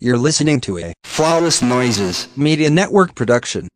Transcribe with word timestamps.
You're 0.00 0.16
listening 0.16 0.60
to 0.60 0.78
a 0.78 0.92
Flawless 1.02 1.60
Noises. 1.60 2.28
Media 2.36 2.70
Network 2.70 3.16
production. 3.16 3.66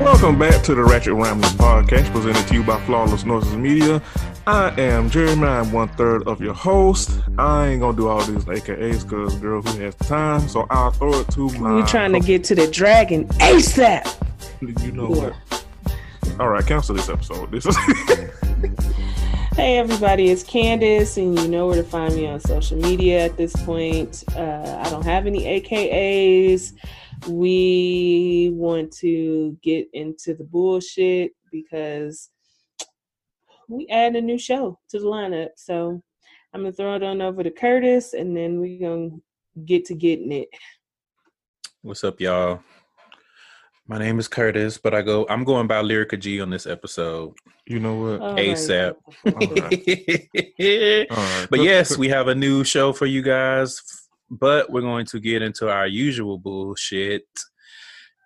Welcome 0.00 0.40
back 0.40 0.64
to 0.64 0.74
the 0.74 0.84
Ratchet 0.84 1.12
Ramblings 1.14 1.54
podcast 1.54 2.10
presented 2.10 2.48
to 2.48 2.54
you 2.54 2.64
by 2.64 2.80
Flawless 2.80 3.24
Noises 3.24 3.54
Media. 3.54 4.02
I 4.46 4.80
am 4.80 5.10
Jeremy. 5.10 5.46
I'm 5.46 5.70
one 5.70 5.88
third 5.90 6.26
of 6.26 6.40
your 6.40 6.54
host. 6.54 7.20
I 7.38 7.68
ain't 7.68 7.80
gonna 7.80 7.96
do 7.96 8.08
all 8.08 8.22
these 8.22 8.44
AKAs 8.44 9.02
because 9.02 9.34
girl, 9.36 9.60
who 9.62 9.78
has 9.80 9.94
time? 9.96 10.48
So 10.48 10.66
I'll 10.70 10.92
throw 10.92 11.20
it 11.20 11.28
to 11.32 11.50
my. 11.58 11.78
You 11.78 11.86
trying 11.86 12.12
to 12.12 12.20
get 12.20 12.42
to 12.44 12.54
the 12.54 12.66
dragon 12.66 13.28
ASAP? 13.38 14.14
You 14.60 14.92
know 14.92 15.08
what? 15.08 15.34
All 16.40 16.48
right, 16.48 16.64
cancel 16.66 16.94
this 16.94 17.08
episode. 17.08 17.50
This 17.50 17.66
is. 17.66 17.76
Hey 19.56 19.76
everybody, 19.78 20.30
it's 20.30 20.44
Candace, 20.44 21.18
and 21.18 21.38
you 21.38 21.48
know 21.48 21.66
where 21.66 21.76
to 21.76 21.82
find 21.82 22.14
me 22.14 22.26
on 22.26 22.40
social 22.40 22.78
media 22.78 23.24
at 23.26 23.36
this 23.36 23.54
point. 23.64 24.24
Uh, 24.34 24.80
I 24.82 24.88
don't 24.88 25.04
have 25.04 25.26
any 25.26 25.60
AKAs. 25.60 26.72
We 27.26 28.50
want 28.54 28.92
to 28.98 29.58
get 29.60 29.88
into 29.92 30.34
the 30.34 30.44
bullshit 30.44 31.32
because 31.50 32.30
we 33.70 33.86
add 33.88 34.16
a 34.16 34.20
new 34.20 34.38
show 34.38 34.78
to 34.90 34.98
the 34.98 35.06
lineup. 35.06 35.50
So 35.56 36.02
I'm 36.52 36.62
gonna 36.62 36.72
throw 36.72 36.96
it 36.96 37.02
on 37.02 37.22
over 37.22 37.42
to 37.42 37.50
Curtis, 37.50 38.12
and 38.12 38.36
then 38.36 38.60
we're 38.60 38.80
gonna 38.80 39.10
get 39.64 39.84
to 39.86 39.94
getting 39.94 40.32
it. 40.32 40.48
What's 41.82 42.04
up, 42.04 42.20
y'all? 42.20 42.60
My 43.86 43.98
name 43.98 44.18
is 44.18 44.28
Curtis, 44.28 44.76
but 44.76 44.94
I 44.94 45.02
go 45.02 45.26
I'm 45.30 45.44
going 45.44 45.66
by 45.66 45.82
Lyrica 45.82 46.18
G 46.18 46.40
on 46.40 46.50
this 46.50 46.66
episode. 46.66 47.34
you 47.66 47.78
know 47.78 47.94
what? 47.94 48.20
Oh, 48.20 48.34
ASAP. 48.34 48.94
Alright. 49.26 51.08
All 51.10 51.16
right. 51.16 51.46
but 51.50 51.60
yes, 51.60 51.96
we 51.96 52.08
have 52.08 52.28
a 52.28 52.34
new 52.34 52.64
show 52.64 52.92
for 52.92 53.06
you 53.06 53.22
guys, 53.22 53.80
but 54.30 54.70
we're 54.70 54.80
going 54.80 55.06
to 55.06 55.20
get 55.20 55.42
into 55.42 55.70
our 55.70 55.86
usual 55.86 56.38
bullshit. 56.38 57.26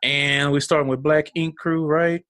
And 0.02 0.52
we're 0.52 0.60
starting 0.60 0.88
with 0.88 1.02
Black 1.02 1.30
Ink 1.34 1.56
Crew, 1.56 1.86
right? 1.86 2.22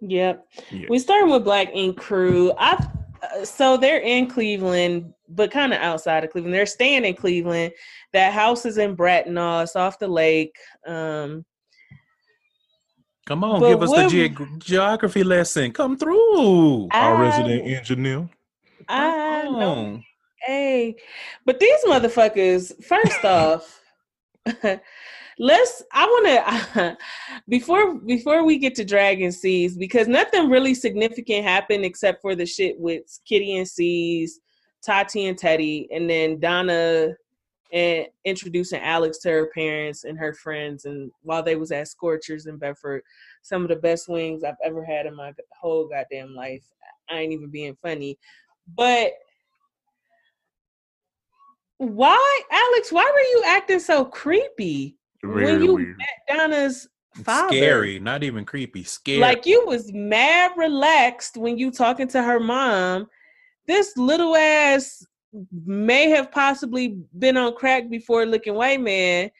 Yep. 0.00 0.46
Yeah. 0.70 0.86
We 0.88 0.98
starting 0.98 1.30
with 1.30 1.44
Black 1.44 1.68
Ink 1.74 1.98
Crew. 1.98 2.52
I 2.58 2.86
uh, 3.22 3.44
so 3.44 3.76
they're 3.76 4.00
in 4.00 4.26
Cleveland, 4.28 5.12
but 5.28 5.50
kind 5.50 5.72
of 5.74 5.80
outside 5.80 6.24
of 6.24 6.30
Cleveland. 6.30 6.54
They're 6.54 6.64
staying 6.66 7.04
in 7.04 7.14
Cleveland. 7.14 7.72
That 8.14 8.32
house 8.32 8.64
is 8.64 8.78
in 8.78 8.96
Bratenahl. 8.96 9.62
It's 9.64 9.76
off 9.76 9.98
the 9.98 10.08
lake. 10.08 10.56
Um, 10.86 11.44
Come 13.26 13.44
on, 13.44 13.60
give 13.60 13.82
us 13.82 13.90
the 13.90 13.96
what- 13.96 14.10
geog- 14.10 14.58
geography 14.58 15.22
lesson. 15.22 15.72
Come 15.72 15.96
through. 15.96 16.88
Our 16.90 17.20
resident 17.20 17.66
engineer. 17.66 18.28
I 18.88 19.42
Come 19.44 19.52
know. 19.60 20.00
Hey, 20.42 20.96
but 21.44 21.60
these 21.60 21.84
motherfuckers, 21.84 22.72
first 22.82 23.24
off, 23.24 23.80
let's 25.40 25.82
I 25.90 26.04
want 26.04 26.26
to 26.76 26.98
before 27.48 27.94
before 27.94 28.44
we 28.44 28.58
get 28.58 28.74
to 28.76 28.84
Dragon 28.84 29.32
Seas 29.32 29.76
because 29.76 30.06
nothing 30.06 30.50
really 30.50 30.74
significant 30.74 31.44
happened 31.44 31.84
except 31.84 32.20
for 32.20 32.36
the 32.36 32.44
shit 32.44 32.78
with 32.78 33.18
Kitty 33.26 33.56
and 33.56 33.66
Seas, 33.66 34.38
Tati 34.84 35.26
and 35.26 35.38
Teddy, 35.38 35.88
and 35.92 36.08
then 36.08 36.38
Donna 36.38 37.14
and 37.72 38.06
introducing 38.24 38.82
Alex 38.82 39.18
to 39.18 39.30
her 39.30 39.46
parents 39.54 40.04
and 40.04 40.18
her 40.18 40.34
friends 40.34 40.84
and 40.84 41.10
while 41.22 41.42
they 41.42 41.56
was 41.56 41.72
at 41.72 41.88
Scorchers 41.88 42.46
in 42.46 42.58
Bedford, 42.58 43.02
some 43.42 43.62
of 43.62 43.68
the 43.68 43.76
best 43.76 44.08
wings 44.08 44.44
I've 44.44 44.54
ever 44.62 44.84
had 44.84 45.06
in 45.06 45.16
my 45.16 45.32
whole 45.58 45.88
goddamn 45.88 46.34
life. 46.34 46.64
I 47.08 47.20
ain't 47.20 47.32
even 47.32 47.50
being 47.50 47.76
funny. 47.80 48.18
But 48.76 49.12
why, 51.78 52.42
Alex? 52.52 52.92
Why 52.92 53.10
were 53.10 53.20
you 53.20 53.42
acting 53.46 53.80
so 53.80 54.04
creepy 54.04 54.98
Very 55.22 55.44
when 55.44 55.62
you 55.62 55.74
weird. 55.74 55.98
met 55.98 56.38
Donna's 56.38 56.88
father? 57.24 57.56
Scary, 57.56 57.98
not 57.98 58.22
even 58.22 58.44
creepy. 58.44 58.84
Scary. 58.84 59.18
Like 59.18 59.46
you 59.46 59.64
was 59.66 59.92
mad 59.92 60.52
relaxed 60.56 61.36
when 61.36 61.58
you 61.58 61.70
talking 61.70 62.08
to 62.08 62.22
her 62.22 62.40
mom. 62.40 63.06
This 63.66 63.96
little 63.96 64.36
ass 64.36 65.04
may 65.64 66.10
have 66.10 66.32
possibly 66.32 66.98
been 67.18 67.36
on 67.36 67.54
crack 67.54 67.88
before 67.88 68.26
looking 68.26 68.54
white 68.54 68.80
man 68.80 69.30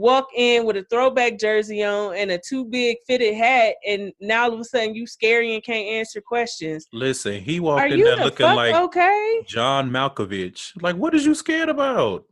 walk 0.00 0.28
in 0.34 0.64
with 0.64 0.76
a 0.76 0.84
throwback 0.90 1.38
jersey 1.38 1.84
on 1.84 2.16
and 2.16 2.30
a 2.30 2.38
too 2.38 2.64
big 2.64 2.96
fitted 3.06 3.34
hat 3.34 3.74
and 3.86 4.12
now 4.20 4.44
all 4.44 4.54
of 4.54 4.60
a 4.60 4.64
sudden 4.64 4.94
you 4.94 5.06
scary 5.06 5.54
and 5.54 5.64
can't 5.64 5.86
answer 5.86 6.20
questions. 6.20 6.86
Listen, 6.92 7.40
he 7.40 7.60
walked 7.60 7.82
Are 7.82 7.86
in 7.86 8.00
there 8.00 8.16
looking 8.16 8.46
like 8.46 8.74
okay? 8.74 9.42
John 9.46 9.90
Malkovich. 9.90 10.72
Like, 10.80 10.96
what 10.96 11.14
is 11.14 11.26
you 11.26 11.34
scared 11.34 11.68
about? 11.68 12.24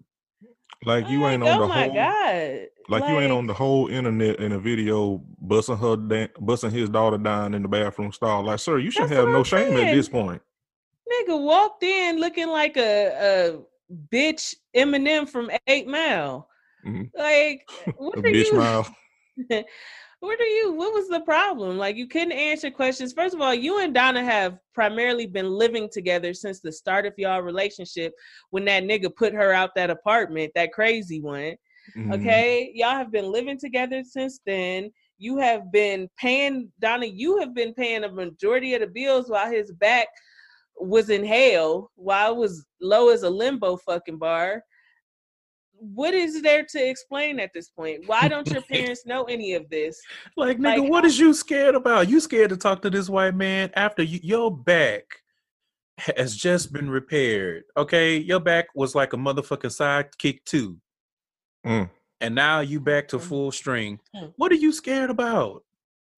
Like 0.85 1.09
you 1.09 1.23
Like, 1.23 1.35
ain't 1.35 1.43
on 1.43 1.59
oh 1.59 1.61
the 1.63 1.67
my 1.69 1.83
whole. 1.85 1.95
god. 1.95 2.67
Like, 2.91 3.07
you 3.07 3.19
ain't 3.21 3.33
on 3.33 3.47
the 3.47 3.53
whole 3.53 3.89
internet 3.89 4.41
in 4.41 4.53
a 4.53 4.59
video 4.59 5.23
busting 5.43 5.77
her 5.77 5.95
da- 5.97 6.31
busting 6.41 6.71
his 6.71 6.89
daughter 6.89 7.19
down 7.19 7.53
in 7.53 7.61
the 7.61 7.69
bathroom 7.69 8.13
stall. 8.13 8.43
Like, 8.45 8.61
sir, 8.61 8.79
you 8.79 8.91
shouldn't 8.91 9.13
have 9.13 9.27
no 9.27 9.39
I'm 9.39 9.45
shame 9.45 9.77
at 9.77 9.93
this 9.93 10.09
point. 10.09 10.41
Nigga 11.11 11.39
walked 11.43 11.83
in 11.83 12.19
looking 12.19 12.49
like 12.49 12.79
a, 12.79 13.59
a 13.59 13.61
bitch 14.11 14.55
Eminem 14.75 15.29
from 15.29 15.51
Eight 15.67 15.87
Mile. 15.87 16.49
Mhm. 16.87 17.11
Like, 17.15 17.69
what 17.97 18.17
A 18.17 18.21
are 18.21 18.23
bitch 18.23 18.45
you? 18.47 18.57
mouth. 18.57 18.91
what 20.21 20.41
are 20.41 20.47
you? 20.47 20.73
What 20.73 20.93
was 20.93 21.09
the 21.09 21.21
problem? 21.21 21.79
Like, 21.79 21.97
you 21.97 22.09
couldn't 22.09 22.33
answer 22.33 22.71
questions. 22.71 23.13
First 23.13 23.35
of 23.35 23.41
all, 23.41 23.55
you 23.55 23.81
and 23.81 23.95
Donna 23.95 24.25
have 24.25 24.59
primarily 24.75 25.27
been 25.27 25.49
living 25.51 25.89
together 25.93 26.35
since 26.35 26.61
the 26.61 26.73
start 26.73 27.07
of 27.07 27.15
y'all 27.17 27.43
relationship. 27.43 28.13
When 28.51 28.65
that 28.65 28.83
nigga 28.83 29.15
put 29.15 29.33
her 29.33 29.53
out 29.53 29.75
that 29.77 29.91
apartment, 29.91 30.53
that 30.55 30.73
crazy 30.73 31.21
one. 31.21 31.55
Mhm. 31.97 32.15
Okay, 32.15 32.71
y'all 32.75 32.97
have 32.97 33.13
been 33.13 33.31
living 33.31 33.59
together 33.59 34.03
since 34.03 34.41
then. 34.45 34.93
You 35.19 35.39
have 35.39 35.71
been 35.73 36.09
paying 36.19 36.73
Donna. 36.81 37.07
You 37.07 37.39
have 37.39 37.55
been 37.55 37.73
paying 37.75 38.05
a 38.05 38.13
majority 38.13 38.75
of 38.75 38.81
the 38.81 38.87
bills 38.89 39.31
while 39.31 39.51
his 39.51 39.73
back 39.73 40.09
was 40.81 41.11
in 41.11 41.25
hell, 41.25 41.91
while 41.95 42.33
it 42.33 42.39
was 42.39 42.67
low 42.81 43.09
as 43.09 43.23
a 43.23 43.31
limbo 43.31 43.77
fucking 43.77 44.19
bar. 44.19 44.63
What 45.81 46.15
is 46.15 46.43
there 46.43 46.65
to 46.65 46.89
explain 46.89 47.39
at 47.41 47.53
this 47.55 47.69
point? 47.71 48.03
Why 48.07 48.29
don't 48.29 48.49
your 48.51 48.63
parents 48.71 49.07
know 49.07 49.25
any 49.25 49.55
of 49.55 49.69
this? 49.71 50.01
Like, 50.37 50.59
nigga, 50.59 50.81
Like, 50.83 50.91
what 50.91 51.05
is 51.05 51.19
you 51.19 51.33
scared 51.35 51.75
about? 51.75 52.09
You 52.09 52.21
scared 52.21 52.51
to 52.51 52.57
talk 52.57 52.83
to 52.83 52.91
this 52.91 53.09
white 53.09 53.35
man 53.35 53.71
after 53.75 54.03
you, 54.03 54.19
your 54.23 54.57
back 54.57 55.05
has 55.99 56.37
just 56.37 56.73
been 56.73 56.89
repaired. 56.91 57.65
Okay, 57.77 58.17
your 58.19 58.41
back 58.41 58.67
was 58.75 58.95
like 58.95 59.13
a 59.13 59.17
motherfucking 59.17 59.75
sidekick 59.77 60.45
too, 60.45 60.77
Mm. 61.67 61.91
and 62.21 62.35
now 62.35 62.61
you 62.61 62.81
back 62.81 63.09
to 63.09 63.19
Mm. 63.19 63.23
full 63.23 63.53
strength. 63.53 64.05
Mm. 64.15 64.33
What 64.37 64.53
are 64.53 64.57
you 64.57 64.73
scared 64.73 65.11
about? 65.11 65.65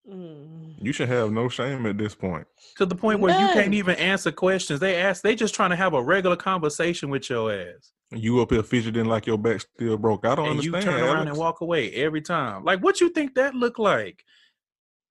Mm. 0.07 0.75
You 0.81 0.91
should 0.93 1.09
have 1.09 1.31
no 1.31 1.47
shame 1.49 1.85
at 1.85 1.97
this 1.97 2.15
point. 2.15 2.47
To 2.77 2.85
the 2.85 2.95
point 2.95 3.19
where 3.19 3.39
you 3.39 3.47
can't 3.53 3.73
even 3.73 3.95
answer 3.97 4.31
questions. 4.31 4.79
They 4.79 4.95
ask. 4.97 5.21
They 5.21 5.35
just 5.35 5.53
trying 5.53 5.69
to 5.71 5.75
have 5.75 5.93
a 5.93 6.01
regular 6.01 6.35
conversation 6.35 7.09
with 7.09 7.29
your 7.29 7.51
ass, 7.53 7.91
You 8.11 8.41
up 8.41 8.51
here 8.51 8.63
fidgeting 8.63 9.05
like 9.05 9.25
your 9.25 9.37
back 9.37 9.61
still 9.61 9.97
broke. 9.97 10.25
I 10.25 10.35
don't 10.35 10.49
and 10.49 10.63
you 10.63 10.71
turn 10.71 10.87
around 10.95 11.17
Alex. 11.17 11.29
and 11.29 11.37
walk 11.37 11.61
away 11.61 11.91
every 11.93 12.21
time. 12.21 12.65
Like, 12.65 12.81
what 12.81 12.99
you 12.99 13.09
think 13.09 13.35
that 13.35 13.55
look 13.55 13.79
like? 13.79 14.23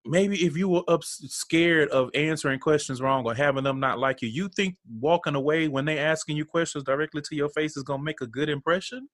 Maybe 0.05 0.45
if 0.45 0.57
you 0.57 0.67
were 0.67 0.83
up 0.87 1.03
scared 1.03 1.89
of 1.89 2.09
answering 2.15 2.59
questions 2.59 3.01
wrong 3.01 3.25
or 3.25 3.35
having 3.35 3.63
them 3.63 3.79
not 3.79 3.99
like 3.99 4.21
you, 4.21 4.29
you 4.29 4.49
think 4.49 4.75
walking 4.99 5.35
away 5.35 5.67
when 5.67 5.85
they 5.85 5.99
asking 5.99 6.37
you 6.37 6.45
questions 6.45 6.83
directly 6.83 7.21
to 7.21 7.35
your 7.35 7.49
face 7.49 7.77
is 7.77 7.83
gonna 7.83 8.03
make 8.03 8.21
a 8.21 8.27
good 8.27 8.49
impression? 8.49 9.07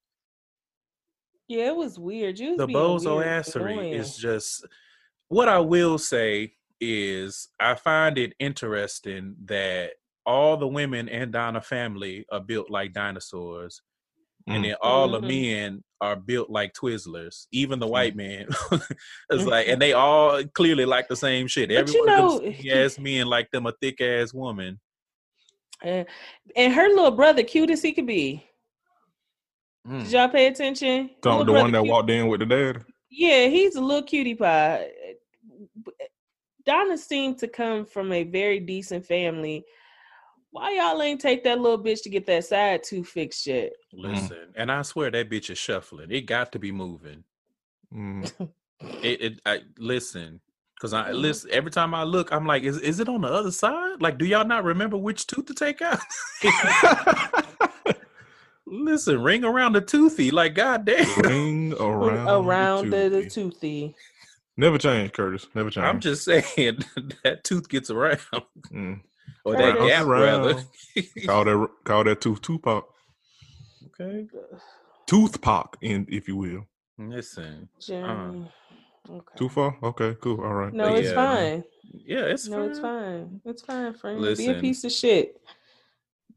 Yeah, 1.48 1.68
it 1.68 1.76
was 1.76 1.98
weird. 1.98 2.40
You 2.40 2.52
was 2.52 2.58
the 2.58 2.68
bozo 2.68 3.18
weird, 3.18 3.28
assery 3.28 3.94
is 3.94 4.18
just 4.18 4.66
what 5.30 5.50
I 5.50 5.60
will 5.60 5.98
say 5.98 6.54
is 6.80 7.50
I 7.60 7.76
find 7.76 8.18
it 8.18 8.34
interesting 8.40 9.36
that 9.46 9.92
all 10.28 10.58
the 10.58 10.68
women 10.68 11.08
in 11.08 11.32
Donna 11.32 11.62
family 11.62 12.26
are 12.32 12.40
built 12.42 12.70
like 12.70 12.94
dinosaurs. 12.94 13.82
And 14.46 14.64
Mm. 14.64 14.68
then 14.68 14.76
all 14.82 15.10
the 15.10 15.20
Mhm. 15.22 15.28
men 15.28 15.84
are 16.00 16.16
built 16.16 16.50
like 16.50 16.74
Twizzlers. 16.74 17.48
Even 17.52 17.80
the 17.80 17.88
white 17.88 18.16
man 18.16 18.48
is 19.32 19.46
like, 19.48 19.68
and 19.68 19.82
they 19.82 19.94
all 19.94 20.44
clearly 20.54 20.86
like 20.86 21.08
the 21.08 21.16
same 21.16 21.48
shit. 21.48 21.70
But 21.70 21.78
Every 21.78 21.94
you 21.94 22.06
know- 22.06 22.54
ass 22.84 23.00
men 23.00 23.28
like 23.28 23.50
them 23.52 23.66
a 23.66 23.74
thick 23.82 24.00
ass 24.02 24.34
woman. 24.34 24.80
Uh, 25.84 26.04
and 26.56 26.74
her 26.74 26.88
little 26.90 27.12
brother, 27.12 27.44
cute 27.44 27.70
as 27.70 27.82
he 27.82 27.94
could 27.94 28.06
be. 28.08 28.44
Mm. 29.88 30.04
Did 30.04 30.12
y'all 30.12 30.30
pay 30.30 30.48
attention? 30.48 31.10
So 31.24 31.44
the 31.44 31.52
one 31.54 31.72
that 31.72 31.82
cute- 31.84 31.92
walked 31.92 32.10
in 32.10 32.28
with 32.28 32.40
the 32.42 32.46
dad. 32.46 32.84
Yeah, 33.10 33.48
he's 33.48 33.76
a 33.76 33.82
little 33.82 34.04
cutie 34.04 34.36
pie. 34.36 34.92
Donna 36.66 36.98
seemed 36.98 37.38
to 37.40 37.48
come 37.48 37.86
from 37.86 38.12
a 38.12 38.24
very 38.24 38.60
decent 38.60 39.06
family. 39.06 39.66
Why 40.58 40.74
y'all 40.74 41.00
ain't 41.04 41.22
take 41.22 41.44
that 41.44 41.60
little 41.60 41.78
bitch 41.78 42.02
to 42.04 42.10
get 42.10 42.26
that 42.26 42.46
side 42.46 42.82
tooth 42.84 43.08
fixed 43.08 43.46
yet? 43.46 43.74
Listen, 43.94 44.54
and 44.56 44.72
I 44.72 44.82
swear 44.82 45.12
that 45.12 45.30
bitch 45.30 45.52
is 45.52 45.58
shuffling. 45.60 46.10
It 46.10 46.22
got 46.22 46.52
to 46.54 46.60
be 46.60 46.72
moving. 46.72 47.24
Mm. 47.94 48.32
It, 49.04 49.22
it 49.22 49.42
I 49.46 49.60
listen, 49.78 50.42
because 50.76 50.94
I 50.94 51.12
Mhm. 51.12 51.20
listen 51.22 51.52
every 51.54 51.70
time 51.70 51.94
I 51.94 52.04
look, 52.06 52.32
I'm 52.34 52.48
like, 52.48 52.64
is 52.64 52.80
is 52.80 53.00
it 53.00 53.08
on 53.08 53.22
the 53.22 53.28
other 53.28 53.52
side? 53.52 54.02
Like, 54.02 54.18
do 54.18 54.26
y'all 54.26 54.48
not 54.48 54.64
remember 54.64 54.98
which 54.98 55.28
tooth 55.28 55.46
to 55.46 55.54
take 55.54 55.80
out? 55.84 56.00
listen, 58.66 59.22
ring 59.22 59.44
around 59.44 59.74
the 59.74 59.82
toothy, 59.82 60.32
like 60.32 60.56
goddamn. 60.56 61.06
Ring 61.18 61.74
around, 61.80 62.28
Around 62.30 62.90
the, 62.90 63.10
the 63.10 63.22
toothy. 63.22 63.30
toothy. 63.30 63.96
Never 64.58 64.80
change, 64.80 65.14
Curtis. 65.14 65.46
Never 65.54 65.70
change. 65.70 65.86
I'm 65.86 66.00
just 66.00 66.24
saying 66.26 66.80
that 67.24 67.44
tooth 67.44 67.70
gets 67.70 67.92
around, 67.92 68.20
Mm. 68.74 69.02
Or 69.46 69.54
that 69.56 69.74
Curtis. 69.78 69.88
gap 69.88 70.06
rather. 70.06 70.54
Call 71.26 71.44
that 71.46 71.70
call 71.84 72.04
that 72.06 72.22
tooth 72.22 72.42
Tupac. 72.42 72.86
okay, 74.00 74.28
Tooth 75.06 75.42
Pac, 75.42 75.78
in 75.82 76.06
if 76.10 76.28
you 76.28 76.36
will. 76.36 76.66
listen, 76.98 77.70
Jeremy. 77.80 78.52
okay. 79.10 79.36
Too 79.38 79.50
far? 79.50 79.78
Okay, 79.84 80.16
cool. 80.22 80.42
All 80.42 80.54
right. 80.54 80.74
No, 80.74 80.90
But 80.90 81.00
it's 81.00 81.10
yeah, 81.10 81.14
fine. 81.16 81.64
yeah, 82.06 82.26
it's 82.26 82.48
No, 82.48 82.64
it's 82.64 82.80
fine. 82.80 83.42
fine. 83.42 83.42
It's 83.46 83.62
fine, 83.62 83.94
friend. 83.94 84.38
Be 84.38 84.48
a 84.48 84.56
piece 84.60 84.84
of 84.84 84.92
shit. 84.92 85.40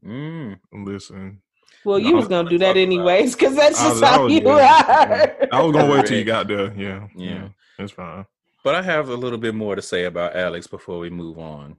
Mm. 0.05 0.59
Listen. 0.73 1.41
Well, 1.83 1.99
you 1.99 2.09
I 2.09 2.13
was 2.13 2.23
was 2.23 2.27
gonna 2.29 2.43
gonna 2.43 2.49
do 2.51 2.57
that 2.59 2.77
anyways, 2.77 3.35
because 3.35 3.55
that's 3.55 3.79
I 3.79 3.89
was- 3.89 3.99
just 3.99 4.03
I 4.03 4.15
how 4.15 4.23
was- 4.23 4.33
you 4.33 4.41
yeah, 4.45 5.35
are. 5.41 5.47
I 5.51 5.61
was 5.63 5.71
gonna 5.73 5.91
wait 5.91 6.05
till 6.05 6.17
you 6.17 6.23
got 6.35 6.47
there. 6.47 6.73
Yeah. 6.77 7.07
Yeah. 7.15 7.29
Yeah. 7.33 7.47
It's 7.79 7.91
fine. 7.93 8.25
But 8.63 8.75
I 8.75 8.81
have 8.83 9.09
a 9.09 9.15
little 9.15 9.39
bit 9.39 9.55
more 9.55 9.75
to 9.75 9.81
say 9.81 10.05
about 10.05 10.35
Alex 10.35 10.67
before 10.67 10.99
we 10.99 11.09
move 11.09 11.39
on. 11.39 11.77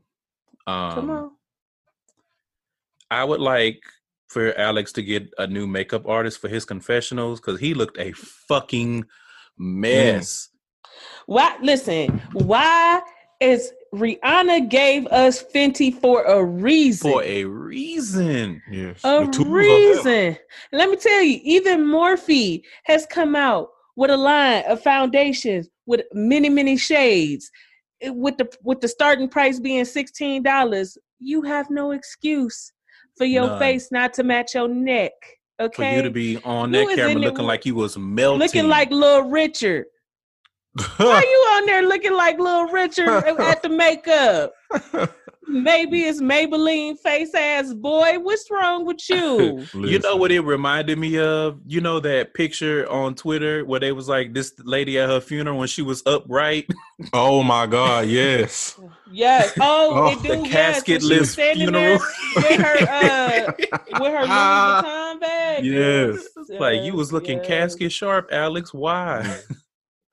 Um, 0.67 0.95
Come 0.95 1.11
on. 1.11 1.31
I 3.11 3.25
would 3.25 3.41
like 3.41 3.83
for 4.29 4.57
Alex 4.59 4.93
to 4.93 5.03
get 5.03 5.29
a 5.39 5.47
new 5.47 5.67
makeup 5.67 6.07
artist 6.09 6.41
for 6.41 6.49
his 6.49 6.65
confessionals 6.65 7.41
because 7.41 7.61
he 7.61 7.75
looked 7.75 7.99
a 7.99 8.13
fucking 8.13 9.05
mess. 9.59 10.49
Why? 11.27 11.57
Listen. 11.63 12.21
Why 12.33 13.03
is 13.41 13.73
Rihanna 13.95 14.71
gave 14.71 15.07
us 15.09 15.45
Fenty 15.55 15.93
for 15.93 16.23
a 16.25 16.43
reason? 16.43 17.11
For 17.11 17.23
a 17.23 17.45
reason. 17.45 18.63
Yes. 18.71 19.01
a 19.05 19.27
The 19.27 19.33
tools 19.33 19.47
are 19.47 20.03
there. 20.05 20.29
reason. 20.31 20.39
Let 20.73 20.89
me 20.91 20.97
tell 20.97 21.23
you, 21.23 21.41
even 21.43 21.85
Morphe 21.85 22.63
has 22.85 23.05
come 23.07 23.37
out 23.37 23.69
with 23.97 24.11
a 24.11 24.17
line 24.17 24.65
of 24.67 24.83
foundations 24.83 25.69
with 25.85 26.03
many, 26.15 26.49
many 26.49 26.77
shades. 26.79 27.51
It- 28.03 28.15
With 28.15 28.37
the 28.39 28.49
with 28.63 28.81
the 28.81 28.89
starting 28.89 29.29
price 29.29 29.61
being 29.61 29.85
sixteen 29.85 30.43
dollars, 30.43 30.99
you 31.21 31.43
have 31.43 31.71
no 31.71 31.93
excuse 31.93 32.73
for 33.17 33.25
your 33.25 33.47
None. 33.47 33.59
face 33.59 33.93
not 33.93 34.13
to 34.15 34.25
match 34.25 34.55
your 34.55 34.69
neck. 34.69 35.13
Okay, 35.61 35.91
for 35.93 35.97
you 35.97 36.03
to 36.03 36.11
be 36.11 36.39
on 36.45 36.73
that 36.73 36.89
camera 36.97 37.15
looking 37.15 37.39
with- 37.39 37.47
like 37.47 37.65
you 37.67 37.75
was 37.77 37.97
melting. 37.97 38.41
looking 38.41 38.69
like 38.69 38.91
Little 38.91 39.31
Richard. 39.31 39.87
Why 40.97 41.07
are 41.07 41.23
you 41.23 41.47
on 41.57 41.67
there 41.67 41.83
looking 41.87 42.15
like 42.15 42.39
Little 42.39 42.67
Richard 42.67 43.09
at 43.39 43.63
the 43.63 43.69
makeup? 43.69 44.53
Maybe 45.49 46.03
it's 46.05 46.21
Maybelline 46.23 46.97
face 46.99 47.35
ass 47.35 47.73
boy. 47.75 48.19
What's 48.21 48.49
wrong 48.51 48.85
with 48.87 49.01
you? 49.11 49.67
You 49.75 49.99
know 49.99 50.17
what 50.17 50.31
it 50.33 50.41
reminded 50.41 50.99
me 50.99 51.19
of? 51.19 51.59
You 51.67 51.81
know 51.81 51.99
that 52.01 52.33
picture 52.35 52.89
on 52.89 53.15
Twitter 53.15 53.65
where 53.65 53.81
they 53.81 53.93
was 53.93 54.09
like 54.09 54.33
this 54.35 54.53
lady 54.65 54.99
at 54.99 55.09
her 55.09 55.21
funeral 55.21 55.59
when 55.59 55.69
she 55.69 55.83
was 55.83 56.03
upright. 56.07 56.67
Oh 57.13 57.43
my 57.43 57.67
God! 57.67 58.07
Yes. 58.07 58.79
Yes. 59.11 59.53
Oh, 59.61 59.91
Oh, 59.95 60.13
it 60.13 60.23
the 60.23 60.37
do. 60.37 60.43
yes. 60.49 60.53
casket 60.53 61.03
When 61.03 61.09
list 61.11 61.35
funeral. 61.35 61.73
there 61.73 61.99
with 62.37 62.61
her 62.61 62.87
uh 62.89 63.53
with 63.59 64.13
her 64.13 64.21
Louis 64.21 64.29
Vuitton 64.29 65.21
bag. 65.21 65.65
Yes. 65.65 66.29
like 66.61 66.83
you 66.83 66.95
was 66.95 67.13
looking 67.13 67.39
yes. 67.39 67.47
casket 67.49 67.91
sharp, 67.91 68.29
Alex. 68.31 68.73
Why? 68.73 69.41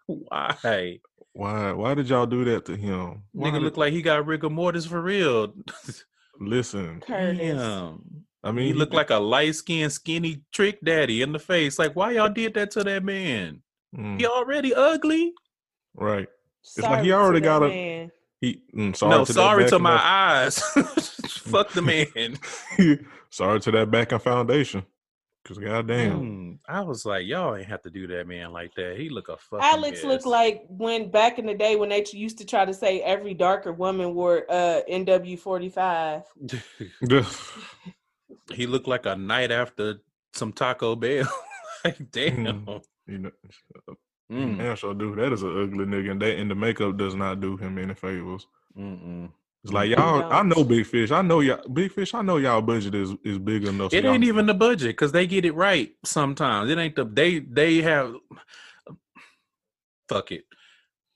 Why? 0.07 0.99
Why? 1.33 1.71
Why 1.71 1.93
did 1.93 2.09
y'all 2.09 2.25
do 2.25 2.43
that 2.45 2.65
to 2.65 2.75
him? 2.75 3.23
Why 3.31 3.49
Nigga 3.49 3.53
did- 3.53 3.63
look 3.63 3.77
like 3.77 3.93
he 3.93 4.01
got 4.01 4.25
rigor 4.25 4.49
mortis 4.49 4.85
for 4.85 5.01
real. 5.01 5.53
Listen. 6.39 7.01
Curtis. 7.01 7.39
Damn. 7.39 8.25
I 8.43 8.51
mean, 8.53 8.67
he 8.67 8.73
looked 8.73 8.93
like 8.93 9.09
a 9.09 9.17
light 9.17 9.55
skinned, 9.55 9.91
skinny 9.91 10.41
trick 10.53 10.79
daddy 10.83 11.21
in 11.21 11.33
the 11.33 11.39
face. 11.39 11.77
Like, 11.77 11.93
why 11.95 12.11
y'all 12.13 12.29
did 12.29 12.53
that 12.53 12.71
to 12.71 12.83
that 12.85 13.03
man? 13.03 13.61
Mm, 13.95 14.17
He 14.19 14.25
already 14.25 14.73
ugly. 14.73 15.33
right. 15.95 16.27
Sorry 16.61 16.95
like 16.95 17.03
he 17.05 17.11
already 17.11 17.39
got 17.41 17.63
a- 17.63 17.67
man. 17.69 18.11
He. 18.41 18.61
Mm, 18.75 18.95
sorry 18.95 19.17
no, 19.17 19.25
to 19.25 19.33
sorry 19.33 19.67
to 19.69 19.79
my 19.79 19.91
that- 19.95 20.05
eyes. 20.05 20.59
Fuck 21.49 21.71
the 21.73 21.81
man. 21.81 22.37
sorry 23.29 23.59
to 23.61 23.71
that 23.71 23.91
back 23.91 24.11
and 24.13 24.21
foundation. 24.21 24.83
Cause 25.45 25.57
goddamn. 25.57 26.19
Mm, 26.19 26.59
I 26.67 26.81
was 26.81 27.05
like, 27.05 27.25
y'all 27.25 27.55
ain't 27.55 27.67
have 27.67 27.81
to 27.83 27.89
do 27.89 28.07
that 28.07 28.27
man 28.27 28.51
like 28.51 28.75
that. 28.75 28.97
He 28.97 29.09
look 29.09 29.29
a 29.29 29.37
fucking. 29.37 29.65
Alex 29.65 30.03
mess. 30.03 30.11
looked 30.11 30.25
like 30.25 30.63
when 30.67 31.09
back 31.09 31.39
in 31.39 31.45
the 31.45 31.53
day 31.53 31.75
when 31.75 31.89
they 31.89 32.05
used 32.11 32.37
to 32.39 32.45
try 32.45 32.65
to 32.65 32.73
say 32.73 33.01
every 33.01 33.33
darker 33.33 33.71
woman 33.73 34.13
wore 34.13 34.45
uh 34.49 34.81
NW 34.89 35.39
forty 35.39 35.69
five. 35.69 36.23
he 38.53 38.67
looked 38.67 38.87
like 38.87 39.05
a 39.05 39.15
night 39.15 39.51
after 39.51 40.01
some 40.33 40.51
Taco 40.51 40.95
Bell. 40.95 41.27
like, 41.85 42.11
damn. 42.11 42.81
you 43.07 43.17
know, 43.17 43.31
Mm, 44.31 44.57
man, 44.57 44.75
sure 44.75 44.93
do. 44.93 45.15
That 45.15 45.33
is 45.33 45.41
an 45.41 45.49
ugly 45.63 45.85
nigga, 45.85 46.11
and 46.11 46.21
that 46.21 46.37
and 46.37 46.51
the 46.51 46.55
makeup 46.55 46.97
does 46.97 47.15
not 47.15 47.39
do 47.41 47.57
him 47.57 47.79
any 47.79 47.95
favors. 47.95 48.45
mm-mm. 48.77 49.31
It's 49.63 49.73
like 49.73 49.89
y'all. 49.89 50.31
I 50.31 50.41
know 50.43 50.63
Big 50.63 50.85
Fish. 50.85 51.11
I 51.11 51.21
know 51.21 51.41
y'all. 51.41 51.67
Big 51.67 51.91
Fish. 51.91 52.13
I 52.13 52.21
know 52.21 52.37
y'all 52.37 52.61
budget 52.61 52.95
is 52.95 53.11
is 53.23 53.37
big 53.39 53.65
enough. 53.65 53.93
It 53.93 54.03
y'all- 54.05 54.13
ain't 54.13 54.23
even 54.23 54.45
the 54.45 54.53
budget 54.53 54.89
because 54.89 55.11
they 55.11 55.27
get 55.27 55.43
it 55.45 55.53
right 55.53 55.91
sometimes. 56.05 56.69
It 56.71 56.77
ain't 56.77 56.95
the 56.95 57.03
they 57.05 57.39
they 57.39 57.77
have. 57.81 58.15
Fuck 60.07 60.31
it. 60.31 60.45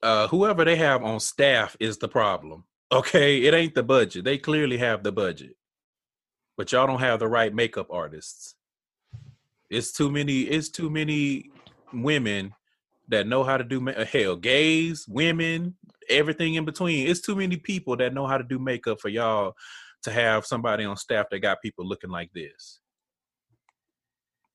Uh, 0.01 0.27
whoever 0.27 0.65
they 0.65 0.75
have 0.75 1.03
on 1.03 1.19
staff 1.19 1.75
is 1.79 1.97
the 1.97 2.07
problem. 2.07 2.63
Okay, 2.93 3.41
it 3.41 3.55
ain't 3.55 3.73
the 3.73 3.81
budget. 3.81 4.23
They 4.23 4.37
clearly 4.37 4.77
have 4.77 5.01
the 5.01 5.11
budget, 5.11 5.55
but 6.55 6.71
y'all 6.71 6.85
don't 6.85 6.99
have 6.99 7.19
the 7.19 7.27
right 7.27 7.51
makeup 7.51 7.87
artists. 7.89 8.53
It's 9.67 9.91
too 9.91 10.11
many. 10.11 10.41
It's 10.41 10.69
too 10.69 10.91
many 10.91 11.49
women 11.91 12.53
that 13.07 13.25
know 13.25 13.43
how 13.43 13.57
to 13.57 13.63
do 13.63 13.79
ma- 13.79 14.05
hell. 14.07 14.35
Gays, 14.35 15.07
women, 15.07 15.73
everything 16.09 16.55
in 16.55 16.65
between. 16.65 17.07
It's 17.07 17.21
too 17.21 17.35
many 17.35 17.57
people 17.57 17.95
that 17.97 18.13
know 18.13 18.27
how 18.27 18.38
to 18.38 18.44
do 18.44 18.59
makeup 18.59 19.00
for 19.01 19.09
y'all 19.09 19.53
to 20.03 20.11
have 20.11 20.45
somebody 20.45 20.83
on 20.83 20.97
staff 20.97 21.27
that 21.31 21.39
got 21.39 21.61
people 21.61 21.88
looking 21.88 22.09
like 22.09 22.29
this. 22.33 22.79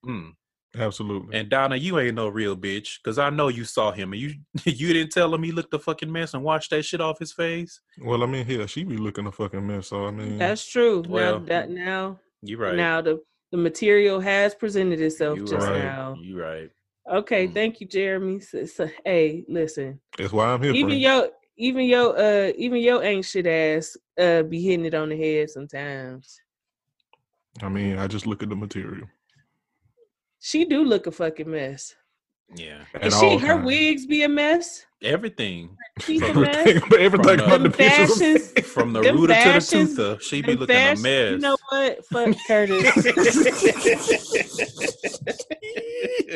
Mm. 0.07 0.33
Absolutely. 0.77 1.37
And 1.39 1.49
Donna, 1.49 1.77
you 1.77 1.99
ain't 1.99 2.15
no 2.15 2.29
real 2.29 2.55
bitch, 2.55 3.03
cause 3.03 3.19
I 3.19 3.31
know 3.31 3.49
you 3.49 3.65
saw 3.65 3.91
him 3.91 4.13
and 4.13 4.21
you 4.21 4.35
you 4.65 4.93
didn't 4.93 5.13
tell 5.13 5.35
him 5.35 5.43
he 5.43 5.51
looked 5.51 5.73
a 5.73 5.79
fucking 5.79 6.13
mess 6.13 6.35
and 6.35 6.43
washed 6.45 6.71
that 6.71 6.83
shit 6.85 7.01
off 7.01 7.19
his 7.19 7.33
face. 7.33 7.81
well, 8.03 8.23
I 8.23 8.27
mean, 8.27 8.45
hell, 8.45 8.67
she 8.67 8.85
be 8.85 8.99
looking 8.99 9.27
a 9.27 9.33
fucking 9.33 9.67
mess. 9.67 9.89
So 9.89 10.07
I 10.07 10.11
mean, 10.11 10.37
That's 10.39 10.67
true. 10.71 11.03
Well, 11.09 11.41
now 11.41 11.47
that 11.47 11.71
now 11.71 12.21
you're 12.43 12.59
right. 12.61 12.75
now 12.77 13.01
the 13.01 13.19
the 13.51 13.57
material 13.57 14.21
has 14.21 14.55
presented 14.55 15.01
itself 15.01 15.39
you 15.39 15.47
just 15.47 15.67
right. 15.67 15.83
now. 15.83 16.17
You 16.21 16.39
right. 16.41 16.71
Okay, 17.11 17.49
Mm. 17.49 17.55
thank 17.55 17.81
you, 17.81 17.87
Jeremy. 17.87 18.39
So, 18.41 18.67
so- 18.67 18.91
hey, 19.07 19.47
listen. 19.49 19.99
that's 20.19 20.33
why 20.35 20.49
I'm 20.49 20.63
here. 20.63 20.73
Even 20.75 21.01
friend. 21.01 21.31
Your 21.59 21.69
even 21.71 21.85
your 21.85 22.19
uh 22.19 22.53
even 22.57 22.79
your 22.79 23.03
ain't 23.03 23.25
shit 23.25 23.47
ass 23.47 23.97
uh 24.19 24.43
be 24.43 24.61
hitting 24.63 24.87
it 24.87 24.95
on 24.95 25.09
the 25.09 25.17
head 25.17 25.51
sometimes. 25.51 26.41
I 27.61 27.69
mean, 27.69 27.99
I 27.99 28.07
just 28.07 28.27
look 28.27 28.43
at 28.43 28.49
the 28.49 28.57
material. 28.57 29.09
She 30.41 30.65
do 30.65 30.85
look 30.85 31.07
a 31.07 31.11
fucking 31.11 31.51
mess. 31.51 31.97
Yeah. 32.55 32.79
And 32.95 33.13
she 33.13 33.37
her 33.39 33.55
times. 33.55 33.67
wigs 33.67 34.07
be 34.07 34.23
a 34.23 34.29
mess. 34.29 34.87
Everything 35.03 35.77
She's 36.01 36.23
a 36.23 36.33
From 36.33 36.43
mess. 36.43 36.57
everything, 36.67 36.83
everything 37.01 37.39
From 37.39 37.47
about 37.47 37.63
the 37.63 37.69
Them 37.69 37.73
picture. 37.73 38.07
fashions, 38.07 38.53
from 38.73 38.93
the 38.93 39.03
Them 39.03 39.17
rooter 39.17 39.35
to 39.35 39.39
the 39.41 39.45
fashions- 39.45 39.97
toother, 39.97 40.19
she 40.21 40.41
be 40.43 40.53
them 40.55 40.61
looking 40.61 40.77
a 40.77 40.97
mess. 40.97 41.31
You 41.33 41.39
know 41.39 41.57
what? 41.71 42.07
Fuck 42.07 42.37
Curtis. 42.47 42.97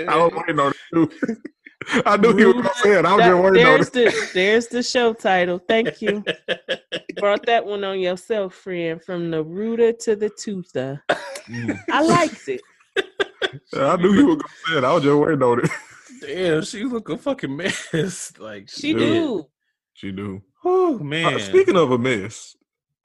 I 0.09 0.17
was 0.17 0.33
waiting 0.35 0.61
on 0.61 0.73
it 0.73 0.77
too. 0.93 1.11
I 2.07 2.17
knew 2.17 2.37
he 2.37 2.45
was 2.45 2.55
gonna 2.55 2.71
say 2.83 2.99
it. 2.99 3.05
I 3.05 3.15
was 3.15 3.21
That- 3.25 3.31
just 3.31 3.43
waiting 3.43 3.67
on 3.67 3.75
there's 3.75 3.89
it. 3.89 3.93
the 3.93 4.31
there's 4.35 4.67
the 4.69 4.83
show 4.83 5.13
title. 5.13 5.59
Thank 5.59 6.01
you. 6.03 6.25
Brought 7.19 7.47
that 7.47 7.65
one 7.65 7.85
on 7.85 8.01
yourself, 8.01 8.55
friend. 8.55 9.03
From 9.03 9.31
the 9.31 9.43
rooter 9.43 9.93
to 9.93 10.17
the 10.17 10.31
toother. 10.31 11.03
Mm. 11.49 11.79
I 11.91 12.03
liked 12.03 12.49
it. 12.49 12.61
I 13.75 13.97
knew 13.97 14.13
he 14.13 14.23
was 14.23 14.37
gonna 14.37 14.49
say 14.67 14.79
it. 14.79 14.85
I 14.85 14.93
was 14.95 15.03
just 15.03 15.17
waiting 15.17 15.43
on 15.43 15.61
it. 15.65 15.71
Damn, 16.21 16.63
she 16.63 16.85
look 16.85 17.09
a 17.09 17.19
fucking 17.19 17.57
mess. 17.57 18.33
Like 18.39 18.69
She 18.71 18.91
Yeah. 18.93 18.99
do. 18.99 19.47
She 19.95 20.13
do. 20.13 20.43
Oh 20.65 20.97
Uh, 20.97 21.03
man. 21.03 21.41
speaking 21.41 21.77
of 21.77 21.91
a 21.91 21.99
mess, 21.99 22.57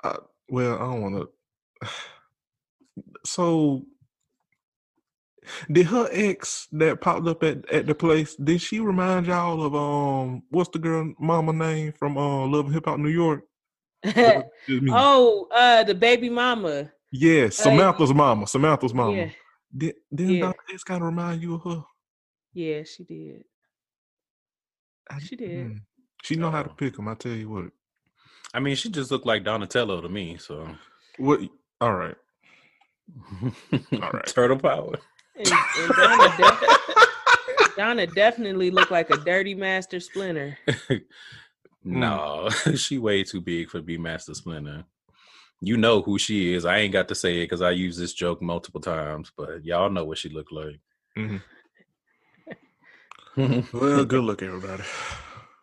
I, 0.03 0.15
well, 0.49 0.75
I 0.75 0.79
don't 0.79 1.01
want 1.01 1.15
to. 1.81 1.87
So, 3.25 3.83
did 5.71 5.85
her 5.87 6.07
ex 6.11 6.67
that 6.73 7.01
popped 7.01 7.27
up 7.27 7.43
at, 7.43 7.69
at 7.71 7.87
the 7.87 7.95
place? 7.95 8.35
Did 8.35 8.61
she 8.61 8.79
remind 8.79 9.27
y'all 9.27 9.63
of 9.63 9.75
um 9.75 10.43
what's 10.49 10.69
the 10.69 10.79
girl 10.79 11.13
mama 11.19 11.53
name 11.53 11.93
from 11.97 12.17
uh 12.17 12.45
Love 12.47 12.65
and 12.65 12.73
Hip 12.75 12.85
Hop 12.85 12.99
New 12.99 13.09
York? 13.09 13.43
Or 14.03 14.11
was 14.15 14.43
it 14.43 14.45
just 14.67 14.83
me? 14.83 14.91
oh, 14.93 15.47
uh, 15.51 15.83
the 15.83 15.95
baby 15.95 16.29
mama. 16.29 16.91
Yes, 17.11 17.55
Samantha's 17.57 18.13
mama. 18.13 18.45
Samantha's 18.47 18.93
mama. 18.93 19.15
Yeah, 19.17 19.29
Did, 19.75 19.95
didn't 20.13 20.33
Yeah. 20.35 20.41
Donna 20.41 20.53
X 20.73 20.83
kind 20.83 21.01
of 21.01 21.07
remind 21.07 21.41
you 21.41 21.55
of 21.55 21.63
her? 21.63 21.83
yeah, 22.53 22.83
she 22.83 23.03
did. 23.03 23.43
I- 25.09 25.19
She 25.19 25.35
did. 25.35 25.67
mm. 25.67 25.79
She 26.23 26.35
know 26.35 26.51
how 26.51 26.63
to 26.63 26.69
Oh. 26.69 26.73
pick 26.73 26.95
them. 26.95 27.07
I 27.07 27.15
tell 27.15 27.31
you 27.31 27.49
what. 27.49 27.65
I 28.53 28.59
mean, 28.59 28.75
she 28.75 28.89
just 28.89 29.09
looked 29.11 29.25
like 29.25 29.43
Donatello 29.43 30.01
to 30.01 30.09
me. 30.09 30.37
So, 30.37 30.67
What? 31.17 31.41
All 31.81 31.93
right. 31.93 32.15
All 33.41 34.11
right. 34.11 34.25
turtle 34.27 34.59
power. 34.59 34.95
And, 35.37 35.47
and 35.47 35.89
Donna, 35.95 36.35
def- 36.37 37.75
Donna 37.77 38.07
definitely 38.07 38.71
looked 38.71 38.91
like 38.91 39.09
a 39.11 39.17
dirty 39.17 39.53
master 39.55 39.99
splinter. 39.99 40.57
no, 41.83 42.49
she 42.75 42.97
way 42.97 43.23
too 43.23 43.41
big 43.41 43.69
for 43.69 43.81
B 43.81 43.97
Master 43.97 44.33
Splinter. 44.33 44.83
You 45.61 45.77
know 45.77 46.01
who 46.01 46.17
she 46.19 46.53
is. 46.53 46.65
I 46.65 46.77
ain't 46.77 46.93
got 46.93 47.07
to 47.09 47.15
say 47.15 47.37
it 47.37 47.45
because 47.45 47.61
I 47.61 47.71
use 47.71 47.97
this 47.97 48.13
joke 48.13 48.41
multiple 48.41 48.81
times, 48.81 49.31
but 49.35 49.63
y'all 49.65 49.89
know 49.89 50.05
what 50.05 50.17
she 50.17 50.29
looked 50.29 50.51
like. 50.51 50.79
Mhm. 51.17 51.41
Well, 53.71 54.03
good 54.03 54.23
luck, 54.23 54.41
everybody. 54.41 54.81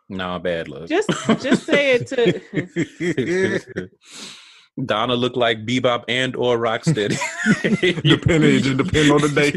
nah, 0.08 0.38
bad 0.38 0.68
luck. 0.68 0.88
Just, 0.88 1.10
just 1.42 1.66
say 1.66 1.94
it 1.98 2.06
to. 2.06 3.90
Donna 4.86 5.14
looked 5.14 5.36
like 5.36 5.64
Bebop 5.64 6.02
and 6.08 6.34
or 6.34 6.58
Rocksteady. 6.58 7.16
Depending, 8.02 8.54
it 8.56 8.76
depend 8.76 9.10
on 9.12 9.20
the 9.20 9.28
day. 9.28 9.52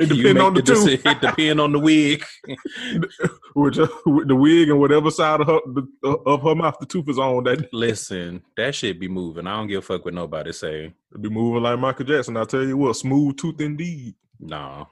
it 0.00 0.08
depend 0.08 0.38
on 0.38 0.54
the 0.54 0.62
two. 0.62 0.74
deci- 0.74 1.04
It 1.04 1.20
depend 1.20 1.60
on 1.60 1.72
the 1.72 1.78
wig. 1.80 2.24
Which, 3.54 3.78
uh, 3.80 3.88
the 4.26 4.36
wig 4.36 4.68
and 4.70 4.78
whatever 4.78 5.10
side 5.10 5.40
of 5.40 5.48
her 5.48 5.58
the, 5.66 5.88
uh, 6.04 6.16
of 6.24 6.42
her 6.42 6.54
mouth 6.54 6.76
the 6.78 6.86
tooth 6.86 7.08
is 7.08 7.18
on, 7.18 7.42
that 7.44 7.72
Listen, 7.72 8.42
that 8.56 8.76
shit 8.76 9.00
be 9.00 9.08
moving. 9.08 9.48
I 9.48 9.56
don't 9.56 9.66
give 9.66 9.78
a 9.78 9.82
fuck 9.82 10.04
what 10.04 10.14
nobody 10.14 10.52
say. 10.52 10.92
be 11.20 11.28
moving 11.28 11.62
like 11.64 11.78
Michael 11.80 12.06
Jackson. 12.06 12.36
I 12.36 12.44
tell 12.44 12.62
you 12.62 12.76
what, 12.76 12.94
smooth 12.94 13.38
tooth 13.38 13.60
indeed. 13.60 14.14
Nah. 14.38 14.86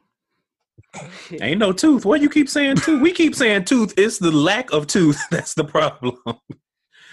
ain't 1.41 1.61
no 1.61 1.73
tooth. 1.73 2.05
Why 2.05 2.17
you 2.17 2.29
keep 2.29 2.49
saying 2.49 2.77
tooth? 2.79 3.01
We 3.01 3.13
keep 3.13 3.35
saying 3.37 3.67
tooth. 3.67 3.95
It's 3.97 4.19
the 4.19 4.33
lack 4.33 4.73
of 4.73 4.89
tooth 4.89 5.21
that's 5.31 5.55
the 5.55 5.65
problem. 5.65 6.17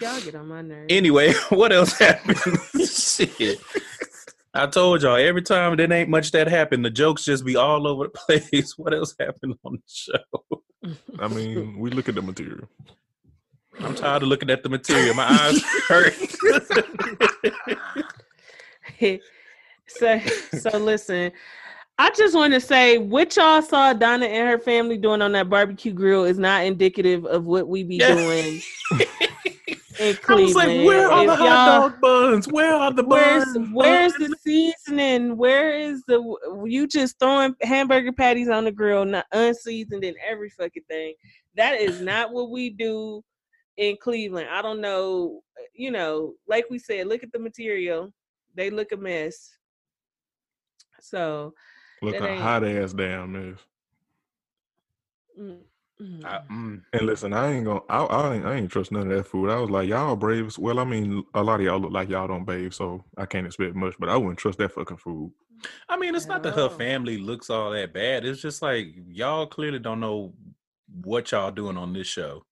Y'all 0.02 0.20
get 0.22 0.36
on 0.36 0.48
my 0.48 0.62
nerves. 0.62 0.88
Anyway, 0.90 1.34
what 1.50 1.72
else 1.72 1.94
happened? 1.98 2.38
Shit. 2.88 3.60
I 4.54 4.68
told 4.68 5.02
y'all 5.02 5.16
every 5.16 5.42
time 5.42 5.76
there 5.78 5.92
ain't 5.92 6.10
much 6.10 6.32
that 6.32 6.48
happened. 6.48 6.86
The 6.86 6.90
jokes 6.90 7.26
just 7.26 7.46
be 7.46 7.56
all 7.56 7.88
over 7.88 8.06
the 8.06 8.10
place. 8.42 8.78
What 8.78 8.94
else 8.94 9.16
happened 9.20 9.56
on 9.64 9.74
the 9.74 9.82
show? 9.88 10.62
I 11.20 11.28
mean, 11.28 11.78
we 11.80 11.90
look 11.90 12.10
at 12.10 12.16
the 12.16 12.22
material. 12.22 12.68
I'm 13.80 13.96
tired 13.96 14.24
of 14.24 14.30
looking 14.30 14.50
at 14.50 14.64
the 14.64 14.70
material. 14.70 15.14
My 15.16 15.26
eyes 15.28 15.62
hurt. 15.88 16.14
so, 19.88 20.20
so 20.60 20.78
listen. 20.78 21.32
I 21.98 22.12
just 22.12 22.36
want 22.36 22.54
to 22.54 22.60
say 22.60 22.98
what 22.98 23.36
y'all 23.38 23.62
saw 23.62 23.94
Donna 23.94 24.26
and 24.26 24.50
her 24.50 24.60
family 24.60 24.98
doing 24.98 25.22
on 25.22 25.32
that 25.32 25.50
barbecue 25.50 25.94
grill 25.94 26.26
is 26.26 26.38
not 26.38 26.66
indicative 26.66 27.26
of 27.26 27.46
what 27.46 27.68
we 27.70 27.84
be 27.84 27.96
Yeah. 27.98 28.16
doing 28.16 28.62
in 30.00 30.16
I 30.16 30.20
Cleveland. 30.20 30.46
was 30.46 30.56
like, 30.56 30.86
where 30.86 31.10
are 31.12 31.26
the 31.26 31.36
hot 31.36 31.66
dog 31.92 32.02
buns? 32.02 32.48
Where 32.48 32.74
are 32.74 32.92
the 32.94 33.04
Where's 33.04 33.46
buns? 33.54 33.70
where's 33.74 34.14
the 34.14 34.36
seasoning? 34.44 35.38
Where 35.38 35.74
is 35.74 36.04
the 36.08 36.22
you 36.66 36.88
just 36.88 37.20
throwing 37.20 37.56
hamburger 37.62 38.12
patties 38.12 38.50
on 38.50 38.66
the 38.66 38.72
grill, 38.72 39.06
not 39.06 39.26
unseasoned 39.32 40.04
and 40.04 40.16
every 40.26 40.50
fucking 40.50 40.84
thing? 40.90 41.14
That 41.56 41.80
is 41.80 42.02
not 42.02 42.32
what 42.34 42.50
we 42.52 42.70
do 42.70 43.24
in 43.78 43.98
Cleveland. 44.02 44.48
I 44.52 44.62
don't 44.62 44.82
know. 44.82 45.42
You 45.74 45.92
know, 45.92 46.34
like 46.48 46.66
we 46.70 46.80
said, 46.80 47.08
look 47.08 47.24
at 47.24 47.32
the 47.32 47.40
material. 47.40 48.14
They 48.56 48.70
look 48.70 48.92
a 48.92 48.98
mess. 48.98 49.58
So 51.02 51.54
Look 52.02 52.18
That 52.20 52.30
a 52.30 52.38
hot 52.42 52.64
ass 52.64 52.94
damn 52.94 53.32
mess. 53.32 53.60
mm, 55.40 55.60
mm. 56.02 56.26
I, 56.26 56.42
mm, 56.52 56.82
And 56.94 57.06
listen, 57.06 57.34
I 57.34 57.54
ain't 57.54 57.66
gonna, 57.66 57.82
I, 57.90 58.04
I, 58.04 58.36
ain't, 58.36 58.46
I 58.46 58.54
ain't 58.56 58.72
trust 58.72 58.92
none 58.92 59.10
of 59.12 59.18
that 59.18 59.28
food. 59.28 59.50
I 59.50 59.60
was 59.60 59.70
like, 59.70 59.88
y'all 59.90 60.16
brave. 60.16 60.48
as- 60.48 60.60
Well, 60.60 60.80
I 60.80 60.84
mean, 60.84 61.24
a 61.34 61.44
lot 61.44 61.60
of 61.60 61.66
y'all 61.66 61.80
look 61.80 61.92
like 61.92 62.10
y'all 62.10 62.28
don't 62.28 62.46
bathe, 62.46 62.74
so 62.74 63.04
I 63.18 63.26
can't 63.26 63.46
expect 63.48 63.76
much. 63.76 63.96
But 64.00 64.10
I 64.10 64.18
wouldn't 64.18 64.40
trust 64.40 64.58
that 64.60 64.72
fucking 64.74 64.98
food. 64.98 65.32
I 65.90 65.98
mean, 65.98 66.16
it's 66.16 66.26
At 66.26 66.30
not 66.30 66.44
that 66.44 66.56
her 66.56 66.70
family 66.70 67.18
looks 67.18 67.50
all 67.50 67.72
that 67.72 67.94
bad. 67.94 68.26
It's 68.26 68.42
just 68.42 68.62
like 68.62 68.88
y'all 69.08 69.48
clearly 69.48 69.80
don't 69.80 70.00
know 70.00 70.34
what 71.04 71.32
y'all 71.32 71.52
doing 71.52 71.78
on 71.78 71.94
this 71.94 72.08
show 72.08 72.46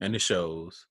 and 0.00 0.14
the 0.14 0.18
shows. 0.18 0.86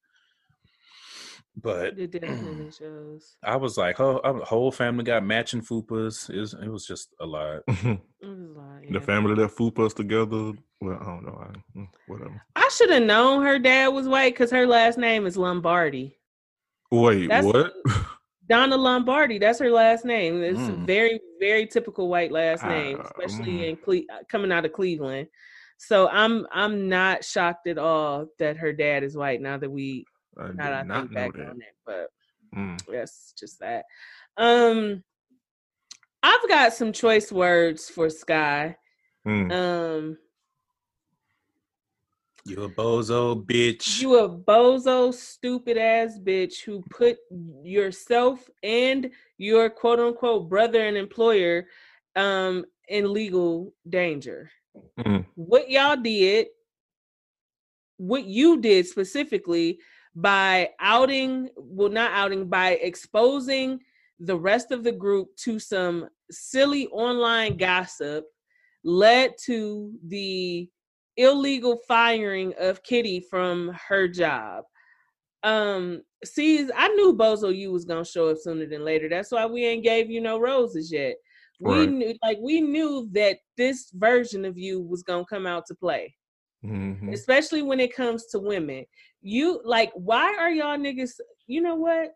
But 1.61 1.97
it 1.97 2.11
definitely 2.11 2.71
shows. 2.79 3.37
I 3.43 3.55
was 3.55 3.77
like, 3.77 3.99
oh, 3.99 4.19
our 4.23 4.43
whole 4.43 4.71
family 4.71 5.03
got 5.03 5.23
matching 5.25 5.61
fupas. 5.61 6.29
It 6.29 6.39
was, 6.39 6.53
it 6.53 6.67
was 6.69 6.85
just 6.85 7.09
a 7.19 7.25
lot. 7.25 7.61
the 7.67 7.73
It 8.21 8.27
was 8.27 8.49
like, 8.55 8.89
yeah. 8.89 8.99
family 8.99 9.35
that 9.35 9.49
food 9.49 9.79
us 9.79 9.93
together. 9.93 10.51
Well, 10.81 10.97
I 10.99 11.05
don't 11.05 11.25
know. 11.25 11.41
I, 11.41 11.77
mm, 11.79 11.87
whatever. 12.07 12.43
I 12.55 12.69
should 12.73 12.89
have 12.89 13.03
known 13.03 13.43
her 13.43 13.57
dad 13.59 13.87
was 13.89 14.07
white 14.07 14.33
because 14.33 14.51
her 14.51 14.67
last 14.67 14.97
name 14.97 15.25
is 15.25 15.37
Lombardi. 15.37 16.17
Wait, 16.91 17.27
That's- 17.29 17.45
what? 17.45 17.73
Donna 18.47 18.77
Lombardi. 18.77 19.39
That's 19.39 19.57
her 19.57 19.71
last 19.71 20.05
name. 20.05 20.43
It's 20.43 20.59
a 20.59 20.71
Mm. 20.71 20.85
very, 20.85 21.19
very 21.39 21.65
typical 21.65 22.07
white 22.09 22.31
last 22.31 22.63
name, 22.63 22.99
Ah, 23.01 23.07
especially 23.17 23.53
mm. 23.53 23.69
in 23.69 23.75
Cle- 23.77 24.05
uh, 24.13 24.19
coming 24.29 24.51
out 24.51 24.65
of 24.65 24.71
Cleveland. 24.73 25.29
So 25.77 26.07
I'm 26.09 26.45
I'm 26.51 26.87
not 26.87 27.23
shocked 27.25 27.65
at 27.67 27.79
all 27.79 28.27
that 28.37 28.57
her 28.57 28.71
dad 28.71 29.03
is 29.03 29.17
white. 29.17 29.41
Now 29.41 29.57
that 29.57 29.69
we 29.71 30.05
I 30.39 30.47
did 30.47 30.57
now 30.57 30.63
that 30.69 30.73
I 30.73 30.83
not 30.83 30.99
think 31.01 31.11
know 31.11 31.15
back 31.19 31.33
that. 31.33 31.49
on 31.49 31.61
it, 31.61 31.75
but 31.85 32.09
Mm. 32.55 32.79
that's 32.89 33.33
just 33.37 33.59
that. 33.59 33.85
Um, 34.37 35.03
I've 36.23 36.47
got 36.47 36.73
some 36.73 36.91
choice 36.93 37.31
words 37.31 37.89
for 37.89 38.09
Sky. 38.09 38.77
Mm. 39.27 39.51
Um, 39.51 40.17
You 42.45 42.63
a 42.63 42.69
bozo 42.69 43.43
bitch. 43.43 43.99
you 44.01 44.19
a 44.19 44.29
bozo, 44.29 45.13
stupid 45.13 45.77
ass 45.77 46.17
bitch 46.19 46.63
who 46.63 46.81
put 46.91 47.17
yourself 47.63 48.49
and 48.63 49.09
your 49.37 49.69
quote 49.69 49.99
unquote 49.99 50.47
brother 50.47 50.85
and 50.85 50.95
employer 50.97 51.67
um 52.15 52.63
in 52.87 53.11
legal 53.11 53.73
danger. 53.89 54.51
Mm. 54.99 55.25
What 55.35 55.69
y'all 55.69 55.97
did, 55.97 56.47
what 57.97 58.25
you 58.25 58.61
did 58.61 58.85
specifically 58.87 59.79
by 60.15 60.69
outing, 60.79 61.49
well, 61.57 61.89
not 61.89 62.11
outing, 62.13 62.47
by 62.47 62.71
exposing 62.73 63.79
the 64.19 64.37
rest 64.37 64.71
of 64.71 64.83
the 64.83 64.91
group 64.91 65.35
to 65.35 65.59
some 65.59 66.07
silly 66.31 66.87
online 66.87 67.57
gossip 67.57 68.25
led 68.83 69.33
to 69.45 69.91
the 70.07 70.69
illegal 71.17 71.79
firing 71.87 72.53
of 72.59 72.83
Kitty 72.83 73.19
from 73.19 73.75
her 73.87 74.07
job. 74.07 74.63
Um, 75.43 76.01
see, 76.23 76.67
I 76.75 76.87
knew 76.89 77.15
Bozo 77.15 77.55
you 77.55 77.71
was 77.71 77.85
gonna 77.85 78.05
show 78.05 78.29
up 78.29 78.37
sooner 78.37 78.65
than 78.65 78.83
later. 78.83 79.09
That's 79.09 79.31
why 79.31 79.45
we 79.45 79.65
ain't 79.65 79.83
gave 79.83 80.09
you 80.09 80.21
no 80.21 80.39
roses 80.39 80.91
yet. 80.91 81.15
We 81.59 81.87
knew, 81.87 82.13
like, 82.21 82.37
we 82.41 82.59
knew 82.59 83.07
that 83.13 83.37
this 83.55 83.89
version 83.93 84.43
of 84.43 84.57
you 84.57 84.81
was 84.81 85.03
gonna 85.03 85.25
come 85.25 85.45
out 85.45 85.65
to 85.67 85.75
play, 85.75 86.13
Mhm. 86.65 87.13
especially 87.13 87.61
when 87.61 87.79
it 87.79 87.95
comes 87.95 88.25
to 88.27 88.39
women. 88.39 88.85
You 89.21 89.61
like, 89.63 89.91
why 89.93 90.35
are 90.37 90.51
y'all 90.51 90.77
niggas? 90.77 91.19
You 91.47 91.61
know 91.61 91.75
what? 91.75 92.13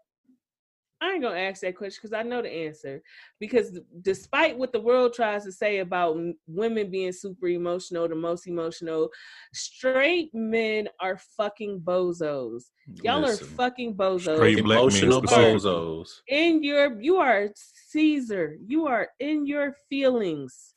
I 1.01 1.13
ain't 1.13 1.22
gonna 1.22 1.39
ask 1.39 1.62
that 1.62 1.77
question 1.77 2.00
because 2.01 2.13
I 2.13 2.24
know 2.24 2.41
the 2.41 2.51
answer. 2.51 3.01
Because 3.39 3.79
despite 4.01 4.58
what 4.58 4.74
the 4.74 4.82
world 4.82 5.13
tries 5.13 5.46
to 5.46 5.51
say 5.51 5.77
about 5.79 6.18
m- 6.18 6.38
women 6.46 6.91
being 6.91 7.13
super 7.13 7.48
emotional, 7.48 8.08
the 8.10 8.15
most 8.15 8.48
emotional, 8.48 9.10
straight 9.53 10.29
men 10.34 10.89
are 11.00 11.18
fucking 11.38 11.79
bozos. 11.79 12.63
Y'all 13.01 13.22
Listen, 13.22 13.48
are 13.48 13.50
fucking 13.51 13.96
bozos. 13.96 14.36
Straight 14.36 14.62
black 14.62 14.75
men 14.77 14.82
emotional 14.82 15.20
specifically. 15.20 15.53
bozos. 15.60 16.22
in 16.27 16.63
your 16.63 17.01
you 17.01 17.15
are 17.15 17.48
Ceaser. 17.96 18.58
You 18.68 18.88
are 18.88 19.08
in 19.22 19.46
your 19.48 19.74
feelings 19.89 20.74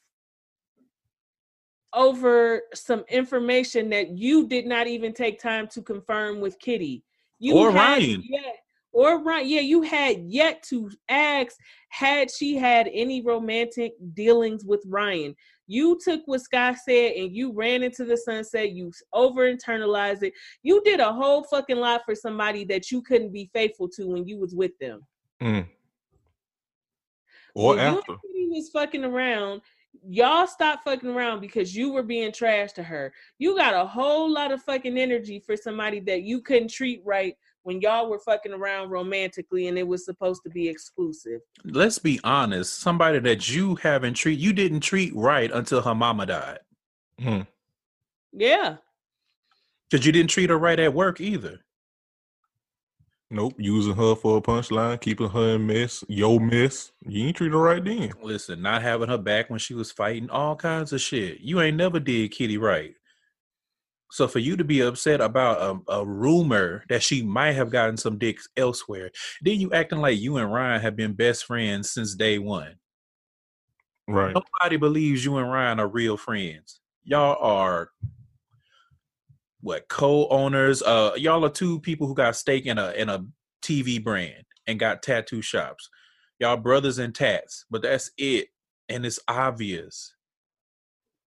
over 1.94 2.62
some 2.74 3.04
information 3.08 3.90
that 3.90 4.16
you 4.16 4.46
did 4.48 4.66
not 4.66 4.86
even 4.86 5.12
take 5.12 5.40
time 5.40 5.66
to 5.68 5.82
confirm 5.82 6.40
with 6.40 6.58
Kitty. 6.58 7.02
You 7.38 7.56
Or 7.56 7.70
had 7.70 7.98
Ryan. 7.98 8.22
Yet, 8.28 8.56
or 8.92 9.22
Ryan. 9.22 9.48
Yeah, 9.48 9.60
you 9.60 9.82
had 9.82 10.18
yet 10.26 10.62
to 10.68 10.90
ask 11.08 11.56
had 11.88 12.30
she 12.30 12.56
had 12.56 12.88
any 12.92 13.22
romantic 13.22 13.94
dealings 14.14 14.64
with 14.64 14.82
Ryan. 14.86 15.34
You 15.66 15.98
took 16.02 16.22
what 16.26 16.42
Scott 16.42 16.76
said 16.84 17.12
and 17.12 17.34
you 17.34 17.52
ran 17.52 17.82
into 17.82 18.04
the 18.04 18.16
sunset. 18.16 18.72
You 18.72 18.92
over 19.12 19.50
internalized 19.52 20.22
it. 20.22 20.34
You 20.62 20.82
did 20.84 21.00
a 21.00 21.12
whole 21.12 21.44
fucking 21.44 21.78
lot 21.78 22.02
for 22.04 22.14
somebody 22.14 22.64
that 22.66 22.90
you 22.90 23.02
couldn't 23.02 23.32
be 23.32 23.50
faithful 23.52 23.88
to 23.90 24.08
when 24.08 24.26
you 24.26 24.38
was 24.38 24.54
with 24.54 24.72
them. 24.78 25.00
Mm. 25.42 25.66
Or 27.54 27.76
When 27.76 27.78
you 27.78 27.98
after. 27.98 28.12
Kitty 28.12 28.48
was 28.50 28.70
fucking 28.70 29.04
around, 29.04 29.62
y'all 30.08 30.46
stop 30.46 30.82
fucking 30.84 31.10
around 31.10 31.40
because 31.40 31.74
you 31.74 31.92
were 31.92 32.02
being 32.02 32.32
trash 32.32 32.72
to 32.72 32.82
her. 32.82 33.12
You 33.38 33.56
got 33.56 33.74
a 33.74 33.86
whole 33.86 34.30
lot 34.30 34.52
of 34.52 34.62
fucking 34.62 34.98
energy 34.98 35.40
for 35.40 35.56
somebody 35.56 36.00
that 36.00 36.22
you 36.22 36.40
couldn't 36.40 36.68
treat 36.68 37.02
right 37.04 37.36
when 37.64 37.80
y'all 37.80 38.10
were 38.10 38.18
fucking 38.18 38.52
around 38.52 38.90
romantically 38.90 39.68
and 39.68 39.78
it 39.78 39.86
was 39.86 40.04
supposed 40.04 40.42
to 40.44 40.50
be 40.50 40.68
exclusive. 40.68 41.40
Let's 41.64 41.98
be 41.98 42.18
honest. 42.24 42.80
Somebody 42.80 43.20
that 43.20 43.48
you 43.50 43.76
haven't 43.76 44.14
treat 44.14 44.38
you 44.38 44.52
didn't 44.52 44.80
treat 44.80 45.14
right 45.14 45.50
until 45.52 45.80
her 45.82 45.94
mama 45.94 46.26
died. 46.26 46.58
Hmm. 47.20 47.42
Yeah. 48.32 48.76
Because 49.88 50.04
you 50.04 50.12
didn't 50.12 50.30
treat 50.30 50.50
her 50.50 50.58
right 50.58 50.80
at 50.80 50.94
work 50.94 51.20
either. 51.20 51.60
Nope. 53.32 53.54
Using 53.56 53.94
her 53.94 54.14
for 54.14 54.36
a 54.36 54.42
punchline, 54.42 55.00
keeping 55.00 55.30
her 55.30 55.54
in 55.54 55.66
mess, 55.66 56.04
yo 56.06 56.38
mess. 56.38 56.92
You 57.08 57.28
ain't 57.28 57.36
treat 57.36 57.52
her 57.52 57.58
right 57.58 57.82
then. 57.82 58.12
Listen, 58.22 58.60
not 58.60 58.82
having 58.82 59.08
her 59.08 59.16
back 59.16 59.48
when 59.48 59.58
she 59.58 59.72
was 59.72 59.90
fighting, 59.90 60.28
all 60.28 60.54
kinds 60.54 60.92
of 60.92 61.00
shit. 61.00 61.40
You 61.40 61.62
ain't 61.62 61.78
never 61.78 61.98
did 61.98 62.30
Kitty 62.30 62.58
right. 62.58 62.94
So 64.10 64.28
for 64.28 64.38
you 64.38 64.58
to 64.58 64.64
be 64.64 64.80
upset 64.80 65.22
about 65.22 65.82
a, 65.88 65.92
a 65.92 66.06
rumor 66.06 66.84
that 66.90 67.02
she 67.02 67.22
might 67.22 67.52
have 67.52 67.70
gotten 67.70 67.96
some 67.96 68.18
dicks 68.18 68.46
elsewhere, 68.54 69.10
then 69.40 69.58
you 69.58 69.72
acting 69.72 70.00
like 70.00 70.20
you 70.20 70.36
and 70.36 70.52
Ryan 70.52 70.82
have 70.82 70.94
been 70.94 71.14
best 71.14 71.46
friends 71.46 71.90
since 71.90 72.14
day 72.14 72.38
one. 72.38 72.74
Right. 74.06 74.34
Nobody 74.34 74.76
believes 74.76 75.24
you 75.24 75.38
and 75.38 75.50
Ryan 75.50 75.80
are 75.80 75.88
real 75.88 76.18
friends. 76.18 76.80
Y'all 77.02 77.38
are 77.40 77.88
what 79.62 79.88
co-owners. 79.88 80.82
Uh, 80.82 81.12
y'all 81.16 81.44
are 81.44 81.50
two 81.50 81.80
people 81.80 82.06
who 82.06 82.14
got 82.14 82.36
stake 82.36 82.66
in 82.66 82.78
a 82.78 82.90
in 82.92 83.08
a 83.08 83.24
TV 83.62 84.02
brand 84.02 84.44
and 84.66 84.78
got 84.78 85.02
tattoo 85.02 85.40
shops. 85.40 85.88
Y'all 86.38 86.56
brothers 86.56 86.98
in 86.98 87.12
tats, 87.12 87.64
but 87.70 87.82
that's 87.82 88.10
it, 88.18 88.48
and 88.88 89.06
it's 89.06 89.20
obvious. 89.28 90.14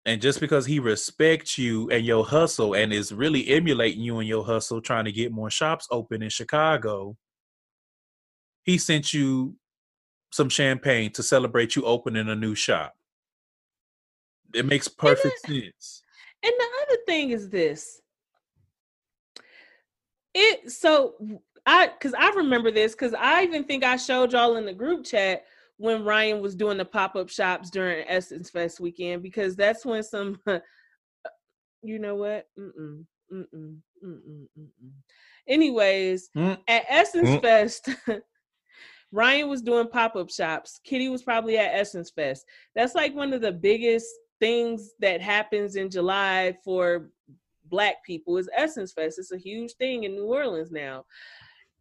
And 0.04 0.20
just 0.20 0.38
because 0.38 0.66
he 0.66 0.78
respects 0.78 1.58
you 1.58 1.90
and 1.90 2.06
your 2.06 2.24
hustle 2.24 2.74
and 2.74 2.92
is 2.92 3.12
really 3.12 3.48
emulating 3.48 4.02
you 4.02 4.18
and 4.20 4.28
your 4.28 4.44
hustle, 4.44 4.80
trying 4.80 5.04
to 5.04 5.12
get 5.12 5.32
more 5.32 5.50
shops 5.50 5.88
open 5.90 6.22
in 6.22 6.30
Chicago, 6.30 7.16
he 8.62 8.78
sent 8.78 9.12
you 9.12 9.56
some 10.30 10.48
champagne 10.48 11.10
to 11.12 11.22
celebrate 11.24 11.74
you 11.74 11.84
opening 11.84 12.28
a 12.28 12.36
new 12.36 12.54
shop. 12.54 12.94
It 14.54 14.64
makes 14.64 14.86
perfect 14.86 15.40
sense. 15.46 16.02
And 16.42 16.52
the 16.56 16.68
other 16.82 16.98
thing 17.06 17.30
is 17.30 17.50
this. 17.50 18.00
It 20.38 20.70
so 20.70 21.14
I 21.64 21.88
because 21.88 22.12
I 22.12 22.28
remember 22.30 22.70
this 22.70 22.92
because 22.92 23.14
I 23.14 23.42
even 23.42 23.64
think 23.64 23.84
I 23.84 23.96
showed 23.96 24.32
y'all 24.32 24.56
in 24.56 24.66
the 24.66 24.72
group 24.74 25.04
chat 25.04 25.44
when 25.78 26.04
Ryan 26.04 26.40
was 26.40 26.54
doing 26.54 26.76
the 26.78 26.84
pop 26.84 27.16
up 27.16 27.28
shops 27.28 27.70
during 27.70 28.04
Essence 28.08 28.50
Fest 28.50 28.78
weekend 28.80 29.22
because 29.22 29.56
that's 29.56 29.84
when 29.84 30.02
some, 30.02 30.38
you 31.82 31.98
know 31.98 32.14
what? 32.16 32.46
Mm-mm, 32.58 33.04
mm-mm, 33.32 33.76
mm-mm, 34.04 34.46
mm-mm. 34.58 34.90
Anyways, 35.48 36.30
Mm. 36.36 36.58
at 36.68 36.84
Essence 36.88 37.30
Mm. 37.30 37.42
Fest, 37.42 37.88
Ryan 39.12 39.48
was 39.48 39.62
doing 39.62 39.88
pop 39.88 40.16
up 40.16 40.30
shops. 40.30 40.80
Kitty 40.84 41.08
was 41.08 41.22
probably 41.22 41.58
at 41.58 41.74
Essence 41.74 42.10
Fest. 42.10 42.44
That's 42.74 42.94
like 42.94 43.14
one 43.14 43.32
of 43.32 43.40
the 43.40 43.52
biggest 43.52 44.06
things 44.40 44.92
that 45.00 45.20
happens 45.20 45.76
in 45.76 45.90
July 45.90 46.56
for 46.64 47.10
Black 47.68 47.96
people 48.04 48.36
is 48.36 48.48
Essence 48.56 48.92
Fest. 48.92 49.18
It's 49.18 49.32
a 49.32 49.38
huge 49.38 49.72
thing 49.74 50.04
in 50.04 50.14
New 50.14 50.26
Orleans 50.26 50.70
now 50.70 51.04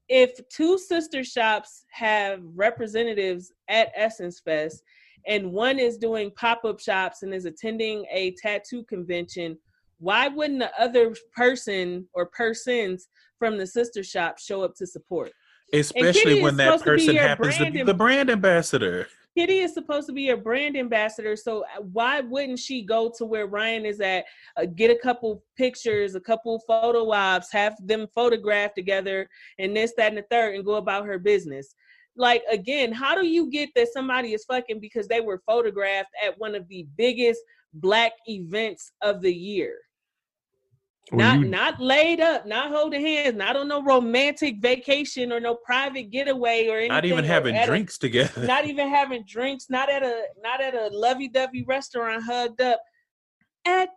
if 0.10 0.38
two 0.50 0.78
sister 0.78 1.24
shops 1.24 1.86
have 1.92 2.42
representatives 2.56 3.52
at 3.70 3.92
Essence 3.96 4.40
Fest 4.40 4.84
and 5.28 5.52
one 5.52 5.80
is 5.80 5.98
doing 5.98 6.32
pop-up 6.36 6.80
shops 6.80 7.24
and 7.24 7.34
is 7.34 7.46
attending 7.46 8.06
a 8.12 8.36
tattoo 8.42 8.84
convention, 8.84 9.58
why 9.98 10.28
wouldn't 10.28 10.60
the 10.60 10.72
other 10.80 11.16
person 11.36 12.08
or 12.14 12.28
persons 12.28 13.08
from 13.40 13.58
the 13.58 13.66
sister 13.66 14.04
shop 14.04 14.38
show 14.38 14.62
up 14.62 14.76
to 14.76 14.86
support? 14.86 15.32
Especially 15.74 16.44
when 16.44 16.58
that 16.58 16.82
person 16.82 17.16
happens 17.16 17.58
to 17.58 17.72
be 17.72 17.82
the 17.82 17.94
brand 17.94 18.30
ambassador. 18.30 19.08
Kitty 19.36 19.60
is 19.60 19.74
supposed 19.74 20.08
to 20.08 20.14
be 20.14 20.30
a 20.30 20.38
brand 20.38 20.78
ambassador, 20.78 21.36
so 21.36 21.64
uh, 21.64 21.82
why 21.92 22.22
wouldn't 22.22 22.60
she 22.60 22.82
go 22.82 23.12
to 23.18 23.26
where 23.26 23.48
Ryan 23.48 23.86
is 23.86 24.00
at, 24.00 24.24
uh, 24.56 24.66
get 24.66 24.92
a 24.92 24.98
couple 24.98 25.44
pictures, 25.58 26.16
a 26.16 26.22
couple 26.22 26.62
photo 26.66 27.12
ops, 27.12 27.52
have 27.52 27.76
them 27.86 28.08
photographed 28.16 28.76
together, 28.76 29.28
and 29.60 29.76
this, 29.76 29.94
that, 29.98 30.10
and 30.10 30.18
the 30.18 30.26
third, 30.32 30.56
and 30.56 30.64
go 30.64 30.76
about 30.76 31.06
her 31.06 31.20
business? 31.20 31.76
Like 32.16 32.44
again, 32.50 32.94
how 32.94 33.14
do 33.14 33.28
you 33.28 33.50
get 33.50 33.72
that 33.76 33.90
somebody 33.92 34.34
is 34.34 34.46
fucking 34.46 34.80
because 34.80 35.08
they 35.10 35.20
were 35.20 35.44
photographed 35.46 36.12
at 36.26 36.40
one 36.40 36.56
of 36.56 36.68
the 36.70 36.88
biggest 36.96 37.42
black 37.74 38.14
events 38.28 38.94
of 39.02 39.22
the 39.22 39.34
year? 39.34 39.76
Not 41.12 41.40
you- 41.40 41.46
not 41.46 41.80
laid 41.80 42.20
up, 42.20 42.48
not 42.48 42.72
holding 42.72 43.02
hands, 43.02 43.36
not 43.36 43.56
on 43.56 43.68
no 43.68 43.84
romantic 43.84 44.58
vacation 44.58 45.32
or 45.32 45.40
no 45.40 45.54
private 45.56 46.10
getaway 46.10 46.68
or 46.68 46.78
anything. 46.78 46.90
Not 46.90 47.06
even 47.06 47.24
having 47.24 47.56
at 47.56 47.64
a- 47.64 47.68
drinks 47.68 47.98
together. 48.00 48.46
not 48.48 48.66
even 48.66 48.90
having 48.90 49.24
drinks, 49.26 49.70
not 49.70 49.90
at 49.90 50.02
a 50.02 50.24
not 50.42 50.62
at 50.62 50.74
a 50.74 50.88
lovey-dovey 50.92 51.64
restaurant 51.68 52.24
hugged 52.24 52.60
up, 52.60 52.82
at 53.66 53.90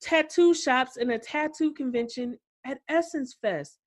tattoo 0.00 0.54
shops 0.54 0.96
and 0.96 1.10
a 1.12 1.18
tattoo 1.18 1.74
convention 1.74 2.38
at 2.64 2.78
Essence 2.88 3.36
Fest. 3.42 3.78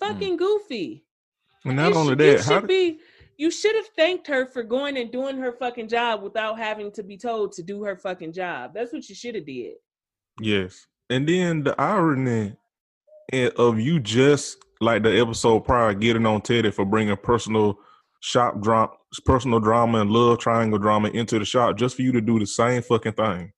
Hmm. 0.00 0.06
Fucking 0.12 0.36
goofy. 0.36 1.04
and 1.64 1.76
not 1.76 1.90
It 1.90 1.96
only 1.96 2.10
should- 2.12 2.18
that, 2.20 2.40
how 2.44 2.60
should 2.60 2.68
did- 2.68 2.96
be 2.98 3.00
you 3.38 3.50
should 3.52 3.76
have 3.76 3.86
thanked 3.96 4.26
her 4.26 4.46
for 4.46 4.64
going 4.64 4.98
and 4.98 5.12
doing 5.12 5.38
her 5.38 5.52
fucking 5.52 5.88
job 5.88 6.22
without 6.22 6.58
having 6.58 6.90
to 6.92 7.04
be 7.04 7.16
told 7.16 7.52
to 7.52 7.62
do 7.62 7.84
her 7.84 7.96
fucking 7.96 8.32
job. 8.32 8.72
That's 8.74 8.92
what 8.92 9.08
you 9.08 9.14
should 9.14 9.36
have 9.36 9.46
did. 9.46 9.74
Yes. 10.40 10.86
And 11.08 11.26
then 11.28 11.62
the 11.62 11.80
irony 11.80 12.56
of 13.56 13.78
you 13.78 14.00
just 14.00 14.58
like 14.80 15.04
the 15.04 15.20
episode 15.20 15.60
prior 15.60 15.94
getting 15.94 16.26
on 16.26 16.40
Teddy 16.40 16.70
for 16.72 16.84
bringing 16.84 17.16
personal 17.16 17.78
shop 18.20 18.60
drama, 18.60 18.92
personal 19.24 19.60
drama 19.60 20.00
and 20.00 20.10
love 20.10 20.38
triangle 20.38 20.78
drama 20.78 21.08
into 21.08 21.38
the 21.38 21.44
shop 21.44 21.76
just 21.76 21.94
for 21.94 22.02
you 22.02 22.10
to 22.12 22.20
do 22.20 22.40
the 22.40 22.46
same 22.46 22.82
fucking 22.82 23.12
thing. 23.12 23.52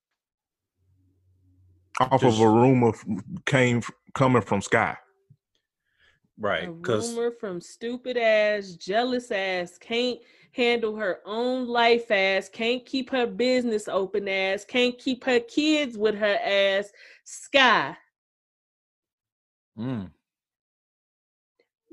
Off 2.01 2.21
Just- 2.21 2.37
of 2.39 2.47
a 2.47 2.51
rumor 2.51 2.93
came 3.47 3.83
coming 4.15 4.43
from 4.43 4.61
Sky. 4.61 4.97
Right. 6.41 6.69
Because 6.77 7.15
rumor 7.15 7.31
from 7.31 7.61
stupid 7.61 8.17
ass, 8.17 8.73
jealous 8.73 9.31
ass, 9.31 9.79
can't 9.79 10.19
handle 10.53 10.97
her 10.97 11.21
own 11.25 11.69
life 11.69 12.11
ass, 12.11 12.49
can't 12.49 12.85
keep 12.85 13.11
her 13.11 13.27
business 13.27 13.89
open 13.89 14.29
ass, 14.29 14.65
can't 14.65 14.99
keep 14.99 15.23
her 15.25 15.41
kids 15.41 15.97
with 15.97 16.17
her 16.17 16.39
ass. 16.45 16.91
Sky, 17.25 17.97
mm, 19.79 20.11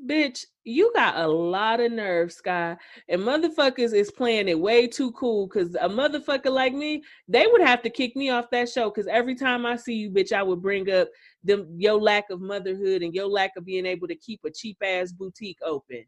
bitch, 0.06 0.46
you 0.64 0.92
got 0.94 1.18
a 1.18 1.28
lot 1.28 1.80
of 1.80 1.92
nerve, 1.92 2.32
Sky. 2.32 2.78
And 3.08 3.22
motherfuckers 3.22 3.94
is 3.94 4.12
playing 4.12 4.48
it 4.48 4.60
way 4.60 4.88
too 4.88 5.12
cool. 5.14 5.48
Cause 5.48 5.76
a 5.80 5.90
motherfucker 5.90 6.52
like 6.52 6.74
me, 6.74 7.04
they 7.28 7.48
would 7.48 7.62
have 7.62 7.82
to 7.84 7.90
kick 7.90 8.16
me 8.16 8.30
off 8.30 8.50
that 8.52 8.70
show. 8.70 8.90
Cause 8.92 9.08
every 9.08 9.36
time 9.36 9.66
I 9.66 9.76
see 9.76 9.96
you, 9.96 10.12
bitch, 10.12 10.32
I 10.32 10.44
would 10.44 10.62
bring 10.62 10.90
up 10.92 11.10
them 11.44 11.68
your 11.78 12.00
lack 12.00 12.30
of 12.30 12.42
motherhood 12.42 13.02
and 13.02 13.14
your 13.14 13.28
lack 13.28 13.52
of 13.58 13.66
being 13.66 13.86
able 13.86 14.08
to 14.08 14.16
keep 14.16 14.42
a 14.46 14.52
cheap 14.52 14.78
ass 14.84 15.12
boutique 15.12 15.60
open. 15.66 16.06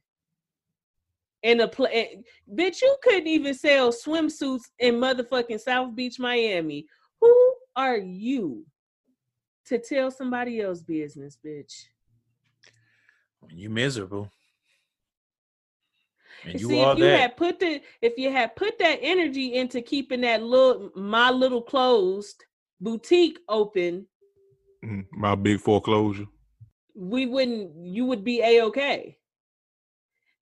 In 1.41 1.61
a 1.61 1.67
play, 1.67 2.21
bitch, 2.53 2.81
you 2.81 2.97
couldn't 3.01 3.27
even 3.27 3.53
sell 3.53 3.93
swimsuits 3.93 4.63
in 4.79 4.95
motherfucking 4.95 5.61
South 5.61 5.95
Beach, 5.95 6.19
Miami. 6.19 6.85
Who 7.21 7.55
are 7.77 7.97
you 7.97 8.65
to 9.67 9.79
tell 9.79 10.11
somebody 10.11 10.59
else 10.59 10.81
business, 10.81 11.37
bitch? 11.43 11.85
You 13.49 13.69
miserable. 13.69 14.29
And 16.43 16.53
And 16.53 16.61
you 16.61 16.67
see, 16.69 16.79
all 16.81 16.93
if 16.93 16.99
you 16.99 17.05
that. 17.05 17.19
had 17.19 17.37
put 17.37 17.59
the 17.59 17.81
if 18.01 18.17
you 18.17 18.31
had 18.31 18.55
put 18.55 18.77
that 18.79 18.99
energy 19.01 19.55
into 19.55 19.81
keeping 19.81 20.21
that 20.21 20.41
little 20.43 20.91
my 20.95 21.29
little 21.31 21.61
closed 21.61 22.43
boutique 22.79 23.39
open, 23.47 24.07
Mm, 24.85 25.05
My 25.11 25.35
big 25.35 25.59
foreclosure. 25.59 26.25
we 26.95 27.25
wouldn't 27.25 27.75
you 27.85 28.05
would 28.05 28.23
be 28.23 28.41
a 28.41 28.61
okay. 28.63 29.17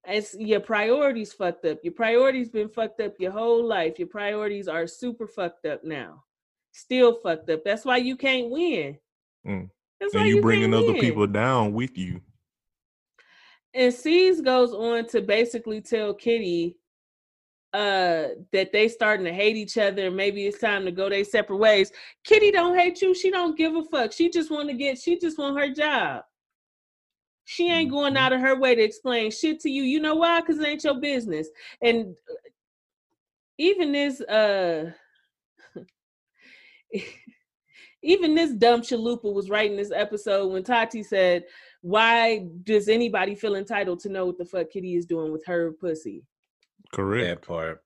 It's 0.06 0.34
your 0.38 0.60
priorities 0.60 1.32
fucked 1.32 1.64
up. 1.64 1.78
Your 1.82 1.92
priorities 1.92 2.48
been 2.48 2.68
fucked 2.68 3.00
up 3.00 3.14
your 3.18 3.32
whole 3.32 3.64
life. 3.64 3.98
Your 3.98 4.06
priorities 4.08 4.68
are 4.68 4.86
super 4.86 5.26
fucked 5.26 5.66
up 5.66 5.82
now. 5.82 6.22
Still 6.70 7.18
fucked 7.20 7.50
up. 7.50 7.64
That's 7.64 7.84
why 7.84 7.96
you 7.96 8.16
can't 8.16 8.48
win. 8.48 8.96
Mm. 9.44 9.68
That's 9.98 10.14
why 10.14 10.20
And 10.20 10.28
you 10.28 10.36
you 10.36 10.42
bringing 10.42 10.72
other 10.72 10.92
win. 10.92 11.00
people 11.00 11.26
down 11.26 11.72
with 11.72 11.98
you. 11.98 12.20
And 13.74 13.92
C's 13.92 14.40
goes 14.40 14.72
on 14.72 15.06
to 15.08 15.20
basically 15.20 15.80
tell 15.80 16.14
Kitty 16.14 16.76
uh 17.74 18.28
that 18.50 18.72
they 18.72 18.88
starting 18.88 19.26
to 19.26 19.32
hate 19.32 19.56
each 19.56 19.76
other 19.76 20.06
and 20.06 20.16
maybe 20.16 20.46
it's 20.46 20.58
time 20.58 20.86
to 20.86 20.90
go 20.90 21.10
their 21.10 21.22
separate 21.24 21.58
ways. 21.58 21.92
Kitty 22.24 22.50
don't 22.50 22.78
hate 22.78 23.02
you. 23.02 23.14
She 23.14 23.30
don't 23.30 23.58
give 23.58 23.74
a 23.76 23.84
fuck. 23.84 24.12
She 24.12 24.30
just 24.30 24.50
want 24.50 24.68
to 24.70 24.74
get 24.74 24.98
she 24.98 25.18
just 25.18 25.38
want 25.38 25.58
her 25.58 25.68
job. 25.72 26.22
She 27.44 27.70
ain't 27.70 27.90
going 27.90 28.14
Mhm. 28.14 28.18
out 28.18 28.32
of 28.32 28.40
her 28.40 28.58
way 28.58 28.74
to 28.74 28.82
explain 28.82 29.30
shit 29.30 29.60
to 29.60 29.70
you. 29.70 29.82
You 29.82 30.00
know 30.00 30.14
why? 30.16 30.40
Cuz 30.40 30.58
it 30.58 30.66
ain't 30.66 30.84
your 30.84 30.98
business. 30.98 31.48
And 31.82 32.16
uh, 32.30 32.34
even 33.58 33.92
this 33.92 34.20
uh 34.22 34.92
even 38.02 38.34
this 38.34 38.52
dumb 38.54 38.80
chalupa 38.80 39.32
was 39.32 39.50
writing 39.50 39.76
this 39.76 39.92
episode 39.92 40.52
when 40.52 40.62
Tati 40.62 41.02
said, 41.02 41.44
"Why 41.80 42.46
does 42.64 42.88
anybody 42.88 43.34
feel 43.34 43.54
entitled 43.56 44.00
to 44.00 44.08
know 44.08 44.26
what 44.26 44.38
the 44.38 44.44
fuck 44.44 44.70
Kitty 44.70 44.94
is 44.94 45.06
doing 45.06 45.32
with 45.32 45.44
her 45.46 45.72
pussy?" 45.72 46.24
Correct. 46.92 47.42
That 47.42 47.46
part. 47.46 47.82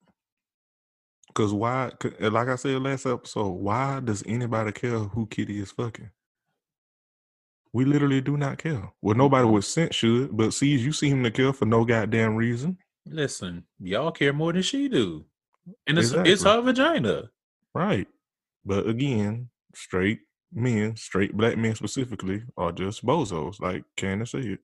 Because 1.28 1.52
why? 1.52 1.90
'cause, 1.98 2.12
uh, 2.20 2.30
Like 2.30 2.48
I 2.48 2.56
said 2.56 2.82
last 2.82 3.06
episode, 3.06 3.52
why 3.52 4.00
does 4.00 4.22
anybody 4.26 4.72
care 4.72 4.98
who 4.98 5.26
Kitty 5.26 5.60
is 5.60 5.72
fucking? 5.72 6.10
We 7.72 7.86
literally 7.86 8.20
do 8.20 8.36
not 8.36 8.58
care. 8.58 8.92
Well, 9.00 9.16
nobody 9.16 9.48
with 9.48 9.64
sense 9.64 9.94
should, 9.94 10.36
but 10.36 10.52
see, 10.52 10.76
you 10.76 10.92
seem 10.92 11.22
to 11.24 11.30
care 11.30 11.54
for 11.54 11.64
no 11.64 11.86
goddamn 11.86 12.36
reason. 12.36 12.76
Listen, 13.06 13.64
y'all 13.80 14.12
care 14.12 14.32
more 14.34 14.52
than 14.52 14.62
she 14.62 14.88
do, 14.88 15.24
and 15.86 15.98
it's 15.98 16.12
it's 16.12 16.42
her 16.44 16.60
vagina. 16.60 17.30
Right. 17.74 18.06
But 18.64 18.86
again, 18.86 19.48
straight 19.74 20.20
men, 20.52 20.96
straight 20.96 21.36
black 21.36 21.56
men 21.56 21.74
specifically, 21.74 22.42
are 22.56 22.72
just 22.72 23.04
bozos, 23.04 23.60
like 23.60 23.84
Candace 23.96 24.32
said. 24.32 24.58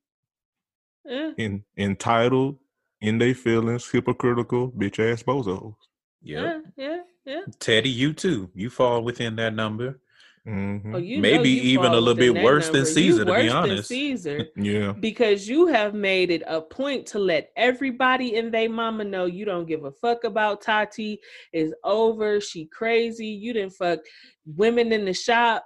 Eh, 1.08 1.32
In, 1.38 1.64
entitled, 1.76 2.58
in 3.00 3.18
their 3.18 3.34
feelings, 3.34 3.88
hypocritical, 3.90 4.70
bitch 4.70 4.98
ass 5.00 5.22
bozos. 5.22 5.74
Yep. 6.22 6.62
yeah, 6.76 6.84
yeah, 6.84 6.96
yeah. 7.24 7.40
Teddy, 7.60 7.88
you 7.90 8.12
too. 8.12 8.50
You 8.54 8.70
fall 8.70 9.02
within 9.02 9.36
that 9.36 9.54
number. 9.54 10.00
hmm 10.44 10.94
Oh, 10.94 10.98
you 10.98 11.20
Maybe 11.20 11.50
you 11.50 11.62
even 11.62 11.92
a 11.92 11.96
little 12.00 12.14
bit 12.14 12.34
that 12.34 12.42
worse 12.44 12.66
than 12.68 12.82
number. 12.82 13.00
You 13.00 13.12
Ceaser, 13.14 13.18
to 13.18 13.24
be 13.24 13.30
worse 13.30 13.46
than 13.46 13.56
honest. 13.56 13.90
Ceaser. 13.90 14.46
Yeah. 14.56 14.92
because 14.98 15.48
you 15.48 15.66
have 15.68 15.94
made 15.94 16.30
it 16.30 16.42
a 16.46 16.60
point 16.60 17.06
to 17.06 17.18
let 17.20 17.50
everybody 17.56 18.36
and 18.36 18.52
they 18.52 18.66
mama 18.66 19.04
know 19.04 19.26
you 19.26 19.44
don't 19.44 19.66
give 19.68 19.84
a 19.84 19.92
fuck 19.92 20.24
about 20.24 20.60
Tati. 20.60 21.20
Is 21.52 21.72
over. 21.84 22.40
She 22.40 22.66
crazy. 22.66 23.28
You 23.28 23.52
didn't 23.52 23.74
fuck 23.74 24.00
women 24.44 24.92
in 24.92 25.04
the 25.04 25.14
shop 25.14 25.64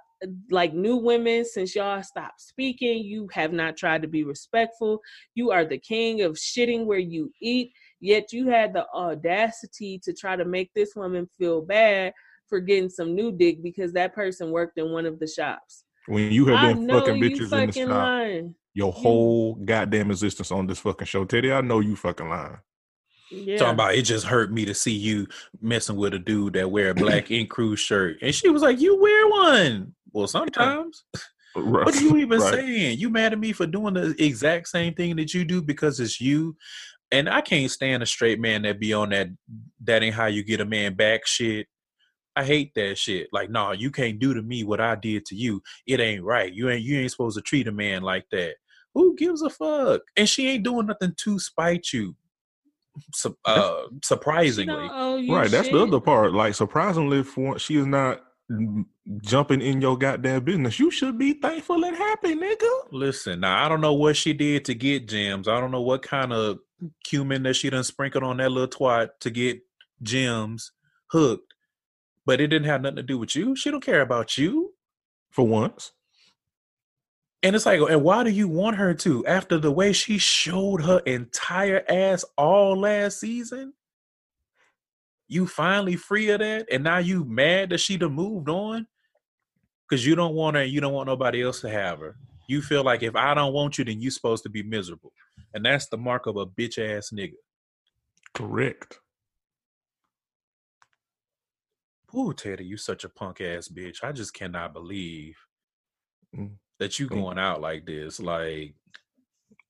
like 0.49 0.73
new 0.73 0.97
women 0.97 1.45
since 1.45 1.75
y'all 1.75 2.01
stopped 2.03 2.41
speaking. 2.41 3.03
You 3.03 3.27
have 3.33 3.53
not 3.53 3.77
tried 3.77 4.01
to 4.01 4.07
be 4.07 4.23
respectful. 4.23 4.99
You 5.35 5.51
are 5.51 5.65
the 5.65 5.77
king 5.77 6.21
of 6.21 6.33
shitting 6.33 6.85
where 6.85 6.99
you 6.99 7.31
eat. 7.41 7.71
Yet 7.99 8.33
you 8.33 8.49
had 8.49 8.73
the 8.73 8.85
audacity 8.93 9.99
to 10.03 10.13
try 10.13 10.35
to 10.35 10.45
make 10.45 10.71
this 10.73 10.95
woman 10.95 11.29
feel 11.37 11.61
bad 11.61 12.13
for 12.49 12.59
getting 12.59 12.89
some 12.89 13.15
new 13.15 13.31
dick 13.31 13.63
because 13.63 13.93
that 13.93 14.13
person 14.13 14.51
worked 14.51 14.77
in 14.77 14.91
one 14.91 15.05
of 15.05 15.19
the 15.19 15.27
shops. 15.27 15.85
When 16.07 16.31
you 16.31 16.45
have 16.47 16.57
I 16.57 16.73
been 16.73 16.89
fucking 16.89 17.17
you 17.17 17.29
bitches 17.29 17.53
in 17.53 17.67
the 17.67 17.71
shop 17.71 17.89
lying. 17.89 18.55
your 18.73 18.91
whole 18.91 19.55
goddamn 19.55 20.11
existence 20.11 20.51
on 20.51 20.67
this 20.67 20.79
fucking 20.79 21.07
show, 21.07 21.23
Teddy, 21.23 21.51
I 21.51 21.61
know 21.61 21.79
you 21.79 21.95
fucking 21.95 22.27
lying. 22.27 22.57
Yeah. 23.31 23.57
Talking 23.57 23.73
about 23.73 23.95
it 23.95 24.03
just 24.03 24.25
hurt 24.25 24.51
me 24.51 24.65
to 24.65 24.73
see 24.73 24.91
you 24.91 25.27
messing 25.61 25.95
with 25.95 26.13
a 26.13 26.19
dude 26.19 26.53
that 26.53 26.69
wear 26.69 26.89
a 26.89 26.93
black 26.93 27.31
ink 27.31 27.49
crew 27.49 27.75
shirt. 27.75 28.17
And 28.21 28.35
she 28.35 28.49
was 28.49 28.61
like, 28.61 28.79
You 28.79 28.99
wear 29.01 29.27
one. 29.29 29.95
Well, 30.13 30.27
sometimes. 30.27 31.03
Right. 31.55 31.85
What 31.85 31.95
are 31.95 32.01
you 32.01 32.17
even 32.17 32.39
Right. 32.39 32.53
saying? 32.55 32.97
You 32.97 33.11
mad 33.11 33.31
at 33.31 33.37
me 33.37 33.51
for 33.53 33.67
doing 33.67 33.93
the 33.93 34.15
exact 34.17 34.67
same 34.69 34.95
thing 34.95 35.15
that 35.17 35.35
you 35.35 35.45
do 35.45 35.61
because 35.61 35.99
it's 35.99 36.19
you? 36.19 36.57
And 37.11 37.29
I 37.29 37.41
can't 37.41 37.69
stand 37.69 38.01
a 38.01 38.07
straight 38.07 38.39
man 38.39 38.63
that 38.63 38.79
be 38.79 38.91
on 38.91 39.09
that 39.09 39.27
that 39.83 40.01
ain't 40.01 40.15
how 40.15 40.25
you 40.25 40.43
get 40.43 40.61
a 40.61 40.65
man 40.65 40.95
back 40.95 41.27
shit. 41.27 41.67
I 42.35 42.43
hate 42.43 42.71
that 42.73 42.97
shit. 42.97 43.27
Like, 43.31 43.51
nah, 43.51 43.73
you 43.73 43.91
can't 43.91 44.17
do 44.17 44.33
to 44.33 44.41
me 44.41 44.63
what 44.63 44.81
I 44.81 44.95
did 44.95 45.27
to 45.27 45.35
you. 45.35 45.61
It 45.85 45.99
ain't 45.99 46.23
right. 46.23 46.51
You 46.51 46.71
ain't 46.71 46.81
you 46.81 46.97
ain't 46.99 47.11
supposed 47.11 47.37
to 47.37 47.43
treat 47.43 47.67
a 47.67 47.71
man 47.71 48.01
like 48.01 48.25
that. 48.31 48.55
Who 48.95 49.15
gives 49.15 49.43
a 49.43 49.51
fuck? 49.51 50.01
And 50.17 50.27
she 50.27 50.47
ain't 50.47 50.63
doing 50.63 50.87
nothing 50.87 51.13
to 51.17 51.37
spite 51.37 51.93
you. 51.93 52.15
Su- 53.13 53.37
uh, 53.45 53.83
surprisingly. 54.03 54.73
don't 54.87 55.23
you 55.23 55.35
Right, 55.35 55.51
that's 55.51 55.69
the 55.69 55.83
other 55.83 55.99
part. 55.99 56.33
Like, 56.33 56.55
surprisingly, 56.55 57.21
for 57.21 57.59
she 57.59 57.75
is 57.77 57.85
not 57.85 58.23
jumping 59.21 59.61
in 59.61 59.81
your 59.81 59.97
goddamn 59.97 60.43
business. 60.43 60.79
You 60.79 60.91
should 60.91 61.17
be 61.17 61.33
thankful 61.33 61.83
and 61.85 61.95
happy, 61.97 62.35
nigga. 62.35 62.69
Listen, 62.91 63.41
now 63.41 63.65
I 63.65 63.69
don't 63.69 63.81
know 63.81 63.93
what 63.93 64.17
she 64.17 64.33
did 64.33 64.65
to 64.65 64.75
get 64.75 65.07
gems. 65.07 65.47
I 65.47 65.59
don't 65.59 65.71
know 65.71 65.81
what 65.81 66.01
kind 66.03 66.33
of 66.33 66.59
cumin 67.05 67.43
that 67.43 67.55
she 67.55 67.69
done 67.69 67.83
sprinkled 67.83 68.23
on 68.23 68.37
that 68.37 68.51
little 68.51 68.67
twat 68.67 69.09
to 69.21 69.29
get 69.29 69.61
gems 70.01 70.71
hooked. 71.07 71.53
But 72.25 72.41
it 72.41 72.47
didn't 72.47 72.67
have 72.67 72.81
nothing 72.81 72.97
to 72.97 73.03
do 73.03 73.17
with 73.17 73.35
you. 73.35 73.55
She 73.55 73.71
don't 73.71 73.83
care 73.83 74.01
about 74.01 74.37
you. 74.37 74.73
For 75.31 75.47
once, 75.47 75.93
And 77.41 77.55
it's 77.55 77.65
like, 77.65 77.79
and 77.81 78.03
why 78.03 78.23
do 78.23 78.29
you 78.29 78.47
want 78.47 78.77
her 78.77 78.93
to? 78.93 79.25
After 79.25 79.57
the 79.57 79.71
way 79.71 79.91
she 79.93 80.19
showed 80.19 80.83
her 80.83 80.99
entire 80.99 81.83
ass 81.89 82.23
all 82.37 82.79
last 82.79 83.19
season, 83.19 83.73
you 85.33 85.47
finally 85.47 85.95
free 85.95 86.29
of 86.29 86.39
that, 86.39 86.67
and 86.71 86.83
now 86.83 86.99
you 86.99 87.25
mad 87.25 87.71
that 87.71 87.79
she 87.79 87.97
done 87.97 88.13
moved 88.13 88.49
on 88.49 88.85
because 89.89 90.05
you 90.05 90.15
don't 90.15 90.35
want 90.35 90.55
her, 90.55 90.61
and 90.61 90.71
you 90.71 90.79
don't 90.79 90.93
want 90.93 91.07
nobody 91.07 91.41
else 91.43 91.61
to 91.61 91.69
have 91.69 91.99
her. 91.99 92.15
You 92.47 92.61
feel 92.61 92.83
like 92.83 93.03
if 93.03 93.15
I 93.15 93.33
don't 93.33 93.53
want 93.53 93.77
you, 93.77 93.85
then 93.85 93.99
you 94.01 94.11
supposed 94.11 94.43
to 94.43 94.49
be 94.49 94.63
miserable, 94.63 95.11
and 95.53 95.65
that's 95.65 95.87
the 95.87 95.97
mark 95.97 96.27
of 96.27 96.37
a 96.37 96.45
bitch 96.45 96.77
ass 96.77 97.09
nigga. 97.13 97.33
correct. 98.33 98.99
Ooh, 102.15 102.31
Teddy, 102.33 102.63
you 102.65 102.77
such 102.77 103.03
a 103.03 103.09
punk 103.09 103.41
ass 103.41 103.67
bitch. 103.67 104.03
I 104.03 104.11
just 104.11 104.33
cannot 104.33 104.73
believe 104.73 105.35
Mm. 106.35 106.57
that 106.79 106.99
you 106.99 107.07
going 107.07 107.37
out 107.39 107.61
like 107.61 107.85
this. 107.85 108.19
Like, 108.19 108.75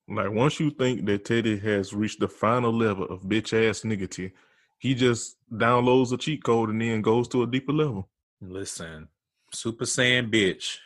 Like, 0.08 0.30
once 0.30 0.60
you 0.60 0.70
think 0.70 1.06
that 1.06 1.24
Teddy 1.24 1.58
has 1.58 1.94
reached 1.94 2.20
the 2.20 2.28
final 2.28 2.72
level 2.72 3.04
of 3.06 3.22
bitch 3.22 3.52
ass 3.54 3.80
niggity, 3.82 4.32
he 4.78 4.94
just 4.94 5.36
downloads 5.52 6.12
a 6.12 6.16
cheat 6.16 6.44
code 6.44 6.70
and 6.70 6.80
then 6.80 7.02
goes 7.02 7.28
to 7.28 7.42
a 7.42 7.46
deeper 7.46 7.72
level. 7.72 8.08
listen, 8.40 9.08
Super 9.52 9.84
Saiyan 9.84 10.30
bitch. 10.30 10.78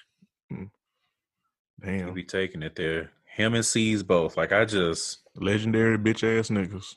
Mm. 0.53 0.70
You 1.85 1.98
Damn. 1.98 2.14
be 2.14 2.24
taking 2.24 2.62
it 2.62 2.74
there. 2.77 3.11
Him 3.24 3.55
and 3.55 3.64
C's 3.64 4.03
both. 4.03 4.37
Like 4.37 4.53
I 4.53 4.64
just 4.64 5.18
Legendary 5.37 5.96
bitch 5.98 6.24
ass 6.24 6.48
niggas. 6.48 6.96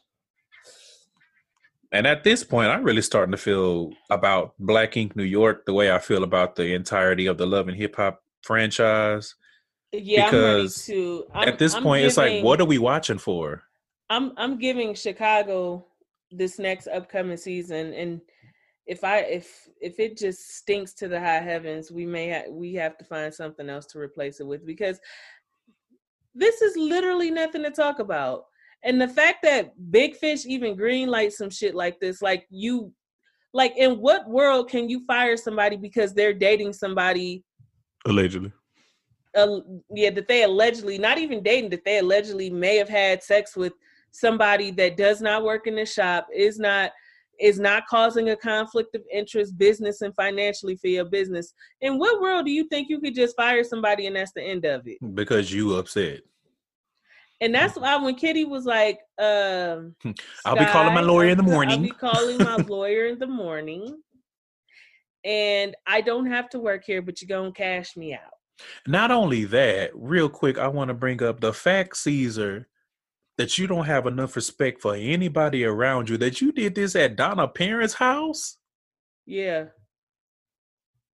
and 1.92 2.08
at 2.08 2.24
this 2.24 2.44
point, 2.44 2.70
I'm 2.72 2.84
really 2.84 3.02
starting 3.02 3.32
to 3.32 3.38
feel 3.38 3.92
about 4.10 4.54
Black 4.60 4.98
Ink 4.98 5.16
New 5.16 5.24
York 5.24 5.66
the 5.66 5.74
way 5.74 5.92
I 5.92 6.00
feel 6.00 6.24
about 6.24 6.56
the 6.56 6.74
entirety 6.74 7.28
of 7.28 7.38
the 7.38 7.46
Love 7.46 7.68
and 7.68 7.78
Hip 7.78 7.96
Hop 7.98 8.24
franchise. 8.42 9.36
Yeah, 9.92 10.28
I'm 10.28 10.34
ready 10.34 10.62
because 10.64 10.86
to. 10.86 11.26
I'm, 11.34 11.48
at 11.50 11.60
this 11.60 11.76
I'm 11.76 11.84
point, 11.84 12.06
it's 12.06 12.18
like, 12.18 12.44
what 12.44 12.62
are 12.62 12.66
we 12.66 12.78
watching 12.78 13.18
for? 13.18 13.64
I'm 14.10 14.34
I'm 14.38 14.58
giving 14.58 14.96
Chicago 14.96 15.86
this 16.32 16.60
next 16.60 16.88
upcoming 16.88 17.38
season, 17.38 17.94
and 17.94 18.22
if 18.88 19.04
I 19.04 19.20
if 19.20 19.68
if 19.80 20.00
it 20.00 20.18
just 20.18 20.58
stinks 20.58 20.94
to 20.96 21.08
the 21.08 21.20
high 21.20 21.40
heavens, 21.40 21.92
we 21.92 22.06
may 22.06 22.32
ha- 22.32 22.50
we 22.50 22.74
have 22.76 22.98
to 22.98 23.06
find 23.06 23.34
something 23.34 23.70
else 23.70 23.86
to 23.88 24.00
replace 24.00 24.40
it 24.40 24.48
with 24.48 24.66
because 24.66 25.00
this 26.34 26.62
is 26.62 26.76
literally 26.78 27.30
nothing 27.32 27.64
to 27.64 27.72
talk 27.72 28.00
about. 28.00 28.46
And 28.84 29.00
the 29.00 29.08
fact 29.08 29.44
that 29.44 29.74
Big 29.92 30.16
Fish 30.16 30.46
even 30.46 30.76
greenlight 30.78 31.34
some 31.34 31.50
shit 31.50 31.76
like 31.76 32.00
this, 32.00 32.22
like 32.22 32.48
you, 32.50 32.92
like 33.54 33.74
in 33.78 34.00
what 34.00 34.28
world 34.30 34.70
can 34.70 34.90
you 34.90 35.06
fire 35.06 35.38
somebody 35.38 35.78
because 35.78 36.14
they're 36.14 36.34
dating 36.34 36.74
somebody 36.74 37.44
Allegedly. 38.08 38.52
uh, 39.36 39.60
yeah, 39.94 40.10
that 40.10 40.28
they 40.28 40.44
allegedly 40.44 40.98
not 40.98 41.20
even 41.20 41.44
dating, 41.44 41.70
that 41.70 41.86
they 41.86 42.00
allegedly 42.00 42.50
may 42.50 42.78
have 42.78 42.90
had 42.90 43.22
sex 43.22 43.56
with 43.56 43.74
somebody 44.12 44.72
that 44.72 44.98
does 44.98 45.22
not 45.22 45.44
work 45.44 45.68
in 45.68 45.76
the 45.76 45.86
shop, 45.86 46.28
is 46.36 46.60
not 46.60 46.92
is 47.40 47.60
not 47.60 47.88
causing 47.88 48.30
a 48.30 48.36
conflict 48.36 48.94
of 48.94 49.02
interest, 49.12 49.58
business 49.58 50.02
and 50.02 50.14
financially 50.16 50.76
for 50.76 50.88
your 50.90 51.06
business. 51.06 51.56
In 51.80 51.98
what 51.98 52.22
world 52.22 52.46
do 52.46 52.52
you 52.52 52.68
think 52.68 52.88
you 52.88 53.00
could 53.00 53.16
just 53.16 53.36
fire 53.36 53.64
somebody 53.64 54.06
and 54.06 54.16
that's 54.16 54.32
the 54.36 54.44
end 54.44 54.64
of 54.66 54.84
it? 54.86 55.00
Because 55.16 55.52
you 55.52 55.76
upset. 55.78 56.20
And 57.40 57.56
that's 57.56 57.76
why 57.76 57.96
when 57.96 58.14
Kitty 58.14 58.46
was 58.46 58.66
like, 58.66 59.00
um, 59.18 59.96
I'll 60.46 60.56
be 60.56 60.66
calling 60.66 60.94
my 60.94 61.02
lawyer 61.02 61.30
in 61.30 61.38
the 61.38 61.44
I'll- 61.44 61.50
I'll 61.50 61.54
morning. 61.56 61.82
be 61.82 61.90
calling 61.90 62.38
my 62.38 62.56
lawyer 62.68 63.08
in 63.08 63.18
the 63.18 63.26
morning. 63.26 63.98
And 65.24 65.76
I 65.88 66.02
don't 66.02 66.28
have 66.28 66.48
to 66.50 66.60
work 66.60 66.84
here, 66.86 67.02
but 67.02 67.22
you're 67.22 67.28
gonna 67.28 67.52
cash 67.52 67.98
me 67.98 68.14
out. 68.14 68.34
Not 68.86 69.10
only 69.10 69.46
that, 69.46 69.90
real 69.96 70.30
quick, 70.30 70.60
I 70.60 70.68
want 70.68 70.90
to 70.90 70.94
bring 70.94 71.24
up 71.24 71.40
the 71.42 71.54
fact, 71.54 71.96
Ceaser, 71.96 72.66
that 73.42 73.58
you 73.58 73.66
don't 73.66 73.86
have 73.86 74.06
enough 74.06 74.36
respect 74.36 74.80
for 74.80 74.94
anybody 74.94 75.66
around 75.66 76.08
you. 76.08 76.16
That 76.16 76.42
you 76.42 76.52
did 76.52 76.76
this 76.76 76.96
at 76.96 77.16
Donna 77.16 77.48
parents' 77.48 77.96
house. 77.96 78.58
Yeah. 79.26 79.66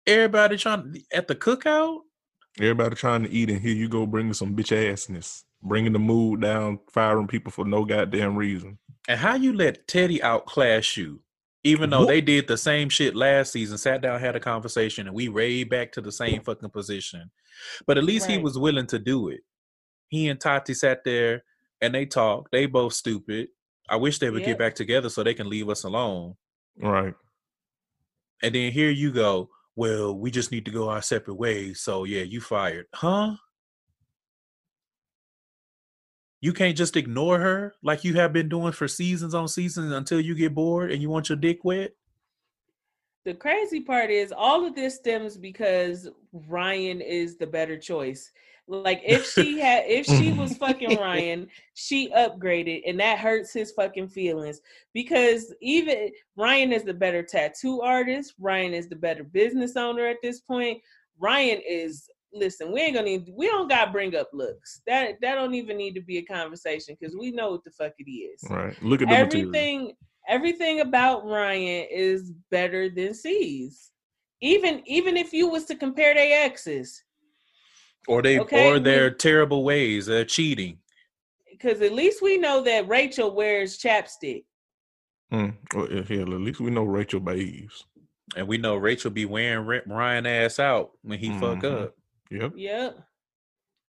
Everybody 0.05 0.57
trying 0.57 1.03
at 1.13 1.29
the 1.29 1.35
cookout. 1.35 1.99
Everybody 2.59 2.95
trying 2.97 3.23
to 3.23 3.29
eat, 3.29 3.49
and 3.49 3.61
here 3.61 3.73
you 3.73 3.87
go 3.87 4.05
bringing 4.05 4.33
some 4.33 4.53
bitch 4.57 4.75
assness, 4.75 5.43
bringing 5.63 5.93
the 5.93 5.99
mood 5.99 6.41
down, 6.41 6.79
firing 6.91 7.27
people 7.27 7.49
for 7.51 7.63
no 7.63 7.85
goddamn 7.85 8.35
reason. 8.35 8.77
And 9.07 9.17
how 9.17 9.35
you 9.35 9.53
let 9.53 9.87
Teddy 9.87 10.21
outclass 10.21 10.97
you, 10.97 11.21
even 11.63 11.89
though 11.89 11.99
What? 11.99 12.07
they 12.07 12.19
did 12.19 12.47
the 12.47 12.57
same 12.57 12.89
shit 12.89 13.15
last 13.15 13.53
season, 13.53 13.77
sat 13.77 14.01
down, 14.01 14.19
had 14.19 14.35
a 14.35 14.41
conversation, 14.41 15.07
and 15.07 15.15
we 15.15 15.29
raid 15.29 15.69
back 15.69 15.93
to 15.93 16.01
the 16.01 16.11
same 16.11 16.41
fucking 16.41 16.71
position. 16.71 17.31
But 17.85 17.97
at 17.97 18.03
least 18.03 18.29
he 18.29 18.37
was 18.37 18.57
willing 18.57 18.87
to 18.87 18.99
do 18.99 19.29
it. 19.29 19.41
He 20.09 20.27
and 20.27 20.41
Tati 20.41 20.73
sat 20.73 21.05
there 21.05 21.43
and 21.81 21.93
they 21.93 22.05
talk. 22.05 22.49
They 22.51 22.65
both 22.65 22.93
stupid. 22.93 23.49
I 23.89 23.95
wish 23.95 24.19
they 24.19 24.29
would 24.29 24.43
get 24.43 24.57
back 24.59 24.75
together 24.75 25.09
so 25.09 25.23
they 25.23 25.33
can 25.33 25.49
leave 25.49 25.69
us 25.69 25.83
alone. 25.83 26.35
Right. 26.77 27.13
And 28.43 28.53
then 28.53 28.71
here 28.71 28.89
you 28.89 29.11
go. 29.11 29.49
well, 29.75 30.17
we 30.17 30.31
just 30.31 30.51
need 30.51 30.65
to 30.65 30.71
go 30.71 30.89
our 30.89 31.01
separate 31.01 31.35
ways. 31.35 31.81
So 31.81 32.03
yeah, 32.03 32.23
you 32.23 32.41
fired. 32.41 32.87
Huh? 32.93 33.35
You 36.41 36.53
can't 36.53 36.77
just 36.77 36.97
ignore 36.97 37.39
her 37.39 37.73
like 37.81 38.03
you 38.03 38.15
have 38.15 38.33
been 38.33 38.49
doing 38.49 38.71
for 38.71 38.87
seasons 38.87 39.33
on 39.33 39.47
seasons 39.47 39.91
until 39.91 40.19
you 40.19 40.35
get 40.35 40.53
bored 40.53 40.91
and 40.91 41.01
you 41.01 41.09
want 41.09 41.29
your 41.29 41.35
dick 41.37 41.63
wet. 41.63 41.91
The 43.25 43.33
crazy 43.33 43.81
part 43.81 44.09
is 44.09 44.31
all 44.31 44.65
of 44.65 44.75
this 44.75 44.95
stems 44.95 45.37
because 45.37 46.07
Ryan 46.31 47.01
is 47.01 47.37
the 47.37 47.47
better 47.47 47.77
choice. 47.77 48.31
Like 48.67 49.01
if 49.05 49.25
she 49.31 49.59
had 49.59 49.85
if 49.87 50.05
she 50.05 50.33
was 50.33 50.57
fucking 50.57 50.97
Ryan, 50.97 51.47
she 51.73 52.09
upgraded 52.11 52.81
and 52.85 52.99
that 52.99 53.19
hurts 53.19 53.53
his 53.53 53.71
fucking 53.71 54.09
feelings 54.09 54.59
because 54.93 55.53
even 55.61 56.11
Ryan 56.35 56.73
is 56.73 56.83
the 56.83 56.93
better 56.93 57.23
tattoo 57.23 57.81
artist, 57.81 58.33
Ryan 58.39 58.73
is 58.73 58.89
the 58.89 58.95
better 58.95 59.23
business 59.23 59.77
owner 59.77 60.05
at 60.05 60.17
this 60.21 60.41
point. 60.41 60.81
Ryan 61.17 61.61
is 61.67 62.09
listen, 62.33 62.73
we 62.73 62.81
ain't 62.81 62.95
gonna 62.95 63.05
need 63.05 63.29
we 63.35 63.47
don't 63.47 63.69
gotta 63.69 63.91
bring 63.91 64.15
up 64.15 64.29
looks. 64.33 64.81
That 64.85 65.15
that 65.21 65.35
don't 65.35 65.53
even 65.53 65.77
need 65.77 65.93
to 65.93 66.01
be 66.01 66.17
a 66.17 66.25
conversation 66.25 66.97
because 66.99 67.15
we 67.15 67.31
know 67.31 67.51
what 67.51 67.63
the 67.63 67.71
fuck 67.71 67.93
it 67.97 68.11
is. 68.11 68.43
Right. 68.49 68.75
Look 68.83 69.01
at 69.01 69.09
everything 69.09 69.77
material. 69.77 69.97
everything 70.27 70.81
about 70.81 71.25
Ryan 71.25 71.87
is 71.89 72.33
better 72.51 72.89
than 72.89 73.13
C's. 73.13 73.91
Even 74.41 74.81
even 74.85 75.15
if 75.15 75.31
you 75.31 75.49
was 75.49 75.63
to 75.65 75.75
compare 75.75 76.13
their 76.13 76.45
exes, 76.45 77.01
Or 78.07 78.21
they 78.21 78.39
Okay, 78.39 78.69
or 78.69 78.79
their 78.79 79.09
we- 79.09 79.15
terrible 79.15 79.63
ways, 79.63 80.05
they're 80.05 80.25
cheating. 80.25 80.79
because 81.51 81.81
at 81.81 81.91
least 81.93 82.21
we 82.21 82.37
know 82.37 82.61
that 82.63 82.87
Rachel 82.87 83.33
wears 83.35 83.77
chapstick. 83.79 84.45
Mm. 85.31 85.55
Well, 85.75 85.91
yeah, 85.91 86.21
at 86.21 86.27
least 86.29 86.59
we 86.59 86.69
know 86.71 86.83
Rachel 86.85 87.19
bathes. 87.19 87.83
And 88.35 88.47
we 88.47 88.57
know 88.57 88.75
Rachel 88.75 89.09
be 89.11 89.25
wearing 89.25 89.65
Ra- 89.65 89.79
Ryan 89.85 90.25
ass 90.25 90.59
out 90.59 90.91
when 91.01 91.17
he 91.19 91.29
fuck 91.39 91.59
Mhm. 91.59 91.83
up. 91.83 91.95
Yep. 92.29 92.53
Yep. 92.55 92.99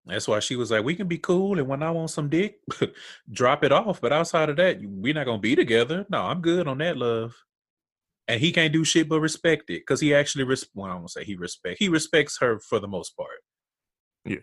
That's 0.07 0.29
why 0.29 0.39
she 0.41 0.55
was 0.57 0.71
like, 0.71 0.85
"We 0.85 0.95
can 0.95 1.09
be 1.09 1.19
cool, 1.19 1.59
and 1.59 1.67
when 1.67 1.83
I 1.83 1.91
want 1.91 2.11
some 2.11 2.29
dick, 2.29 2.61
drop 3.31 3.65
it 3.65 3.73
off. 3.73 4.01
But 4.01 4.13
outside 4.13 4.49
of 4.51 4.57
that, 4.57 4.79
we're 4.81 5.15
not 5.15 5.25
gonna 5.25 5.39
be 5.41 5.57
together. 5.57 6.07
No, 6.09 6.23
I'm 6.23 6.41
good 6.43 6.69
on 6.69 6.79
that, 6.79 6.97
love." 6.97 7.35
And 8.29 8.41
he 8.41 8.53
can't 8.53 8.73
do 8.73 8.85
shit 8.85 9.09
but 9.09 9.21
respect 9.21 9.65
it 9.71 9.81
because 9.81 10.01
he 10.01 10.15
actually 10.15 10.45
res- 10.45 10.69
well, 10.75 10.91
I 10.91 10.95
won't 10.95 11.11
say 11.11 11.25
he 11.25 11.35
respect. 11.35 11.79
He 11.81 11.89
respects 11.89 12.39
her 12.41 12.59
for 12.61 12.79
the 12.79 12.89
most 12.89 13.17
part. 13.17 13.41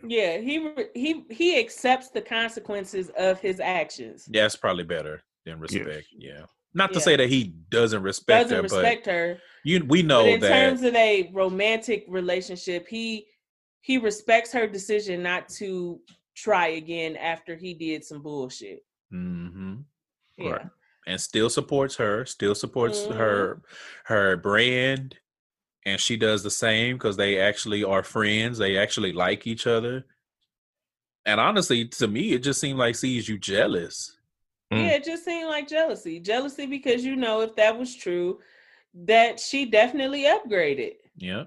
Yeah, 0.07 0.37
he 0.37 0.69
he 0.95 1.23
he 1.29 1.59
accepts 1.59 2.09
the 2.09 2.21
consequences 2.21 3.09
of 3.17 3.39
his 3.39 3.59
actions. 3.59 4.27
Yeah, 4.29 4.43
That's 4.43 4.55
probably 4.55 4.83
better 4.83 5.21
than 5.45 5.59
respect. 5.59 6.07
Yeah. 6.17 6.45
Not 6.73 6.91
to 6.93 6.99
Yeah. 6.99 7.05
say 7.05 7.15
that 7.17 7.29
he 7.29 7.53
doesn't 7.69 8.01
respect 8.01 8.49
Doesn't 8.49 8.55
her, 8.57 8.61
respect 8.63 9.05
but 9.05 9.11
her. 9.13 9.37
you 9.63 9.85
we 9.85 10.01
know 10.01 10.23
but 10.23 10.29
in 10.33 10.39
that 10.41 10.49
terms 10.49 10.83
of 10.83 10.95
a 10.95 11.29
romantic 11.33 12.05
relationship, 12.07 12.87
he 12.87 13.27
he 13.81 13.97
respects 13.97 14.51
her 14.53 14.65
decision 14.67 15.21
not 15.21 15.49
to 15.49 15.99
try 16.35 16.67
again 16.69 17.15
after 17.17 17.55
he 17.55 17.73
did 17.73 18.03
some 18.03 18.21
bullshit. 18.23 18.79
Mm-hmm. 19.13 19.75
Yeah. 20.37 20.49
Right. 20.51 20.67
and 21.05 21.19
still 21.19 21.49
supports 21.49 21.95
her, 21.97 22.25
still 22.25 22.55
supports 22.55 23.01
Mhm. 23.01 23.15
her 23.17 23.61
her 24.05 24.37
brand, 24.37 25.17
and 25.85 25.99
she 25.99 26.17
does 26.17 26.43
the 26.43 26.51
same 26.51 26.95
because 26.95 27.17
they 27.17 27.39
actually 27.39 27.83
are 27.83 28.03
friends. 28.03 28.57
They 28.57 28.77
actually 28.77 29.13
like 29.13 29.47
each 29.47 29.67
other. 29.67 30.05
And 31.25 31.39
honestly, 31.39 31.85
to 31.85 32.07
me, 32.07 32.33
it 32.33 32.39
just 32.39 32.59
seemed 32.59 32.79
like 32.79 32.95
sees 32.95 33.27
you 33.27 33.37
jealous. 33.37 34.17
Mm. 34.71 34.85
Yeah, 34.85 34.91
it 34.93 35.03
just 35.03 35.25
seemed 35.25 35.47
like 35.47 35.67
jealousy. 35.67 36.19
Jealousy 36.19 36.65
because 36.65 37.05
you 37.05 37.15
know 37.15 37.41
if 37.41 37.55
that 37.55 37.77
was 37.77 37.95
true, 37.95 38.39
that 38.93 39.39
she 39.39 39.65
definitely 39.65 40.23
upgraded. 40.23 40.95
Yeah. 41.15 41.45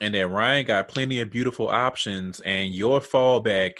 And 0.00 0.14
then 0.14 0.30
Ryan 0.30 0.66
got 0.66 0.88
plenty 0.88 1.20
of 1.20 1.30
beautiful 1.30 1.68
options, 1.68 2.40
and 2.40 2.74
your 2.74 3.00
fallback 3.00 3.78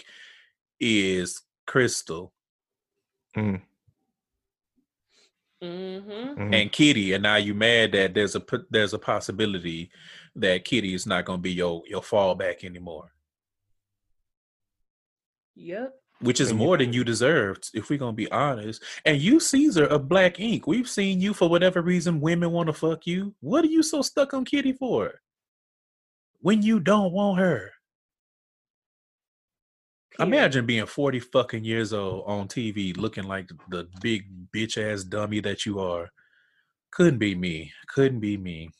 is 0.79 1.41
Crystal 1.67 2.33
Mm. 3.37 3.61
Mm-hmm. 5.63 6.39
Mhm. 6.39 6.55
and 6.61 6.71
Kitty, 6.71 7.13
and 7.13 7.23
now 7.23 7.37
you 7.37 7.55
mad 7.55 7.91
that 7.93 8.13
there's 8.13 8.35
a 8.35 8.43
there's 8.69 8.93
a 8.93 8.99
possibility 8.99 9.89
that 10.35 10.65
Kitty 10.65 10.93
is 10.93 11.07
not 11.07 11.25
going 11.25 11.39
to 11.39 11.41
be 11.41 11.51
your 11.53 11.81
your 11.87 12.01
fallback 12.01 12.63
anymore. 12.63 13.11
Yep. 15.55 15.93
which 16.19 16.39
is 16.41 16.51
more 16.53 16.77
than 16.77 16.93
you 16.93 17.03
deserved, 17.03 17.69
if 17.75 17.89
we're 17.89 17.97
gonna 17.99 18.11
be 18.13 18.29
honest. 18.31 18.83
And 19.05 19.19
you, 19.21 19.35
Ceaser 19.37 19.87
of 19.87 20.07
Black 20.07 20.39
Ink, 20.39 20.65
we've 20.67 20.89
seen 20.89 21.21
you 21.21 21.33
for 21.33 21.47
whatever 21.49 21.81
reason 21.81 22.19
women 22.21 22.51
want 22.51 22.67
to 22.67 22.73
fuck 22.73 23.05
you. 23.07 23.35
What 23.39 23.63
are 23.63 23.67
you 23.67 23.83
so 23.83 24.01
stuck 24.01 24.33
on 24.33 24.45
Kitty 24.45 24.73
for? 24.73 25.21
When 26.39 26.61
you 26.63 26.79
don't 26.79 27.11
want 27.11 27.39
her. 27.39 27.71
Period. 30.17 30.33
Imagine 30.33 30.65
being 30.65 30.85
40 30.85 31.19
fucking 31.19 31.63
years 31.63 31.93
old 31.93 32.23
on 32.25 32.47
TV 32.47 32.95
looking 32.97 33.25
like 33.25 33.49
the 33.69 33.87
big 34.01 34.25
bitch 34.51 34.77
ass 34.77 35.03
dummy 35.03 35.39
that 35.41 35.65
you 35.65 35.79
are. 35.79 36.09
Couldn't 36.91 37.19
be 37.19 37.35
me. 37.35 37.71
Couldn't 37.87 38.19
be 38.19 38.37
me. 38.37 38.71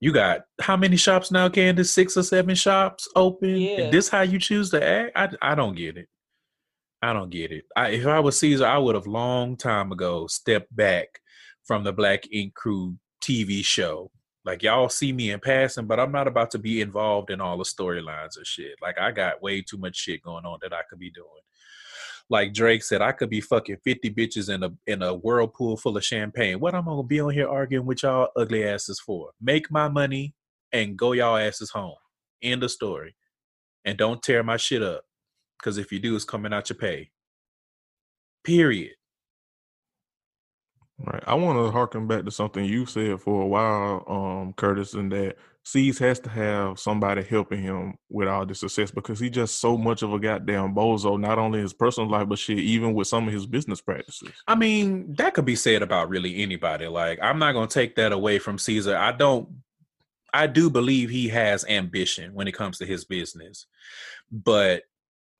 You 0.00 0.12
got 0.12 0.42
how 0.60 0.76
many 0.76 0.96
shops 0.96 1.30
now, 1.30 1.48
Candace? 1.48 1.92
Six 1.92 2.16
or 2.16 2.22
seven 2.22 2.54
shops 2.54 3.08
open? 3.16 3.56
Yeah. 3.56 3.80
And 3.80 3.92
this 3.92 4.08
how 4.08 4.22
you 4.22 4.38
choose 4.38 4.70
to 4.70 4.86
act? 4.86 5.12
I, 5.16 5.52
I 5.52 5.54
don't 5.54 5.74
get 5.74 5.96
it. 5.96 6.08
I 7.02 7.12
don't 7.12 7.30
get 7.30 7.52
it. 7.52 7.64
I, 7.76 7.90
if 7.90 8.06
I 8.06 8.20
was 8.20 8.36
Ceaser, 8.36 8.64
I 8.64 8.78
would 8.78 8.94
have 8.94 9.06
long 9.06 9.56
time 9.56 9.92
ago 9.92 10.26
stepped 10.26 10.74
back 10.74 11.20
from 11.64 11.84
the 11.84 11.92
Black 11.92 12.24
Ink 12.32 12.54
Crew 12.54 12.96
TV 13.20 13.64
show. 13.64 14.10
Like 14.48 14.62
y'all 14.62 14.88
see 14.88 15.12
me 15.12 15.32
in 15.32 15.40
passing, 15.40 15.84
but 15.84 16.00
I'm 16.00 16.10
not 16.10 16.26
about 16.26 16.50
to 16.52 16.58
be 16.58 16.80
involved 16.80 17.28
in 17.28 17.38
all 17.38 17.58
the 17.58 17.64
storylines 17.64 18.38
and 18.38 18.46
shit. 18.46 18.76
Like 18.80 18.98
I 18.98 19.12
got 19.12 19.42
way 19.42 19.60
too 19.60 19.76
much 19.76 19.94
shit 19.94 20.22
going 20.22 20.46
on 20.46 20.58
that 20.62 20.72
I 20.72 20.80
could 20.88 20.98
be 20.98 21.10
doing. 21.10 21.28
Like 22.30 22.54
Drake 22.54 22.82
said, 22.82 23.02
I 23.02 23.12
could 23.12 23.28
be 23.28 23.42
fucking 23.42 23.76
50 23.84 24.10
bitches 24.14 24.48
in 24.48 24.62
a 24.62 24.70
in 24.86 25.02
a 25.02 25.12
whirlpool 25.12 25.76
full 25.76 25.98
of 25.98 26.02
champagne. 26.02 26.60
What 26.60 26.74
I'm 26.74 26.86
gonna 26.86 27.02
be 27.02 27.20
on 27.20 27.34
here 27.34 27.46
arguing 27.46 27.84
with 27.84 28.02
y'all 28.02 28.30
ugly 28.36 28.64
asses 28.66 28.98
for? 28.98 29.32
Make 29.38 29.70
my 29.70 29.86
money 29.86 30.34
and 30.72 30.96
go 30.96 31.12
y'all 31.12 31.36
asses 31.36 31.68
home. 31.68 31.96
End 32.42 32.62
of 32.64 32.70
story. 32.70 33.16
And 33.84 33.98
don't 33.98 34.22
tear 34.22 34.42
my 34.42 34.56
shit 34.56 34.82
up. 34.82 35.02
Cause 35.62 35.76
if 35.76 35.92
you 35.92 35.98
do, 35.98 36.16
it's 36.16 36.24
coming 36.24 36.54
out 36.54 36.70
your 36.70 36.78
pay. 36.78 37.10
Period. 38.44 38.92
Right. 41.00 41.22
I 41.26 41.34
want 41.34 41.58
to 41.58 41.70
harken 41.70 42.08
back 42.08 42.24
to 42.24 42.30
something 42.30 42.64
you 42.64 42.84
said 42.84 43.20
for 43.20 43.42
a 43.42 43.46
while, 43.46 44.04
um, 44.08 44.52
Curtis, 44.54 44.94
and 44.94 45.12
that 45.12 45.36
C's 45.62 45.98
has 46.00 46.18
to 46.20 46.30
have 46.30 46.80
somebody 46.80 47.22
helping 47.22 47.62
him 47.62 47.94
with 48.08 48.26
all 48.26 48.44
this 48.44 48.60
success 48.60 48.90
because 48.90 49.20
he's 49.20 49.30
just 49.30 49.60
so 49.60 49.78
much 49.78 50.02
of 50.02 50.12
a 50.12 50.18
goddamn 50.18 50.74
bozo, 50.74 51.20
not 51.20 51.38
only 51.38 51.60
his 51.60 51.72
personal 51.72 52.10
life, 52.10 52.28
but 52.28 52.38
shit, 52.38 52.58
even 52.58 52.94
with 52.94 53.06
some 53.06 53.28
of 53.28 53.32
his 53.32 53.46
business 53.46 53.80
practices. 53.80 54.30
I 54.48 54.56
mean, 54.56 55.14
that 55.14 55.34
could 55.34 55.44
be 55.44 55.54
said 55.54 55.82
about 55.82 56.08
really 56.08 56.42
anybody. 56.42 56.88
Like, 56.88 57.20
I'm 57.22 57.38
not 57.38 57.52
gonna 57.52 57.68
take 57.68 57.94
that 57.94 58.12
away 58.12 58.40
from 58.40 58.56
Ceaser. 58.56 58.96
I 58.96 59.12
don't 59.12 59.48
I 60.32 60.46
do 60.46 60.70
believe 60.70 61.10
he 61.10 61.28
has 61.28 61.64
ambition 61.68 62.34
when 62.34 62.48
it 62.48 62.52
comes 62.52 62.78
to 62.78 62.86
his 62.86 63.04
business. 63.04 63.66
But 64.30 64.82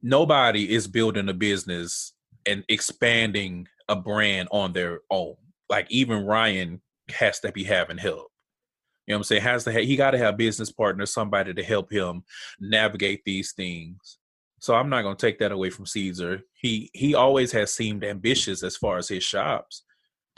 nobody 0.02 0.72
is 0.72 0.86
building 0.86 1.28
a 1.28 1.34
business 1.34 2.12
and 2.46 2.64
expanding 2.68 3.68
a 3.88 3.96
brand 3.96 4.48
on 4.50 4.72
their 4.72 5.00
own. 5.10 5.36
Like 5.68 5.86
even 5.90 6.24
Ryan 6.24 6.80
has 7.10 7.40
to 7.40 7.52
be 7.52 7.64
having 7.64 7.98
help. 7.98 8.30
You 9.06 9.12
know 9.12 9.16
what 9.16 9.20
I'm 9.20 9.24
saying? 9.24 9.42
Has 9.42 9.64
to 9.64 9.72
ha- 9.72 9.84
he 9.84 9.96
got 9.96 10.10
to 10.10 10.18
have 10.18 10.36
business 10.36 10.70
partners, 10.70 11.12
somebody 11.12 11.54
to 11.54 11.62
help 11.62 11.90
him 11.90 12.24
navigate 12.60 13.22
these 13.24 13.52
things. 13.52 14.18
So 14.60 14.74
I'm 14.74 14.88
not 14.90 15.02
going 15.02 15.16
to 15.16 15.26
take 15.26 15.38
that 15.38 15.52
away 15.52 15.70
from 15.70 15.84
Ceaser. 15.86 16.42
He 16.54 16.90
he 16.92 17.14
always 17.14 17.52
has 17.52 17.72
seemed 17.72 18.04
ambitious 18.04 18.62
as 18.62 18.76
far 18.76 18.98
as 18.98 19.08
his 19.08 19.24
shops. 19.24 19.84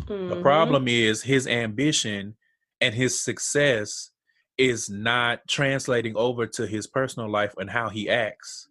The 0.07 0.37
Mhm. 0.37 0.43
problem 0.43 0.89
is 0.89 1.23
his 1.23 1.47
ambition 1.47 2.37
and 2.81 2.95
his 2.95 3.21
success 3.23 4.11
is 4.57 4.89
not 4.91 5.41
translating 5.49 6.17
over 6.17 6.47
to 6.47 6.67
his 6.67 6.87
personal 6.87 7.31
life 7.31 7.55
and 7.59 7.71
how 7.71 7.89
he 7.89 8.09
acts. 8.09 8.69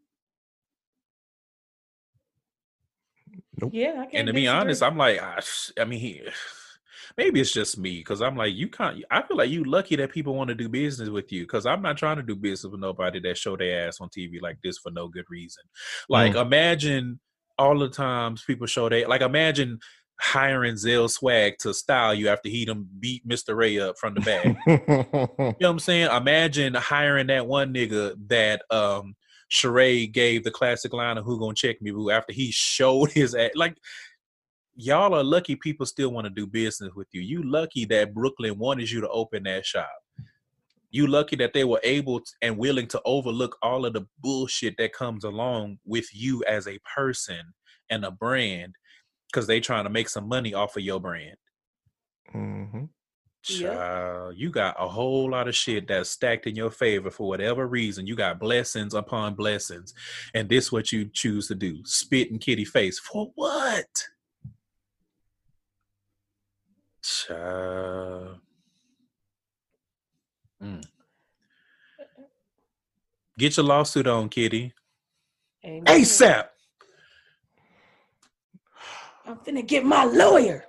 Yeah, 3.72 3.92
I 3.92 4.06
can't 4.06 4.16
and 4.16 4.28
to 4.28 4.34
be 4.34 4.48
honest, 4.48 4.84
I'm 4.84 4.98
like, 4.98 5.22
I, 5.22 5.40
I 5.80 5.86
mean, 5.86 6.00
he, 6.00 6.22
maybe 7.18 7.42
it's 7.42 7.52
just 7.52 7.78
me 7.78 7.98
because 7.98 8.22
I'm 8.22 8.36
like, 8.36 8.54
you 8.54 8.68
can't. 8.68 9.04
I 9.12 9.22
feel 9.22 9.38
like 9.38 9.50
you 9.50 9.64
lucky 9.64 9.96
that 9.98 10.12
people 10.12 10.36
want 10.36 10.50
to 10.50 10.56
do 10.56 10.70
business 10.70 11.10
with 11.10 11.32
you 11.32 11.44
because 11.44 11.66
I'm 11.66 11.82
not 11.82 11.98
trying 11.98 12.18
to 12.18 12.24
do 12.24 12.36
business 12.36 12.72
with 12.72 12.82
nobody 12.82 13.20
that 13.22 13.38
show 13.38 13.58
their 13.58 13.88
ass 13.88 14.00
on 14.02 14.10
TV 14.10 14.42
like 14.42 14.58
this 14.64 14.78
for 14.78 14.92
no 14.92 15.08
good 15.08 15.26
reason. 15.30 15.64
Like, 16.08 16.36
imagine 16.36 17.20
all 17.58 17.78
the 17.78 17.90
times 17.90 18.44
people 18.46 18.68
show 18.68 18.90
they 18.90 19.06
like. 19.06 19.22
Imagine 19.22 19.80
hiring 20.20 20.76
Zell 20.76 21.08
Swag 21.08 21.58
to 21.60 21.74
style 21.74 22.14
you 22.14 22.28
after 22.28 22.50
he 22.50 22.66
done 22.66 22.88
beat 23.00 23.28
Mr. 23.28 23.56
Ray 23.56 23.80
up 23.80 23.98
from 23.98 24.16
the 24.16 24.22
back. 24.22 24.46
You 25.40 25.56
know 25.62 25.70
what 25.70 25.70
I'm 25.70 25.80
saying? 25.80 26.10
Imagine 26.12 26.74
hiring 26.74 27.28
that 27.28 27.48
one 27.48 27.74
nigga 27.74 28.16
that 28.28 28.62
um 28.70 29.16
Sheree 29.52 30.12
gave 30.12 30.44
the 30.44 30.52
classic 30.52 30.94
line 30.94 31.18
of 31.18 31.26
"Who 31.26 31.40
gonna 31.40 31.56
check 31.56 31.82
me, 31.82 31.92
boo?" 31.92 32.10
after 32.12 32.34
he 32.34 32.52
showed 32.52 33.12
his 33.12 33.36
ass. 33.36 33.52
Like 33.56 33.78
y'all 34.76 35.14
are 35.14 35.24
lucky 35.24 35.56
people 35.56 35.86
still 35.86 36.10
want 36.10 36.26
to 36.26 36.30
do 36.30 36.48
business 36.48 36.94
with 36.96 37.08
you. 37.12 37.22
You 37.22 37.44
lucky 37.44 37.86
that 37.86 38.14
Brooklyn 38.14 38.58
wanted 38.58 38.90
you 38.90 39.02
to 39.02 39.10
open 39.10 39.44
that 39.44 39.66
shop. 39.66 39.90
you 40.92 41.08
lucky 41.08 41.36
that 41.38 41.54
they 41.54 41.64
were 41.64 41.80
able 41.84 42.20
to, 42.20 42.32
and 42.42 42.58
willing 42.58 42.88
to 42.88 43.02
overlook 43.06 43.58
all 43.62 43.86
of 43.86 43.94
the 43.94 44.06
bullshit 44.20 44.76
that 44.78 44.94
comes 44.94 45.24
along 45.24 45.78
with 45.86 46.08
you 46.14 46.44
as 46.46 46.68
a 46.68 46.80
person 46.96 47.42
and 47.90 48.04
a 48.06 48.12
brand 48.12 48.74
because 49.28 49.46
they 49.48 49.60
trying 49.60 49.84
to 49.84 49.90
make 49.90 50.10
some 50.10 50.28
money 50.28 50.54
off 50.54 50.76
of 50.76 50.84
your 50.84 51.00
brand. 51.00 51.36
Mm-hmm. 52.34 52.86
Hmm 53.48 53.62
Yep. 53.62 53.74
Child, 53.74 54.34
you 54.38 54.50
got 54.50 54.76
a 54.78 54.88
whole 54.88 55.32
lot 55.32 55.48
of 55.48 55.56
shit 55.56 55.88
that's 55.88 56.10
stacked 56.10 56.46
in 56.46 56.56
your 56.56 56.70
favor 56.70 57.10
for 57.10 57.28
whatever 57.28 57.68
reason. 57.68 58.06
You 58.06 58.16
got 58.16 58.40
blessings 58.40 58.94
upon 58.94 59.36
blessings. 59.36 59.94
And 60.34 60.50
this 60.50 60.72
what 60.72 60.92
you 60.92 61.10
choose 61.12 61.48
to 61.48 61.56
do. 61.56 61.80
Spit 61.86 62.32
in 62.32 62.40
kitty 62.40 62.66
face. 62.66 63.00
For 63.00 63.32
what? 63.36 64.06
Child. 67.02 68.40
Mm. 70.62 70.84
Get 73.38 73.56
your 73.56 73.66
lawsuit 73.66 74.06
on, 74.06 74.28
kitty. 74.28 74.74
Amen. 75.66 75.86
ASAP. 75.86 76.46
I'm 79.26 79.38
finna 79.38 79.66
get 79.66 79.86
my 79.86 80.04
lawyer 80.06 80.66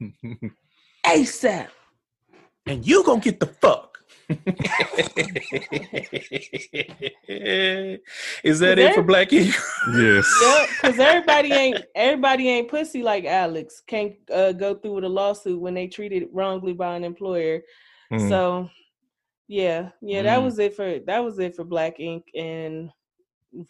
ASAP. 1.06 1.68
And 2.66 2.86
you 2.86 3.02
gonna 3.04 3.20
get 3.20 3.40
the 3.40 3.46
fuck. 3.46 3.90
Is 8.42 8.58
that 8.60 8.78
it 8.78 8.94
for 8.94 9.02
Black 9.02 9.32
Ink? 9.32 9.54
Yes. 9.94 10.26
Yep, 10.42 10.68
because 10.82 10.98
everybody 10.98 11.52
ain't 11.52 11.84
everybody 11.94 12.48
ain't 12.48 12.68
pussy 12.68 13.02
like 13.02 13.24
Alex. 13.24 13.82
Can't 13.86 14.14
uh, 14.32 14.52
go 14.52 14.74
through 14.74 14.94
with 14.94 15.04
a 15.04 15.08
lawsuit 15.08 15.60
when 15.60 15.74
they 15.74 15.86
treated 15.88 16.28
wrongly 16.32 16.72
by 16.72 16.96
an 16.96 17.04
employer. 17.04 17.60
Mm. 18.12 18.28
So, 18.28 18.70
yeah, 19.48 19.90
yeah, 20.00 20.22
that 20.22 20.38
Mm. 20.40 20.44
was 20.44 20.58
it 20.58 20.74
for 20.74 20.98
that 21.06 21.18
was 21.24 21.38
it 21.38 21.54
for 21.54 21.64
Black 21.64 22.00
Ink, 22.00 22.24
and 22.34 22.90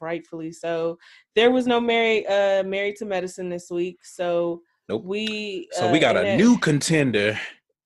rightfully 0.01 0.53
so. 0.53 0.99
There 1.35 1.51
was 1.51 1.67
no 1.67 1.81
Mary 1.81 2.27
uh 2.27 2.63
Married 2.63 2.97
to 2.97 3.05
Medicine 3.05 3.49
this 3.49 3.71
week, 3.71 4.05
so 4.05 4.63
Nope. 4.89 5.05
we 5.05 5.69
So 5.73 5.91
we 5.91 5.99
uh, 5.99 6.01
got 6.01 6.17
a 6.17 6.21
that- 6.23 6.37
new 6.39 6.59
contender. 6.59 7.39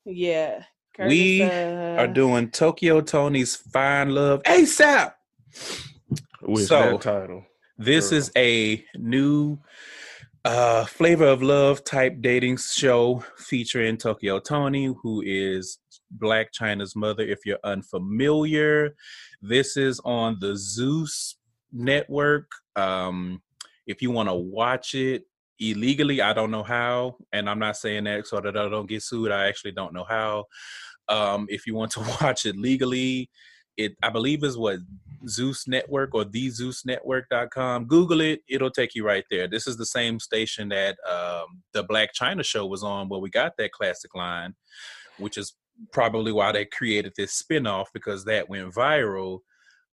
yeah. 0.05 0.65
We 0.99 1.43
uh, 1.43 1.97
Are 2.03 2.09
doing 2.09 2.51
Tokyo 2.51 3.01
Toni's 3.01 3.55
Fine 3.57 4.11
Love 4.15 4.43
ASAP. 4.43 5.13
With 6.43 6.67
So- 6.67 6.93
that 6.93 7.01
title. 7.01 7.45
This 7.81 8.11
Girl. 8.11 8.19
is 8.19 8.33
a 8.37 8.85
new 8.97 9.59
uh 10.45 10.85
flavor 10.85 11.27
of 11.27 11.43
love 11.43 11.85
type 11.85 12.17
dating 12.21 12.57
show 12.57 13.23
featuring 13.37 13.97
Tokyo 13.97 14.41
Toni, 14.41 14.87
who 15.03 15.23
is 15.25 15.79
Blac 16.17 16.47
Chyna's 16.53 16.97
mother. 16.97 17.23
If 17.23 17.41
you're 17.47 17.59
unfamiliar, 17.63 18.97
this 19.41 19.77
is 19.77 20.01
on 20.05 20.39
the 20.41 20.57
Zeus 20.57 21.37
network. 21.73 22.51
Um, 22.75 23.43
if 23.87 24.03
you 24.03 24.11
want 24.11 24.29
to 24.29 24.35
watch 24.35 24.95
it 24.97 25.23
illegally, 25.61 26.21
I 26.21 26.33
don't 26.33 26.51
know 26.51 26.63
how, 26.65 27.17
and 27.33 27.49
I'm 27.49 27.59
not 27.61 27.77
saying 27.77 28.05
that 28.05 28.27
so 28.27 28.41
that 28.41 28.57
I 28.57 28.69
don't 28.69 28.89
get 28.89 29.03
sued. 29.05 29.31
I 29.31 29.47
actually 29.49 29.73
don't 29.73 29.93
know 29.95 30.05
how. 30.09 30.47
Um, 31.09 31.47
if 31.49 31.67
you 31.67 31.75
want 31.75 31.93
to 31.93 32.01
watch 32.21 32.47
it 32.47 32.57
legally, 32.57 33.31
it 33.77 33.95
I 34.03 34.11
believe 34.11 34.43
is 34.45 34.57
what 34.59 34.79
Zeus 35.29 35.67
Network 35.69 36.15
or 36.15 36.25
the 36.25 36.51
Zeus 36.51 36.85
Network.com. 36.85 37.87
Google 37.87 38.21
it, 38.21 38.41
it'll 38.49 38.71
take 38.71 38.95
you 38.95 39.05
right 39.05 39.25
there. 39.31 39.49
This 39.49 39.67
is 39.67 39.77
the 39.77 39.87
same 39.87 40.21
station 40.21 40.69
that 40.71 40.97
um, 41.09 41.63
the 41.73 41.85
Blac 41.85 42.09
Chyna 42.19 42.45
show 42.45 42.67
was 42.67 42.83
on 42.83 43.09
where 43.09 43.21
we 43.21 43.31
got 43.31 43.57
that 43.59 43.73
classic 43.73 44.15
line, 44.15 44.55
which 45.19 45.37
is 45.39 45.55
probably 45.93 46.33
why 46.33 46.51
they 46.53 46.65
created 46.65 47.13
this 47.17 47.41
spinoff 47.43 47.87
because 47.95 48.25
that 48.25 48.49
went 48.49 48.73
viral. 48.75 49.41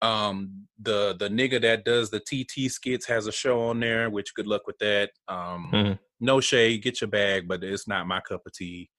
Um, 0.01 0.67
the 0.81 1.15
the 1.19 1.27
nigga 1.29 1.61
that 1.61 1.83
does 1.83 2.09
the 2.09 2.19
TT 2.21 2.71
skits 2.71 3.05
has 3.07 3.27
a 3.27 3.31
show 3.31 3.61
on 3.61 3.79
there, 3.81 4.09
which 4.09 4.33
good 4.33 4.47
luck 4.47 4.65
with 4.67 4.77
that. 4.79 5.11
Um, 5.27 5.69
Mhm. 5.73 5.99
no 6.21 6.39
shade, 6.39 6.81
get 6.83 7.01
your 7.01 7.09
bag, 7.09 7.47
but 7.47 7.63
it's 7.63 7.87
not 7.87 8.07
my 8.07 8.21
cup 8.21 8.45
of 8.45 8.53
tea. 8.53 8.89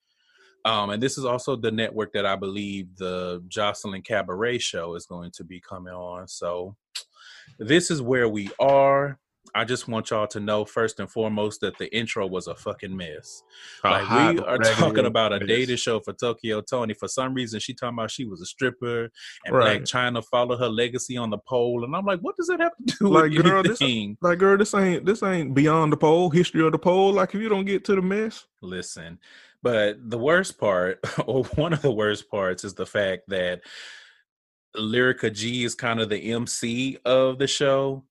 Um, 0.64 0.90
and 0.90 1.02
this 1.02 1.16
is 1.18 1.24
also 1.24 1.56
the 1.56 1.70
network 1.70 2.12
that 2.12 2.26
I 2.26 2.36
believe 2.36 2.96
the 2.96 3.42
Joseline 3.48 4.04
Cabaret 4.04 4.58
show 4.58 4.94
is 4.94 5.06
going 5.06 5.30
to 5.32 5.44
be 5.44 5.60
coming 5.60 5.94
on. 5.94 6.28
So 6.28 6.76
this 7.58 7.90
is 7.90 8.02
where 8.02 8.28
we 8.28 8.50
are. 8.58 9.18
I 9.52 9.64
just 9.64 9.88
want 9.88 10.10
y'all 10.10 10.28
to 10.28 10.38
know 10.38 10.64
first 10.64 11.00
and 11.00 11.10
foremost 11.10 11.60
that 11.62 11.76
the 11.78 11.92
intro 11.96 12.24
was 12.26 12.46
a 12.46 12.54
fucking 12.54 12.94
mess. 12.96 13.42
Like 13.82 14.08
we 14.36 14.38
are 14.44 14.58
talking 14.76 15.06
about 15.06 15.32
a 15.32 15.40
dating 15.44 15.78
show 15.78 15.98
for 15.98 16.12
Tokyo 16.12 16.60
Toni. 16.60 16.94
For 16.94 17.08
some 17.08 17.34
reason, 17.34 17.58
she 17.58 17.74
talking 17.74 17.96
about 17.98 18.12
she 18.12 18.26
was 18.26 18.40
a 18.42 18.46
stripper 18.46 19.08
and 19.46 19.56
Right. 19.56 19.82
Blac 19.82 19.90
Chyna 19.90 20.22
followed 20.30 20.58
her 20.58 20.68
legacy 20.68 21.16
on 21.16 21.30
the 21.30 21.38
pole. 21.38 21.82
And 21.84 21.96
I'm 21.96 22.04
like, 22.04 22.20
what 22.20 22.36
does 22.36 22.46
that 22.46 22.60
have 22.60 22.76
to 22.76 22.96
do 23.00 23.08
Like, 23.08 23.32
with 23.32 23.42
girl, 23.44 23.62
this- 23.64 23.80
Like, 24.20 24.38
girl, 24.38 24.56
this 24.58 24.72
ain't 24.74 25.04
this 25.04 25.22
ain't 25.22 25.52
beyond 25.54 25.92
the 25.92 25.96
pole. 25.96 26.30
History 26.30 26.64
of 26.64 26.70
the 26.72 26.78
pole. 26.78 27.14
Like, 27.14 27.34
if 27.34 27.40
you 27.40 27.48
don't 27.48 27.64
get 27.64 27.84
to 27.86 27.96
the 27.96 28.02
mess, 28.02 28.46
Listen, 28.62 29.18
but 29.62 29.96
the 30.10 30.18
worst 30.18 30.58
part, 30.58 30.98
or 31.26 31.44
one 31.56 31.72
of 31.72 31.82
the 31.82 31.92
worst 31.92 32.30
parts, 32.30 32.64
is 32.64 32.74
the 32.74 32.86
fact 32.86 33.22
that 33.28 33.60
Lyrica 34.76 35.32
G 35.34 35.64
is 35.64 35.74
kind 35.74 36.00
of 36.00 36.08
the 36.08 36.32
MC 36.32 36.98
of 37.04 37.38
the 37.38 37.46
show, 37.46 38.04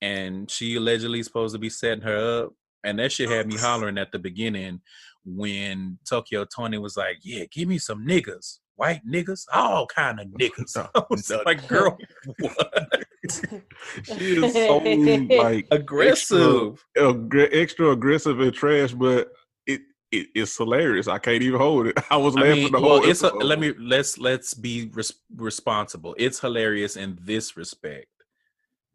and 0.00 0.50
she 0.50 0.76
allegedly 0.76 1.22
supposed 1.22 1.54
to 1.54 1.58
be 1.58 1.70
setting 1.70 2.02
her 2.04 2.44
up. 2.44 2.52
And 2.84 2.98
that 3.00 3.10
shit 3.12 3.28
had 3.28 3.48
me 3.48 3.56
hollering 3.56 3.98
at 3.98 4.12
the 4.12 4.18
beginning 4.20 4.80
when 5.24 5.98
Tokyo 6.08 6.44
Toni 6.44 6.78
was 6.78 6.96
like, 6.96 7.18
"Yeah, 7.22 7.44
give 7.50 7.68
me 7.68 7.78
some 7.78 8.06
niggas, 8.06 8.58
white 8.76 9.02
niggas, 9.04 9.44
all 9.52 9.86
kind 9.86 10.20
of 10.20 10.26
niggas." 10.40 10.76
I 10.94 11.02
was 11.10 11.28
No. 11.28 11.42
like, 11.44 11.66
"Girl, 11.66 11.98
what? 12.38 13.04
she 14.04 14.44
is 14.44 14.52
so 14.54 14.78
like 14.78 15.66
aggressive." 15.72 16.84
aggr- 16.96 17.48
extra 17.52 17.90
aggressive 17.90 18.38
and 18.38 18.54
trash, 18.54 18.92
but 18.92 19.32
it, 20.10 20.16
it 20.18 20.28
it's 20.34 20.56
hilarious. 20.56 21.08
I 21.08 21.18
can't 21.18 21.42
even 21.42 21.58
hold 21.58 21.88
it. 21.88 21.98
I 22.10 22.16
was 22.16 22.36
I 22.36 22.40
laughing 22.40 22.62
mean, 22.64 22.72
the 22.72 22.80
whole. 22.80 23.00
well, 23.00 23.10
it's 23.10 23.22
a, 23.22 23.28
let 23.28 23.58
me 23.58 23.74
let's 23.78 24.18
let's 24.18 24.54
be 24.54 24.90
res- 24.92 25.12
responsible. 25.36 26.14
It's 26.18 26.40
hilarious 26.40 26.96
in 26.96 27.18
this 27.22 27.56
respect, 27.56 28.06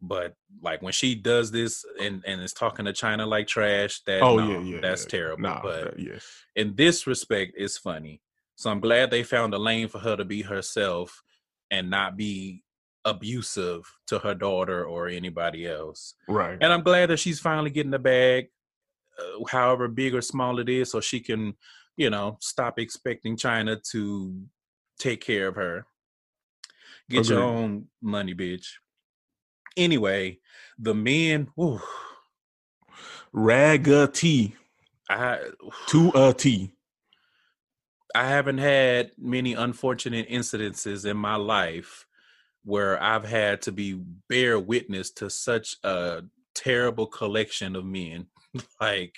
but 0.00 0.34
like 0.62 0.82
when 0.82 0.92
she 0.92 1.14
does 1.14 1.50
this 1.50 1.84
and 2.00 2.22
and 2.26 2.40
is 2.40 2.52
talking 2.52 2.84
to 2.86 2.92
Chyna 2.92 3.26
like 3.26 3.46
trash, 3.46 4.00
that 4.06 4.22
Oh 4.22 4.36
no, 4.38 4.60
yeah, 4.60 4.74
yeah. 4.74 4.80
that's 4.80 5.04
yeah. 5.04 5.08
terrible. 5.08 5.42
Nah, 5.42 5.62
but 5.62 5.98
yes. 5.98 6.26
in 6.56 6.74
this 6.74 7.06
respect, 7.06 7.54
it's 7.56 7.78
funny. 7.78 8.20
So 8.56 8.70
I'm 8.70 8.80
glad 8.80 9.10
they 9.10 9.22
found 9.24 9.52
a 9.54 9.58
lane 9.58 9.88
for 9.88 9.98
her 9.98 10.16
to 10.16 10.24
be 10.24 10.42
herself 10.42 11.22
and 11.70 11.90
not 11.90 12.16
be 12.16 12.62
abusive 13.04 13.82
to 14.06 14.18
her 14.18 14.34
daughter 14.34 14.84
or 14.84 15.08
anybody 15.08 15.66
else. 15.66 16.14
Right. 16.28 16.56
And 16.60 16.72
I'm 16.72 16.82
glad 16.82 17.10
that 17.10 17.18
she's 17.18 17.40
finally 17.40 17.70
getting 17.70 17.90
the 17.90 17.98
bag, 17.98 18.48
however 19.48 19.88
big 19.88 20.14
or 20.14 20.22
small 20.22 20.58
it 20.58 20.68
is, 20.68 20.90
so 20.90 21.00
she 21.00 21.20
can, 21.20 21.54
you 21.96 22.10
know, 22.10 22.38
stop 22.40 22.78
expecting 22.78 23.36
Chyna 23.36 23.82
to 23.90 24.42
take 24.98 25.20
care 25.20 25.48
of 25.48 25.56
her. 25.56 25.86
Get 27.10 27.28
your 27.28 27.42
own 27.42 27.88
money, 28.00 28.34
bitch. 28.34 28.66
Anyway, 29.76 30.38
the 30.78 30.94
men, 30.94 31.48
whew, 31.56 31.80
Raggedy 33.32 34.54
I 35.08 35.40
to 35.88 36.12
a 36.14 36.32
T. 36.32 36.72
I 38.14 38.28
haven't 38.28 38.58
had 38.58 39.10
many 39.18 39.54
unfortunate 39.54 40.28
incidences 40.28 41.04
in 41.04 41.16
my 41.16 41.34
life 41.34 42.06
where 42.64 43.02
I've 43.02 43.24
had 43.24 43.60
to 43.62 43.72
be 43.72 44.00
bear 44.28 44.58
witness 44.58 45.10
to 45.12 45.28
such 45.28 45.76
a 45.82 46.22
terrible 46.54 47.06
collection 47.06 47.76
of 47.76 47.84
men. 47.84 48.26
like 48.80 49.16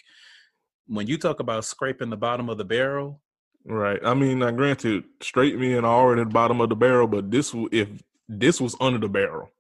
when 0.87 1.07
you 1.07 1.19
talk 1.19 1.41
about 1.41 1.65
scraping 1.65 2.11
the 2.11 2.17
bottom 2.17 2.49
of 2.49 2.59
the 2.59 2.65
barrel, 2.65 3.21
Right. 3.69 3.99
I 4.05 4.15
mean, 4.15 4.39
now 4.39 4.53
granted, 4.53 5.03
straight 5.21 5.59
men 5.59 5.85
are 5.85 5.93
already 5.93 6.21
at 6.21 6.29
the 6.29 6.33
bottom 6.33 6.61
of 6.61 6.69
the 6.69 6.77
barrel, 6.77 7.09
but 7.09 7.33
this 7.33 7.53
if 7.73 7.89
this 8.29 8.61
was 8.61 8.77
under 8.81 8.99
the 9.01 9.09
barrel. 9.09 9.51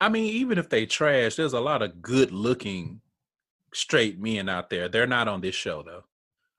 I 0.00 0.08
mean, 0.08 0.24
even 0.24 0.56
if 0.56 0.70
they 0.70 0.86
trash, 0.86 1.34
there's 1.36 1.52
a 1.52 1.60
lot 1.60 1.82
of 1.82 2.00
good 2.00 2.32
looking 2.32 3.02
straight 3.74 4.18
men 4.18 4.48
out 4.48 4.70
there. 4.70 4.88
They're 4.88 5.06
not 5.06 5.28
on 5.28 5.42
this 5.42 5.54
show 5.54 5.82
though. 5.82 6.04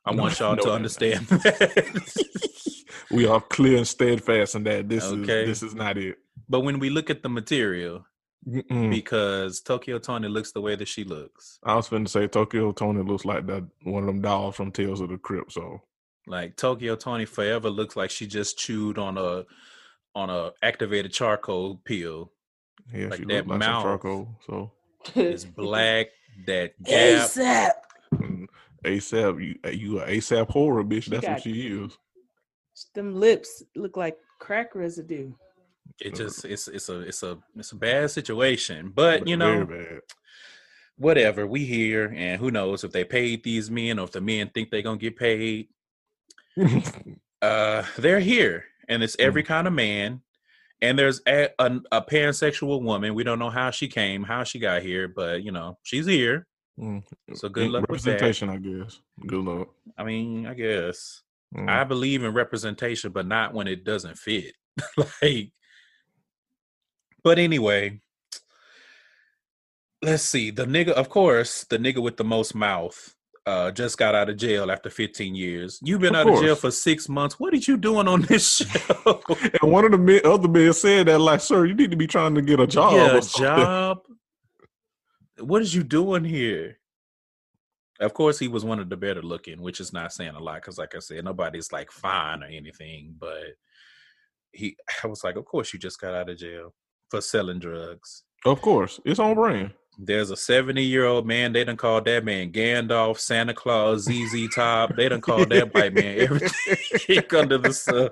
I 0.05 0.11
want 0.11 0.39
y'all 0.39 0.55
no, 0.55 0.61
to 0.63 0.71
understand 0.73 1.25
that. 1.29 2.73
we 3.09 3.25
are 3.25 3.41
clear 3.41 3.77
and 3.77 3.87
steadfast 3.87 4.53
in 4.53 4.63
that 4.65 4.87
this 4.87 5.03
Okay. 5.03 5.43
is 5.43 5.61
this 5.61 5.63
is 5.63 5.75
not 5.75 5.97
it. 5.97 6.17
but 6.47 6.59
when 6.61 6.77
we 6.77 6.91
look 6.91 7.09
at 7.09 7.23
the 7.23 7.29
material, 7.29 8.05
Mm-mm. 8.47 8.89
because 8.89 9.61
Tokyo 9.61 9.99
Toni 9.99 10.27
looks 10.27 10.51
the 10.51 10.61
way 10.61 10.75
that 10.75 10.87
she 10.87 11.03
looks. 11.03 11.59
I 11.63 11.75
was 11.75 11.87
finna 11.89 12.09
say 12.09 12.27
Tokyo 12.27 12.71
Toni 12.71 13.01
looks 13.03 13.25
like 13.25 13.45
that 13.47 13.63
one 13.83 14.03
of 14.03 14.07
them 14.07 14.21
dolls 14.21 14.55
from 14.55 14.71
Tales 14.71 15.01
of 15.01 15.09
the 15.09 15.17
Crypt. 15.17 15.51
So 15.53 15.81
Like 16.27 16.55
Tokyo 16.57 16.95
Toni 16.95 17.25
forever 17.25 17.69
looks 17.69 17.95
like 17.95 18.09
she 18.09 18.27
just 18.27 18.57
chewed 18.57 18.97
on 18.97 19.17
a 19.17 19.45
on 20.15 20.29
a 20.29 20.51
activated 20.61 21.11
charcoal 21.13 21.77
peel. 21.85 22.31
yeah, 22.93 23.07
Like 23.07 23.19
she 23.19 23.25
that 23.25 23.47
looks 23.47 23.49
like 23.49 23.59
mouth. 23.59 23.81
some 23.81 23.83
charcoal. 23.83 24.27
So 24.45 24.71
It's 25.15 25.45
black, 25.45 26.07
that 26.47 26.73
gap. 26.83 27.29
ASAP. 27.29 27.71
mm, 28.15 28.45
ASAP, 28.83 29.43
you 29.43 29.71
you 29.71 29.99
a 30.01 30.05
ASAP 30.07 30.49
horror 30.49 30.83
bitch. 30.83 31.03
She 31.03 31.11
what 31.11 31.41
she 31.41 31.67
is. 31.67 31.97
Them 32.95 33.15
lips 33.15 33.63
look 33.75 33.95
like 33.97 34.17
crack 34.39 34.75
residue. 34.75 35.31
It 35.99 36.15
just 36.15 36.45
it's 36.45 36.67
it's 36.67 36.89
a 36.89 37.01
it's 37.01 37.23
a 37.23 37.37
it's 37.55 37.71
a 37.71 37.75
bad 37.75 38.11
situation. 38.11 38.91
But 38.93 39.27
you 39.27 39.37
know, 39.37 39.67
whatever, 40.97 41.47
we 41.47 41.65
here 41.65 42.13
and 42.15 42.39
who 42.39 42.51
knows 42.51 42.83
if 42.83 42.91
they 42.91 43.03
paid 43.03 43.43
these 43.43 43.69
men 43.69 43.99
or 43.99 44.05
if 44.05 44.11
the 44.11 44.21
men 44.21 44.49
think 44.53 44.69
they're 44.69 44.81
gonna 44.81 44.97
get 44.97 45.17
paid. 45.17 45.67
Uh 47.41 47.83
they're 47.97 48.21
here. 48.21 48.63
And 48.87 49.03
it's 49.03 49.17
every 49.19 49.43
kind 49.43 49.67
of 49.67 49.73
man. 49.73 50.21
And 50.81 50.97
there's 50.97 51.19
a, 51.27 51.49
a, 51.59 51.77
a 51.91 52.01
pansexual 52.01 52.81
woman. 52.81 53.15
We 53.15 53.25
don't 53.25 53.37
know 53.37 53.49
how 53.49 53.69
she 53.69 53.89
came, 53.89 54.23
how 54.23 54.45
she 54.45 54.59
got 54.59 54.81
here, 54.81 55.09
but 55.09 55.43
you 55.43 55.51
know, 55.51 55.77
she's 55.83 56.05
here. 56.05 56.47
Mm. 56.79 57.03
So 57.33 57.49
good 57.49 57.69
luck 57.69 57.89
with 57.89 58.01
that. 58.03 58.21
Representation, 58.21 58.49
I 58.49 58.57
guess. 58.57 58.99
Good 59.27 59.43
luck. 59.43 59.69
I 59.97 60.03
mean, 60.03 60.47
I 60.47 60.53
guess. 60.53 61.21
Mm. 61.55 61.69
I 61.69 61.83
believe 61.83 62.23
in 62.23 62.33
representation, 62.33 63.11
but 63.11 63.27
not 63.27 63.53
when 63.53 63.67
it 63.67 63.83
doesn't 63.83 64.17
fit. 64.17 64.53
like, 65.21 65.51
but 67.23 67.39
anyway, 67.39 67.99
let's 70.01 70.23
see. 70.23 70.51
The 70.51 70.65
nigga, 70.65 70.89
of 70.89 71.09
course, 71.09 71.65
the 71.69 71.77
nigga 71.77 72.01
with 72.01 72.17
the 72.17 72.23
most 72.23 72.53
mouth, 72.53 73.15
uh, 73.45 73.71
just 73.71 73.97
got 73.97 74.15
out 74.15 74.29
of 74.29 74.37
jail 74.37 74.71
after 74.71 74.89
15 74.89 75.35
years. 75.35 75.79
You've 75.83 76.01
been 76.01 76.15
Of 76.15 76.27
out 76.27 76.33
of 76.33 76.39
jail 76.41 76.55
for 76.55 76.71
six 76.71 77.09
months. 77.09 77.39
What 77.39 77.53
are 77.53 77.57
you 77.57 77.77
doing 77.77 78.07
on 78.07 78.21
this 78.21 78.55
show? 78.57 79.21
and 79.61 79.71
one 79.71 79.85
of 79.85 79.91
the 79.91 79.97
men, 79.97 80.21
other 80.23 80.47
men 80.47 80.73
said 80.73 81.07
that, 81.07 81.19
like, 81.19 81.41
sir, 81.41 81.65
you 81.65 81.73
need 81.73 81.91
to 81.91 81.97
be 81.97 82.07
trying 82.07 82.35
to 82.35 82.41
get 82.41 82.59
a 82.59 82.67
job. 82.67 82.93
yeah, 82.93 83.17
a 83.17 83.21
job. 83.21 83.99
What 85.39 85.61
is 85.61 85.73
you 85.75 85.83
doing 85.83 86.23
here? 86.23 86.77
Of 87.99 88.13
course, 88.13 88.39
he 88.39 88.47
was 88.47 88.65
one 88.65 88.79
of 88.79 88.89
the 88.89 88.97
better 88.97 89.21
looking, 89.21 89.61
which 89.61 89.79
is 89.79 89.93
not 89.93 90.11
saying 90.13 90.35
a 90.35 90.39
lot 90.39 90.55
because, 90.55 90.77
like 90.77 90.95
I 90.95 90.99
said, 90.99 91.23
nobody's 91.23 91.71
like 91.71 91.91
fine 91.91 92.43
or 92.43 92.47
anything. 92.47 93.15
But 93.17 93.55
he, 94.51 94.75
I 95.03 95.07
was 95.07 95.23
like, 95.23 95.35
of 95.35 95.45
course, 95.45 95.73
you 95.73 95.79
just 95.79 95.99
got 95.99 96.13
out 96.13 96.29
of 96.29 96.37
jail 96.37 96.73
for 97.13 97.21
selling 97.21 97.59
drugs. 97.59 98.23
Of 98.43 98.59
course, 98.61 98.99
it's 99.05 99.19
on 99.19 99.35
brand. 99.35 99.71
There's 99.99 100.31
a 100.31 100.35
70 100.35 100.81
year 100.81 101.05
old 101.05 101.27
man. 101.27 101.53
They 101.53 101.63
done 101.63 101.77
called 101.77 102.05
that 102.05 102.25
man 102.25 102.51
Gandalf, 102.51 103.19
Santa 103.19 103.53
Claus, 103.53 104.05
ZZ 104.05 104.47
Top. 104.55 104.95
They 104.95 105.07
done 105.09 105.21
called 105.21 105.51
that 105.51 105.71
white 105.75 105.93
man 105.93 106.17
everything 106.17 107.23
under 107.37 107.59
the 107.59 107.71
sun, 107.71 108.09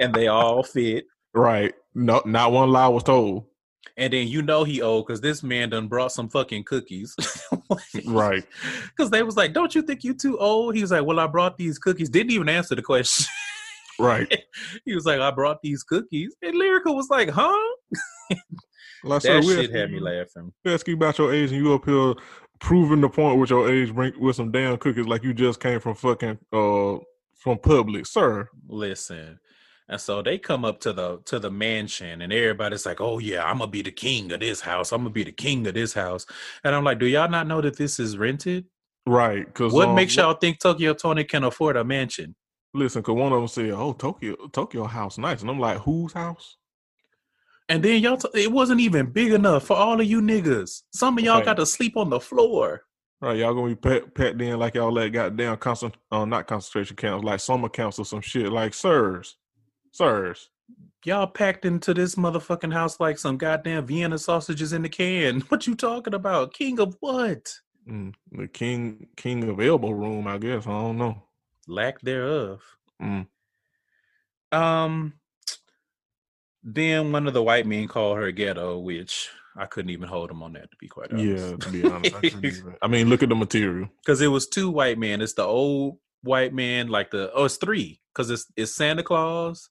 and 0.00 0.12
they 0.12 0.26
all 0.26 0.64
fit. 0.64 1.04
Right. 1.32 1.72
No, 1.94 2.22
not 2.26 2.50
one 2.50 2.70
lie 2.70 2.88
was 2.88 3.04
told. 3.04 3.44
And 3.96 4.12
then 4.12 4.26
you 4.26 4.42
know 4.42 4.64
he 4.64 4.82
old 4.82 5.06
because 5.06 5.20
this 5.20 5.44
man 5.44 5.70
done 5.70 5.86
brought 5.86 6.10
some 6.10 6.28
fucking 6.28 6.64
cookies. 6.64 7.14
Right. 8.06 8.44
Because 8.90 9.10
they 9.10 9.22
was 9.22 9.36
like, 9.36 9.52
"Don't 9.52 9.74
you 9.74 9.82
think 9.82 10.04
you 10.04 10.14
too 10.14 10.38
old?" 10.38 10.74
He 10.74 10.80
was 10.80 10.90
like, 10.90 11.04
"Well, 11.04 11.18
I 11.18 11.26
brought 11.26 11.56
these 11.56 11.78
cookies." 11.78 12.08
Didn't 12.08 12.32
even 12.32 12.48
answer 12.48 12.74
the 12.74 12.82
question. 12.82 13.26
Right. 13.98 14.44
he 14.84 14.94
was 14.94 15.06
like, 15.06 15.20
"I 15.20 15.30
brought 15.30 15.62
these 15.62 15.82
cookies," 15.82 16.34
and 16.42 16.54
Lyrica 16.54 16.94
was 16.94 17.08
like, 17.10 17.30
"Huh?" 17.30 17.52
Like, 19.04 19.20
That 19.22 19.44
we 19.44 19.54
shit 19.54 19.70
had 19.70 19.92
me 19.92 20.00
laughing. 20.00 20.50
we 20.64 20.72
ask 20.72 20.88
you 20.88 20.94
about 20.94 21.18
your 21.18 21.32
age, 21.32 21.52
and 21.52 21.62
you 21.62 21.74
up 21.74 21.84
here 21.84 22.14
proving 22.58 23.02
the 23.02 23.08
point 23.08 23.38
with 23.38 23.50
your 23.50 23.70
age, 23.70 23.94
bring 23.94 24.18
with 24.18 24.36
some 24.36 24.50
damn 24.50 24.78
cookies 24.78 25.06
like 25.06 25.22
you 25.22 25.34
just 25.34 25.60
came 25.60 25.78
from 25.78 25.94
fucking 25.94 26.38
uh 26.52 26.96
from 27.36 27.58
public, 27.58 28.06
sir. 28.06 28.48
Listen. 28.66 29.38
And 29.86 30.00
so 30.00 30.22
they 30.22 30.38
come 30.38 30.64
up 30.64 30.80
to 30.80 30.94
the 30.94 31.18
to 31.26 31.38
the 31.38 31.50
mansion 31.50 32.22
and 32.22 32.32
everybody's 32.32 32.86
like, 32.86 33.02
"Oh 33.02 33.18
yeah, 33.18 33.44
I'm 33.44 33.58
gonna 33.58 33.70
be 33.70 33.82
the 33.82 33.90
king 33.92 34.32
of 34.32 34.40
this 34.40 34.62
house. 34.62 34.92
I'm 34.92 35.00
gonna 35.02 35.10
be 35.10 35.24
the 35.24 35.32
king 35.32 35.66
of 35.66 35.74
this 35.74 35.92
house." 35.92 36.24
And 36.64 36.74
I'm 36.74 36.84
like, 36.84 36.98
"Do 36.98 37.06
y'all 37.06 37.28
not 37.28 37.46
know 37.46 37.60
that 37.60 37.76
this 37.76 38.00
is 38.00 38.16
rented? 38.16 38.64
Right. 39.06 39.44
Because 39.44 39.74
What 39.74 39.92
makes 39.94 40.16
y'all 40.16 40.32
think 40.32 40.60
Tokyo 40.60 40.94
Toni 40.94 41.24
can 41.24 41.44
afford 41.44 41.76
a 41.76 41.84
mansion?" 41.84 42.34
listen? 42.72 43.02
Because 43.02 43.16
one 43.16 43.32
of 43.32 43.38
them 43.38 43.48
said, 43.48 43.70
"Oh, 43.72 43.92
Tokyo, 43.92 44.34
Tokyo 44.50 44.84
house 44.84 45.18
nice," 45.18 45.42
and 45.42 45.50
I'm 45.50 45.60
like, 45.60 45.78
"Whose 45.80 46.14
house?" 46.14 46.56
And 47.68 47.82
then 47.82 48.02
y'all, 48.02 48.18
t- 48.18 48.28
it 48.42 48.52
wasn't 48.52 48.80
even 48.80 49.06
big 49.06 49.32
enough 49.32 49.64
for 49.64 49.76
all 49.76 49.98
of 50.00 50.06
you 50.06 50.20
niggas. 50.20 50.82
Some 50.92 51.16
of 51.18 51.24
y'all 51.24 51.36
Right. 51.36 51.44
got 51.46 51.56
to 51.56 51.66
sleep 51.66 51.96
on 51.96 52.10
the 52.10 52.20
floor. 52.20 52.82
Right, 53.20 53.38
y'all 53.38 53.54
gonna 53.54 53.74
be 53.74 54.00
packed, 54.10 54.40
in 54.42 54.58
like 54.58 54.74
y'all 54.74 54.92
let 54.92 55.08
goddamn 55.08 55.56
concent, 55.56 55.96
uh, 56.12 56.26
not 56.26 56.46
concentration 56.46 56.94
camps, 56.96 57.24
like 57.24 57.40
summer 57.40 57.70
camps 57.70 57.98
or 57.98 58.04
some 58.04 58.20
shit. 58.20 58.52
Like, 58.52 58.74
sirs, 58.74 59.36
sirs. 59.92 60.50
Y'all 61.06 61.26
packed 61.26 61.64
into 61.64 61.94
this 61.94 62.16
motherfucking 62.16 62.72
house 62.72 63.00
like 63.00 63.16
some 63.18 63.38
goddamn 63.38 63.86
Vienna 63.86 64.18
sausages 64.18 64.72
in 64.74 64.82
the 64.82 64.88
can. 64.90 65.40
What 65.48 65.66
you 65.66 65.74
talking 65.74 66.12
about? 66.14 66.52
King 66.52 66.78
of 66.80 66.96
what? 67.00 67.54
Mm, 67.88 68.14
the 68.32 68.48
king, 68.48 69.06
king 69.16 69.44
of 69.48 69.60
elbow 69.60 69.90
room, 69.90 70.26
I 70.26 70.36
guess. 70.38 70.66
I 70.66 70.70
don't 70.70 70.98
know. 70.98 71.22
Lack 71.66 72.00
thereof. 72.02 72.62
Mm. 73.02 73.26
Um. 74.52 75.14
Then 76.64 77.12
one 77.12 77.26
of 77.26 77.34
the 77.34 77.42
white 77.42 77.66
men 77.66 77.86
called 77.88 78.16
her 78.16 78.30
ghetto, 78.32 78.78
which 78.78 79.28
I 79.56 79.66
couldn't 79.66 79.90
even 79.90 80.08
hold 80.08 80.30
him 80.30 80.42
on 80.42 80.54
that 80.54 80.70
to 80.70 80.76
be 80.78 80.88
quite 80.88 81.12
honest. 81.12 81.46
Yeah, 81.46 81.56
to 81.56 81.70
be 81.70 81.84
honest, 81.84 82.14
I, 82.14 82.20
even- 82.42 82.76
I 82.82 82.86
mean, 82.88 83.08
look 83.08 83.22
at 83.22 83.28
the 83.28 83.34
material. 83.34 83.88
because 84.02 84.20
it 84.20 84.28
was 84.28 84.46
two 84.46 84.70
white 84.70 84.98
men. 84.98 85.20
It's 85.20 85.34
the 85.34 85.44
old 85.44 85.98
white 86.22 86.54
man, 86.54 86.88
like 86.88 87.10
the 87.10 87.30
oh, 87.34 87.44
it's 87.44 87.56
three 87.58 88.00
because 88.14 88.30
it's 88.30 88.46
it's 88.56 88.72
Santa 88.74 89.02
Claus, 89.02 89.68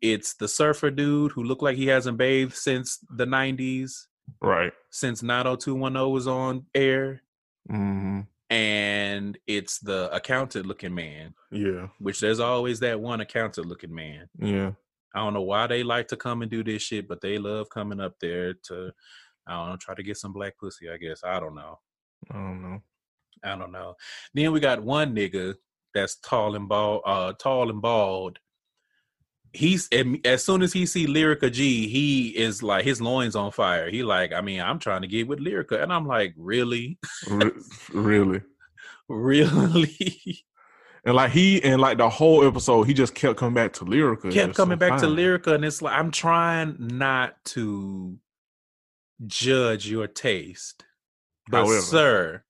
it's 0.00 0.34
the 0.34 0.46
surfer 0.48 0.90
dude 0.90 1.32
who 1.32 1.42
looked 1.42 1.62
like 1.62 1.76
he 1.76 1.88
hasn't 1.88 2.16
bathed 2.18 2.54
since 2.54 2.98
the 3.10 3.26
'90s, 3.26 4.06
Right. 4.40 4.72
since 4.90 5.22
90210 5.22 6.10
was 6.12 6.26
on 6.28 6.66
air, 6.74 7.22
hmm 7.68 8.20
and 8.48 9.36
it's 9.48 9.80
the 9.80 10.08
accountant 10.14 10.66
looking 10.66 10.94
man. 10.94 11.34
Yeah. 11.50 11.88
Which 11.98 12.20
there's 12.20 12.38
always 12.38 12.78
that 12.80 13.00
one 13.00 13.20
accountant 13.20 13.66
looking 13.66 13.92
man. 13.92 14.28
Yeah. 14.38 14.72
I 15.14 15.20
don't 15.20 15.34
know 15.34 15.42
why 15.42 15.66
they 15.66 15.82
like 15.82 16.08
to 16.08 16.16
come 16.16 16.42
and 16.42 16.50
do 16.50 16.62
this 16.62 16.82
shit, 16.82 17.08
but 17.08 17.20
they 17.20 17.38
love 17.38 17.70
coming 17.70 18.00
up 18.00 18.14
there 18.20 18.54
to, 18.64 18.92
I 19.46 19.52
don't 19.52 19.70
know, 19.70 19.76
try 19.80 19.94
to 19.94 20.02
get 20.02 20.18
some 20.18 20.32
black 20.32 20.58
pussy. 20.58 20.90
I 20.90 20.96
guess 20.96 21.22
I 21.24 21.40
don't 21.40 21.54
know. 21.54 21.78
I 22.30 22.34
don't 22.34 22.62
know. 22.62 22.82
I 23.44 23.56
don't 23.56 23.72
know. 23.72 23.94
Then 24.34 24.52
we 24.52 24.60
got 24.60 24.82
one 24.82 25.14
nigga 25.14 25.54
that's 25.94 26.16
tall 26.16 26.54
and 26.56 26.68
bald, 26.68 27.02
uh, 27.06 27.32
tall 27.34 27.70
and 27.70 27.80
bald. 27.80 28.38
He's 29.52 29.88
as 30.24 30.44
soon 30.44 30.60
as 30.60 30.72
he 30.74 30.84
see 30.84 31.06
Lyrica 31.06 31.50
G, 31.50 31.88
he 31.88 32.28
is 32.28 32.62
like 32.62 32.84
his 32.84 33.00
loins 33.00 33.34
on 33.34 33.52
fire. 33.52 33.88
He 33.88 34.02
like, 34.02 34.34
I 34.34 34.42
mean, 34.42 34.60
I'm 34.60 34.78
trying 34.78 35.00
to 35.00 35.08
get 35.08 35.28
with 35.28 35.38
Lyrica, 35.38 35.82
and 35.82 35.90
I'm 35.90 36.06
like, 36.06 36.34
really, 36.36 36.98
Re- 37.30 37.52
really. 37.92 38.42
really, 39.08 40.44
And 41.06 41.14
like 41.14 41.30
he 41.30 41.62
and 41.62 41.80
like 41.80 41.98
the 41.98 42.08
whole 42.08 42.44
episode, 42.44 42.82
he 42.82 42.92
just 42.92 43.14
kept 43.14 43.38
coming 43.38 43.54
back 43.54 43.72
to 43.74 43.84
Lyrica. 43.84 44.32
kept 44.32 44.54
coming 44.54 44.76
back 44.76 44.98
to. 45.00 45.06
Lyrica, 45.06 45.54
and 45.54 45.64
it's 45.64 45.80
like 45.80 45.94
I'm 45.94 46.10
trying 46.10 46.76
not 46.80 47.36
to 47.46 48.18
judge 49.24 49.88
your 49.88 50.08
taste, 50.08 50.84
but 51.48 51.64
However. 51.64 51.80
sir, 51.80 52.44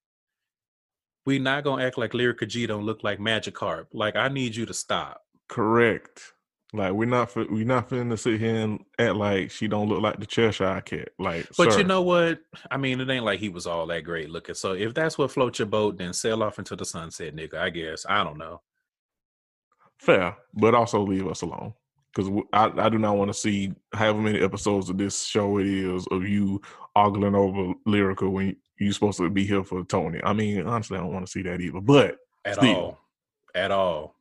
we 1.27 1.39
not 1.39 1.65
gonna 1.65 1.85
act 1.85 1.99
like 1.99 2.13
Lyrica 2.13 2.49
G 2.49 2.67
don't 2.67 2.87
look 2.87 3.05
like 3.05 3.19
Magikarp. 3.19 3.89
Like 3.93 4.17
I 4.17 4.29
need 4.29 4.57
you 4.57 4.65
to 4.65 4.75
stop. 4.75 5.21
Correct. 5.49 6.33
Like 6.73 6.93
we're 6.93 7.07
not 7.07 7.35
we're 7.37 7.65
not 7.65 7.89
finna 7.89 8.19
sit 8.19 8.41
here 8.41 8.57
and 8.57 8.85
act 8.99 9.15
like 9.15 9.51
she 9.51 9.69
don't 9.69 9.89
look 9.89 10.03
like 10.03 10.19
the 10.19 10.27
Cheshire 10.27 10.83
cat. 10.85 11.11
Like, 11.19 11.47
But 11.57 11.73
sir. 11.73 11.79
you 11.79 11.85
know 11.85 12.03
what? 12.03 12.41
I 12.71 12.77
mean, 12.77 13.01
it 13.01 13.09
ain't 13.09 13.25
like 13.25 13.39
he 13.41 13.49
was 13.49 13.67
all 13.67 13.87
that 13.87 14.03
great 14.05 14.31
looking. 14.31 14.57
So 14.57 14.73
if 14.73 14.93
that's 14.93 15.17
what 15.17 15.31
floats 15.31 15.59
your 15.61 15.67
boat, 15.67 15.97
then 15.97 16.13
sail 16.13 16.43
off 16.43 16.59
into 16.59 16.75
the 16.77 16.85
sunset, 16.85 17.35
nigga. 17.37 17.55
I 17.55 17.71
guess. 17.71 18.05
I 18.09 18.25
don't 18.25 18.39
know. 18.39 18.61
fair, 19.99 20.37
but 20.55 20.75
also 20.75 21.01
leave 21.03 21.27
us 21.29 21.43
alone 21.43 21.73
because 22.15 22.29
I 22.53 22.71
I 22.77 22.89
do 22.89 22.99
not 22.99 23.17
want 23.17 23.29
to 23.31 23.35
see 23.35 23.73
however 23.95 24.21
many 24.21 24.41
episodes 24.43 24.91
of 24.91 24.99
this 24.99 25.25
show 25.25 25.59
it 25.59 25.67
is 25.67 26.07
of 26.11 26.25
you 26.27 26.61
ogling 26.97 27.35
over 27.37 27.75
lyrical 27.87 28.31
when 28.31 28.49
you, 28.49 28.57
you're 28.79 28.93
supposed 28.93 29.19
to 29.19 29.31
be 29.31 29.47
here 29.47 29.63
for 29.65 29.85
Toni. 29.85 30.21
I 30.25 30.33
mean, 30.33 30.67
honestly, 30.67 30.99
I 30.99 31.01
don't 31.01 31.13
want 31.13 31.27
to 31.27 31.31
see 31.33 31.43
that 31.43 31.61
either. 31.61 31.81
But 31.81 32.19
At 32.45 32.59
all. 32.59 32.99
At 33.55 33.71
all. 33.71 34.16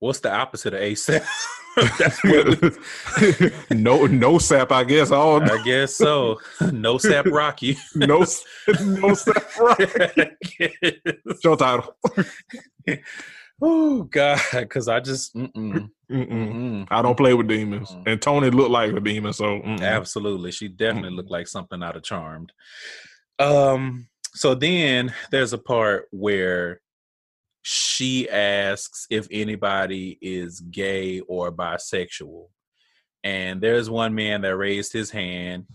What's 0.00 0.20
the 0.20 0.32
opposite 0.32 0.74
of 0.74 0.80
ASAP? 0.80 1.26
that's 1.98 2.22
what 2.24 2.62
we- 3.70 3.76
no 3.76 4.06
no 4.06 4.38
sap, 4.38 4.72
I 4.72 4.84
guess. 4.84 5.10
All 5.10 5.42
I 5.42 5.62
guess 5.64 5.96
so. 5.96 6.40
No 6.72 6.98
sap 6.98 7.26
Rocky. 7.26 7.76
no 7.94 8.24
no 8.80 9.14
sap. 9.14 9.58
Right. 9.58 10.32
Show 11.42 11.56
title. 11.56 11.96
oh 13.60 14.02
God, 14.04 14.40
because 14.52 14.88
I 14.88 15.00
just 15.00 15.34
mm-mm, 15.34 15.52
Mm-mm. 16.10 16.28
mm-mm. 16.28 16.86
I 16.90 17.02
don't 17.02 17.16
play 17.16 17.34
with 17.34 17.48
demons, 17.48 17.94
and 18.06 18.20
Toni 18.20 18.50
looked 18.50 18.70
like 18.70 18.92
a 18.92 19.00
demon. 19.00 19.32
So. 19.32 19.60
Absolutely. 19.64 20.52
She 20.52 20.68
definitely 20.68 21.10
looked 21.10 21.30
like 21.30 21.48
something 21.48 21.82
out 21.82 21.96
of 21.96 22.02
Charmed. 22.02 22.52
Um, 23.38 24.08
so 24.34 24.54
then 24.54 25.12
there's 25.30 25.52
a 25.52 25.58
part 25.58 26.06
where 26.10 26.80
she 27.70 28.26
asks 28.30 29.06
if 29.10 29.28
anybody 29.30 30.16
is 30.22 30.60
gay 30.60 31.20
or 31.20 31.52
bisexual. 31.52 32.46
And 33.22 33.60
there's 33.60 33.90
one 33.90 34.14
man 34.14 34.40
that 34.40 34.56
raised 34.56 34.90
his 34.90 35.10
hand. 35.10 35.66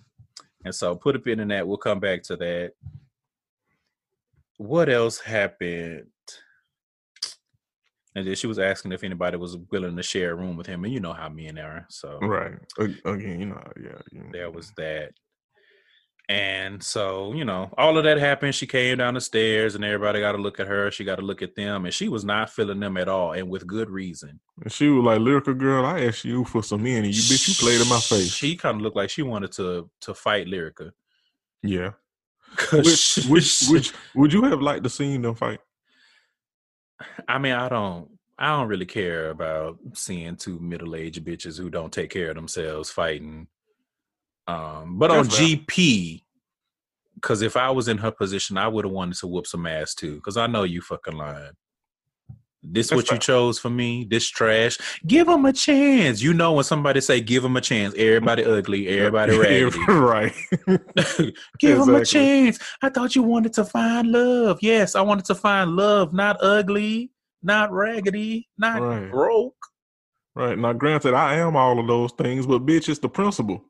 And 0.65 0.73
so 0.73 0.95
put 0.95 1.15
a 1.15 1.19
pin 1.19 1.39
in 1.39 1.49
that. 1.49 1.67
We'll 1.67 1.77
come 1.77 1.99
back 1.99 2.23
to 2.23 2.35
that. 2.37 2.71
What 4.57 4.89
else 4.89 5.19
happened? 5.19 6.07
And 8.15 8.25
then 8.27 8.33
she 8.33 8.47
was 8.47 8.57
asking 8.57 8.91
if 8.91 9.03
anybody 9.03 9.37
was 9.37 9.57
willing 9.71 9.95
to 9.95 10.01
share 10.03 10.31
a 10.31 10.35
room 10.35 10.57
with 10.57 10.65
him, 10.65 10.83
and 10.85 10.93
you 10.93 10.99
know 10.99 11.13
how 11.13 11.29
me 11.29 11.45
and 11.45 11.59
Aaron. 11.59 11.85
So 11.89 12.17
Right. 12.23 12.55
Again, 12.79 13.39
you 13.39 13.45
know, 13.45 13.71
yeah. 13.79 14.01
you- 14.11 14.29
there 14.31 14.49
was 14.49 14.71
that. 14.77 15.11
And 16.29 16.81
so, 16.81 17.33
you 17.33 17.43
know, 17.43 17.69
all 17.77 17.97
of 17.97 18.05
that 18.05 18.17
happened. 18.17 18.55
She 18.55 18.65
came 18.65 18.97
down 18.97 19.15
the 19.15 19.21
stairs 19.21 19.75
and 19.75 19.83
everybody 19.83 20.21
got 20.21 20.31
to 20.31 20.37
look 20.37 20.59
at 20.59 20.67
her. 20.67 20.89
She 20.89 21.03
got 21.03 21.17
to 21.17 21.21
look 21.21 21.41
at 21.41 21.55
them. 21.55 21.83
And 21.83 21.93
she 21.93 22.07
was 22.07 22.23
not 22.23 22.49
feeling 22.49 22.79
them 22.79 22.95
at 22.95 23.09
all. 23.09 23.33
And 23.33 23.49
with 23.49 23.67
good 23.67 23.89
reason. 23.89 24.39
And 24.61 24.71
she 24.71 24.87
was 24.87 25.03
like, 25.03 25.19
lyrical 25.19 25.53
girl, 25.53 25.85
I 25.85 26.05
asked 26.05 26.23
you 26.23 26.45
for 26.45 26.63
some 26.63 26.83
men 26.83 27.03
and 27.03 27.13
you 27.13 27.21
bitch, 27.21 27.49
you 27.49 27.55
played 27.55 27.81
in 27.81 27.89
my 27.89 27.99
face. 27.99 28.33
She 28.33 28.55
kind 28.55 28.77
of 28.77 28.81
looked 28.81 28.95
like 28.95 29.09
she 29.09 29.21
wanted 29.21 29.51
to 29.53 29.89
to 30.01 30.13
fight 30.13 30.47
Lyrica. 30.47 30.91
Yeah. 31.61 31.91
Which, 32.71 33.25
which, 33.27 33.65
which, 33.69 33.93
would 34.15 34.31
you 34.31 34.43
have 34.43 34.61
liked 34.61 34.83
to 34.83 34.89
seen 34.89 35.23
them 35.23 35.35
fight? 35.35 35.59
I 37.27 37.37
mean, 37.37 37.53
I 37.53 37.67
don't 37.67 38.09
I 38.37 38.47
don't 38.57 38.67
really 38.67 38.85
care 38.85 39.29
about 39.29 39.77
seeing 39.93 40.35
two 40.35 40.59
middle 40.59 40.95
aged 40.95 41.25
bitches 41.25 41.57
who 41.57 41.69
don't 41.69 41.93
take 41.93 42.09
care 42.09 42.29
of 42.29 42.35
themselves 42.35 42.89
fighting. 42.89 43.47
Um, 44.47 44.97
but 44.97 45.11
on 45.11 45.23
That's 45.23 45.37
fair. 45.37 45.47
GP, 45.47 46.23
because 47.15 47.41
if 47.41 47.55
I 47.55 47.69
was 47.71 47.87
in 47.87 47.97
her 47.99 48.11
position, 48.11 48.57
I 48.57 48.67
would 48.67 48.85
have 48.85 48.91
wanted 48.91 49.17
to 49.19 49.27
whoop 49.27 49.47
some 49.47 49.65
ass 49.65 49.93
too. 49.95 50.15
Because 50.15 50.37
I 50.37 50.47
know 50.47 50.63
you 50.63 50.81
fucking 50.81 51.15
lying. 51.15 51.51
This 52.65 52.89
That's 52.89 52.95
what 52.95 53.11
you 53.11 53.17
chose 53.17 53.59
for 53.59 53.69
me? 53.69 54.05
This 54.09 54.27
trash? 54.29 54.77
Give 55.05 55.27
them 55.27 55.43
a 55.45 55.51
chance. 55.51 56.21
You 56.21 56.33
know 56.33 56.53
when 56.53 56.63
somebody 56.63 57.01
say 57.01 57.19
give 57.19 57.43
them 57.43 57.57
a 57.57 57.61
chance, 57.61 57.93
everybody 57.97 58.45
ugly, 58.45 58.87
everybody 58.99 59.37
raggedy. 59.37 59.79
right. 59.89 60.33
Give 61.59 61.79
them 61.79 61.93
a 61.95 62.05
chance. 62.05 62.59
I 62.81 62.87
thought 62.87 63.15
you 63.15 63.23
wanted 63.23 63.51
to 63.53 63.65
find 63.65 64.09
love. 64.09 64.59
Yes, 64.61 64.95
I 64.95 65.01
wanted 65.01 65.25
to 65.25 65.35
find 65.35 65.75
love, 65.75 66.13
not 66.13 66.37
ugly, 66.41 67.11
not 67.41 67.69
raggedy, 67.73 68.47
not 68.57 68.81
Right. 68.81 69.11
broke. 69.11 69.55
Right. 70.33 70.57
Now, 70.57 70.71
granted, 70.71 71.13
I 71.13 71.35
am 71.35 71.57
all 71.57 71.79
of 71.79 71.87
those 71.87 72.13
things, 72.13 72.47
but 72.47 72.65
bitch, 72.65 72.87
it's 72.87 72.99
the 72.99 73.09
principle. 73.09 73.63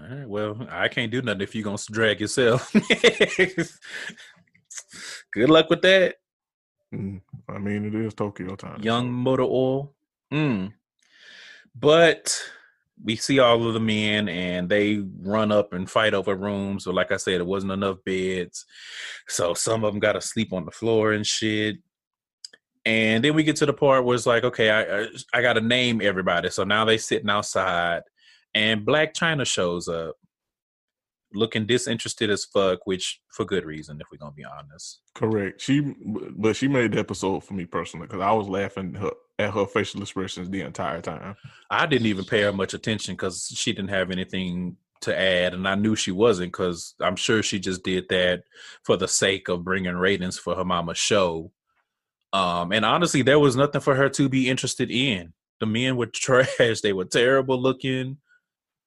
All 0.00 0.16
right, 0.16 0.28
well, 0.28 0.66
I 0.70 0.88
can't 0.88 1.10
do 1.10 1.22
nothing 1.22 1.40
if 1.42 1.54
you're 1.54 1.64
gonna 1.64 1.78
drag 1.90 2.20
yourself. 2.20 2.72
Good 5.32 5.50
luck 5.50 5.70
with 5.70 5.82
that, 5.82 6.16
Mm, 6.94 7.20
I 7.50 7.58
mean, 7.58 7.84
it 7.84 7.94
is 7.94 8.14
Tokyo 8.14 8.56
time. 8.56 8.80
young 8.80 9.12
motor 9.12 9.42
oil. 9.42 9.94
Mm. 10.32 10.72
But 11.74 12.40
we 13.04 13.14
see 13.16 13.38
all 13.40 13.66
of 13.66 13.74
the 13.74 13.80
men 13.80 14.26
and 14.28 14.70
they 14.70 15.04
run 15.20 15.52
up 15.52 15.74
and 15.74 15.90
fight 15.90 16.14
over 16.14 16.34
rooms. 16.34 16.84
So, 16.84 16.92
like 16.92 17.12
I 17.12 17.18
said, 17.18 17.40
it 17.40 17.46
wasn't 17.46 17.72
enough 17.72 17.98
beds. 18.06 18.64
So 19.28 19.52
some 19.52 19.84
of 19.84 19.92
them 19.92 20.00
got 20.00 20.14
to 20.14 20.22
sleep 20.22 20.52
on 20.54 20.64
the 20.64 20.70
floor 20.70 21.12
and 21.12 21.26
shit. 21.26 21.76
And 22.86 23.22
then 23.22 23.34
we 23.34 23.42
get 23.42 23.56
to 23.56 23.66
the 23.66 23.74
part 23.74 24.04
where 24.04 24.14
it's 24.14 24.24
like, 24.26 24.44
okay, 24.44 24.70
I 24.70 25.02
I, 25.02 25.06
I 25.34 25.42
got 25.42 25.54
to 25.54 25.60
name 25.60 26.00
everybody. 26.02 26.48
So 26.48 26.64
now 26.64 26.86
they 26.86 26.96
sitting 26.96 27.28
outside, 27.28 28.00
and 28.54 28.86
Blac 28.86 29.14
Chyna 29.14 29.46
shows 29.46 29.88
up, 29.88 30.16
looking 31.34 31.66
disinterested 31.66 32.30
as 32.30 32.44
fuck, 32.44 32.80
which 32.86 33.20
for 33.28 33.44
good 33.44 33.64
reason, 33.64 34.00
if 34.00 34.06
we're 34.10 34.18
gonna 34.18 34.32
be 34.32 34.44
honest. 34.44 35.00
Correct. 35.14 35.60
She, 35.60 35.94
but 36.36 36.56
she 36.56 36.68
made 36.68 36.92
the 36.92 36.98
episode 36.98 37.44
for 37.44 37.54
me 37.54 37.66
personally 37.66 38.06
because 38.06 38.22
I 38.22 38.32
was 38.32 38.48
laughing 38.48 38.94
her, 38.94 39.10
at 39.38 39.52
her 39.52 39.66
facial 39.66 40.02
expressions 40.02 40.50
the 40.50 40.62
entire 40.62 41.00
time. 41.00 41.36
I 41.70 41.86
didn't 41.86 42.06
even 42.06 42.24
pay 42.24 42.42
her 42.42 42.52
much 42.52 42.74
attention 42.74 43.14
because 43.14 43.52
she 43.54 43.72
didn't 43.72 43.90
have 43.90 44.10
anything 44.10 44.76
to 45.02 45.18
add, 45.18 45.54
and 45.54 45.68
I 45.68 45.74
knew 45.74 45.94
she 45.94 46.10
wasn't 46.10 46.52
because 46.52 46.94
I'm 47.00 47.16
sure 47.16 47.42
she 47.42 47.58
just 47.58 47.84
did 47.84 48.08
that 48.08 48.44
for 48.82 48.96
the 48.96 49.08
sake 49.08 49.48
of 49.48 49.64
bringing 49.64 49.94
ratings 49.94 50.38
for 50.38 50.56
her 50.56 50.64
mama's 50.64 50.98
show. 50.98 51.52
Um, 52.32 52.72
and 52.72 52.84
honestly, 52.84 53.22
there 53.22 53.38
was 53.38 53.56
nothing 53.56 53.80
for 53.80 53.94
her 53.94 54.08
to 54.10 54.28
be 54.28 54.48
interested 54.48 54.90
in. 54.90 55.32
The 55.60 55.66
men 55.66 55.96
were 55.96 56.06
trash; 56.12 56.80
they 56.80 56.92
were 56.92 57.04
terrible 57.04 57.60
looking. 57.60 58.18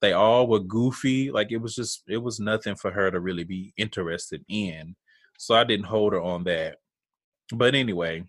They 0.02 0.14
all 0.14 0.47
were 0.47 0.60
goofy. 0.60 1.32
Like 1.32 1.52
it 1.52 1.58
was 1.58 1.76
just, 1.76 2.04
it 2.08 2.18
was 2.18 2.39
nothing 2.39 2.76
for 2.76 2.91
her 2.91 3.12
to 3.12 3.20
really 3.20 3.43
be 3.43 3.74
interested 3.78 4.43
in. 4.49 4.95
So 5.38 5.56
I 5.56 5.64
didn't 5.64 5.86
hold 5.86 6.14
her 6.14 6.22
on 6.22 6.43
that. 6.45 6.78
But 7.54 7.76
anyway, 7.76 8.24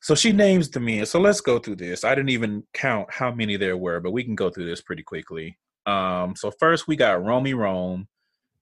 so 0.00 0.14
she 0.14 0.32
names 0.32 0.68
the 0.68 0.80
men. 0.80 1.06
So 1.06 1.20
let's 1.20 1.40
go 1.40 1.58
through 1.58 1.76
this. 1.76 2.04
I 2.04 2.14
didn't 2.14 2.30
even 2.30 2.64
count 2.74 3.10
how 3.10 3.32
many 3.32 3.56
there 3.56 3.76
were, 3.76 4.00
but 4.00 4.12
we 4.12 4.24
can 4.24 4.34
go 4.34 4.50
through 4.50 4.66
this 4.66 4.82
pretty 4.82 5.02
quickly. 5.02 5.56
Um, 5.86 6.34
so 6.36 6.50
first 6.50 6.88
we 6.88 6.96
got 6.96 7.24
Romy 7.24 7.54
Rome, 7.54 8.08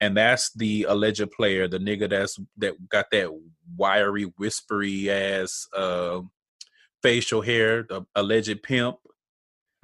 and 0.00 0.16
that's 0.16 0.52
the 0.54 0.84
alleged 0.88 1.30
player, 1.30 1.68
the 1.68 1.78
nigga 1.78 2.10
that's 2.10 2.38
that 2.58 2.74
got 2.88 3.06
that 3.12 3.28
wiry, 3.76 4.24
whispery 4.36 5.10
ass 5.10 5.66
uh, 5.76 6.20
facial 7.02 7.40
hair, 7.40 7.84
the 7.84 8.02
alleged 8.14 8.62
pimp. 8.62 8.96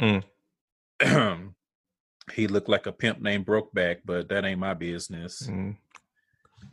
Mm. 0.01 0.25
he 2.33 2.47
looked 2.47 2.69
like 2.69 2.87
a 2.87 2.93
pimp 2.93 3.21
named 3.21 3.47
Brokeback, 3.47 3.99
but 4.05 4.29
that 4.29 4.45
ain't 4.45 4.61
my 4.61 4.75
business. 4.75 5.47
Mm. 5.47 5.77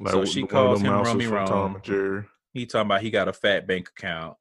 So 0.09 0.25
she 0.25 0.43
calls 0.45 0.81
him 0.81 0.91
Rummy 0.93 1.25
from 1.25 1.33
Rome. 1.35 1.47
Tom 1.47 1.75
and 1.75 1.83
Jerry. 1.83 2.23
He 2.53 2.65
talking 2.65 2.87
about 2.87 3.01
he 3.01 3.09
got 3.11 3.27
a 3.27 3.33
fat 3.33 3.67
bank 3.67 3.89
account, 3.89 4.35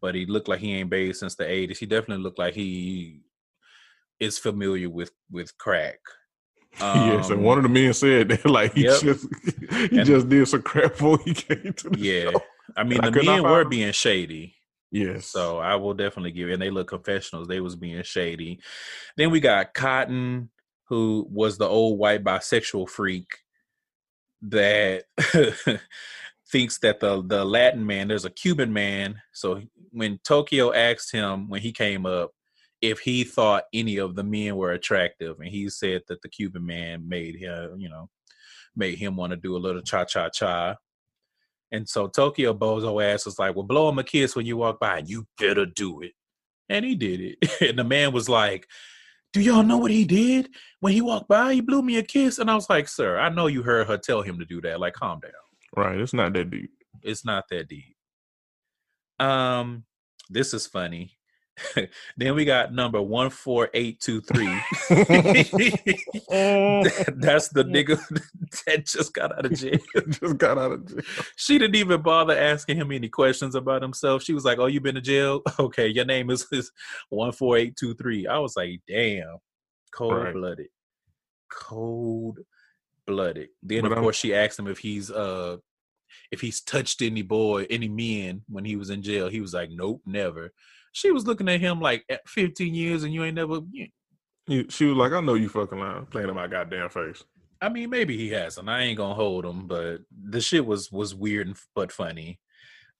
but 0.00 0.14
he 0.14 0.26
looked 0.26 0.48
like 0.48 0.60
he 0.60 0.74
ain't 0.74 0.90
bathed 0.90 1.16
since 1.16 1.34
the 1.36 1.44
80s. 1.44 1.78
He 1.78 1.86
definitely 1.86 2.22
looked 2.22 2.38
like 2.38 2.54
he 2.54 3.20
is 4.20 4.38
familiar 4.38 4.90
with 4.90 5.12
with 5.30 5.56
crack. 5.58 5.98
yes, 6.80 7.30
and 7.30 7.38
Um, 7.38 7.44
one 7.44 7.56
of 7.58 7.62
the 7.62 7.68
men 7.70 7.94
said 7.94 8.28
that 8.28 8.44
like 8.50 8.74
he 8.74 8.84
Yep. 8.84 9.00
just 9.00 9.26
he 9.70 9.98
And- 9.98 10.06
just 10.06 10.28
did 10.28 10.46
some 10.48 10.62
crap 10.62 10.92
before 10.92 11.18
he 11.24 11.32
came 11.34 11.72
to 11.72 11.88
the 11.90 11.98
Yeah. 11.98 12.30
show. 12.32 12.42
I 12.76 12.84
mean, 12.84 13.00
I 13.00 13.10
the 13.10 13.22
not 13.22 13.24
men 13.24 13.42
were 13.44 13.64
being 13.64 13.92
shady. 13.92 14.55
Yes. 14.90 15.26
So 15.26 15.58
I 15.58 15.76
will 15.76 15.94
definitely 15.94 16.32
give 16.32 16.48
and 16.50 16.62
they 16.62 16.70
look 16.70 16.88
confessionals. 16.88 17.48
They 17.48 17.60
was 17.60 17.76
being 17.76 18.02
shady. 18.02 18.60
Then 19.16 19.30
we 19.30 19.40
got 19.40 19.74
Cotton, 19.74 20.50
who 20.88 21.26
was 21.30 21.58
the 21.58 21.68
old 21.68 21.98
white 21.98 22.24
bisexual 22.24 22.88
freak 22.88 23.26
that 24.42 25.04
thinks 26.48 26.78
that 26.78 27.00
the 27.00 27.22
the 27.26 27.44
Latin 27.44 27.84
man, 27.84 28.08
there's 28.08 28.24
a 28.24 28.30
Cuban 28.30 28.72
man. 28.72 29.20
So 29.32 29.62
when 29.90 30.18
Tokyo 30.24 30.72
asked 30.72 31.12
him 31.12 31.48
when 31.48 31.62
he 31.62 31.72
came 31.72 32.06
up 32.06 32.30
if 32.82 33.00
he 33.00 33.24
thought 33.24 33.64
any 33.72 33.98
of 33.98 34.14
the 34.14 34.22
men 34.22 34.56
were 34.56 34.72
attractive, 34.72 35.40
and 35.40 35.48
he 35.48 35.68
said 35.68 36.02
that 36.08 36.22
the 36.22 36.28
Cuban 36.28 36.64
man 36.64 37.08
made 37.08 37.36
him, 37.36 37.78
you 37.78 37.88
know, 37.88 38.10
made 38.74 38.98
him 38.98 39.16
want 39.16 39.30
to 39.30 39.36
do 39.36 39.56
a 39.56 39.58
little 39.58 39.82
cha 39.82 40.04
cha 40.04 40.28
cha. 40.28 40.76
And 41.76 41.88
so 41.88 42.08
Tokyo 42.08 42.54
Bozo 42.54 43.04
ass 43.04 43.26
was 43.26 43.38
like, 43.38 43.54
Well, 43.54 43.64
blow 43.64 43.88
him 43.88 43.98
a 43.98 44.04
kiss 44.04 44.34
when 44.34 44.46
you 44.46 44.56
walk 44.56 44.80
by. 44.80 44.98
And 44.98 45.08
you 45.08 45.26
better 45.38 45.66
do 45.66 46.00
it. 46.00 46.12
And 46.68 46.84
he 46.84 46.94
did 46.94 47.20
it. 47.20 47.60
and 47.68 47.78
the 47.78 47.84
man 47.84 48.12
was 48.12 48.28
like, 48.28 48.66
Do 49.32 49.40
y'all 49.40 49.62
know 49.62 49.78
what 49.78 49.90
he 49.90 50.04
did? 50.04 50.48
When 50.80 50.92
he 50.92 51.00
walked 51.00 51.28
by, 51.28 51.54
he 51.54 51.60
blew 51.60 51.82
me 51.82 51.98
a 51.98 52.02
kiss. 52.02 52.38
And 52.38 52.50
I 52.50 52.54
was 52.54 52.68
like, 52.70 52.88
Sir, 52.88 53.18
I 53.18 53.28
know 53.28 53.46
you 53.46 53.62
heard 53.62 53.86
her 53.88 53.98
tell 53.98 54.22
him 54.22 54.38
to 54.38 54.46
do 54.46 54.60
that. 54.62 54.80
Like, 54.80 54.94
calm 54.94 55.20
down. 55.20 55.32
right, 55.76 56.00
it's 56.00 56.14
not 56.14 56.32
that 56.32 56.50
deep. 56.50 56.70
It's 57.02 57.24
not 57.24 57.44
that 57.50 57.68
deep. 57.68 57.94
Um, 59.18 59.84
this 60.30 60.54
is 60.54 60.66
funny. 60.66 61.15
then 62.16 62.34
we 62.34 62.44
got 62.44 62.72
number 62.74 63.00
one 63.00 63.30
four 63.30 63.70
eight 63.74 64.00
two 64.00 64.20
three. 64.20 64.44
That's 67.16 67.48
the 67.48 67.64
nigga 67.64 67.98
that 68.66 68.86
just 68.86 69.14
got 69.14 69.32
out 69.36 69.46
of 69.46 69.52
jail. 69.54 69.78
just 70.08 70.38
got 70.38 70.58
out 70.58 70.72
of 70.72 70.86
jail. 70.86 71.00
She 71.36 71.58
didn't 71.58 71.76
even 71.76 72.02
bother 72.02 72.36
asking 72.36 72.76
him 72.76 72.92
any 72.92 73.08
questions 73.08 73.54
about 73.54 73.82
himself. 73.82 74.22
She 74.22 74.32
was 74.34 74.44
like, 74.44 74.58
"Oh, 74.58 74.66
you 74.66 74.80
been 74.80 74.94
to 74.96 75.00
jail? 75.00 75.42
Okay, 75.58 75.88
your 75.88 76.04
name 76.04 76.30
is 76.30 76.46
one 77.08 77.32
four 77.32 77.56
eight 77.56 77.76
two 77.76 77.94
three. 77.94 78.26
I 78.26 78.38
was 78.38 78.56
like, 78.56 78.80
"Damn, 78.86 79.36
cold 79.92 80.12
Right. 80.14 80.34
blooded, 80.34 80.68
cold 81.50 82.38
blooded." 83.06 83.48
Then 83.62 83.82
But 83.82 83.92
of 83.92 83.98
I'm- 83.98 84.02
course 84.04 84.16
she 84.16 84.34
asked 84.34 84.58
him 84.58 84.66
if 84.68 84.78
he's 84.78 85.10
uh 85.10 85.56
if 86.30 86.40
he's 86.40 86.60
touched 86.60 87.02
any 87.02 87.22
boy, 87.22 87.66
any 87.70 87.88
men 87.88 88.42
when 88.48 88.64
he 88.64 88.76
was 88.76 88.90
in 88.90 89.02
jail. 89.02 89.28
He 89.28 89.40
was 89.40 89.54
like, 89.54 89.70
"Nope, 89.70 90.02
never." 90.06 90.52
She 90.96 91.10
was 91.10 91.26
looking 91.26 91.46
at 91.50 91.60
him 91.60 91.78
like 91.78 92.06
at 92.08 92.26
15 92.26 92.74
years 92.74 93.04
and 93.04 93.12
you 93.12 93.22
ain't 93.22 93.34
never. 93.34 93.60
you- 93.70 93.88
You- 94.48 94.70
She 94.70 94.86
was 94.86 94.96
like, 94.96 95.12
I 95.12 95.20
know 95.20 95.34
you 95.34 95.50
fucking 95.50 95.78
lying, 95.78 96.06
playing 96.06 96.30
in 96.30 96.34
my 96.34 96.46
goddamn 96.46 96.88
face. 96.88 97.22
I 97.60 97.68
mean, 97.68 97.90
maybe 97.90 98.16
he 98.16 98.30
hasn't. 98.30 98.66
I 98.70 98.80
ain't 98.80 98.96
gonna 98.96 99.12
hold 99.14 99.44
him, 99.44 99.66
but 99.66 99.98
the 100.10 100.40
shit 100.40 100.64
was 100.64 100.90
was 100.90 101.14
weird 101.14 101.48
and, 101.48 101.56
but 101.74 101.92
funny. 101.92 102.40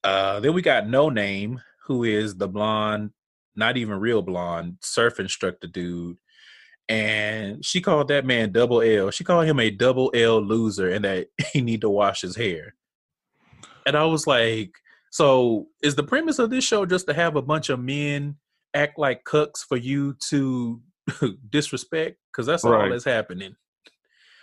Uh, 0.05 0.41
then 0.41 0.53
we 0.53 0.61
got 0.61 0.87
No 0.87 1.09
Name, 1.09 1.63
who 1.87 2.05
is 2.05 2.37
the 2.37 2.49
blonde, 2.49 3.13
not 3.55 3.79
even 3.79 3.99
real 3.99 4.21
blonde, 4.21 4.77
surf 4.83 5.19
instructor 5.19 5.67
dude, 5.67 6.19
and 6.89 7.65
she 7.65 7.81
called 7.81 8.09
that 8.09 8.27
man 8.27 8.53
double 8.53 8.83
L. 8.83 9.11
She 9.11 9.25
called 9.25 9.47
him 9.47 9.59
a 9.59 9.71
double 9.71 10.11
L 10.15 10.39
loser, 10.43 10.91
and 10.91 11.05
that 11.07 11.29
he 11.55 11.63
need 11.63 11.81
to 11.81 11.89
wash 11.89 12.21
his 12.21 12.37
hair. 12.37 12.75
And 13.87 13.97
I 13.97 14.05
was 14.05 14.27
like, 14.27 14.73
so 15.17 15.69
is 15.83 15.95
the 15.95 16.03
premise 16.03 16.39
of 16.39 16.51
this 16.51 16.63
show 16.63 16.85
just 16.85 17.07
to 17.07 17.15
have 17.15 17.37
a 17.37 17.43
bunch 17.43 17.71
of 17.71 17.81
men 17.81 18.37
act 18.75 18.99
like 18.99 19.25
cucks 19.25 19.65
for 19.67 19.79
you 19.79 20.15
to 20.29 20.79
disrespect? 21.51 22.19
Because 22.31 22.45
that's 22.45 22.67
all 22.67 22.91
that's 22.91 23.07
happening. 23.07 23.57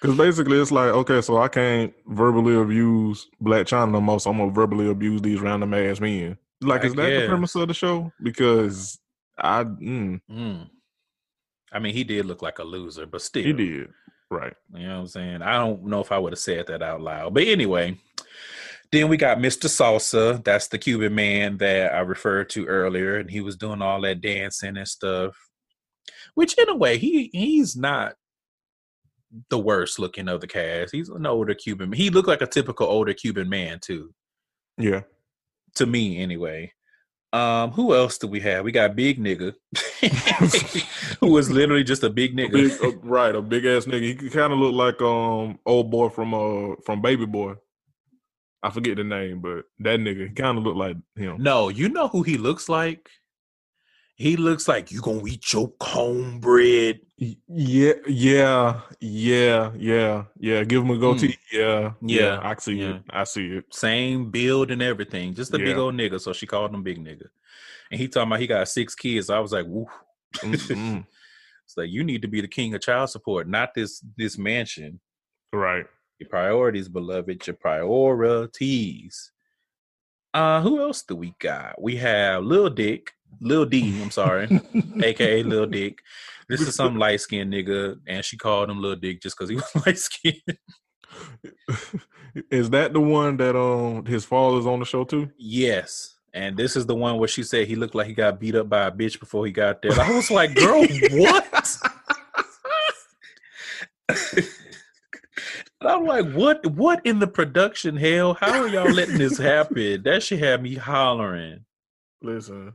Because 0.02 0.18
basically, 0.18 0.58
it's 0.58 0.72
like, 0.72 0.90
okay, 0.90 1.22
so 1.22 1.38
I 1.38 1.48
can't 1.48 1.94
verbally 2.08 2.56
abuse 2.56 3.30
Blac 3.40 3.66
Chyna 3.66 3.92
no 3.92 4.02
more, 4.02 4.20
so 4.20 4.32
I'm 4.32 4.40
gonna 4.40 4.52
verbally 4.52 4.90
abuse 4.90 5.22
these 5.22 5.42
random 5.42 5.76
ass 5.76 6.00
men. 6.00 6.40
Like, 6.60 6.82
I 6.82 6.88
is 6.88 6.96
that 6.96 7.22
the 7.22 7.28
premise 7.28 7.54
of 7.54 7.68
the 7.68 7.76
show? 7.76 8.12
Because 8.24 8.98
I, 9.38 9.64
mm, 9.64 10.22
Mm. 10.28 10.70
I 11.72 11.78
mean, 11.78 11.94
he 11.94 12.04
did 12.04 12.26
look 12.26 12.42
like 12.42 12.58
a 12.58 12.64
loser, 12.64 13.06
but 13.06 13.22
still, 13.22 13.44
he 13.44 13.54
did 13.54 13.90
right. 14.32 14.56
You 14.74 14.88
know 14.88 14.94
what 14.96 15.02
I'm 15.02 15.08
saying? 15.08 15.42
I 15.44 15.54
don't 15.60 15.86
know 15.86 16.00
if 16.00 16.12
I 16.12 16.18
would 16.18 16.34
have 16.34 16.40
said 16.40 16.66
that 16.66 16.82
out 16.82 17.00
loud. 17.00 17.36
But 17.36 17.44
anyway, 17.44 17.96
then 18.94 19.10
we 19.10 19.18
got 19.18 19.40
Mr. 19.40 19.66
Salsa. 19.66 20.44
That's 20.44 20.68
the 20.68 20.78
Cuban 20.78 21.16
man 21.16 21.58
that 21.58 21.96
I 21.96 22.02
referred 22.02 22.52
to 22.52 22.68
earlier. 22.68 23.18
And 23.18 23.30
he 23.30 23.42
was 23.42 23.58
doing 23.58 23.82
all 23.82 24.00
that 24.02 24.22
dancing 24.22 24.78
and 24.78 24.88
stuff. 24.88 25.36
Which 26.36 26.56
in 26.60 26.70
a 26.70 26.76
way, 26.76 27.00
he 27.00 27.32
he's 27.34 27.76
not 27.76 28.14
the 29.50 29.58
worst 29.58 29.98
looking 29.98 30.30
of 30.30 30.42
the 30.42 30.48
cast. 30.48 30.94
He's 30.94 31.10
an 31.10 31.26
older 31.26 31.56
Cuban 31.56 31.92
He 31.92 32.12
looked 32.12 32.28
like 32.28 32.44
a 32.44 32.48
typical 32.48 32.86
older 32.86 33.14
Cuban 33.14 33.50
man 33.50 33.80
too. 33.80 34.14
Yeah, 34.78 35.02
To 35.76 35.88
me 35.88 36.20
anyway. 36.20 36.72
Um, 37.32 37.72
who 37.72 37.96
else 37.96 38.20
do 38.20 38.28
we 38.28 38.42
have? 38.42 38.64
We 38.64 38.72
got 38.72 38.96
Big 38.96 39.20
Nigga, 39.20 39.56
who 41.20 41.32
was 41.32 41.50
literally 41.50 41.84
just 41.84 42.04
a 42.04 42.10
big 42.12 42.38
nigga. 42.38 42.52
big, 42.52 42.72
uh, 42.84 42.96
right, 43.00 43.36
a 43.36 43.42
big 43.42 43.66
ass 43.66 43.86
nigga. 43.86 44.22
He 44.22 44.30
kind 44.30 44.54
of 44.54 44.60
looked 44.60 44.76
like 44.76 45.02
um 45.02 45.58
old 45.66 45.90
boy 45.90 46.10
from 46.10 46.36
uh 46.36 46.76
from 46.86 47.02
Baby 47.02 47.26
Boy. 47.26 47.56
I 48.64 48.70
forget 48.70 48.96
the 48.96 49.04
name, 49.04 49.42
but 49.42 49.66
that 49.80 50.00
nigga 50.00 50.34
kind 50.36 50.58
of 50.58 50.64
looked 50.64 50.78
like 50.78 50.98
him. 51.16 51.44
No, 51.44 51.68
you 51.70 51.90
know 51.90 52.08
who 52.08 52.24
he 52.24 52.38
looks 52.38 52.70
like? 52.70 53.10
He 54.16 54.38
looks 54.38 54.68
like 54.68 54.92
you 54.92 55.02
gonna 55.02 55.26
eat 55.28 55.52
your 55.52 55.70
cornbread. 55.80 57.02
Yeah, 57.18 57.94
yeah, 58.08 58.82
yeah, 59.02 59.72
yeah, 59.78 60.24
yeah. 60.40 60.64
Give 60.64 60.84
him 60.84 60.92
a 60.92 60.98
goatee. 60.98 61.38
Hmm. 61.52 61.58
Yeah, 61.58 61.92
yeah, 62.02 62.22
Yeah, 62.22 62.40
I 62.42 62.56
see 62.56 62.74
yeah. 62.76 62.96
it. 62.96 63.02
I 63.10 63.24
see 63.26 63.48
it. 63.58 63.66
Same 63.74 64.32
build 64.32 64.72
and 64.72 64.82
everything. 64.82 65.34
Just 65.34 65.54
a 65.54 65.58
big 65.58 65.78
old 65.78 65.96
nigga. 65.96 66.22
So 66.22 66.32
she 66.32 66.46
called 66.46 66.74
him 66.74 66.84
big 66.84 67.04
nigga. 67.04 67.28
And 67.92 68.00
he 68.00 68.08
talking 68.08 68.28
about 68.30 68.40
he 68.40 68.48
got 68.48 68.68
six 68.70 68.96
kids. 68.96 69.30
I 69.30 69.40
was 69.40 69.52
like, 69.52 69.66
woo. 69.68 69.88
It's 71.66 71.78
like 71.78 71.90
you 71.90 72.04
need 72.04 72.22
to 72.24 72.28
be 72.28 72.42
the 72.42 72.48
king 72.48 72.74
of 72.76 72.82
child 72.82 73.10
support, 73.10 73.48
not 73.48 73.74
this 73.74 74.04
this 74.18 74.38
mansion. 74.38 75.00
right. 75.54 75.86
Your 76.24 76.30
priorities, 76.30 76.88
beloved, 76.88 77.46
your 77.46 77.56
priorities. 77.58 79.32
Uh, 80.34 80.62
who 80.62 80.80
else 80.80 81.04
do 81.04 81.18
we 81.18 81.36
got? 81.40 81.82
We 81.82 81.98
have 81.98 82.46
Lil 82.46 82.70
Dick, 82.70 83.12
Lil 83.42 83.66
D, 83.66 84.02
I'm 84.02 84.10
sorry, 84.10 84.48
aka 85.04 85.44
Lil 85.44 85.66
Dick. 85.78 86.00
This 86.48 86.62
is 86.62 86.76
some 86.76 86.96
light 86.96 87.20
skinned 87.20 87.52
nigga, 87.52 87.98
and 88.08 88.24
she 88.24 88.38
called 88.38 88.70
him 88.70 88.82
Lil 88.82 88.96
Dick 88.96 89.22
just 89.22 89.38
because 89.38 89.50
he 89.50 89.56
was 89.74 89.86
light 89.86 89.98
skinned. 89.98 90.58
Is 92.50 92.70
that 92.70 92.94
the 92.94 93.02
one 93.02 93.36
that 93.38 93.58
um 93.58 94.06
his 94.06 94.24
father's 94.24 94.66
on 94.66 94.80
the 94.80 94.86
show 94.86 95.04
too? 95.04 95.30
Yes. 95.38 96.16
And 96.34 96.56
this 96.56 96.78
is 96.78 96.86
the 96.86 96.96
one 96.96 97.18
where 97.18 97.28
she 97.28 97.44
said 97.44 97.68
he 97.68 97.76
looked 97.76 97.96
like 97.96 98.08
he 98.08 98.14
got 98.14 98.40
beat 98.40 98.56
up 98.56 98.70
by 98.70 98.86
a 98.86 98.92
bitch 98.92 99.20
before 99.20 99.46
he 99.46 99.52
got 99.52 99.82
there. 99.82 99.92
I 100.00 100.10
was 100.16 100.32
like, 100.32 100.56
girl, 100.56 100.86
what? 101.12 101.78
I'm 105.86 106.06
like, 106.06 106.32
what 106.34 106.66
what 106.68 107.06
in 107.06 107.20
the 107.20 107.28
production 107.28 107.96
hell? 107.98 108.34
How 108.36 108.62
are 108.62 108.68
y'all 108.68 108.92
letting 108.92 109.18
this 109.18 109.38
happen? 109.52 110.04
That 110.04 110.24
shit 110.24 110.40
had 110.40 110.62
me 110.62 110.76
hollering. 110.76 111.66
Listen, 112.22 112.74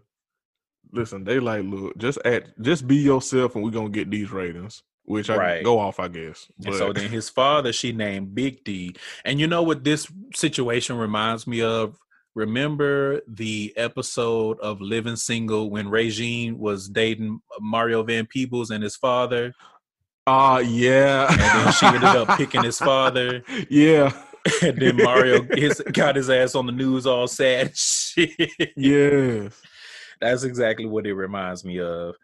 listen. 0.92 1.24
They 1.24 1.40
like 1.40 1.64
look. 1.64 1.96
Just 1.98 2.18
act. 2.24 2.50
Just 2.60 2.86
be 2.86 2.96
yourself, 2.96 3.54
and 3.54 3.64
we're 3.64 3.70
gonna 3.70 3.88
get 3.90 4.10
these 4.10 4.30
ratings. 4.30 4.82
Which 5.04 5.30
I 5.30 5.36
Right. 5.36 5.64
go 5.64 5.78
off, 5.78 6.00
I 6.00 6.08
guess. 6.08 6.48
And 6.66 6.74
so 6.74 6.92
then 6.92 7.08
his 7.08 7.30
father, 7.30 7.72
she 7.72 7.92
named 7.92 8.34
Big 8.34 8.62
D. 8.62 8.94
And 9.24 9.40
you 9.40 9.46
know 9.46 9.62
what 9.62 9.82
this 9.82 10.06
situation 10.34 10.98
reminds 10.98 11.46
me 11.46 11.62
of? 11.62 11.96
Remember 12.34 13.22
the 13.26 13.72
episode 13.76 14.60
of 14.60 14.82
Living 14.82 15.16
Single 15.16 15.70
when 15.70 15.88
Regine 15.88 16.58
was 16.58 16.90
dating 16.90 17.40
Mario 17.58 18.02
Van 18.02 18.26
Peebles 18.26 18.70
and 18.70 18.84
his 18.84 18.96
father? 18.96 19.54
Ah, 20.30 20.58
yeah. 20.58 21.26
And 21.30 21.40
then 21.40 21.72
she 21.72 21.86
ended 21.86 22.04
up 22.04 22.28
picking 22.36 22.64
his 22.64 22.78
father. 22.78 23.42
Yeah, 23.70 24.12
And 24.62 24.78
then 24.78 24.96
Mario 24.96 25.42
his, 25.42 25.82
got 25.92 26.16
his 26.16 26.30
ass 26.30 26.54
on 26.54 26.66
the 26.66 26.72
news 26.72 27.06
all 27.06 27.28
sad 27.28 27.76
shit. 27.76 28.50
yes. 28.76 29.60
That's 30.20 30.42
exactly 30.42 30.86
what 30.86 31.06
it 31.06 31.14
reminds 31.14 31.64
me 31.64 31.80
of. 31.80 32.14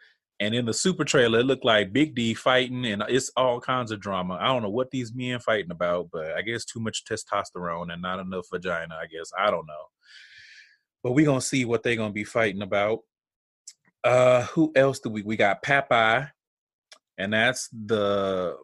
And 0.41 0.55
in 0.55 0.67
the 0.67 0.75
super 0.75 1.05
trailer, 1.05 1.41
it 1.41 1.47
looked 1.47 1.65
like 1.65 1.93
Big 1.93 2.15
D 2.15 2.35
fighting, 2.35 2.85
and 2.87 3.05
it's 3.09 3.31
all 3.37 3.61
kinds 3.61 3.93
of 3.93 4.01
drama. 4.01 4.35
I 4.41 4.47
don't 4.49 4.63
know 4.63 4.69
what 4.69 4.91
these 4.91 5.15
men 5.15 5.39
fighting 5.39 5.71
about, 5.71 6.09
but 6.13 6.33
I 6.33 6.43
guess 6.43 6.65
too 6.65 6.81
much 6.81 7.05
testosterone 7.05 7.93
and 7.93 8.03
not 8.03 8.19
enough 8.19 8.47
vagina. 8.53 8.97
I 9.01 9.07
guess 9.07 9.31
I 9.39 9.51
don't 9.51 9.67
know. 9.67 9.85
But 11.05 11.13
we're 11.13 11.27
gonna 11.27 11.41
see 11.41 11.65
what 11.65 11.85
they're 11.85 11.95
gonna 11.97 12.13
be 12.13 12.25
fighting 12.25 12.63
about. 12.63 13.01
Uh, 14.03 14.43
who 14.47 14.73
else 14.75 14.99
do 14.99 15.09
we? 15.09 15.23
We 15.23 15.37
got 15.37 15.63
Popeye, 15.63 16.29
and 17.19 17.33
that's 17.33 17.69
the 17.69 18.57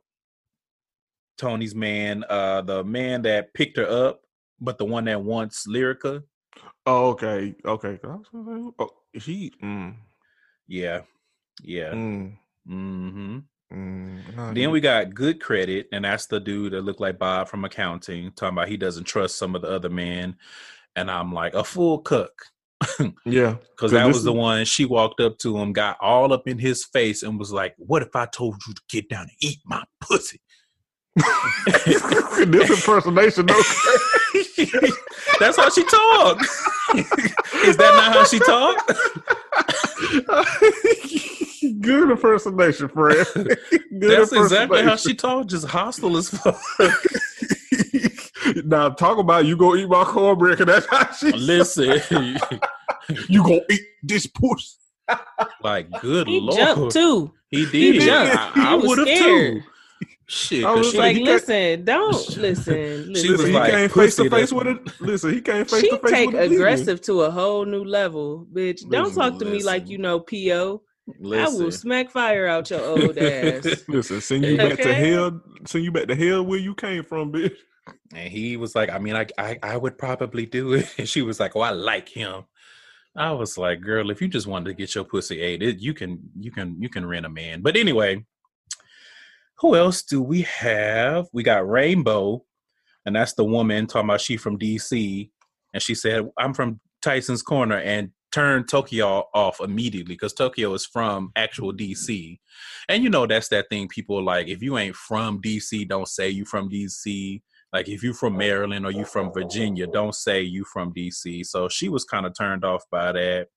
Toni's 1.38 1.74
man, 1.74 2.24
uh, 2.28 2.62
the 2.62 2.84
man 2.84 3.22
that 3.22 3.55
picked 3.55 3.76
her 3.78 3.88
up, 3.88 4.20
but 4.61 4.78
the 4.78 4.84
one 4.84 5.05
that 5.05 5.22
wants 5.22 5.66
Lyrica. 5.66 6.22
Oh, 6.86 7.11
okay, 7.11 7.55
okay. 7.64 7.98
Oh, 8.05 8.88
he. 9.12 9.53
Mm, 9.62 9.96
Yeah, 10.66 11.03
yeah. 11.62 11.92
mm, 11.92 12.36
Mm-hmm. 12.68 13.38
mm, 13.72 14.36
nah, 14.36 14.46
Then 14.48 14.57
he- 14.57 14.66
we 14.66 14.80
got 14.80 15.14
good 15.14 15.40
credit, 15.40 15.88
and 15.92 16.05
that's 16.05 16.26
the 16.26 16.40
dude 16.40 16.72
that 16.72 16.82
looked 16.82 17.01
like 17.01 17.18
Bob 17.18 17.48
from 17.48 17.64
accounting, 17.64 18.32
talking 18.32 18.57
about 18.59 18.68
he 18.68 18.76
doesn't 18.76 19.05
trust 19.05 19.36
some 19.38 19.55
of 19.57 19.62
the 19.62 19.68
other 19.68 19.90
men. 19.90 20.36
And 20.96 21.11
I'm 21.11 21.32
like, 21.32 21.55
a 21.55 21.64
full 21.64 22.01
cook. 22.01 22.42
Yeah, 23.24 23.57
Because 23.76 23.93
that 23.93 24.07
was 24.07 24.24
the 24.24 24.33
one 24.33 24.64
she 24.64 24.85
walked 24.85 25.20
up 25.20 25.39
to 25.39 25.59
him, 25.59 25.72
got 25.72 25.97
all 26.01 26.33
up 26.33 26.47
in 26.47 26.59
his 26.59 26.85
face, 26.85 27.22
and 27.22 27.39
was 27.39 27.53
like, 27.53 27.74
What 27.78 28.03
if 28.03 28.14
I 28.14 28.26
told 28.26 28.57
you 28.66 28.74
to 28.74 28.83
get 28.89 29.09
down 29.09 29.22
and 29.22 29.31
eat 29.41 29.59
my 29.64 29.85
pussy? 30.01 30.41
this 31.66 32.70
impersonation. 32.70 33.47
though. 33.47 33.55
That's 35.41 35.57
how 35.57 35.70
she 35.70 35.83
talk. 35.85 36.41
Is 37.64 37.76
that 37.76 37.95
not 37.95 38.12
how 38.12 38.24
she 38.24 38.39
talk? 38.39 38.76
Good 41.81 42.11
impersonation, 42.11 42.89
friend. 42.89 43.26
Good 43.35 43.59
That's 43.91 44.33
exactly 44.33 44.83
how 44.83 44.97
she 44.97 45.11
impersonation. 45.11 45.16
talk, 45.16 45.47
just 45.47 45.66
hostile 45.66 46.16
as 46.16 46.28
fuck. 46.31 46.61
Now 48.64 48.88
talk 48.90 49.18
about 49.18 49.44
you 49.46 49.57
gonna 49.57 49.80
eat 49.80 49.88
my 49.88 50.05
cornbread. 50.05 50.59
'cause 50.59 50.66
That's 50.66 50.86
how 50.86 51.12
she. 51.12 51.32
Listen, 51.32 52.01
you 53.28 53.42
gonna 53.42 53.61
eat 53.70 53.80
this 54.03 54.26
pussy. 54.26 54.76
like, 55.62 55.90
good 56.01 56.26
He 56.28 56.40
lord. 56.40 56.57
jumped 56.57 56.92
too. 56.92 57.32
He 57.51 57.66
did. 57.66 58.03
jumped. 58.03 58.57
I, 58.57 58.72
I 58.72 58.74
was 58.74 58.86
would 58.86 58.98
have 58.98 59.07
too. 59.09 59.14
scared. 59.16 59.64
Shit, 60.26 60.64
I 60.64 60.68
'cause 60.68 60.76
was 60.78 60.86
she, 60.86 60.90
She's 60.92 60.98
like, 61.01 61.16
listen, 61.16 61.84
don't 61.84 62.36
listen. 62.36 62.74
She 63.16 63.28
listen. 63.28 63.32
was 63.32 63.46
he 63.46 63.53
like, 63.53 63.70
came 63.72 63.88
face 63.88 64.14
to 64.16 64.22
face 64.30 64.30
that's- 64.30 64.53
with 64.53 64.66
it. 64.68 65.01
Listen, 65.01 65.34
he 65.34 65.40
came 65.40 65.64
face 65.64 65.80
she 65.80 65.90
to 65.90 65.98
face 65.98 66.11
take 66.12 66.26
with 66.30 66.36
it. 66.36 66.42
She 66.42 66.48
takes 66.51 66.55
aggressive 66.57 67.01
to 67.03 67.22
a 67.22 67.30
whole 67.32 67.64
new 67.64 67.82
level, 67.84 68.46
bitch. 68.53 68.88
Don't 68.88 69.12
talk 69.12 69.40
to 69.40 69.44
me 69.44 69.64
like 69.64 69.88
you 69.88 69.98
know 69.98 70.20
PO. 70.20 70.82
I 71.24 71.48
will 71.48 71.72
smack 71.72 72.11
fire 72.12 72.46
out 72.46 72.70
your 72.70 72.80
old 72.84 73.18
ass. 73.18 73.64
Listen, 73.88 74.20
send 74.20 74.44
you 74.44 74.57
back 74.57 74.76
to 74.78 74.94
hell. 74.94 75.40
Send 75.66 75.82
you 75.84 75.90
back 75.90 76.07
to 76.07 76.14
hell 76.14 76.44
where 76.44 76.61
you 76.61 76.76
came 76.76 77.03
from, 77.03 77.32
bitch. 77.32 77.57
And 78.14 78.33
he 78.33 78.57
was 78.57 78.74
like, 78.74 78.91
I 78.91 78.99
mean, 78.99 79.16
I, 79.16 79.26
I 79.39 79.59
I 79.62 79.76
would 79.76 79.99
probably 79.99 80.47
do 80.47 80.74
it. 80.74 80.93
And 80.99 81.09
she 81.09 81.22
was 81.22 81.41
like, 81.41 81.57
Oh, 81.57 81.61
I 81.61 81.70
like 81.70 82.09
him. 82.09 82.45
I 83.16 83.33
was 83.33 83.59
like, 83.59 83.81
girl, 83.81 84.11
if 84.11 84.22
you 84.22 84.28
just 84.28 84.47
wanted 84.47 84.66
to 84.66 84.74
get 84.74 84.95
your 84.95 85.05
pussy 85.05 85.41
ate, 85.41 85.62
it, 85.62 85.81
you 85.81 85.95
can 85.95 86.20
you 86.39 86.51
can 86.51 86.76
you 86.81 86.89
can 86.89 87.07
rent 87.07 87.26
a 87.26 87.28
man. 87.28 87.61
But 87.61 87.76
anyway, 87.76 88.24
who 89.59 89.74
else 89.74 90.03
do 90.03 90.22
we 90.22 90.43
have? 90.43 91.26
We 91.33 91.43
got 91.43 91.68
Rainbow, 91.68 92.45
and 93.05 93.16
that's 93.16 93.35
the 93.35 93.45
woman 93.45 93.87
talking 93.87 94.09
about 94.09 94.20
she 94.20 94.37
from 94.37 94.59
DC. 94.59 95.31
And 95.72 95.83
she 95.83 95.95
said, 95.95 96.28
I'm 96.39 96.55
from 96.55 96.81
Tyson's 97.03 97.43
Corner 97.43 97.78
and 97.78 98.11
turned 98.33 98.68
Tokyo 98.68 99.24
off 99.35 99.61
immediately 99.61 100.14
because 100.14 100.33
Tokyo 100.33 100.72
is 100.74 100.87
from 100.87 101.31
actual 101.37 101.72
DC. 101.72 102.39
And 102.89 103.03
you 103.03 103.11
know, 103.11 103.26
that's 103.26 103.49
that 103.49 103.68
thing 103.70 103.89
people 103.89 104.22
like, 104.22 104.49
if 104.49 104.62
you 104.62 104.78
ain't 104.78 104.97
from 104.97 105.41
DC, 105.41 105.89
don't 105.89 106.09
say 106.09 106.28
you 106.28 106.45
from 106.45 106.68
DC. 106.68 107.43
Like 107.72 107.88
if 107.88 108.02
you're 108.02 108.14
from 108.14 108.36
Maryland 108.36 108.84
or 108.84 108.90
you 108.90 109.04
from 109.04 109.32
Virginia, 109.32 109.86
don't 109.86 110.14
say 110.14 110.42
you 110.42 110.64
from 110.64 110.92
DC. 110.92 111.46
So 111.46 111.68
she 111.68 111.88
was 111.88 112.04
kind 112.04 112.26
of 112.26 112.34
turned 112.36 112.64
off 112.64 112.84
by 112.90 113.12
that. 113.12 113.48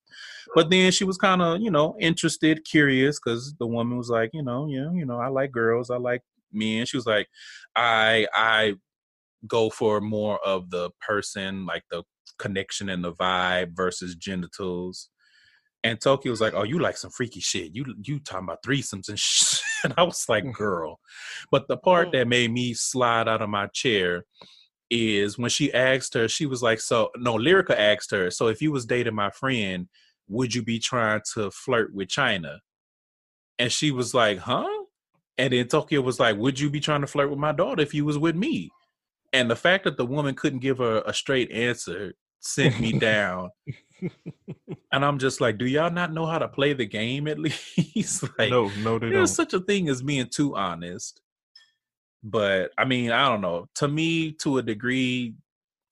But 0.53 0.69
then 0.69 0.91
she 0.91 1.03
was 1.03 1.17
kind 1.17 1.41
of, 1.41 1.61
you 1.61 1.71
know, 1.71 1.95
interested, 1.99 2.63
curious, 2.65 3.19
because 3.19 3.55
the 3.59 3.65
woman 3.65 3.97
was 3.97 4.09
like, 4.09 4.29
you 4.33 4.43
know, 4.43 4.67
yeah, 4.67 4.91
you 4.93 5.05
know, 5.05 5.17
I 5.19 5.29
like 5.29 5.51
girls, 5.51 5.89
I 5.89 5.97
like 5.97 6.21
men. 6.51 6.85
She 6.85 6.97
was 6.97 7.07
like, 7.07 7.27
I 7.75 8.27
I 8.33 8.75
go 9.47 9.69
for 9.69 9.99
more 9.99 10.39
of 10.45 10.69
the 10.69 10.91
person, 11.01 11.65
like 11.65 11.83
the 11.89 12.03
connection 12.37 12.89
and 12.89 13.03
the 13.03 13.13
vibe 13.13 13.75
versus 13.75 14.15
genitals. 14.15 15.09
And 15.83 15.99
Tokyo 15.99 16.31
was 16.31 16.41
like, 16.41 16.53
"Oh, 16.53 16.63
you 16.63 16.79
like 16.79 16.97
some 16.97 17.11
freaky 17.11 17.41
shit? 17.41 17.75
You 17.75 17.85
you 18.03 18.19
talking 18.19 18.45
about 18.45 18.63
threesomes 18.63 19.09
and 19.09 19.19
shit?" 19.19 19.59
And 19.83 19.93
I 19.97 20.03
was 20.03 20.29
like, 20.29 20.45
mm. 20.45 20.53
"Girl," 20.53 20.99
but 21.51 21.67
the 21.67 21.75
part 21.75 22.07
mm. 22.07 22.11
that 22.13 22.27
made 22.27 22.51
me 22.51 22.73
slide 22.73 23.27
out 23.27 23.41
of 23.41 23.49
my 23.49 23.67
chair 23.67 24.23
is 24.89 25.37
when 25.37 25.49
she 25.49 25.73
asked 25.73 26.13
her, 26.13 26.29
she 26.29 26.45
was 26.45 26.63
like, 26.63 26.79
"So 26.79 27.09
no." 27.17 27.35
Lyrica 27.35 27.77
asked 27.77 28.11
her, 28.11 28.31
"So 28.31 28.47
if 28.47 28.61
you 28.61 28.71
was 28.71 28.85
dating 28.85 29.15
my 29.15 29.29
friend, 29.29 29.89
would 30.29 30.55
you 30.55 30.63
be 30.63 30.79
trying 30.79 31.21
to 31.33 31.51
flirt 31.51 31.93
with 31.93 32.07
Chyna?" 32.07 32.59
And 33.59 33.71
she 33.71 33.91
was 33.91 34.13
like, 34.13 34.37
"Huh?" 34.39 34.85
And 35.37 35.51
then 35.51 35.67
Tokyo 35.67 35.99
was 35.99 36.19
like, 36.19 36.37
"Would 36.37 36.59
you 36.59 36.69
be 36.69 36.79
trying 36.79 37.01
to 37.01 37.07
flirt 37.07 37.29
with 37.29 37.39
my 37.39 37.51
daughter 37.51 37.81
if 37.81 37.93
you 37.93 38.05
was 38.05 38.17
with 38.17 38.37
me?" 38.37 38.69
And 39.33 39.49
the 39.49 39.55
fact 39.57 39.83
that 39.83 39.97
the 39.97 40.05
woman 40.05 40.35
couldn't 40.35 40.59
give 40.59 40.77
her 40.77 41.03
a 41.05 41.13
straight 41.13 41.51
answer 41.51 42.13
sent 42.39 42.79
me 42.79 42.93
down. 42.99 43.49
and 44.91 45.05
I'm 45.05 45.17
just 45.19 45.41
like, 45.41 45.57
do 45.57 45.65
y'all 45.65 45.91
not 45.91 46.13
know 46.13 46.25
how 46.25 46.39
to 46.39 46.47
play 46.47 46.73
the 46.73 46.85
game 46.85 47.27
at 47.27 47.39
least? 47.95 48.23
like, 48.37 48.49
no, 48.49 48.71
no, 48.81 48.99
they 48.99 49.07
don't. 49.07 49.13
there's 49.13 49.35
such 49.35 49.53
a 49.53 49.59
thing 49.59 49.89
as 49.89 50.01
being 50.01 50.27
too 50.27 50.55
honest. 50.55 51.21
But 52.23 52.71
I 52.77 52.85
mean, 52.85 53.11
I 53.11 53.27
don't 53.27 53.41
know. 53.41 53.67
To 53.75 53.87
me, 53.87 54.31
to 54.33 54.57
a 54.57 54.63
degree, 54.63 55.35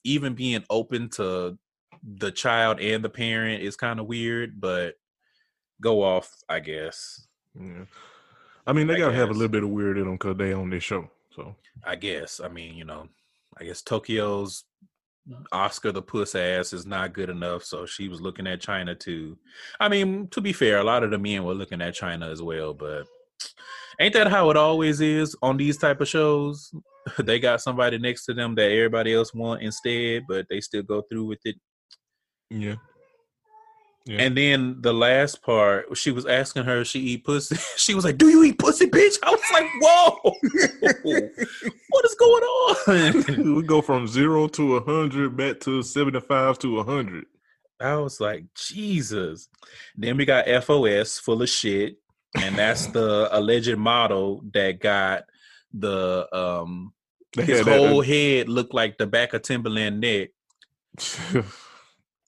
even 0.04 0.34
being 0.34 0.64
open 0.70 1.10
to 1.10 1.58
the 2.04 2.32
child 2.32 2.80
and 2.80 3.04
the 3.04 3.10
parent 3.10 3.62
is 3.62 3.76
kind 3.76 4.00
of 4.00 4.08
weird, 4.08 4.60
but 4.60 4.96
go 5.82 6.02
off, 6.04 6.34
I 6.48 6.60
guess. 6.60 7.28
Yeah. 7.60 7.86
I 8.66 8.74
mean, 8.74 8.88
they 8.88 8.96
I 8.96 9.00
gotta 9.00 9.16
have 9.16 9.30
a 9.30 9.34
little 9.34 9.50
bit 9.50 9.64
of 9.64 9.70
weird 9.70 9.98
in 9.98 10.06
them 10.06 10.14
because 10.14 10.38
they 10.38 10.54
on 10.54 10.70
this 10.70 10.84
show. 10.84 11.10
So 11.36 11.56
I 11.84 11.96
guess. 11.96 12.40
I 12.40 12.48
mean, 12.48 12.76
you 12.76 12.86
know, 12.86 13.08
I 13.60 13.66
guess 13.66 13.82
Tokyo's 13.82 14.64
Oscar 15.52 15.92
the 15.92 16.02
puss 16.02 16.36
ass 16.36 16.74
is 16.74 16.86
not 16.86 17.14
good 17.14 17.30
enough, 17.30 17.64
so 17.64 17.86
she 17.86 18.08
was 18.08 18.22
looking 18.22 18.48
at 18.48 18.62
Chyna 18.62 19.00
too. 19.00 19.38
I 19.80 19.88
mean, 19.88 20.28
to 20.30 20.42
be 20.42 20.54
fair, 20.54 20.80
a 20.80 20.84
lot 20.84 21.04
of 21.04 21.12
the 21.12 21.20
men 21.20 21.44
were 21.44 21.54
looking 21.54 21.82
at 21.82 21.94
Chyna 21.94 22.32
as 22.32 22.42
well, 22.42 22.74
but 22.74 23.06
ain't 24.00 24.14
that 24.14 24.28
how 24.28 24.50
it 24.50 24.58
always 24.58 25.00
is 25.02 25.36
on 25.42 25.58
these 25.58 25.78
type 25.78 26.02
of 26.02 26.08
shows? 26.08 26.74
they 27.20 27.40
got 27.40 27.62
somebody 27.62 27.98
next 27.98 28.26
to 28.26 28.34
them 28.34 28.56
that 28.56 28.72
everybody 28.72 29.14
else 29.14 29.34
want 29.34 29.62
instead, 29.62 30.24
but 30.28 30.46
they 30.50 30.60
still 30.62 30.84
go 30.84 31.04
through 31.04 31.26
with 31.26 31.40
it. 31.46 31.56
yeah, 32.50 32.76
Yeah. 34.06 34.22
And 34.22 34.36
then 34.36 34.78
the 34.82 34.94
last 34.94 35.44
part, 35.44 35.96
she 35.96 36.10
was 36.12 36.26
asking 36.26 36.64
her 36.64 36.82
if 36.82 36.88
she 36.88 37.00
eat 37.00 37.24
pussy. 37.24 37.56
She 37.78 37.94
was 37.94 38.04
like, 38.04 38.18
"Do 38.18 38.30
you 38.30 38.44
eat 38.44 38.58
pussy, 38.58 38.88
bitch?" 38.88 39.18
I 39.22 39.30
was 39.30 39.42
like, 39.54 39.68
"Whoa, 39.80 40.36
what 41.90 42.06
is 42.06 42.16
going 42.16 42.44
on?" 42.44 43.56
we 43.56 43.64
go 43.64 43.82
from 43.82 44.08
zero 44.08 44.48
to 44.50 44.78
a 44.78 44.84
hundred 44.84 45.38
back 45.38 45.60
to 45.62 45.84
seventy-five 45.84 46.58
to 46.60 46.80
a 46.80 46.84
hundred. 46.84 47.26
I 47.80 47.96
was 47.98 48.20
like, 48.20 48.46
Jesus. 48.56 49.50
Then 49.96 50.18
we 50.18 50.26
got 50.26 50.46
FOS 50.64 51.20
full 51.20 51.42
of 51.42 51.50
shit, 51.50 51.98
and 52.40 52.56
that's 52.56 52.88
the 52.88 53.28
alleged 53.32 53.78
model 53.78 54.44
that 54.54 54.80
got 54.80 55.24
the 55.74 56.28
um 56.36 56.94
his 57.36 57.60
had 57.60 57.68
that- 57.68 57.78
whole 57.78 58.02
head 58.02 58.50
looked 58.50 58.74
like 58.74 58.98
the 58.98 59.08
back 59.08 59.34
of 59.34 59.44
Timberland 59.44 60.00
neck. 60.02 60.30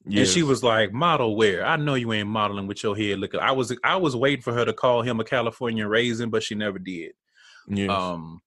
And 0.06 0.28
she 0.28 0.44
was 0.44 0.64
like, 0.64 0.92
model 0.92 1.36
where? 1.36 1.66
I 1.66 1.78
know 1.78 1.96
you 1.96 2.12
ain't 2.12 2.28
modeling 2.28 2.68
with 2.68 2.84
your 2.84 2.96
head 2.96 3.20
looking. 3.20 3.40
I 3.40 3.52
was 3.52 3.76
I 3.84 3.96
was 3.96 4.16
waiting 4.16 4.42
for 4.42 4.54
her 4.54 4.66
to 4.66 4.74
call 4.74 5.02
him 5.02 5.20
a 5.20 5.24
California 5.24 5.88
raisin, 5.88 6.30
but 6.30 6.44
she 6.44 6.56
never 6.56 6.80
did. 6.80 7.14
yes. 7.68 7.90
Um 7.90 8.42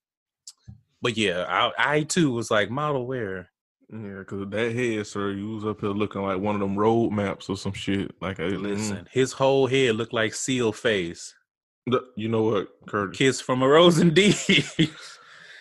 but 1.00 1.16
yeah, 1.16 1.44
I 1.48 1.72
I 1.78 2.02
too 2.02 2.32
was 2.32 2.50
like, 2.50 2.70
model 2.70 3.06
where? 3.06 3.50
yeah, 3.92 4.18
because 4.18 4.48
that 4.50 4.74
head, 4.74 5.06
sir, 5.06 5.30
you 5.30 5.54
was 5.54 5.64
up 5.64 5.80
here 5.80 5.90
looking 5.90 6.22
like 6.22 6.38
one 6.38 6.56
of 6.56 6.60
them 6.60 6.76
road 6.76 7.10
maps 7.12 7.48
or 7.48 7.56
some 7.56 7.72
shit. 7.72 8.10
Like, 8.20 8.40
I, 8.40 8.46
Listen, 8.46 9.08
his 9.12 9.32
whole 9.32 9.68
head 9.68 9.94
looked 9.94 10.12
like 10.12 10.34
seal 10.34 10.72
face. 10.72 11.34
mm. 11.88 12.00
you 12.16 12.28
know 12.28 12.42
what, 12.42 12.68
Curtis? 12.88 13.16
Kiss 13.16 13.40
from 13.40 13.62
a 13.62 13.68
rose 13.68 13.98
indeed. 13.98 14.34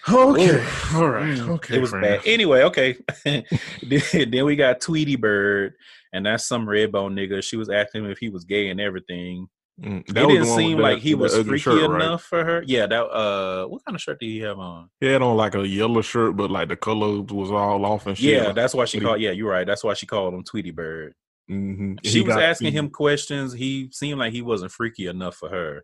Okay, 0.08 0.56
Ooh. 0.58 0.98
all 0.98 1.10
right, 1.10 1.36
Mm, 1.38 1.50
okay, 1.56 1.78
it 1.78 1.82
was 1.82 1.92
bad. 1.92 2.22
Anyway, 2.26 2.62
okay. 2.64 2.96
then, 3.26 3.44
then 3.84 4.46
we 4.46 4.56
got 4.56 4.80
Tweety 4.82 5.16
Bird, 5.16 5.74
and 6.14 6.26
that's 6.26 6.46
some 6.48 6.68
red 6.70 6.92
bone 6.92 7.16
nigga. 7.16 7.44
She 7.44 7.58
was 7.58 7.70
asking 7.70 8.06
him 8.06 8.12
if 8.12 8.20
he 8.20 8.30
was 8.30 8.44
gay 8.46 8.70
and 8.70 8.80
everything. 8.80 9.48
Mm, 9.82 10.08
It 10.08 10.14
that 10.14 10.26
was 10.28 10.34
the 10.38 10.44
didn't 10.46 10.56
seem 10.58 10.78
like 10.78 10.98
that- 10.98 11.02
he 11.04 11.16
was 11.16 11.36
freaky 11.36 11.58
shirt, 11.58 11.90
right? 11.90 12.02
enough 12.02 12.24
for 12.24 12.46
her. 12.46 12.64
Yeah, 12.66 12.86
that 12.88 13.04
uh 13.04 13.66
what 13.66 13.84
kind 13.84 13.96
of 13.96 14.02
shirt 14.02 14.20
did 14.22 14.28
he 14.28 14.40
have 14.40 14.58
on? 14.58 14.90
He 15.02 15.08
had 15.08 15.22
on 15.22 15.36
like 15.36 15.56
a 15.56 15.68
yellow 15.68 16.02
shirt, 16.02 16.38
but 16.38 16.50
like 16.50 16.70
the 16.70 16.78
colors 16.78 17.26
was 17.32 17.52
all 17.52 17.84
off 17.86 18.06
and 18.08 18.18
shit. 18.18 18.36
Yeah, 18.36 18.44
Like, 18.46 18.56
that's 18.56 18.74
why 18.74 18.86
she 18.86 19.00
but 19.00 19.02
he- 19.02 19.06
called 19.08 19.22
yeah, 19.22 19.32
you're 19.32 19.50
right. 19.52 19.68
That's 19.68 19.84
why 19.84 19.94
she 19.96 20.06
called 20.06 20.34
him 20.34 20.44
Tweety 20.46 20.72
Bird. 20.72 21.14
mhm. 21.52 21.98
She 22.06 22.20
He 22.20 22.22
was 22.22 22.36
got- 22.36 22.44
asking 22.44 22.72
he- 22.72 22.78
him 22.78 22.90
questions. 22.90 23.52
He 23.54 23.90
seemed 23.92 24.20
like 24.20 24.32
he 24.32 24.42
wasn't 24.42 24.72
freaky 24.72 25.08
enough 25.08 25.36
for 25.36 25.50
her. 25.50 25.84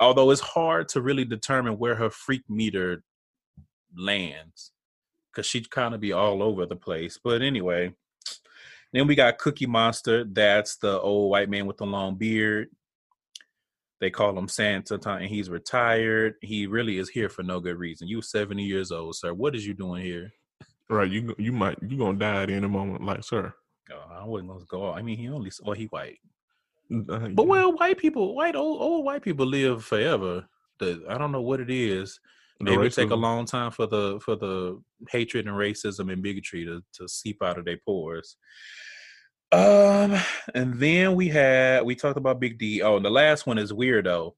Although 0.00 0.30
it's 0.30 0.40
hard 0.40 0.88
to 0.90 1.02
really 1.02 1.24
determine 1.26 1.74
where 1.78 1.96
her 1.96 2.08
freak 2.10 2.42
meter 2.48 3.02
lands. 3.96 4.72
Cause 5.34 5.46
she'd 5.46 5.70
kind 5.70 5.94
of 5.94 6.00
be 6.00 6.12
all 6.12 6.42
over 6.42 6.64
the 6.66 6.76
place. 6.76 7.18
But 7.22 7.42
anyway. 7.42 7.94
Then 8.92 9.06
we 9.06 9.14
got 9.14 9.38
Cookie 9.38 9.66
Monster. 9.66 10.24
That's 10.24 10.76
the 10.76 10.98
old 11.00 11.30
white 11.30 11.50
man 11.50 11.66
with 11.66 11.76
the 11.76 11.84
long 11.86 12.14
beard. 12.14 12.68
They 14.00 14.10
call 14.10 14.38
him 14.38 14.48
Santa, 14.48 14.98
and 15.08 15.26
he's 15.26 15.50
retired. 15.50 16.34
He 16.40 16.66
really 16.66 16.98
is 16.98 17.08
here 17.08 17.28
for 17.28 17.42
no 17.42 17.60
good 17.60 17.78
reason. 17.78 18.08
You 18.08 18.22
70 18.22 18.62
years 18.62 18.92
old, 18.92 19.16
sir. 19.16 19.32
What 19.34 19.54
is 19.56 19.66
you 19.66 19.74
doing 19.74 20.02
here? 20.02 20.32
right. 20.88 21.10
You 21.10 21.34
you 21.38 21.52
might 21.52 21.78
you 21.82 21.98
gonna 21.98 22.18
die 22.18 22.42
at 22.44 22.50
any 22.50 22.68
moment, 22.68 23.04
like 23.04 23.24
sir. 23.24 23.52
Oh, 23.92 24.02
I 24.10 24.24
wasn't 24.24 24.50
gonna 24.50 24.64
go. 24.68 24.92
I 24.92 25.02
mean, 25.02 25.18
he 25.18 25.28
only 25.28 25.50
well, 25.62 25.74
he 25.74 25.86
white. 25.86 26.18
Uh, 26.90 27.28
But 27.28 27.46
well, 27.46 27.72
white 27.72 27.98
people, 27.98 28.34
white 28.34 28.54
old 28.54 28.80
old 28.80 29.04
white 29.04 29.22
people 29.22 29.46
live 29.46 29.84
forever. 29.84 30.46
The, 30.78 31.04
I 31.08 31.18
don't 31.18 31.32
know 31.32 31.40
what 31.42 31.60
it 31.60 31.70
is. 31.70 32.20
Maybe 32.60 32.86
it 32.86 32.92
take 32.94 33.10
a 33.10 33.14
long 33.14 33.44
time 33.44 33.70
for 33.70 33.86
the 33.86 34.18
for 34.24 34.36
the 34.36 34.80
hatred 35.10 35.46
and 35.46 35.56
racism 35.56 36.12
and 36.12 36.22
bigotry 36.22 36.64
to, 36.64 36.82
to 36.94 37.08
seep 37.08 37.42
out 37.42 37.58
of 37.58 37.64
their 37.64 37.78
pores. 37.84 38.36
Um, 39.52 40.16
and 40.54 40.74
then 40.74 41.14
we 41.14 41.28
had 41.28 41.84
we 41.84 41.94
talked 41.94 42.16
about 42.16 42.40
Big 42.40 42.58
D. 42.58 42.82
Oh, 42.82 42.96
and 42.96 43.04
the 43.04 43.10
last 43.10 43.46
one 43.46 43.58
is 43.58 43.72
weirdo. 43.72 44.32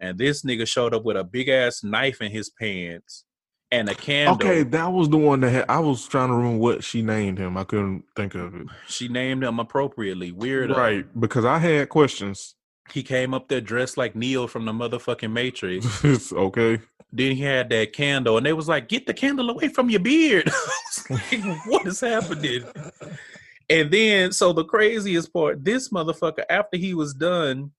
And 0.00 0.18
this 0.18 0.42
nigga 0.42 0.66
showed 0.66 0.92
up 0.92 1.04
with 1.04 1.16
a 1.16 1.24
big 1.24 1.48
ass 1.48 1.82
knife 1.84 2.20
in 2.20 2.30
his 2.30 2.50
pants 2.50 3.24
and 3.70 3.88
a 3.88 3.94
candle. 3.94 4.34
Okay, 4.34 4.62
that 4.62 4.92
was 4.92 5.08
the 5.08 5.16
one 5.16 5.40
that 5.40 5.50
had, 5.50 5.64
I 5.68 5.78
was 5.78 6.06
trying 6.06 6.28
to 6.28 6.34
remember 6.34 6.58
what 6.58 6.84
she 6.84 7.02
named 7.02 7.38
him. 7.38 7.56
I 7.56 7.64
couldn't 7.64 8.04
think 8.16 8.34
of 8.34 8.54
it. 8.54 8.66
She 8.86 9.08
named 9.08 9.44
him 9.44 9.58
appropriately. 9.58 10.32
Weirdo. 10.32 10.76
Right, 10.76 11.06
because 11.18 11.44
I 11.44 11.58
had 11.58 11.88
questions. 11.88 12.54
He 12.92 13.02
came 13.02 13.34
up 13.34 13.48
there 13.48 13.60
dressed 13.60 13.96
like 13.96 14.14
Neo 14.14 14.46
from 14.46 14.64
the 14.64 14.72
motherfucking 14.72 15.32
Matrix. 15.32 16.32
okay, 16.32 16.80
Then 17.12 17.36
he 17.36 17.42
had 17.42 17.70
that 17.70 17.92
candle, 17.92 18.36
and 18.36 18.44
they 18.44 18.52
was 18.52 18.68
like, 18.68 18.88
"Get 18.88 19.06
the 19.06 19.14
candle 19.14 19.50
away 19.50 19.68
from 19.68 19.90
your 19.90 20.00
beard." 20.00 20.50
Like, 21.10 21.44
what 21.66 21.86
is 21.86 22.00
happening? 22.00 22.64
And 23.68 23.90
then, 23.90 24.32
so 24.32 24.52
the 24.52 24.64
craziest 24.64 25.32
part, 25.32 25.62
this 25.64 25.90
motherfucker, 25.90 26.44
after 26.48 26.78
he 26.78 26.94
was 26.94 27.12
done 27.12 27.72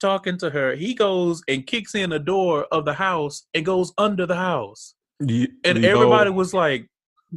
talking 0.00 0.36
to 0.38 0.50
her, 0.50 0.74
he 0.74 0.92
goes 0.92 1.40
and 1.48 1.66
kicks 1.66 1.94
in 1.94 2.10
the 2.10 2.18
door 2.18 2.66
of 2.72 2.84
the 2.84 2.92
house 2.92 3.46
and 3.54 3.64
goes 3.64 3.92
under 3.96 4.26
the 4.26 4.36
house, 4.36 4.94
and 5.20 5.30
you 5.30 5.48
know, 5.64 5.88
everybody 5.88 6.30
was 6.30 6.52
like, 6.52 6.88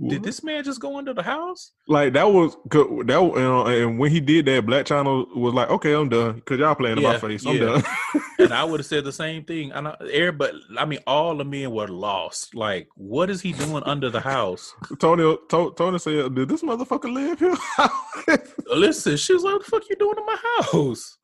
"Did 0.08 0.24
this 0.24 0.44
man 0.44 0.64
just 0.64 0.80
go 0.80 0.98
under 0.98 1.14
the 1.14 1.24
house?" 1.24 1.72
like 1.88 2.14
that 2.14 2.32
was 2.32 2.56
'cause 2.70 2.88
that 3.06 3.22
you 3.22 3.36
know, 3.36 3.66
and 3.66 4.00
when 4.00 4.10
he 4.10 4.20
did 4.20 4.46
that, 4.46 4.66
Blac 4.66 4.86
Chyna 4.86 5.36
was 5.36 5.54
like, 5.54 5.70
"Okay, 5.70 5.94
I'm 5.94 6.08
done," 6.08 6.36
because 6.36 6.60
y'all 6.60 6.76
playing 6.76 6.98
in 6.98 7.04
my 7.04 7.18
face. 7.18 7.46
I'm 7.46 7.58
yeah. 7.58 7.66
done. 7.66 7.84
And 8.40 8.54
I 8.54 8.64
would 8.70 8.80
have 8.80 8.88
said 8.88 9.04
the 9.04 9.12
same 9.12 9.44
thing. 9.44 9.72
And 9.72 9.90
everybody, 10.12 10.60
I 10.78 10.86
mean, 10.86 11.00
all 11.06 11.36
the 11.36 11.44
men 11.44 11.72
were 11.72 11.88
lost. 11.88 12.56
Like, 12.56 12.88
what 12.96 13.30
is 13.30 13.42
he 13.42 13.52
doing 13.52 13.84
under 13.84 14.10
the 14.10 14.22
house? 14.22 14.74
Toni, 15.00 15.38
to, 15.50 15.74
Toni 15.76 16.00
said, 16.00 16.36
"Did 16.36 16.50
this 16.50 16.64
motherfucker 16.64 17.14
live 17.14 17.40
here?" 17.40 18.38
Listen, 18.76 19.18
she 19.18 19.34
was 19.34 19.44
like, 19.44 19.54
"What 19.56 19.66
the 19.66 19.72
fuck 19.72 19.90
you 19.90 19.96
doing 19.98 20.18
in 20.18 20.26
my 20.26 20.38
house?" 20.62 21.18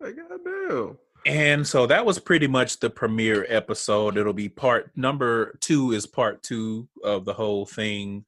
like, 0.00 0.16
goddamn. 0.16 0.98
And 1.28 1.66
so 1.66 1.86
that 1.86 2.06
was 2.06 2.18
pretty 2.18 2.46
much 2.46 2.80
the 2.80 2.88
premiere 2.88 3.44
episode. 3.50 4.16
It'll 4.16 4.32
be 4.32 4.48
part 4.48 4.90
number 4.96 5.58
two 5.60 5.92
is 5.92 6.06
part 6.06 6.42
two 6.42 6.88
of 7.04 7.26
the 7.26 7.34
whole 7.34 7.66
thing. 7.66 8.24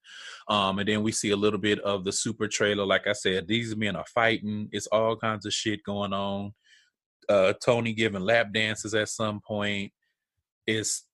Um, 0.48 0.78
and 0.80 0.86
then 0.86 1.02
we 1.02 1.10
see 1.10 1.30
a 1.30 1.36
little 1.36 1.58
bit 1.58 1.80
of 1.80 2.04
the 2.04 2.12
super 2.12 2.46
trailer. 2.46 2.84
Like 2.84 3.06
I 3.06 3.14
said, 3.14 3.48
these 3.48 3.74
men 3.74 3.96
are 3.96 4.04
fighting. 4.14 4.68
It's 4.70 4.86
all 4.88 5.16
kinds 5.16 5.46
of 5.46 5.54
shit 5.54 5.82
going 5.82 6.12
on. 6.12 6.52
Uh, 7.26 7.54
Toni 7.64 7.94
giving 7.94 8.20
lap 8.20 8.52
dances 8.52 8.92
at 8.94 9.08
some 9.08 9.40
point. 9.40 9.92
It's 10.66 11.06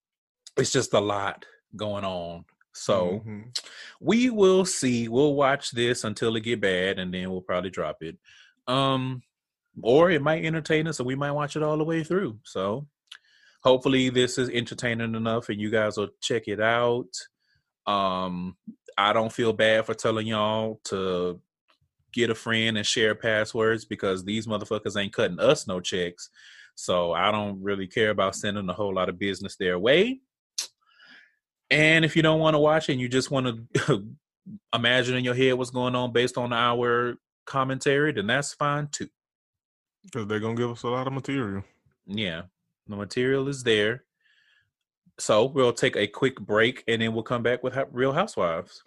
it's 0.56 0.72
just 0.72 0.92
a 0.92 1.00
lot 1.00 1.44
going 1.76 2.04
on. 2.04 2.46
So 2.72 3.22
Mhm. 3.24 3.56
we 4.00 4.30
will 4.30 4.64
see. 4.64 5.06
We'll 5.06 5.34
watch 5.34 5.70
this 5.70 6.02
until 6.02 6.34
it 6.34 6.40
get 6.40 6.60
bad, 6.60 6.98
and 6.98 7.14
then 7.14 7.30
we'll 7.30 7.42
probably 7.42 7.70
drop 7.70 8.02
it. 8.02 8.18
Um, 8.66 9.22
or 9.82 10.10
it 10.10 10.22
might 10.22 10.44
entertain 10.44 10.86
us, 10.86 10.98
and 10.98 11.06
we 11.06 11.14
might 11.14 11.32
watch 11.32 11.56
it 11.56 11.62
all 11.62 11.78
the 11.78 11.84
way 11.84 12.02
through. 12.02 12.38
So, 12.44 12.86
hopefully, 13.62 14.08
this 14.08 14.38
is 14.38 14.48
entertaining 14.50 15.14
enough, 15.14 15.48
and 15.48 15.60
you 15.60 15.70
guys 15.70 15.96
will 15.96 16.10
check 16.20 16.48
it 16.48 16.60
out. 16.60 17.08
Um, 17.86 18.56
I 18.98 19.12
don't 19.12 19.32
feel 19.32 19.52
bad 19.52 19.86
for 19.86 19.94
telling 19.94 20.26
y'all 20.26 20.80
to 20.84 21.40
get 22.12 22.30
a 22.30 22.34
friend 22.34 22.78
and 22.78 22.86
share 22.86 23.14
passwords 23.14 23.84
because 23.84 24.24
these 24.24 24.46
motherfuckers 24.46 25.00
ain't 25.00 25.12
cutting 25.12 25.38
us 25.38 25.66
no 25.66 25.80
checks. 25.80 26.30
So 26.74 27.12
I 27.12 27.30
don't 27.30 27.62
really 27.62 27.86
care 27.86 28.10
about 28.10 28.34
sending 28.34 28.68
a 28.68 28.72
whole 28.72 28.94
lot 28.94 29.08
of 29.08 29.18
business 29.18 29.56
their 29.56 29.78
way. 29.78 30.20
And 31.70 32.04
if 32.04 32.16
you 32.16 32.22
don't 32.22 32.40
want 32.40 32.54
to 32.54 32.58
watch 32.58 32.88
it 32.88 32.92
and 32.92 33.00
you 33.00 33.08
just 33.08 33.30
want 33.30 33.68
to 33.74 34.06
imagine 34.74 35.16
in 35.16 35.24
your 35.24 35.34
head 35.34 35.54
what's 35.54 35.70
going 35.70 35.94
on 35.94 36.12
based 36.12 36.38
on 36.38 36.52
our 36.52 37.16
commentary, 37.44 38.12
then 38.12 38.26
that's 38.26 38.54
fine 38.54 38.88
too. 38.90 39.08
Because 40.06 40.26
they're 40.26 40.40
gonna 40.40 40.54
give 40.54 40.70
us 40.70 40.82
a 40.82 40.88
lot 40.88 41.06
of 41.06 41.12
material. 41.12 41.62
Yeah, 42.06 42.42
the 42.88 42.96
material 42.96 43.48
is 43.48 43.62
there. 43.62 44.04
So 45.18 45.44
we'll 45.44 45.72
take 45.72 45.96
a 45.96 46.06
quick 46.06 46.40
break 46.40 46.84
and 46.86 47.02
then 47.02 47.14
we'll 47.14 47.22
come 47.22 47.42
back 47.42 47.62
with 47.62 47.76
Real 47.92 48.12
Housewives. 48.12 48.82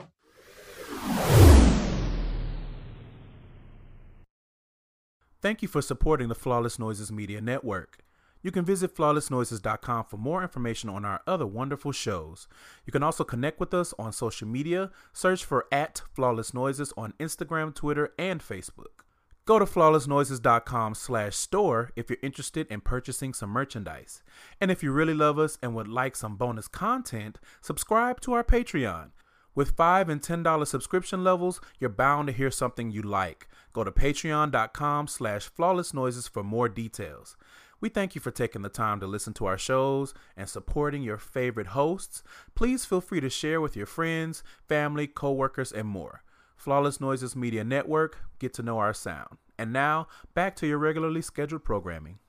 Thank 5.42 5.62
you 5.62 5.68
for 5.68 5.82
supporting 5.82 6.28
the 6.28 6.36
Flawless 6.36 6.78
Noises 6.78 7.12
Media 7.12 7.40
Network. 7.40 8.00
You 8.42 8.52
can 8.52 8.64
visit 8.64 8.96
flawlessnoises.com 8.96 10.06
for 10.06 10.18
more 10.18 10.42
information 10.42 10.90
on 10.90 11.04
our 11.04 11.22
other 11.28 11.46
wonderful 11.48 11.92
shows. 11.92 12.48
You 12.86 12.92
can 12.92 13.04
also 13.04 13.24
connect 13.24 13.60
with 13.60 13.74
us 13.74 13.94
on 14.00 14.14
social 14.14 14.48
media. 14.48 14.92
Search 15.12 15.44
for 15.44 15.66
at 15.72 16.02
Flawless 16.14 16.54
Noises 16.54 16.94
on 16.96 17.14
Instagram, 17.20 17.74
Twitter, 17.74 18.14
and 18.18 18.42
Facebook. 18.42 19.04
Go 19.50 19.58
to 19.58 19.66
flawlessnoises.com 19.66 20.94
slash 20.94 21.36
store 21.36 21.92
if 21.96 22.08
you're 22.08 22.20
interested 22.22 22.68
in 22.68 22.82
purchasing 22.82 23.34
some 23.34 23.50
merchandise. 23.50 24.22
And 24.62 24.70
if 24.70 24.84
you 24.84 24.92
really 24.92 25.16
love 25.16 25.40
us 25.40 25.58
and 25.64 25.74
would 25.74 25.88
like 25.88 26.16
some 26.16 26.36
bonus 26.36 26.68
content, 26.68 27.40
subscribe 27.60 28.22
to 28.22 28.34
our 28.34 28.44
Patreon. 28.44 29.10
With 29.56 29.72
5 29.72 30.08
and 30.08 30.22
$10 30.22 30.68
subscription 30.68 31.24
levels, 31.24 31.60
you're 31.80 31.90
bound 31.90 32.28
to 32.28 32.32
hear 32.32 32.52
something 32.52 32.92
you 32.92 33.02
like. 33.02 33.48
Go 33.74 33.84
to 33.84 33.90
patreon.com 33.90 35.08
slash 35.08 35.46
flawless 35.46 35.96
noises 35.96 36.28
for 36.28 36.44
more 36.44 36.70
details. 36.70 37.36
We 37.82 37.90
thank 37.90 38.14
you 38.14 38.22
for 38.22 38.30
taking 38.30 38.62
the 38.62 38.70
time 38.70 39.00
to 39.00 39.08
listen 39.08 39.34
to 39.34 39.48
our 39.48 39.58
shows 39.58 40.14
and 40.38 40.48
supporting 40.48 41.02
your 41.02 41.18
favorite 41.18 41.68
hosts. 41.68 42.22
Please 42.54 42.86
feel 42.86 43.02
free 43.02 43.22
to 43.22 43.32
share 43.32 43.62
with 43.62 43.76
your 43.76 43.88
friends, 43.88 44.44
family, 44.68 45.08
coworkers, 45.08 45.72
and 45.72 45.88
more. 45.88 46.22
Flawless 46.60 47.00
Noises 47.00 47.38
Media 47.38 47.64
Network, 47.64 48.18
get 48.38 48.54
to 48.56 48.62
know 48.62 48.80
our 48.80 48.94
sound. 48.94 49.38
And 49.58 49.72
now, 49.72 50.10
back 50.34 50.58
to 50.58 50.68
your 50.68 50.78
regularly 50.78 51.22
scheduled 51.22 51.64
programming. 51.64 52.20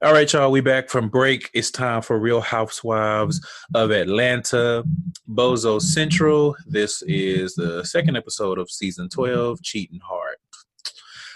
All 0.00 0.12
right, 0.12 0.32
y'all, 0.32 0.52
we 0.52 0.60
back 0.60 0.90
from 0.90 1.08
break. 1.08 1.50
It's 1.54 1.72
time 1.72 2.02
for 2.02 2.20
Real 2.20 2.40
Housewives 2.40 3.44
of 3.74 3.90
Atlanta, 3.90 4.84
Bozo 5.28 5.82
Central. 5.82 6.54
This 6.68 7.02
is 7.02 7.56
the 7.56 7.82
second 7.84 8.16
episode 8.16 8.60
of 8.60 8.70
season 8.70 9.08
12, 9.08 9.60
Cheating 9.60 10.00
Heart. 10.06 10.38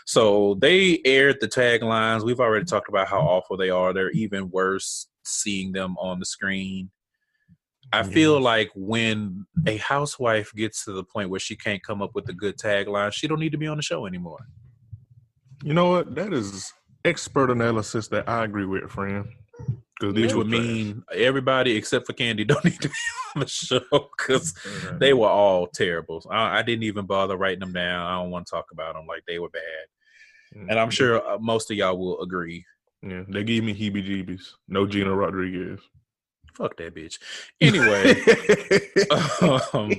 So 0.06 0.54
they 0.60 1.00
aired 1.04 1.38
the 1.40 1.48
taglines. 1.48 2.22
We've 2.22 2.38
already 2.38 2.66
talked 2.66 2.88
about 2.88 3.08
how 3.08 3.18
awful 3.18 3.56
they 3.56 3.70
are. 3.70 3.92
They're 3.92 4.12
even 4.12 4.48
worse 4.50 5.08
seeing 5.24 5.72
them 5.72 5.96
on 5.98 6.20
the 6.20 6.26
screen. 6.26 6.90
I 7.92 8.02
feel 8.02 8.40
like 8.40 8.70
when 8.74 9.46
a 9.66 9.78
housewife 9.78 10.52
gets 10.54 10.84
to 10.84 10.92
the 10.92 11.04
point 11.04 11.30
where 11.30 11.40
she 11.40 11.56
can't 11.56 11.82
come 11.82 12.02
up 12.02 12.14
with 12.14 12.28
a 12.28 12.32
good 12.32 12.58
tagline, 12.58 13.12
she 13.12 13.26
don't 13.26 13.40
need 13.40 13.52
to 13.52 13.58
be 13.58 13.66
on 13.66 13.76
the 13.78 13.82
show 13.82 14.06
anymore. 14.06 14.46
You 15.62 15.74
know 15.74 15.90
what? 15.90 16.14
That 16.14 16.32
is 16.32 16.72
expert 17.04 17.50
analysis 17.50 18.08
that 18.08 18.28
I 18.28 18.44
agree 18.44 18.66
with, 18.66 18.90
friend. 18.90 19.26
Because 19.98 20.14
Which 20.14 20.34
would 20.34 20.46
mean 20.46 21.02
everybody 21.12 21.76
except 21.76 22.06
for 22.06 22.12
Kandi 22.12 22.46
don't 22.46 22.64
need 22.64 22.80
to 22.80 22.88
be 22.88 22.94
on 23.34 23.40
the 23.40 23.48
show 23.48 23.80
because 23.90 24.54
they 24.98 25.12
were 25.12 25.28
all 25.28 25.66
terrible. 25.66 26.24
I, 26.30 26.58
I, 26.58 26.62
didn't 26.62 26.84
even 26.84 27.04
bother 27.04 27.36
writing 27.36 27.58
them 27.58 27.72
down. 27.72 28.06
I 28.06 28.22
don't 28.22 28.30
want 28.30 28.46
to 28.46 28.50
talk 28.50 28.66
about 28.70 28.94
them 28.94 29.06
like 29.08 29.24
they 29.26 29.40
were 29.40 29.48
bad. 29.48 30.62
And 30.68 30.78
I'm 30.78 30.90
sure 30.90 31.26
uh, 31.28 31.38
most 31.38 31.70
of 31.70 31.76
y'all 31.76 31.98
will 31.98 32.20
agree. 32.22 32.64
Yeah, 33.02 33.24
they 33.28 33.44
gave 33.44 33.64
me 33.64 33.74
heebie-jeebies. 33.74 34.42
No 34.66 34.86
Gina 34.86 35.14
Rodriguez. 35.14 35.80
Fuck 36.58 36.76
that 36.78 36.94
bitch. 36.94 37.18
Anyway, 37.60 38.10
um, 39.70 39.90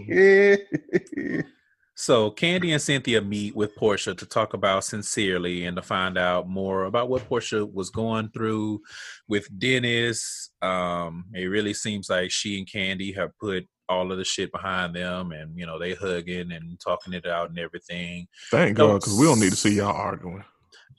so 1.95 2.32
Kandi 2.32 2.74
and 2.74 2.82
Cynthia 2.82 3.22
meet 3.22 3.55
with 3.55 3.78
Porsha 3.78 4.18
to 4.18 4.26
talk 4.26 4.53
about 4.53 4.84
sincerely 4.84 5.66
and 5.66 5.78
to 5.78 5.82
find 5.82 6.18
out 6.18 6.49
more 6.49 6.84
about 6.84 7.07
what 7.10 7.28
Porsha 7.30 7.72
was 7.72 7.89
going 7.89 8.30
through 8.32 8.82
with 9.30 9.47
Dennis. 9.57 10.49
Um, 10.62 11.26
it 11.34 11.45
really 11.45 11.74
seems 11.74 12.10
like 12.10 12.30
she 12.30 12.57
and 12.57 12.68
Kandi 12.68 13.16
have 13.16 13.32
put 13.39 13.66
all 13.88 14.12
of 14.12 14.18
the 14.18 14.26
shit 14.26 14.51
behind 14.51 14.93
them, 14.93 15.32
and 15.32 15.57
you 15.57 15.66
know 15.66 15.80
they 15.80 15.93
hugging 15.93 16.51
and 16.51 16.78
talking 16.80 17.14
it 17.14 17.26
out 17.26 17.49
and 17.49 17.57
everything. 17.57 18.28
Thank 18.51 18.76
God, 18.76 18.99
because 18.99 19.18
we 19.18 19.26
don't 19.26 19.39
need 19.39 19.51
to 19.51 19.55
see 19.55 19.78
y'all 19.78 19.95
arguing. 19.95 20.43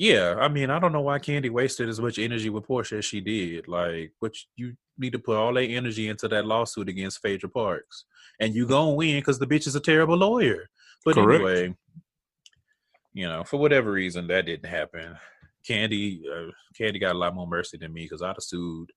Yeah, 0.01 0.37
I 0.41 0.49
mean, 0.49 0.71
I 0.71 0.79
don't 0.79 0.93
know 0.93 1.03
why 1.03 1.19
Kandi 1.19 1.51
wasted 1.51 1.91
as 1.91 2.01
much 2.01 2.19
energy 2.19 2.49
with 2.49 2.67
Porsha 2.67 2.97
as 3.01 3.05
she 3.05 3.21
did. 3.21 3.69
Like, 3.69 4.15
what 4.19 4.35
you 4.57 4.75
need 4.97 5.13
to 5.13 5.19
put 5.19 5.37
all 5.37 5.53
that 5.53 5.65
energy 5.65 6.09
into 6.09 6.27
that 6.29 6.47
lawsuit 6.47 6.89
against 6.89 7.21
Phaedra 7.21 7.51
Parks, 7.51 8.07
and 8.41 8.55
you 8.55 8.67
gonna 8.67 8.95
win 8.95 9.19
because 9.19 9.39
the 9.39 9.47
bitch 9.47 9.67
is 9.67 9.77
a 9.77 9.81
terrible 9.81 10.17
lawyer. 10.17 10.71
But 11.05 11.17
Correct. 11.17 11.45
anyway, 11.45 11.75
you 13.13 13.29
know, 13.29 13.45
for 13.45 13.59
whatever 13.59 13.93
reason, 13.93 14.27
that 14.29 14.47
didn't 14.47 14.71
happen. 14.71 15.17
Kandi, 15.69 16.23
uh, 16.27 16.51
Kandi 16.81 16.99
got 16.99 17.15
a 17.15 17.19
lot 17.19 17.35
more 17.35 17.47
mercy 17.47 17.77
than 17.77 17.93
me 17.93 18.05
because 18.05 18.23
I'd 18.23 18.29
have 18.29 18.43
sued 18.43 18.93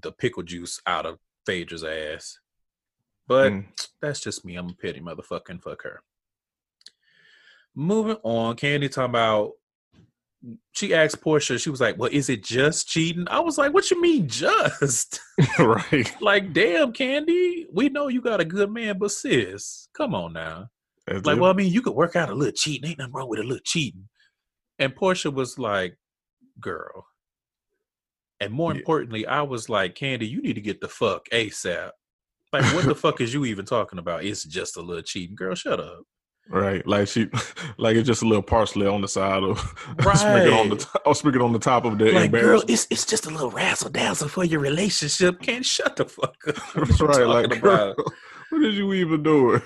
the 0.00 0.12
pickle 0.12 0.42
juice 0.42 0.80
out 0.86 1.04
of 1.04 1.18
Phaedra's 1.44 1.84
ass. 1.84 2.38
But 3.28 3.52
mm. 3.52 3.66
that's 4.00 4.20
just 4.20 4.42
me. 4.42 4.56
I'm 4.56 4.70
a 4.70 4.72
petty 4.72 5.00
motherfucking 5.00 5.62
fuck 5.62 5.82
her. 5.82 6.02
Moving 7.74 8.16
on, 8.22 8.56
Kandi 8.56 8.90
talking 8.90 9.10
about 9.10 9.52
she 10.72 10.94
asked 10.94 11.22
Porsha, 11.22 11.60
she 11.60 11.70
was 11.70 11.80
like, 11.80 11.98
Well, 11.98 12.10
is 12.12 12.28
it 12.28 12.42
just 12.42 12.88
cheating? 12.88 13.26
I 13.28 13.40
was 13.40 13.58
like, 13.58 13.72
What 13.72 13.90
you 13.90 14.00
mean 14.00 14.28
just? 14.28 15.20
right. 15.58 16.10
like, 16.20 16.52
damn, 16.52 16.92
Kandi, 16.92 17.66
we 17.72 17.88
know 17.88 18.08
you 18.08 18.20
got 18.20 18.40
a 18.40 18.44
good 18.44 18.70
man, 18.70 18.98
but 18.98 19.10
sis, 19.10 19.88
come 19.96 20.14
on 20.14 20.32
now. 20.32 20.68
That's 21.06 21.26
like, 21.26 21.36
it. 21.36 21.40
well, 21.40 21.50
I 21.50 21.54
mean, 21.54 21.72
you 21.72 21.82
could 21.82 21.94
work 21.94 22.16
out 22.16 22.30
a 22.30 22.34
little 22.34 22.52
cheating. 22.52 22.88
Ain't 22.88 22.98
nothing 22.98 23.12
wrong 23.12 23.28
with 23.28 23.40
a 23.40 23.42
little 23.42 23.62
cheating. 23.64 24.08
And 24.78 24.94
Porsha 24.94 25.32
was 25.32 25.58
like, 25.58 25.96
girl. 26.60 27.06
And 28.40 28.52
more 28.52 28.72
yeah. 28.72 28.78
importantly, 28.78 29.26
I 29.26 29.42
was 29.42 29.68
like, 29.68 29.94
Kandi, 29.94 30.28
you 30.28 30.42
need 30.42 30.54
to 30.54 30.60
get 30.60 30.80
the 30.80 30.88
fuck 30.88 31.28
ASAP. 31.30 31.90
Like, 32.52 32.74
what 32.74 32.84
the 32.84 32.94
fuck 32.94 33.20
is 33.20 33.32
you 33.32 33.44
even 33.44 33.64
talking 33.64 33.98
about? 33.98 34.24
It's 34.24 34.44
just 34.44 34.76
a 34.76 34.82
little 34.82 35.02
cheating. 35.02 35.36
Girl, 35.36 35.54
shut 35.54 35.80
up. 35.80 36.02
Right, 36.48 36.86
like 36.86 37.08
she, 37.08 37.28
like 37.78 37.96
it's 37.96 38.06
just 38.06 38.22
a 38.22 38.26
little 38.26 38.42
parsley 38.42 38.86
on 38.86 39.00
the 39.00 39.08
side 39.08 39.42
of, 39.42 39.58
right. 40.04 40.16
sprinkle 40.16 40.54
on 40.54 40.68
the, 40.68 40.76
top, 40.76 41.02
oh, 41.06 41.12
sprinkle 41.14 41.44
on 41.44 41.52
the 41.52 41.58
top 41.58 41.84
of 41.84 41.98
the. 41.98 42.12
Like, 42.12 42.32
girl, 42.32 42.62
it's 42.68 42.86
it's 42.90 43.06
just 43.06 43.26
a 43.26 43.30
little 43.30 43.50
razzle 43.50 43.90
dazzle 43.90 44.28
for 44.28 44.44
your 44.44 44.60
relationship. 44.60 45.40
Can't 45.40 45.64
shut 45.64 45.96
the 45.96 46.04
fuck 46.04 46.36
up. 46.46 46.56
What 46.74 47.00
right, 47.00 47.26
like, 47.26 47.60
girl, 47.62 47.94
what 48.50 48.60
did 48.60 48.74
you 48.74 48.92
even 48.92 49.22
do? 49.22 49.60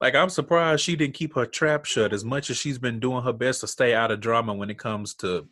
Like 0.00 0.14
I'm 0.14 0.30
surprised 0.30 0.82
she 0.82 0.96
didn't 0.96 1.14
keep 1.14 1.34
her 1.34 1.44
trap 1.44 1.84
shut 1.84 2.12
as 2.12 2.24
much 2.24 2.50
as 2.50 2.56
she's 2.56 2.78
been 2.78 3.00
doing 3.00 3.24
her 3.24 3.32
best 3.32 3.60
to 3.60 3.66
stay 3.66 3.92
out 3.92 4.12
of 4.12 4.20
drama 4.20 4.54
when 4.54 4.70
it 4.70 4.78
comes 4.78 5.14
to 5.16 5.48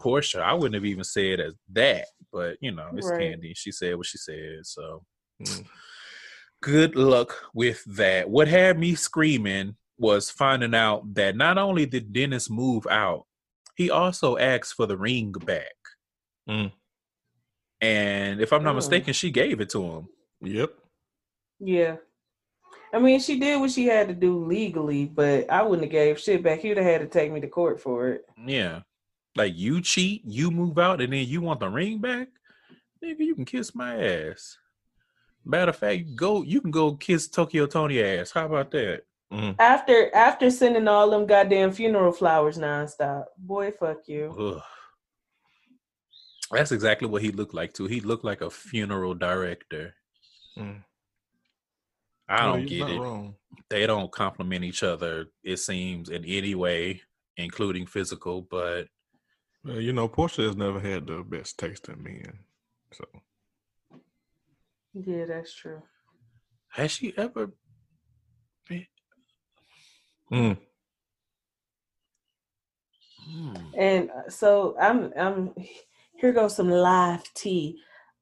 Porsha. 0.00 0.40
I 0.40 0.54
wouldn't 0.54 0.74
have 0.74 0.84
even 0.84 1.04
said 1.04 1.40
as 1.40 1.54
that, 1.72 2.06
but 2.32 2.56
you 2.60 2.70
know, 2.70 2.88
it's 2.94 3.10
right. 3.10 3.36
Kandi. 3.36 3.56
She 3.56 3.72
said 3.72 3.96
what 3.96 4.06
she 4.06 4.18
said, 4.18 4.60
so 4.62 5.04
mm. 5.42 5.66
good 6.62 6.94
luck 6.94 7.34
with 7.52 7.82
that. 7.96 8.30
What 8.30 8.46
had 8.46 8.78
me 8.78 8.94
screaming 8.94 9.74
was 10.00 10.30
finding 10.30 10.74
out 10.74 11.14
that 11.14 11.36
not 11.36 11.58
only 11.58 11.84
did 11.84 12.12
Dennis 12.12 12.48
move 12.48 12.86
out, 12.90 13.26
he 13.76 13.90
also 13.90 14.38
asked 14.38 14.74
for 14.74 14.86
the 14.86 14.96
ring 14.96 15.30
back. 15.32 15.76
Mm. 16.48 16.72
And 17.82 18.40
if 18.40 18.52
I'm 18.52 18.64
not 18.64 18.72
oh. 18.72 18.76
mistaken, 18.76 19.12
she 19.12 19.30
gave 19.30 19.60
it 19.60 19.68
to 19.70 19.82
him. 19.82 20.08
Yep. 20.40 20.70
Yeah. 21.60 21.96
I 22.92 22.98
mean, 22.98 23.20
she 23.20 23.38
did 23.38 23.60
what 23.60 23.70
she 23.70 23.84
had 23.84 24.08
to 24.08 24.14
do 24.14 24.44
legally, 24.44 25.04
but 25.04 25.50
I 25.50 25.62
wouldn't 25.62 25.82
have 25.82 25.92
gave 25.92 26.18
shit 26.18 26.42
back. 26.42 26.60
He'd 26.60 26.78
have 26.78 26.86
had 26.86 27.02
to 27.02 27.06
take 27.06 27.30
me 27.30 27.40
to 27.40 27.46
court 27.46 27.80
for 27.80 28.08
it. 28.08 28.24
Yeah. 28.44 28.80
Like 29.36 29.52
you 29.54 29.80
cheat, 29.82 30.22
you 30.24 30.50
move 30.50 30.78
out, 30.78 31.00
and 31.00 31.12
then 31.12 31.26
you 31.26 31.40
want 31.42 31.60
the 31.60 31.68
ring 31.68 32.00
back? 32.00 32.28
Nigga, 33.04 33.20
you 33.20 33.34
can 33.34 33.44
kiss 33.44 33.74
my 33.74 34.02
ass. 34.02 34.56
Matter 35.44 35.70
of 35.70 35.76
fact, 35.76 36.16
go 36.16 36.42
you 36.42 36.60
can 36.60 36.70
go 36.70 36.96
kiss 36.96 37.28
Tokyo 37.28 37.66
Toni 37.66 38.02
ass. 38.02 38.32
How 38.32 38.46
about 38.46 38.70
that? 38.72 39.02
Mm. 39.32 39.54
After 39.58 40.14
after 40.14 40.50
sending 40.50 40.88
all 40.88 41.10
them 41.10 41.26
goddamn 41.26 41.72
funeral 41.72 42.12
flowers 42.12 42.58
nonstop. 42.58 43.26
Boy, 43.38 43.70
fuck 43.70 44.08
you. 44.08 44.34
Ugh. 44.38 44.62
That's 46.50 46.72
exactly 46.72 47.06
what 47.06 47.22
he 47.22 47.30
looked 47.30 47.54
like 47.54 47.72
too. 47.72 47.86
He 47.86 48.00
looked 48.00 48.24
like 48.24 48.40
a 48.40 48.50
funeral 48.50 49.14
director. 49.14 49.94
Mm. 50.58 50.82
I 52.28 52.46
don't 52.46 52.66
get 52.66 52.90
it. 52.90 53.00
Wrong. 53.00 53.36
They 53.68 53.86
don't 53.86 54.10
complement 54.10 54.64
each 54.64 54.82
other, 54.82 55.26
it 55.44 55.58
seems, 55.58 56.08
in 56.08 56.24
any 56.24 56.54
way, 56.54 57.02
including 57.36 57.86
physical, 57.86 58.42
but 58.42 58.88
well, 59.64 59.80
you 59.80 59.92
know, 59.92 60.08
Porsha 60.08 60.46
has 60.46 60.56
never 60.56 60.80
had 60.80 61.06
the 61.06 61.22
best 61.22 61.58
taste 61.58 61.88
in 61.88 62.02
men. 62.02 62.38
So 62.92 63.04
Yeah, 64.94 65.26
that's 65.26 65.54
true. 65.54 65.82
Has 66.68 66.92
she 66.92 67.12
ever 67.16 67.52
been 68.68 68.86
mm. 70.32 70.56
And 73.76 74.10
uh, 74.10 74.30
so 74.30 74.76
I'm 74.80 75.12
I'm 75.18 75.54
here 76.20 76.32
goes 76.32 76.56
some 76.56 76.70
live 76.70 77.22
tea. 77.34 77.78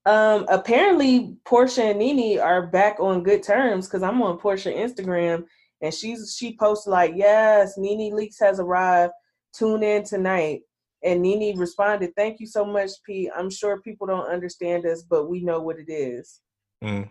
Um, 0.07 0.47
apparently 0.49 1.37
Porsha 1.45 1.91
and 1.91 1.99
Nene 1.99 2.39
are 2.41 2.67
back 2.67 2.99
on 3.01 3.23
good 3.23 3.43
terms 3.43 3.87
because 3.87 4.03
I'm 4.03 4.23
on 4.23 4.39
Porsha 4.39 4.75
Instagram 4.75 5.45
and 5.83 5.93
she's 5.93 6.37
she 6.39 6.57
posted 6.57 6.91
like, 6.91 7.13
Yes, 7.15 7.77
Nene 7.77 8.15
Leakes 8.15 8.41
has 8.41 8.61
arrived. 8.61 9.13
Tune 9.53 9.83
in 9.83 10.05
tonight. 10.05 10.61
And 11.03 11.23
Nene 11.23 11.59
responded, 11.59 12.13
Thank 12.17 12.41
you 12.41 12.47
so 12.47 12.65
much, 12.65 12.91
P. 13.05 13.31
I'm 13.37 13.51
sure 13.51 13.81
people 13.81 14.07
don't 14.07 14.29
understand 14.29 14.87
us, 14.87 15.03
but 15.03 15.29
we 15.29 15.43
know 15.43 15.61
what 15.61 15.79
it 15.79 15.91
is. 15.91 16.41
Mm. 16.83 17.09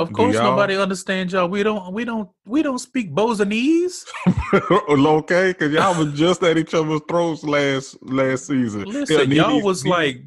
Of 0.00 0.12
course, 0.12 0.34
nobody 0.34 0.76
understands 0.76 1.32
y'all. 1.32 1.48
We 1.48 1.62
don't. 1.62 1.92
We 1.92 2.04
don't. 2.04 2.28
We 2.46 2.62
don't 2.62 2.78
speak 2.78 3.12
Bozanese. 3.14 4.04
okay, 4.52 5.52
because 5.52 5.72
y'all 5.72 5.96
was 5.96 6.12
just 6.18 6.42
at 6.42 6.58
each 6.58 6.74
other's 6.74 7.00
throats 7.08 7.44
last 7.44 7.96
last 8.02 8.46
season. 8.46 8.84
Listen, 8.84 9.30
Yeah, 9.30 9.42
y'all 9.48 9.62
was 9.62 9.84
Nene- 9.84 9.90
like 9.92 10.20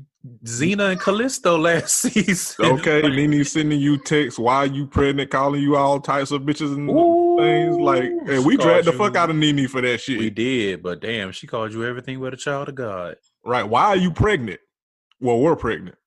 Xena 0.46 0.92
and 0.92 1.00
Callisto 1.02 1.58
last 1.58 1.96
season. 2.02 2.66
okay. 2.66 3.02
Like, 3.04 3.14
Nene 3.14 3.44
sending 3.44 3.80
you 3.80 3.98
texts, 3.98 4.40
why 4.40 4.66
you 4.66 4.86
pregnant, 4.88 5.32
calling 5.32 5.62
you 5.62 5.76
all 5.76 6.00
types 6.00 6.32
of 6.32 6.44
bitches 6.44 6.74
and 6.76 6.90
Ooh, 6.90 7.36
things 7.38 7.78
like, 7.78 8.04
and 8.04 8.46
we 8.46 8.54
she 8.54 8.58
dragged 8.58 8.88
the 8.88 8.94
fuck 8.94 9.16
out 9.18 9.30
of 9.30 9.36
Nene 9.36 9.68
for 9.68 9.82
that 9.82 10.00
shit. 10.00 10.18
We 10.18 10.30
did, 10.30 10.82
but 10.82 11.02
damn, 11.02 11.32
she 11.34 11.46
called 11.48 11.74
you 11.74 11.84
everything 11.86 12.20
but 12.22 12.34
a 12.34 12.38
child 12.38 12.70
of 12.70 12.76
God. 12.76 13.16
Right? 13.46 13.64
Why 13.68 13.86
are 13.88 13.96
you 13.98 14.12
pregnant? 14.12 14.60
Well, 15.20 15.40
we're 15.40 15.56
pregnant. 15.58 15.98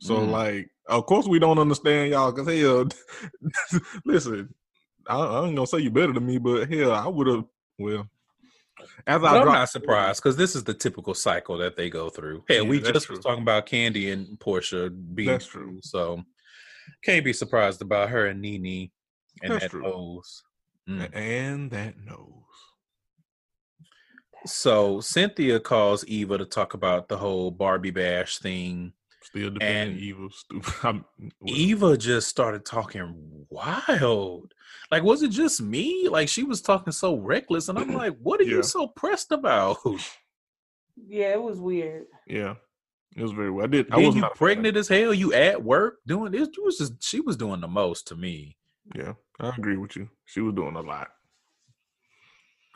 So 0.00 0.16
Mm. 0.16 0.30
like, 0.30 0.70
of 0.86 1.06
course 1.06 1.26
we 1.26 1.38
don't 1.38 1.58
understand 1.58 2.10
y'all. 2.10 2.32
Cause 2.32 2.48
hell, 2.48 2.86
listen, 4.04 4.52
I, 5.06 5.18
I 5.18 5.46
ain't 5.46 5.56
gonna 5.56 5.66
say 5.66 5.78
you 5.78 5.90
better 5.90 6.12
than 6.12 6.26
me, 6.26 6.38
but 6.38 6.70
hell, 6.72 6.92
I 6.92 7.08
would 7.08 7.26
have. 7.26 7.44
Well, 7.78 8.08
as 9.06 9.20
But 9.22 9.36
I 9.36 9.40
I'm 9.40 9.46
not 9.46 9.68
surprised 9.70 10.22
because 10.22 10.36
this 10.36 10.54
is 10.54 10.64
the 10.64 10.74
typical 10.74 11.14
cycle 11.14 11.58
that 11.58 11.76
they 11.76 11.88
go 11.90 12.08
through. 12.10 12.44
Hey, 12.48 12.56
Yeah, 12.62 12.68
we 12.68 12.80
just 12.80 13.06
true. 13.06 13.16
was 13.16 13.24
talking 13.24 13.42
about 13.42 13.66
Kandi 13.66 14.12
and 14.12 14.38
Porsha 14.38 14.90
being 15.14 15.28
That's 15.30 15.46
true. 15.46 15.78
So 15.82 16.22
can't 17.04 17.24
be 17.24 17.32
surprised 17.32 17.82
about 17.82 18.10
her 18.10 18.26
and 18.26 18.40
Nene 18.40 18.90
and 19.42 19.52
That's 19.52 19.64
that 19.64 19.70
true. 19.70 19.82
nose. 19.82 20.42
Mm. 20.88 21.08
and 21.14 21.70
that 21.70 21.94
nose. 22.04 22.28
So 24.46 25.00
Cynthia 25.00 25.60
calls 25.60 26.04
Eva 26.06 26.38
to 26.38 26.44
talk 26.44 26.74
about 26.74 27.08
the 27.08 27.16
whole 27.16 27.52
Barbie 27.52 27.92
bash 27.92 28.38
thing. 28.38 28.92
Still 29.34 29.50
defending 29.50 30.12
And- 30.14 30.32
stupid. 30.32 30.72
I'm, 30.82 31.04
Eva 31.46 31.96
just 31.96 32.28
started 32.28 32.64
talking 32.64 33.46
wild. 33.48 34.52
Like, 34.90 35.02
was 35.02 35.22
it 35.22 35.30
just 35.30 35.60
me? 35.62 36.08
Like, 36.08 36.28
she 36.28 36.42
was 36.44 36.60
talking 36.60 36.92
so 36.92 37.16
reckless, 37.16 37.68
and 37.68 37.78
I'm 37.78 37.92
like, 37.94 38.16
what 38.22 38.40
are 38.40 38.44
Yeah. 38.44 38.56
you 38.56 38.62
so 38.62 38.86
pressed 38.88 39.32
about? 39.32 39.78
Yeah, 41.06 41.32
it 41.32 41.42
was 41.42 41.58
weird. 41.58 42.04
Yeah, 42.26 42.56
it 43.16 43.22
was 43.22 43.32
very 43.32 43.50
well. 43.50 43.64
I 43.64 43.68
did. 43.68 43.90
I 43.90 43.96
was 43.96 44.14
you 44.14 44.20
not 44.20 44.20
a 44.20 44.20
fan 44.20 44.30
of 44.32 44.36
pregnant 44.36 44.76
as 44.76 44.88
hell. 44.88 45.14
You 45.14 45.32
at 45.32 45.64
work 45.64 46.00
doing 46.06 46.32
this. 46.32 46.50
You 46.54 46.64
was 46.64 46.76
just 46.76 47.02
she 47.02 47.18
was 47.20 47.34
doing 47.38 47.62
the 47.62 47.66
most 47.66 48.08
to 48.08 48.14
me. 48.14 48.58
Yeah, 48.94 49.14
I 49.40 49.48
agree 49.56 49.78
with 49.78 49.96
you. 49.96 50.10
She 50.26 50.42
was 50.42 50.54
doing 50.54 50.76
a 50.76 50.82
lot. 50.82 51.08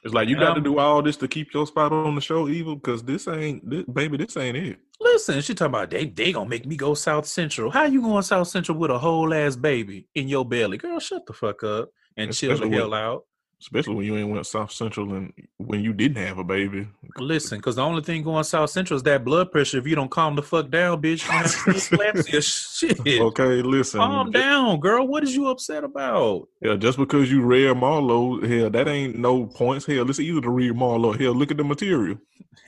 It's 0.06 0.14
like 0.14 0.28
you 0.28 0.36
got 0.36 0.54
to 0.54 0.60
do 0.60 0.78
all 0.78 1.02
this 1.02 1.16
to 1.16 1.26
keep 1.26 1.52
your 1.52 1.66
spot 1.66 1.92
on 1.92 2.14
the 2.14 2.20
show, 2.20 2.48
evil, 2.48 2.76
because 2.76 3.02
this 3.02 3.26
ain't, 3.26 3.68
this, 3.68 3.82
baby, 3.92 4.16
this 4.16 4.36
ain't 4.36 4.56
it. 4.56 4.78
Listen, 5.00 5.40
she 5.40 5.52
talking 5.52 5.74
about 5.74 5.90
they 5.90 6.06
they 6.06 6.30
gonna 6.30 6.48
make 6.48 6.64
me 6.64 6.76
go 6.76 6.94
South 6.94 7.26
Central. 7.26 7.72
How 7.72 7.86
you 7.86 8.00
going 8.00 8.22
South 8.22 8.46
Central 8.46 8.78
with 8.78 8.92
a 8.92 8.98
whole 8.98 9.34
ass 9.34 9.56
baby 9.56 10.06
in 10.14 10.28
your 10.28 10.46
belly, 10.46 10.78
girl? 10.78 11.00
Shut 11.00 11.26
the 11.26 11.32
fuck 11.32 11.64
up 11.64 11.90
and 12.16 12.32
chill 12.32 12.56
the 12.56 12.68
hell 12.68 12.94
out. 12.94 13.24
Especially 13.58 13.94
when 13.94 14.04
you 14.04 14.16
ain't 14.18 14.28
went 14.28 14.46
South 14.46 14.70
Central 14.70 15.14
and 15.14 15.32
when 15.56 15.80
you 15.82 15.94
didn't 15.94 16.22
have 16.22 16.36
a 16.38 16.44
baby. 16.44 16.86
Listen, 17.16 17.58
because 17.58 17.76
the 17.76 17.82
only 17.82 18.02
thing 18.02 18.22
going 18.22 18.44
South 18.44 18.68
Central 18.68 18.96
is 18.96 19.02
that 19.04 19.24
blood 19.24 19.50
pressure. 19.50 19.78
If 19.78 19.86
you 19.86 19.94
don't 19.96 20.10
calm 20.10 20.36
the 20.36 20.42
fuck 20.42 20.68
down, 20.70 21.00
bitch, 21.00 21.24
you 21.24 21.96
gonna. 21.96 22.40
Shit. 22.42 23.20
Okay, 23.20 23.62
listen. 23.62 23.98
Calm 23.98 24.30
down, 24.30 24.78
girl. 24.78 25.06
What 25.06 25.24
is 25.24 25.34
you 25.34 25.48
upset 25.48 25.84
about? 25.84 26.48
Yeah, 26.60 26.76
just 26.76 26.98
because 26.98 27.30
you 27.32 27.42
read 27.42 27.74
Marlo, 27.76 28.46
hell, 28.46 28.68
that 28.68 28.88
ain't 28.88 29.16
no 29.16 29.46
points. 29.46 29.86
Hell, 29.86 30.08
it's 30.10 30.20
easy 30.20 30.38
to 30.38 30.50
read 30.50 30.72
Marlo. 30.74 31.18
Hell, 31.18 31.32
look 31.32 31.50
at 31.50 31.56
the 31.56 31.64
material. 31.64 32.18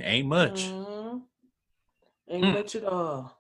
Ain't 0.00 0.26
much. 0.28 0.68
Mhm. 0.70 1.22
Ain't 2.30 2.44
Mm. 2.44 2.52
much 2.54 2.76
at 2.76 2.84
all. 2.84 3.38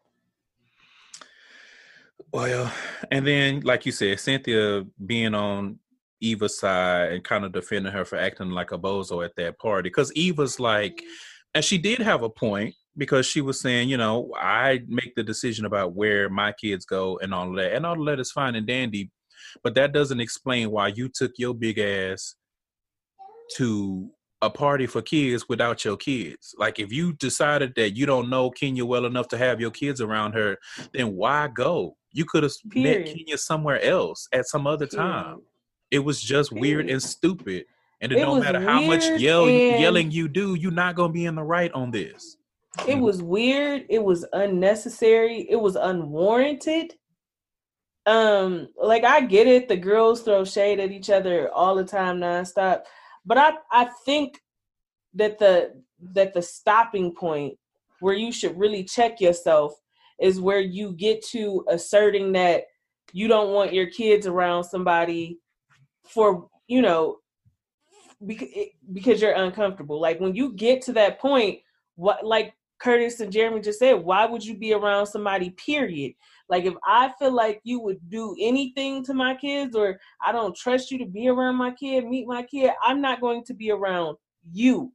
Well, 2.30 2.70
and 3.10 3.26
then 3.26 3.60
like 3.60 3.86
you 3.86 3.92
said, 3.92 4.20
Cynthia 4.20 4.84
being 5.04 5.34
on 5.34 5.78
Eva's 6.20 6.58
side 6.58 7.12
and 7.12 7.24
kind 7.24 7.44
of 7.44 7.52
defending 7.52 7.92
her 7.92 8.04
for 8.04 8.16
acting 8.16 8.50
like 8.50 8.72
a 8.72 8.78
bozo 8.78 9.24
at 9.24 9.36
that 9.36 9.58
party. 9.58 9.88
Because 9.88 10.12
Eva's 10.12 10.58
like, 10.58 10.96
mm-hmm. 10.96 11.06
and 11.54 11.64
she 11.64 11.78
did 11.78 11.98
have 11.98 12.22
a 12.22 12.30
point 12.30 12.74
because 12.96 13.26
she 13.26 13.40
was 13.40 13.60
saying, 13.60 13.88
you 13.88 13.96
know, 13.96 14.32
I 14.36 14.80
make 14.88 15.14
the 15.14 15.22
decision 15.22 15.64
about 15.64 15.94
where 15.94 16.28
my 16.28 16.52
kids 16.52 16.84
go 16.84 17.18
and 17.22 17.32
all 17.32 17.48
of 17.48 17.56
that. 17.56 17.74
And 17.74 17.86
all 17.86 17.98
of 17.98 18.06
that 18.06 18.20
is 18.20 18.32
fine 18.32 18.56
and 18.56 18.66
dandy. 18.66 19.10
But 19.62 19.74
that 19.76 19.92
doesn't 19.92 20.20
explain 20.20 20.70
why 20.70 20.88
you 20.88 21.08
took 21.08 21.32
your 21.38 21.54
big 21.54 21.78
ass 21.78 22.34
to 23.56 24.10
a 24.42 24.50
party 24.50 24.86
for 24.86 25.02
kids 25.02 25.48
without 25.48 25.84
your 25.84 25.96
kids. 25.96 26.54
Like 26.58 26.78
if 26.78 26.92
you 26.92 27.12
decided 27.14 27.72
that 27.76 27.96
you 27.96 28.06
don't 28.06 28.30
know 28.30 28.50
Kenya 28.50 28.84
well 28.84 29.04
enough 29.04 29.28
to 29.28 29.38
have 29.38 29.60
your 29.60 29.70
kids 29.70 30.00
around 30.00 30.32
her, 30.32 30.58
then 30.92 31.16
why 31.16 31.48
go? 31.48 31.96
You 32.12 32.24
could 32.24 32.42
have 32.42 32.52
met 32.74 33.06
Kenya 33.06 33.36
somewhere 33.38 33.80
else 33.82 34.28
at 34.32 34.46
some 34.46 34.66
other 34.66 34.86
time. 34.86 35.38
It 35.90 36.00
was 36.00 36.20
just 36.20 36.52
weird 36.52 36.90
and 36.90 37.02
stupid. 37.02 37.66
And 38.00 38.12
it, 38.12 38.18
It 38.18 38.22
don't 38.22 38.40
matter 38.40 38.60
how 38.60 38.80
much 38.80 39.08
yell 39.18 39.48
yelling 39.48 40.10
you 40.10 40.28
do, 40.28 40.54
you're 40.54 40.70
not 40.70 40.94
gonna 40.94 41.12
be 41.12 41.26
in 41.26 41.34
the 41.34 41.42
right 41.42 41.72
on 41.72 41.90
this. 41.90 42.36
It 42.86 42.98
was 42.98 43.22
weird. 43.22 43.86
It 43.88 44.02
was 44.02 44.24
unnecessary. 44.32 45.46
It 45.50 45.56
was 45.56 45.74
unwarranted. 45.74 46.94
Um, 48.06 48.68
like 48.80 49.04
I 49.04 49.22
get 49.22 49.46
it. 49.46 49.68
The 49.68 49.76
girls 49.76 50.22
throw 50.22 50.44
shade 50.44 50.78
at 50.78 50.92
each 50.92 51.10
other 51.10 51.52
all 51.52 51.74
the 51.74 51.84
time, 51.84 52.18
nonstop. 52.18 52.82
But 53.26 53.38
I, 53.38 53.52
I 53.70 53.88
think 54.04 54.40
that 55.14 55.38
the 55.38 55.82
that 56.12 56.32
the 56.34 56.42
stopping 56.42 57.14
point 57.14 57.58
where 58.00 58.14
you 58.14 58.30
should 58.30 58.56
really 58.58 58.84
check 58.84 59.20
yourself 59.20 59.74
is 60.20 60.40
where 60.40 60.60
you 60.60 60.92
get 60.92 61.24
to 61.26 61.64
asserting 61.68 62.32
that 62.32 62.64
you 63.12 63.26
don't 63.26 63.52
want 63.52 63.72
your 63.72 63.86
kids 63.90 64.26
around 64.26 64.64
somebody 64.64 65.38
for 66.08 66.48
you 66.66 66.82
know 66.82 67.18
because 68.26 68.48
because 68.92 69.22
you're 69.22 69.32
uncomfortable. 69.32 70.00
Like 70.00 70.20
when 70.20 70.34
you 70.34 70.52
get 70.52 70.82
to 70.82 70.92
that 70.94 71.20
point, 71.20 71.60
what 71.96 72.24
like 72.24 72.54
Curtis 72.78 73.20
and 73.20 73.32
Jeremy 73.32 73.60
just 73.60 73.78
said, 73.78 73.94
why 73.94 74.24
would 74.26 74.44
you 74.44 74.56
be 74.56 74.72
around 74.72 75.06
somebody, 75.06 75.50
period? 75.50 76.14
Like 76.48 76.64
if 76.64 76.74
I 76.84 77.12
feel 77.18 77.32
like 77.32 77.60
you 77.64 77.80
would 77.80 77.98
do 78.08 78.36
anything 78.40 79.04
to 79.04 79.14
my 79.14 79.34
kids 79.34 79.76
or 79.76 79.98
I 80.24 80.32
don't 80.32 80.56
trust 80.56 80.90
you 80.90 80.98
to 80.98 81.06
be 81.06 81.28
around 81.28 81.56
my 81.56 81.72
kid, 81.72 82.06
meet 82.06 82.26
my 82.26 82.42
kid, 82.42 82.70
I'm 82.82 83.00
not 83.00 83.20
going 83.20 83.44
to 83.44 83.54
be 83.54 83.70
around 83.70 84.16
you 84.50 84.92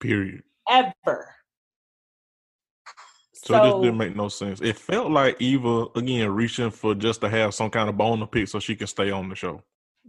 Period. 0.00 0.42
ever. 0.70 1.34
So, 3.34 3.62
this 3.62 3.74
didn't 3.74 3.98
make 3.98 4.16
no 4.16 4.28
sense. 4.28 4.62
It 4.62 4.78
felt 4.78 5.10
like 5.10 5.36
Eva 5.38 5.86
again 5.96 6.30
reaching 6.30 6.70
for 6.70 6.94
just 6.94 7.20
to 7.20 7.28
have 7.28 7.52
some 7.52 7.68
kind 7.68 7.90
of 7.90 7.96
bone 7.96 8.20
to 8.20 8.26
pick 8.26 8.48
so 8.48 8.58
she 8.58 8.74
can 8.74 8.86
stay 8.86 9.10
on 9.10 9.28
the 9.28 9.34
show. 9.34 9.62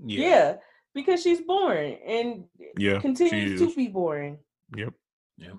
Yeah. 0.04 0.58
because 0.94 1.22
she's 1.22 1.42
boring 1.42 2.00
and 2.06 2.46
Yeah, 2.78 3.00
continues 3.00 3.60
to 3.62 3.74
be 3.76 3.88
boring. 3.88 4.38
Yep. 4.76 4.94
Yep. 5.38 5.56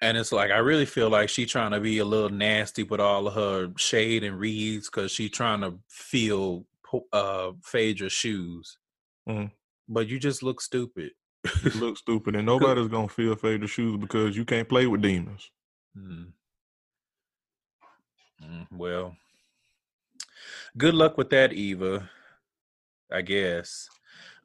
And 0.00 0.16
it's 0.16 0.30
like 0.32 0.50
I 0.50 0.58
really 0.58 0.86
feel 0.86 1.10
like 1.10 1.28
she 1.28 1.44
trying 1.46 1.72
to 1.72 1.80
be 1.80 1.98
a 1.98 2.04
little 2.04 2.28
nasty 2.30 2.82
with 2.84 3.00
all 3.00 3.26
of 3.26 3.34
her 3.34 3.72
shade 3.76 4.22
and 4.24 4.38
reads 4.38 4.88
because 4.88 5.10
she 5.10 5.28
trying 5.28 5.60
to 5.62 5.78
feel 5.88 6.64
po- 6.84 7.06
uh 7.12 7.52
Phaedra's 7.64 8.12
shoes. 8.12 8.78
Mhm. 9.28 9.50
But 9.88 10.06
you 10.08 10.18
just 10.20 10.42
look 10.42 10.60
stupid. 10.60 11.12
You 11.64 11.70
look 11.80 11.96
stupid, 11.96 12.36
and 12.36 12.46
nobody's 12.52 12.88
gonna 12.88 13.08
feel 13.08 13.34
Phaedra's 13.34 13.70
shoes 13.70 13.96
because 13.98 14.36
you 14.36 14.44
can't 14.44 14.68
play 14.68 14.86
with 14.86 15.02
demons. 15.02 15.50
Mm. 15.96 16.32
Mm, 18.44 18.66
well, 18.72 19.16
good 20.76 20.94
luck 20.94 21.18
with 21.18 21.30
that, 21.30 21.52
Eva. 21.52 22.08
I 23.10 23.22
guess. 23.22 23.88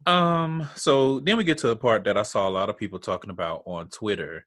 Um. 0.06 0.68
So 0.76 1.20
then 1.20 1.38
we 1.38 1.44
get 1.44 1.58
to 1.60 1.68
the 1.68 1.76
part 1.76 2.04
that 2.06 2.18
I 2.18 2.24
saw 2.24 2.48
a 2.48 2.52
lot 2.52 2.70
of 2.70 2.78
people 2.78 3.00
talking 3.00 3.30
about 3.30 3.64
on 3.66 3.90
Twitter, 3.90 4.46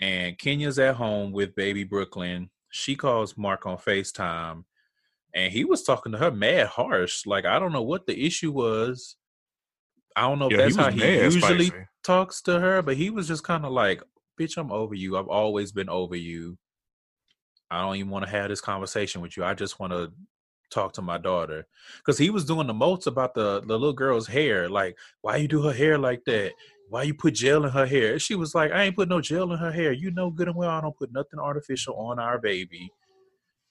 and 0.00 0.36
Kenya's 0.38 0.78
at 0.78 0.96
home 0.96 1.32
with 1.32 1.54
baby 1.54 1.84
Brooklyn. 1.84 2.50
She 2.70 2.96
calls 2.96 3.36
Marc 3.38 3.66
on 3.66 3.76
Facetime, 3.78 4.64
and 5.34 5.52
he 5.52 5.64
was 5.64 5.84
talking 5.84 6.12
to 6.12 6.18
her 6.18 6.30
mad 6.32 6.66
harsh. 6.68 7.24
Like 7.26 7.44
I 7.44 7.58
don't 7.58 7.72
know 7.72 7.82
what 7.82 8.06
the 8.06 8.26
issue 8.26 8.52
was. 8.52 9.16
I 10.16 10.22
don't 10.22 10.38
know 10.38 10.46
if 10.46 10.52
Yeah, 10.52 10.58
that's 10.58 10.76
he 10.76 10.82
how 10.82 10.90
he 10.90 11.14
usually 11.24 11.66
spicy. 11.66 11.86
talks 12.02 12.42
to 12.42 12.60
her, 12.60 12.82
but 12.82 12.96
he 12.96 13.10
was 13.10 13.28
just 13.28 13.44
kind 13.44 13.64
of 13.64 13.72
like, 13.72 14.02
"Bitch, 14.40 14.56
I'm 14.56 14.72
over 14.72 14.94
you. 14.94 15.16
I've 15.16 15.28
always 15.28 15.72
been 15.72 15.88
over 15.88 16.16
you. 16.16 16.58
I 17.70 17.80
don't 17.80 17.96
even 17.96 18.10
want 18.10 18.24
to 18.24 18.30
have 18.30 18.48
this 18.48 18.60
conversation 18.60 19.20
with 19.20 19.36
you. 19.36 19.44
I 19.44 19.54
just 19.54 19.80
want 19.80 19.92
to 19.92 20.12
talk 20.70 20.92
to 20.94 21.02
my 21.02 21.18
daughter." 21.18 21.66
Because 21.98 22.18
he 22.18 22.30
was 22.30 22.44
doing 22.44 22.66
the 22.66 22.74
most 22.74 23.06
about 23.06 23.34
the 23.34 23.60
the 23.60 23.78
little 23.78 23.92
girl's 23.92 24.26
hair. 24.26 24.68
Like, 24.68 24.96
why 25.22 25.36
you 25.36 25.48
do 25.48 25.62
her 25.62 25.72
hair 25.72 25.98
like 25.98 26.24
that? 26.26 26.52
Why 26.88 27.02
you 27.04 27.14
put 27.14 27.34
gel 27.34 27.64
in 27.64 27.70
her 27.70 27.86
hair? 27.86 28.18
She 28.18 28.34
was 28.34 28.54
like, 28.54 28.72
"I 28.72 28.84
ain't 28.84 28.96
put 28.96 29.08
no 29.08 29.20
gel 29.20 29.52
in 29.52 29.58
her 29.58 29.72
hair. 29.72 29.92
You 29.92 30.10
know 30.10 30.30
good 30.30 30.48
and 30.48 30.56
well 30.56 30.70
I 30.70 30.80
don't 30.80 30.96
put 30.96 31.12
nothing 31.12 31.38
artificial 31.38 31.94
on 31.96 32.18
our 32.18 32.38
baby." 32.38 32.90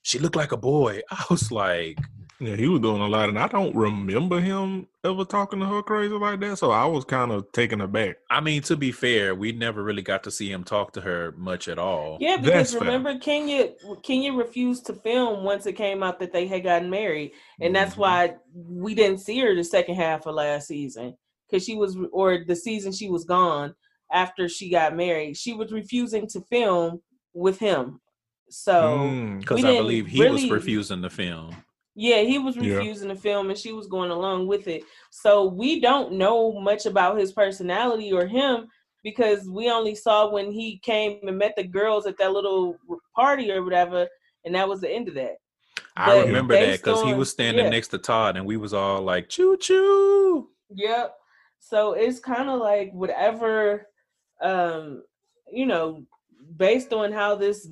she 0.03 0.19
looked 0.19 0.35
like 0.35 0.51
a 0.51 0.57
boy. 0.57 1.01
I 1.11 1.25
was 1.29 1.51
like, 1.51 1.97
Yeah, 2.39 2.55
he 2.55 2.67
was 2.67 2.81
doing 2.81 3.01
a 3.01 3.07
lot, 3.07 3.29
and 3.29 3.39
I 3.39 3.47
don't 3.47 3.75
remember 3.75 4.41
him 4.41 4.87
ever 5.05 5.23
talking 5.23 5.59
to 5.59 5.65
her 5.65 5.81
crazy 5.81 6.13
like 6.15 6.39
that. 6.41 6.57
So 6.57 6.71
I 6.71 6.85
was 6.85 7.05
kind 7.05 7.31
of 7.31 7.49
taken 7.53 7.79
aback. 7.79 8.17
I 8.29 8.41
mean, 8.41 8.61
to 8.63 8.75
be 8.75 8.91
fair, 8.91 9.33
we 9.35 9.51
never 9.51 9.83
really 9.83 10.01
got 10.01 10.23
to 10.23 10.31
see 10.31 10.51
him 10.51 10.63
talk 10.63 10.91
to 10.93 11.01
her 11.01 11.33
much 11.37 11.67
at 11.67 11.77
all. 11.79 12.17
Yeah, 12.19 12.35
That's 12.37 12.45
because 12.45 12.71
fair. 12.73 12.81
remember 12.81 13.17
Kenya 13.19 13.69
Kenya 14.01 14.33
refused 14.33 14.85
to 14.87 14.93
film 14.93 15.43
once 15.43 15.65
it 15.67 15.73
came 15.73 16.03
out 16.03 16.19
that 16.19 16.33
they 16.33 16.47
had 16.47 16.63
gotten 16.63 16.89
married, 16.89 17.31
and 17.61 17.73
that's 17.75 17.95
Mhm. 17.95 17.99
why 17.99 18.35
we 18.53 18.93
didn't 18.95 19.19
see 19.19 19.39
her 19.39 19.55
the 19.55 19.63
second 19.63 19.95
half 19.95 20.25
of 20.25 20.35
last 20.35 20.67
season 20.67 21.15
because 21.49 21.63
she 21.63 21.75
was 21.75 21.95
or 22.11 22.43
the 22.45 22.55
season 22.55 22.91
she 22.91 23.09
was 23.09 23.23
gone 23.25 23.73
after 24.11 24.49
she 24.49 24.69
got 24.69 24.95
married. 24.95 25.37
She 25.37 25.53
was 25.53 25.71
refusing 25.71 26.27
to 26.29 26.41
film 26.41 27.01
with 27.33 27.59
him. 27.59 28.01
So 28.49 28.73
Mm. 28.99 29.39
Because 29.39 29.63
we 29.63 29.69
I 29.69 29.77
believe 29.77 30.07
he 30.07 30.27
was 30.27 30.49
refusing 30.49 31.01
to 31.03 31.09
film. 31.09 31.55
Yeah, 31.95 32.21
he 32.21 32.39
was 32.39 32.55
Yeah. 32.55 32.75
refusing 32.75 33.09
to 33.09 33.15
film 33.15 33.49
and 33.49 33.57
she 33.57 33.71
was 33.71 33.87
going 33.87 34.11
along 34.11 34.47
with 34.47 34.67
it. 34.67 34.83
So 35.11 35.45
we 35.45 35.79
don't 35.79 36.13
know 36.13 36.59
much 36.59 36.85
about 36.85 37.17
his 37.19 37.33
personality 37.33 38.11
or 38.11 38.25
him 38.25 38.67
because 39.03 39.49
we 39.49 39.69
only 39.69 39.95
saw 39.95 40.29
when 40.31 40.51
he 40.51 40.79
came 40.79 41.19
and 41.27 41.37
met 41.37 41.55
the 41.55 41.63
girls 41.63 42.05
at 42.05 42.17
that 42.17 42.31
little 42.31 42.77
party 43.15 43.51
or 43.51 43.63
whatever, 43.63 44.07
and 44.45 44.55
that 44.55 44.67
was 44.67 44.81
the 44.81 44.89
end 44.89 45.07
of 45.07 45.13
that. 45.15 45.35
I 45.95 46.05
But 46.07 46.25
remember 46.27 46.55
that 46.55 46.81
because 46.81 47.03
he 47.03 47.13
was 47.13 47.29
standing 47.29 47.65
yeah. 47.65 47.71
next 47.71 47.89
to 47.89 47.97
Todd 47.97 48.37
and 48.37 48.45
we 48.45 48.57
was 48.57 48.73
all 48.73 49.01
like, 49.01 49.29
choo 49.29 49.57
choo. 49.57 50.49
Yep. 50.73 51.15
So 51.59 51.93
it's 51.93 52.19
kind 52.19 52.49
of 52.49 52.59
like 52.59 52.91
whatever, 52.93 53.87
um, 54.41 55.03
you 55.51 55.65
know, 55.65 56.03
based 56.57 56.93
on 56.93 57.11
how 57.11 57.35
this 57.35 57.69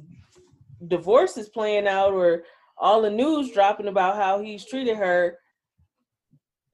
divorce 0.87 1.37
is 1.37 1.49
playing 1.49 1.87
out, 1.87 2.13
or 2.13 2.43
all 2.81 3.01
the 3.01 3.09
news 3.09 3.51
dropping 3.51 3.87
about 3.87 4.15
how 4.15 4.41
he's 4.41 4.65
treated 4.65 4.97
her. 4.97 5.37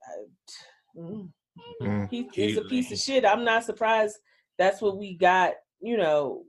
I- 0.03 0.99
mm. 0.99 1.29
He 2.09 2.29
is 2.35 2.57
a 2.57 2.61
piece 2.61 2.91
of 2.91 2.97
shit. 2.97 3.25
I'm 3.25 3.43
not 3.43 3.65
surprised. 3.65 4.17
That's 4.57 4.81
what 4.81 4.97
we 4.97 5.15
got. 5.15 5.53
You 5.79 5.97
know, 5.97 6.43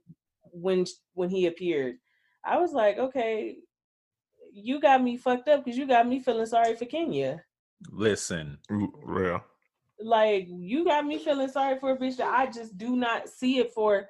when 0.52 0.86
when 1.14 1.28
he 1.28 1.46
appeared, 1.46 1.96
I 2.44 2.58
was 2.58 2.72
like, 2.72 2.98
okay, 2.98 3.56
you 4.52 4.80
got 4.80 5.02
me 5.02 5.16
fucked 5.16 5.48
up 5.48 5.64
because 5.64 5.76
you 5.76 5.86
got 5.86 6.08
me 6.08 6.20
feeling 6.20 6.46
sorry 6.46 6.74
for 6.74 6.84
Kenya 6.86 7.42
Listen, 7.90 8.58
real. 8.70 9.40
like 10.00 10.46
you 10.48 10.84
got 10.84 11.04
me 11.06 11.18
feeling 11.18 11.48
sorry 11.48 11.78
for 11.78 11.92
a 11.92 11.98
bitch 11.98 12.16
that 12.16 12.32
I 12.32 12.46
just 12.46 12.76
do 12.78 12.96
not 12.96 13.28
see 13.28 13.58
it 13.58 13.72
for 13.72 14.08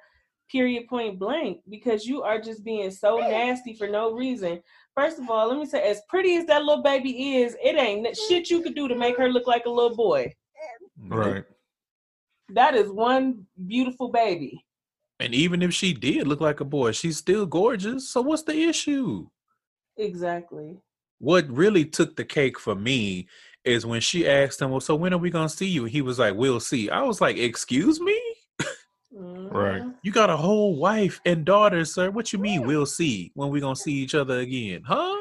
period 0.49 0.87
point 0.87 1.19
blank 1.19 1.59
because 1.69 2.05
you 2.05 2.23
are 2.23 2.39
just 2.41 2.63
being 2.63 2.89
so 2.91 3.17
nasty 3.17 3.73
for 3.73 3.87
no 3.87 4.13
reason. 4.13 4.61
First 4.99 5.17
of 5.17 5.29
all, 5.29 5.47
let 5.47 5.57
me 5.57 5.65
say 5.65 5.89
as 5.89 6.01
pretty 6.09 6.35
as 6.35 6.45
that 6.47 6.65
little 6.65 6.83
baby 6.83 7.37
is, 7.37 7.55
it 7.63 7.77
ain't 7.77 8.05
n- 8.05 8.13
shit 8.13 8.49
you 8.49 8.61
could 8.61 8.75
do 8.75 8.89
to 8.89 8.95
make 8.95 9.17
her 9.17 9.29
look 9.29 9.47
like 9.47 9.65
a 9.65 9.69
little 9.69 9.95
boy. 9.95 10.33
Right. 10.97 11.45
That 12.49 12.75
is 12.75 12.91
one 12.91 13.45
beautiful 13.65 14.11
baby. 14.11 14.65
And 15.21 15.33
even 15.33 15.61
if 15.61 15.73
she 15.73 15.93
did 15.93 16.27
look 16.27 16.41
like 16.41 16.59
a 16.59 16.65
boy, 16.65 16.91
she's 16.91 17.15
still 17.15 17.45
gorgeous. 17.45 18.09
So 18.09 18.19
what's 18.21 18.43
the 18.43 18.61
issue? 18.63 19.29
Exactly. 19.95 20.75
What 21.19 21.49
really 21.49 21.85
took 21.85 22.17
the 22.17 22.25
cake 22.25 22.59
for 22.59 22.75
me 22.75 23.29
is 23.63 23.85
when 23.85 24.01
she 24.01 24.27
asked 24.27 24.61
him, 24.61 24.69
Well, 24.69 24.81
so 24.81 24.95
when 24.95 25.13
are 25.13 25.17
we 25.17 25.29
gonna 25.29 25.47
see 25.47 25.69
you? 25.69 25.85
He 25.85 26.01
was 26.01 26.19
like, 26.19 26.35
We'll 26.35 26.59
see. 26.59 26.89
I 26.89 27.03
was 27.03 27.21
like, 27.21 27.37
Excuse 27.37 28.01
me? 28.01 28.19
Right. 29.19 29.81
Mhm. 29.81 29.95
You 30.03 30.11
got 30.11 30.29
a 30.29 30.37
whole 30.37 30.75
wife 30.75 31.19
and 31.25 31.43
daughter, 31.43 31.83
sir. 31.85 32.09
What 32.11 32.31
you 32.31 32.39
mean 32.39 32.65
we'll 32.65 32.85
see 32.85 33.31
when 33.33 33.49
we 33.49 33.59
gonna 33.59 33.75
see 33.75 33.93
each 33.93 34.15
other 34.15 34.39
again? 34.39 34.83
Huh? 34.83 35.17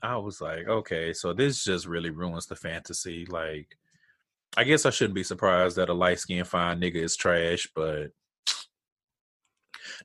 I 0.00 0.16
was 0.16 0.40
like, 0.40 0.68
okay, 0.68 1.12
so 1.12 1.32
this 1.32 1.64
just 1.64 1.86
really 1.86 2.10
ruins 2.10 2.46
the 2.46 2.54
fantasy. 2.54 3.26
Like, 3.26 3.76
I 4.56 4.64
guess 4.64 4.86
I 4.86 4.90
shouldn't 4.90 5.14
be 5.14 5.24
surprised 5.24 5.76
that 5.76 5.88
a 5.88 5.94
light 5.94 6.20
skinned 6.20 6.46
fine 6.46 6.80
nigga 6.80 6.96
is 6.96 7.16
trash, 7.16 7.68
but 7.74 8.12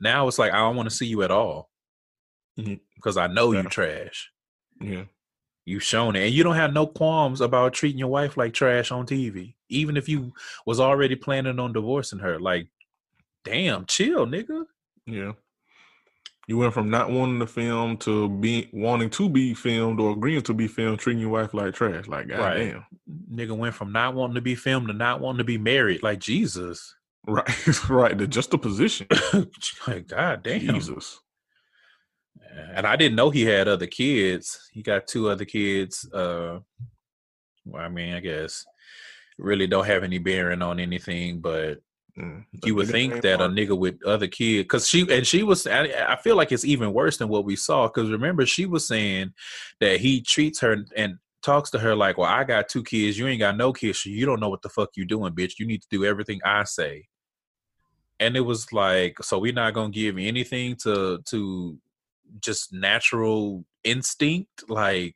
now 0.02 0.28
it's 0.28 0.40
like 0.40 0.52
I 0.52 0.58
don't 0.58 0.76
want 0.76 0.90
to 0.90 0.96
see 0.96 1.06
you 1.06 1.22
at 1.24 1.32
all. 1.32 1.70
Because 2.96 3.18
I 3.18 3.28
know 3.28 3.52
you 3.52 3.64
trash. 3.64 4.32
Yeah. 4.82 5.06
You've 5.66 5.84
shown 5.84 6.16
it. 6.16 6.26
And 6.26 6.34
you 6.34 6.44
don't 6.44 6.56
have 6.56 6.74
no 6.74 6.86
qualms 6.86 7.40
about 7.42 7.74
treating 7.74 8.00
your 8.00 8.10
wife 8.10 8.36
like 8.36 8.54
trash 8.54 8.92
on 8.92 9.06
TV. 9.06 9.56
Even 9.70 9.96
if 9.96 10.10
you 10.10 10.34
was 10.66 10.80
already 10.80 11.16
planning 11.16 11.60
on 11.60 11.72
divorcing 11.74 12.20
her. 12.20 12.40
Like, 12.40 12.68
damn, 13.46 13.86
chill, 13.86 14.26
nigga. 14.28 14.66
Yeah. 15.06 15.34
You 16.48 16.58
went 16.58 16.74
from 16.74 16.90
not 16.90 17.10
wanting 17.10 17.40
to 17.40 17.48
film 17.48 17.96
to 18.00 18.28
be 18.28 18.70
wanting 18.74 19.10
to 19.12 19.30
be 19.30 19.54
filmed 19.54 20.02
or 20.02 20.12
agreeing 20.12 20.42
to 20.42 20.54
be 20.54 20.68
filmed, 20.68 21.00
treating 21.00 21.22
your 21.22 21.30
wife 21.30 21.54
like 21.54 21.74
trash. 21.74 22.08
Like, 22.08 22.30
Right. 22.30 22.74
goddamn. 22.74 22.86
Nigga 23.34 23.58
went 23.58 23.76
from 23.76 23.94
not 23.94 24.14
wanting 24.14 24.36
to 24.36 24.42
be 24.42 24.56
filmed 24.56 24.88
to 24.88 24.94
not 24.94 25.22
wanting 25.22 25.38
to 25.38 25.44
be 25.46 25.58
married. 25.58 26.04
Like 26.04 26.20
Jesus. 26.20 26.94
Right. 27.26 27.50
right. 27.90 28.18
The 28.18 28.28
just 28.28 28.54
a 28.54 28.58
position. 28.58 29.08
like, 29.88 30.08
God 30.10 30.44
damn. 30.44 30.60
Jesus. 30.60 31.22
And 32.76 32.86
I 32.86 32.96
didn't 32.96 33.16
know 33.16 33.30
he 33.30 33.44
had 33.44 33.68
other 33.68 33.88
kids. 33.88 34.70
He 34.72 34.82
got 34.82 35.08
two 35.08 35.30
other 35.30 35.46
kids. 35.46 36.08
Uh 36.14 36.60
well, 37.66 37.82
I 37.82 37.90
mean, 37.90 38.14
I 38.14 38.20
guess 38.20 38.66
really 39.38 39.68
don't 39.68 39.86
have 39.86 40.04
any 40.04 40.20
bearing 40.20 40.62
on 40.62 40.80
anything, 40.80 41.40
but 41.40 41.80
Mm. 42.18 42.46
you 42.64 42.76
would 42.76 42.90
think 42.90 43.24
that 43.24 43.42
a 43.42 43.46
nigga 43.46 43.76
with 43.76 43.96
other 44.06 44.28
kid 44.28 44.66
because 44.66 44.88
she 44.88 45.02
and 45.12 45.26
she 45.26 45.42
was 45.42 45.66
I, 45.66 45.86
I 46.10 46.16
feel 46.18 46.36
like 46.36 46.52
it's 46.52 46.64
even 46.64 46.94
worse 46.94 47.18
than 47.18 47.28
what 47.28 47.44
we 47.44 47.56
saw 47.56 47.88
because 47.88 48.12
remember 48.12 48.46
she 48.46 48.68
was 48.68 48.88
saying 48.88 49.34
that 49.80 50.00
he 50.00 50.22
treats 50.22 50.60
her 50.60 50.86
and 50.96 51.18
talks 51.42 51.72
to 51.72 51.80
her 51.80 51.96
like 51.96 52.20
well 52.20 52.30
i 52.30 52.44
got 52.44 52.70
two 52.70 52.84
kids 52.84 53.18
you 53.18 53.26
ain't 53.26 53.40
got 53.40 53.58
no 53.58 53.74
kids 53.74 53.98
so 53.98 54.12
you 54.12 54.28
don't 54.28 54.40
know 54.40 54.50
what 54.50 54.62
the 54.62 54.70
fuck 54.70 54.92
you 54.96 55.06
doing 55.06 55.34
bitch 55.34 55.58
you 55.58 55.66
need 55.66 55.82
to 55.82 55.88
do 55.90 56.06
everything 56.06 56.40
i 56.46 56.64
say 56.64 57.08
and 58.20 58.38
it 58.38 58.42
was 58.42 58.72
like 58.72 59.18
so 59.24 59.40
we're 59.40 59.52
not 59.52 59.74
gonna 59.74 59.90
give 59.90 60.20
anything 60.20 60.76
to 60.76 61.20
to 61.26 61.76
just 62.40 62.74
natural 62.74 63.66
instinct 63.84 64.70
like 64.70 65.16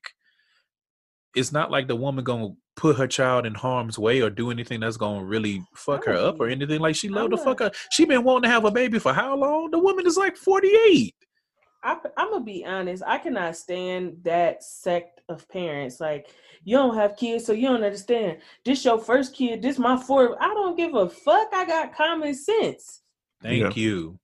it's 1.35 1.51
not 1.51 1.71
like 1.71 1.87
the 1.87 1.95
woman 1.95 2.23
gonna 2.23 2.49
put 2.75 2.97
her 2.97 3.07
child 3.07 3.45
in 3.45 3.55
harm's 3.55 3.97
way 3.97 4.21
or 4.21 4.29
do 4.29 4.51
anything 4.51 4.79
that's 4.79 4.97
gonna 4.97 5.23
really 5.23 5.63
fuck 5.73 6.05
her 6.05 6.13
up 6.13 6.39
or 6.39 6.47
anything 6.47 6.79
like 6.79 6.95
she 6.95 7.09
love 7.09 7.31
to 7.31 7.37
fuck 7.37 7.59
not- 7.59 7.67
up 7.67 7.75
she 7.91 8.05
been 8.05 8.23
wanting 8.23 8.43
to 8.43 8.49
have 8.49 8.65
a 8.65 8.71
baby 8.71 8.99
for 8.99 9.13
how 9.13 9.35
long 9.35 9.71
the 9.71 9.79
woman 9.79 10.05
is 10.05 10.17
like 10.17 10.35
48 10.37 11.13
I, 11.83 11.95
I'm 12.17 12.31
gonna 12.31 12.43
be 12.43 12.65
honest. 12.65 13.03
I 13.05 13.17
cannot 13.17 13.55
stand 13.55 14.17
that 14.23 14.63
sect 14.63 15.21
of 15.29 15.47
parents. 15.47 15.99
Like, 15.99 16.27
you 16.63 16.75
don't 16.75 16.95
have 16.95 17.15
kids, 17.15 17.45
so 17.45 17.53
you 17.53 17.67
don't 17.67 17.83
understand. 17.83 18.39
This 18.65 18.83
your 18.83 18.97
first 18.99 19.35
kid. 19.35 19.61
This 19.61 19.77
my 19.77 19.95
fourth. 19.95 20.35
I 20.41 20.47
don't 20.53 20.75
give 20.75 20.95
a 20.95 21.07
fuck. 21.07 21.47
I 21.53 21.65
got 21.65 21.95
common 21.95 22.33
sense. 22.33 23.03
thank 23.41 23.77
you 23.77 24.19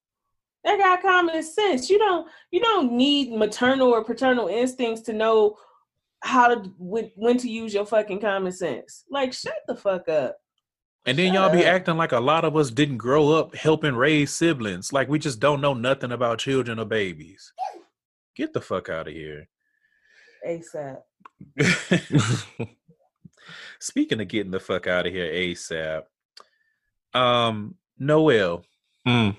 I 0.66 0.78
got 0.78 1.02
common 1.02 1.44
sense. 1.44 1.90
You 1.90 1.98
don't. 2.00 2.28
You 2.52 2.60
don't 2.62 2.94
need 2.94 3.32
maternal 3.34 3.90
or 3.90 4.04
paternal 4.04 4.48
instincts 4.48 5.02
to 5.04 5.14
know 5.14 5.58
how 6.24 6.48
to 6.48 6.72
when, 6.78 7.12
when 7.16 7.38
to 7.40 7.50
use 7.50 7.74
your 7.74 7.86
fucking 7.86 8.22
common 8.22 8.52
sense. 8.54 9.04
Like, 9.10 9.34
shut 9.34 9.58
the 9.68 9.76
fuck 9.76 10.08
up. 10.08 10.38
And 11.06 11.18
then 11.18 11.34
Shut 11.34 11.36
y'all 11.36 11.50
be 11.52 11.66
up. 11.66 11.74
acting 11.74 11.98
like 11.98 12.14
a 12.14 12.20
lot 12.22 12.46
of 12.46 12.56
us 12.56 12.72
didn't 12.72 12.96
grow 12.98 13.34
up 13.34 13.54
helping 13.56 13.94
raise 13.94 14.32
siblings. 14.34 14.94
Like 14.94 15.10
we 15.10 15.20
just 15.20 15.42
don't 15.42 15.60
know 15.60 15.74
nothing 15.74 16.14
about 16.14 16.40
children 16.40 16.80
or 16.80 16.86
babies. 16.86 17.52
Get 18.38 18.54
the 18.54 18.62
fuck 18.62 18.88
out 18.88 19.10
of 19.10 19.14
here. 19.14 19.50
ASAP. 20.48 21.02
Speaking 23.80 24.22
of 24.22 24.28
getting 24.30 24.52
the 24.52 24.60
fuck 24.62 24.88
out 24.88 25.06
of 25.06 25.12
here 25.14 25.30
ASAP. 25.32 26.04
Um, 27.14 27.76
Noelle, 28.00 28.64
Mm. 29.06 29.36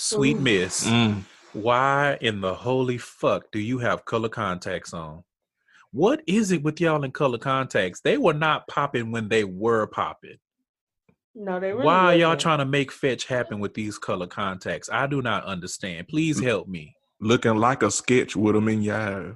Sweet 0.00 0.36
Ooh. 0.36 0.40
miss, 0.40 0.86
Mm. 0.86 1.24
why 1.52 2.18
in 2.20 2.40
the 2.40 2.54
holy 2.54 2.98
fuck 2.98 3.50
do 3.52 3.58
you 3.58 3.78
have 3.78 4.04
color 4.04 4.28
contacts 4.28 4.92
on? 4.92 5.24
What 5.90 6.22
is 6.26 6.52
it 6.52 6.62
with 6.62 6.80
y'all 6.80 7.04
in 7.04 7.12
color 7.12 7.38
contacts? 7.38 8.00
They 8.00 8.18
were 8.18 8.34
not 8.34 8.68
popping 8.68 9.10
when 9.10 9.28
they 9.28 9.44
were 9.44 9.86
popping. 9.86 10.36
No, 11.34 11.60
they 11.60 11.72
really. 11.72 11.84
Why 11.86 11.96
are 12.12 12.14
y'all 12.16 12.28
wasn't. 12.30 12.40
trying 12.40 12.58
to 12.58 12.64
make 12.66 12.90
fetch 12.92 13.24
happen 13.26 13.58
with 13.60 13.72
these 13.74 13.96
color 13.96 14.26
contacts? 14.26 14.90
I 14.92 15.06
do 15.06 15.22
not 15.22 15.44
understand. 15.44 16.08
Please 16.08 16.40
help 16.40 16.68
me. 16.68 16.94
Looking 17.20 17.56
like 17.56 17.82
a 17.82 17.90
sketch 17.90 18.36
with 18.36 18.54
them 18.54 18.68
in 18.68 18.82
your 18.82 18.96
eyes. 18.96 19.34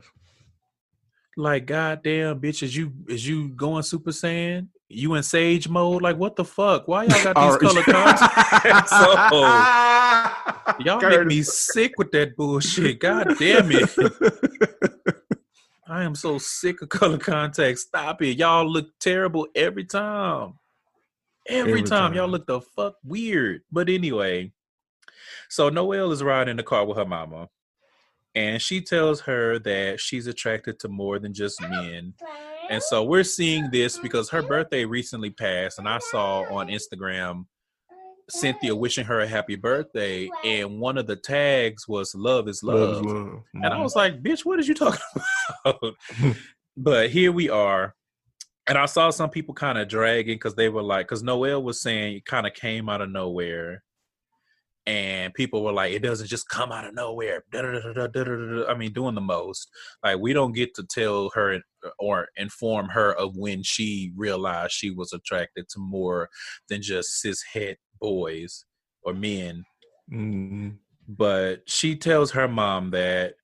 Like, 1.37 1.67
goddamn, 1.67 2.41
bitch, 2.41 2.63
is 2.63 2.77
you 2.77 2.93
is 3.09 3.27
you 3.27 3.49
going 3.49 3.83
Super 3.83 4.11
Saiyan? 4.11 4.69
You 4.93 5.15
in 5.15 5.23
Sage 5.23 5.69
mode? 5.69 6.03
Like, 6.03 6.17
what 6.17 6.37
the 6.37 6.45
fuck? 6.45 6.87
Why 6.89 7.05
y'all 7.05 7.25
got 7.25 7.37
these 7.61 7.71
color 7.73 7.83
contacts? 7.83 8.93
on? 8.93 10.31
Y'all 10.85 11.01
make 11.01 11.27
me 11.27 11.43
sick 11.43 11.95
with 11.99 12.13
that 12.13 12.37
bullshit. 12.37 13.01
God 13.01 13.37
damn 13.39 13.69
it. 13.71 13.91
I 15.87 16.05
am 16.05 16.15
so 16.15 16.39
sick 16.39 16.81
of 16.83 16.89
color 16.89 17.19
contacts. 17.19 17.83
Stop 17.83 18.23
it. 18.23 18.39
Y'all 18.39 18.65
look 18.71 18.89
terrible 19.01 19.49
every 19.55 19.85
time. 19.85 20.55
Every, 21.49 21.73
Every 21.73 21.83
time. 21.83 22.15
Y'all 22.15 22.29
look 22.29 22.47
the 22.47 22.61
fuck 22.61 22.95
weird. 23.05 23.63
But 23.73 23.89
anyway, 23.89 24.53
so 25.49 25.69
Noelle 25.69 26.13
is 26.13 26.23
riding 26.23 26.53
in 26.53 26.57
the 26.57 26.63
car 26.63 26.87
with 26.87 26.97
her 26.97 27.05
mama. 27.05 27.49
and 28.35 28.63
she 28.63 28.81
tells 28.81 29.21
her 29.23 29.59
that 29.59 30.01
she's 30.01 30.27
attracted 30.27 30.79
to 30.81 30.89
more 30.89 31.19
than 31.19 31.35
just 31.35 31.61
men. 31.61 32.15
And 32.71 32.83
so 32.83 33.03
we're 33.03 33.25
seeing 33.25 33.71
this 33.71 33.99
because 33.99 34.31
her 34.31 34.43
birthday 34.43 34.85
recently 34.85 35.31
passed, 35.31 35.79
and 35.79 35.89
I 35.89 35.99
saw 35.99 36.43
on 36.55 36.69
Instagram 36.69 37.47
Cynthia 38.31 38.75
wishing 38.75 39.05
her 39.05 39.21
a 39.21 39.27
happy 39.27 39.57
birthday, 39.57 40.31
and 40.45 40.79
one 40.81 40.97
of 40.97 41.07
the 41.07 41.17
tags 41.17 41.87
was 41.89 42.15
"Love 42.15 42.49
is 42.49 42.63
love,", 42.63 42.79
Love 42.79 42.91
is 42.93 43.01
love. 43.03 43.43
and 43.55 43.67
I 43.67 43.77
Mhm. 43.77 43.83
was 43.83 43.97
like, 43.97 44.23
"Bitch, 44.23 44.45
what 44.45 44.61
is 44.61 44.69
you 44.69 44.75
talking 44.75 45.01
about?" 45.65 45.95
but 46.77 47.11
here 47.11 47.33
we 47.33 47.51
are, 47.51 47.95
and 48.69 48.79
I 48.79 48.87
saw 48.87 49.11
some 49.11 49.29
people 49.29 49.55
kind 49.55 49.77
of 49.77 49.89
dragging 49.89 50.37
because 50.37 50.55
they 50.55 50.69
were 50.69 50.83
like, 50.85 51.07
because 51.07 51.23
Noelle 51.23 51.63
was 51.63 51.81
saying 51.83 52.17
it 52.19 52.25
kind 52.25 52.47
of 52.47 52.55
came 52.55 52.89
out 52.89 53.01
of 53.03 53.11
nowhere, 53.11 53.83
and 54.87 55.33
people 55.35 55.63
were 55.63 55.73
like, 55.73 55.93
"It 55.93 56.03
doesn't 56.03 56.27
just 56.29 56.49
come 56.49 56.73
out 56.73 56.87
of 56.87 56.95
nowhere." 56.95 57.45
I 57.55 58.75
mean, 58.77 58.93
doing 58.93 59.15
the 59.15 59.21
most. 59.21 59.69
Like 60.03 60.19
we 60.19 60.33
don't 60.33 60.53
get 60.53 60.75
to 60.75 60.85
tell 60.85 61.31
her 61.35 61.61
or 61.99 62.29
inform 62.37 62.89
her 62.89 63.13
of 63.15 63.37
when 63.37 63.63
she 63.63 64.13
realized 64.17 64.73
she 64.73 64.91
was 64.91 65.13
attracted 65.13 65.69
to 65.71 65.79
more 65.81 66.29
than 66.69 66.83
just 66.83 67.21
cis 67.21 67.43
het 67.53 67.79
boys 68.01 68.65
or 69.03 69.15
men 69.15 69.65
Mhm. 70.11 70.77
but 71.09 71.69
she 71.69 71.97
tells 71.97 72.31
her 72.33 72.49
mom 72.49 72.91
that 72.91 73.35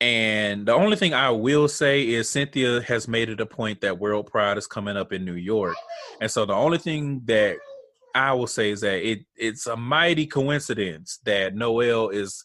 and 0.00 0.66
the 0.66 0.72
only 0.72 0.96
thing 0.96 1.14
i 1.14 1.30
will 1.30 1.68
say 1.68 2.02
is 2.08 2.28
cynthia 2.28 2.80
has 2.82 3.06
made 3.06 3.28
it 3.28 3.40
a 3.40 3.46
point 3.46 3.80
that 3.80 3.98
world 3.98 4.26
pride 4.26 4.58
is 4.58 4.66
coming 4.66 4.96
up 4.96 5.12
in 5.12 5.24
new 5.24 5.34
york 5.34 5.76
and 6.20 6.30
so 6.30 6.44
the 6.44 6.52
only 6.52 6.78
thing 6.78 7.22
that 7.24 7.56
i 8.14 8.32
will 8.32 8.46
say 8.46 8.70
is 8.70 8.80
that 8.80 9.06
it 9.06 9.20
it's 9.36 9.66
a 9.66 9.76
mighty 9.76 10.26
coincidence 10.26 11.18
that 11.24 11.54
noelle 11.54 12.08
is 12.08 12.44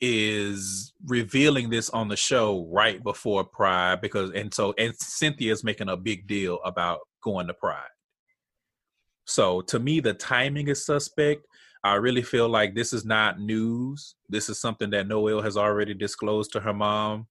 is 0.00 0.92
revealing 1.06 1.70
this 1.70 1.88
on 1.90 2.08
the 2.08 2.16
show 2.16 2.68
right 2.70 3.02
before 3.02 3.42
pride 3.42 4.00
because 4.00 4.30
and 4.32 4.52
so 4.52 4.74
and 4.78 4.94
cynthia 4.96 5.52
is 5.52 5.64
making 5.64 5.88
a 5.88 5.96
big 5.96 6.26
deal 6.26 6.60
about 6.64 7.00
going 7.22 7.46
to 7.46 7.54
pride 7.54 7.88
so 9.24 9.62
to 9.62 9.78
me 9.78 10.00
the 10.00 10.12
timing 10.12 10.68
is 10.68 10.84
suspect 10.84 11.46
I 11.86 11.94
really 11.94 12.22
feel 12.22 12.48
like 12.48 12.74
this 12.74 12.92
is 12.92 13.04
not 13.04 13.38
news. 13.40 14.16
This 14.28 14.48
is 14.48 14.58
something 14.58 14.90
that 14.90 15.06
Noelle 15.06 15.40
has 15.40 15.56
already 15.56 15.94
disclosed 15.94 16.50
to 16.52 16.60
her 16.60 16.72
mom. 16.72 17.28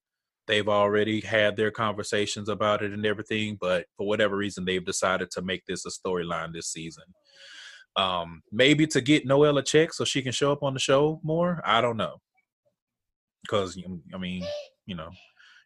They've 0.47 0.67
already 0.67 1.22
had 1.22 1.55
their 1.55 1.72
conversations 1.72 2.49
about 2.49 2.84
it 2.84 2.91
and 2.91 3.05
everything, 3.05 3.57
but 3.59 3.85
for 3.97 4.07
whatever 4.07 4.35
reason, 4.35 4.65
they've 4.65 4.85
decided 4.85 5.31
to 5.31 5.41
make 5.41 5.65
this 5.65 5.85
a 5.85 5.89
storyline 5.89 6.53
this 6.53 6.67
season. 6.67 7.03
Um, 7.95 8.43
maybe 8.51 8.85
to 8.88 9.01
get 9.01 9.26
Noelle 9.26 9.57
a 9.57 9.63
check 9.63 9.93
so 9.93 10.03
she 10.03 10.22
can 10.22 10.31
show 10.31 10.51
up 10.51 10.63
on 10.63 10.73
the 10.73 10.80
show 10.80 11.19
more. 11.23 11.61
I 11.65 11.81
don't 11.81 11.97
know. 11.97 12.17
Because, 13.41 13.77
I 14.13 14.17
mean, 14.17 14.43
you 14.85 14.95
know, 14.95 15.09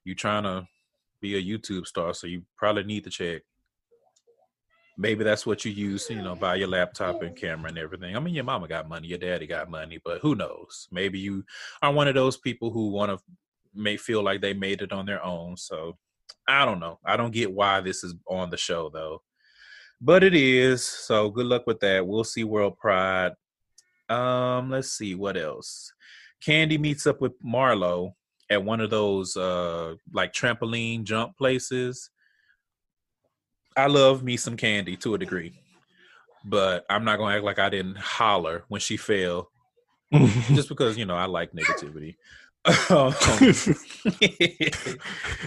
you're 0.03 0.15
trying 0.15 0.43
to 0.43 0.68
be 1.22 1.35
a 1.35 1.43
YouTube 1.43 1.88
star, 1.88 2.14
so 2.14 2.27
you 2.27 2.43
probably 2.57 2.84
need 2.84 3.03
the 3.03 3.10
check 3.10 3.41
maybe 4.99 5.23
that's 5.23 5.45
what 5.45 5.64
you 5.64 5.72
use, 5.72 6.10
you 6.10 6.22
know, 6.22 6.35
buy 6.35 6.56
your 6.56 6.68
laptop 6.68 7.23
and 7.23 7.35
camera 7.35 7.69
and 7.69 7.77
everything. 7.77 8.15
I 8.15 8.19
mean, 8.19 8.35
your 8.35 8.43
mama 8.43 8.68
got 8.68 8.89
money, 8.89 9.07
your 9.07 9.18
daddy 9.18 9.47
got 9.47 9.69
money, 9.72 9.97
but 10.03 10.19
who 10.19 10.35
knows? 10.35 10.89
Maybe 10.91 11.18
you 11.18 11.45
are 11.81 11.93
one 11.93 12.10
of 12.10 12.15
those 12.15 12.35
people 12.35 12.69
who 12.69 12.89
want 12.89 13.10
to 13.10 13.23
may 13.73 13.97
feel 13.97 14.23
like 14.23 14.41
they 14.41 14.53
made 14.53 14.81
it 14.81 14.91
on 14.91 15.05
their 15.05 15.23
own. 15.23 15.57
So 15.57 15.97
I 16.47 16.65
don't 16.65 16.79
know. 16.79 16.99
I 17.05 17.17
don't 17.17 17.33
get 17.33 17.51
why 17.51 17.81
this 17.81 18.03
is 18.03 18.15
on 18.27 18.49
the 18.49 18.57
show 18.57 18.89
though, 18.89 19.21
but 20.01 20.23
it 20.23 20.35
is. 20.35 20.83
So 20.83 21.29
good 21.29 21.45
luck 21.45 21.67
with 21.67 21.79
that. 21.81 22.05
We'll 22.05 22.23
see 22.23 22.43
World 22.43 22.77
Pride. 22.77 23.33
Um, 24.09 24.71
let's 24.71 24.91
see 24.91 25.15
what 25.15 25.37
else. 25.37 25.93
Kandi 26.45 26.79
meets 26.79 27.05
up 27.05 27.21
with 27.21 27.33
Marlo 27.43 28.13
at 28.49 28.63
one 28.63 28.79
of 28.79 28.89
those 28.89 29.37
uh 29.37 29.93
like 30.11 30.33
trampoline 30.33 31.03
jump 31.03 31.37
places 31.37 32.09
I 33.79 33.87
love 33.87 34.23
me 34.23 34.35
some 34.35 34.57
Kandi 34.57 34.99
to 34.99 35.13
a 35.13 35.17
degree, 35.17 35.53
but 36.43 36.85
I'm 36.89 37.05
not 37.05 37.17
gonna 37.17 37.35
act 37.35 37.45
like 37.45 37.59
I 37.59 37.69
didn't 37.69 37.97
holler 37.97 38.65
when 38.67 38.81
she 38.81 38.97
fell, 38.97 39.51
just 40.11 40.67
because 40.67 40.97
you 40.97 41.05
know 41.05 41.15
I 41.15 41.25
like 41.25 41.53
negativity. 41.53 42.17
Um, 42.65 43.14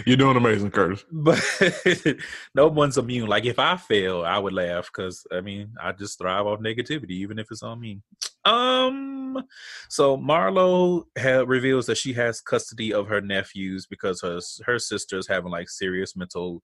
You're 0.05 0.17
doing 0.17 0.35
amazing, 0.35 0.71
Curtis. 0.71 1.05
but 1.11 1.39
no 2.55 2.67
one's 2.67 2.97
immune. 2.97 3.27
Like 3.27 3.45
if 3.45 3.59
I 3.59 3.77
fail, 3.77 4.23
I 4.23 4.39
would 4.39 4.53
laugh 4.53 4.89
because 4.93 5.25
I 5.31 5.41
mean 5.41 5.73
I 5.81 5.91
just 5.91 6.17
thrive 6.17 6.47
off 6.47 6.59
negativity, 6.59 7.11
even 7.11 7.37
if 7.39 7.47
it's 7.51 7.63
on 7.63 7.79
me. 7.79 8.01
Um, 8.45 9.43
so 9.89 10.17
Marlo 10.17 11.03
ha- 11.17 11.45
reveals 11.47 11.85
that 11.85 11.97
she 11.97 12.13
has 12.13 12.41
custody 12.41 12.93
of 12.93 13.07
her 13.07 13.21
nephews 13.21 13.85
because 13.85 14.21
her 14.21 14.39
her 14.65 14.79
sister's 14.79 15.27
having 15.27 15.51
like 15.51 15.69
serious 15.69 16.15
mental 16.15 16.63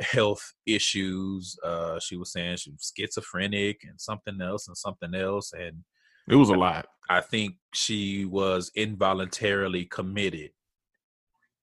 health 0.00 0.52
issues. 0.66 1.56
Uh, 1.64 1.98
she 1.98 2.16
was 2.16 2.30
saying 2.30 2.58
she 2.58 2.70
was 2.70 2.92
schizophrenic 2.94 3.80
and 3.88 4.00
something 4.00 4.40
else 4.40 4.68
and 4.68 4.76
something 4.76 5.14
else, 5.14 5.52
and 5.52 5.82
It 6.30 6.36
was 6.36 6.50
a 6.50 6.54
lot. 6.54 6.86
I 7.08 7.20
think 7.20 7.54
she 7.72 8.24
was 8.24 8.70
involuntarily 8.74 9.86
committed. 9.86 10.50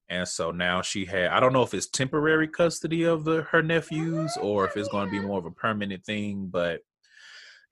And 0.09 0.27
so 0.27 0.51
now 0.51 0.81
she 0.81 1.05
had 1.05 1.27
I 1.27 1.39
don't 1.39 1.53
know 1.53 1.63
if 1.63 1.73
it's 1.73 1.87
temporary 1.87 2.47
custody 2.47 3.03
of 3.03 3.23
the 3.23 3.43
her 3.43 3.63
nephews 3.63 4.37
or 4.39 4.65
if 4.65 4.77
it's 4.77 4.89
going 4.89 5.07
to 5.07 5.11
be 5.11 5.19
more 5.19 5.39
of 5.39 5.45
a 5.45 5.51
permanent 5.51 6.05
thing, 6.05 6.47
but 6.51 6.81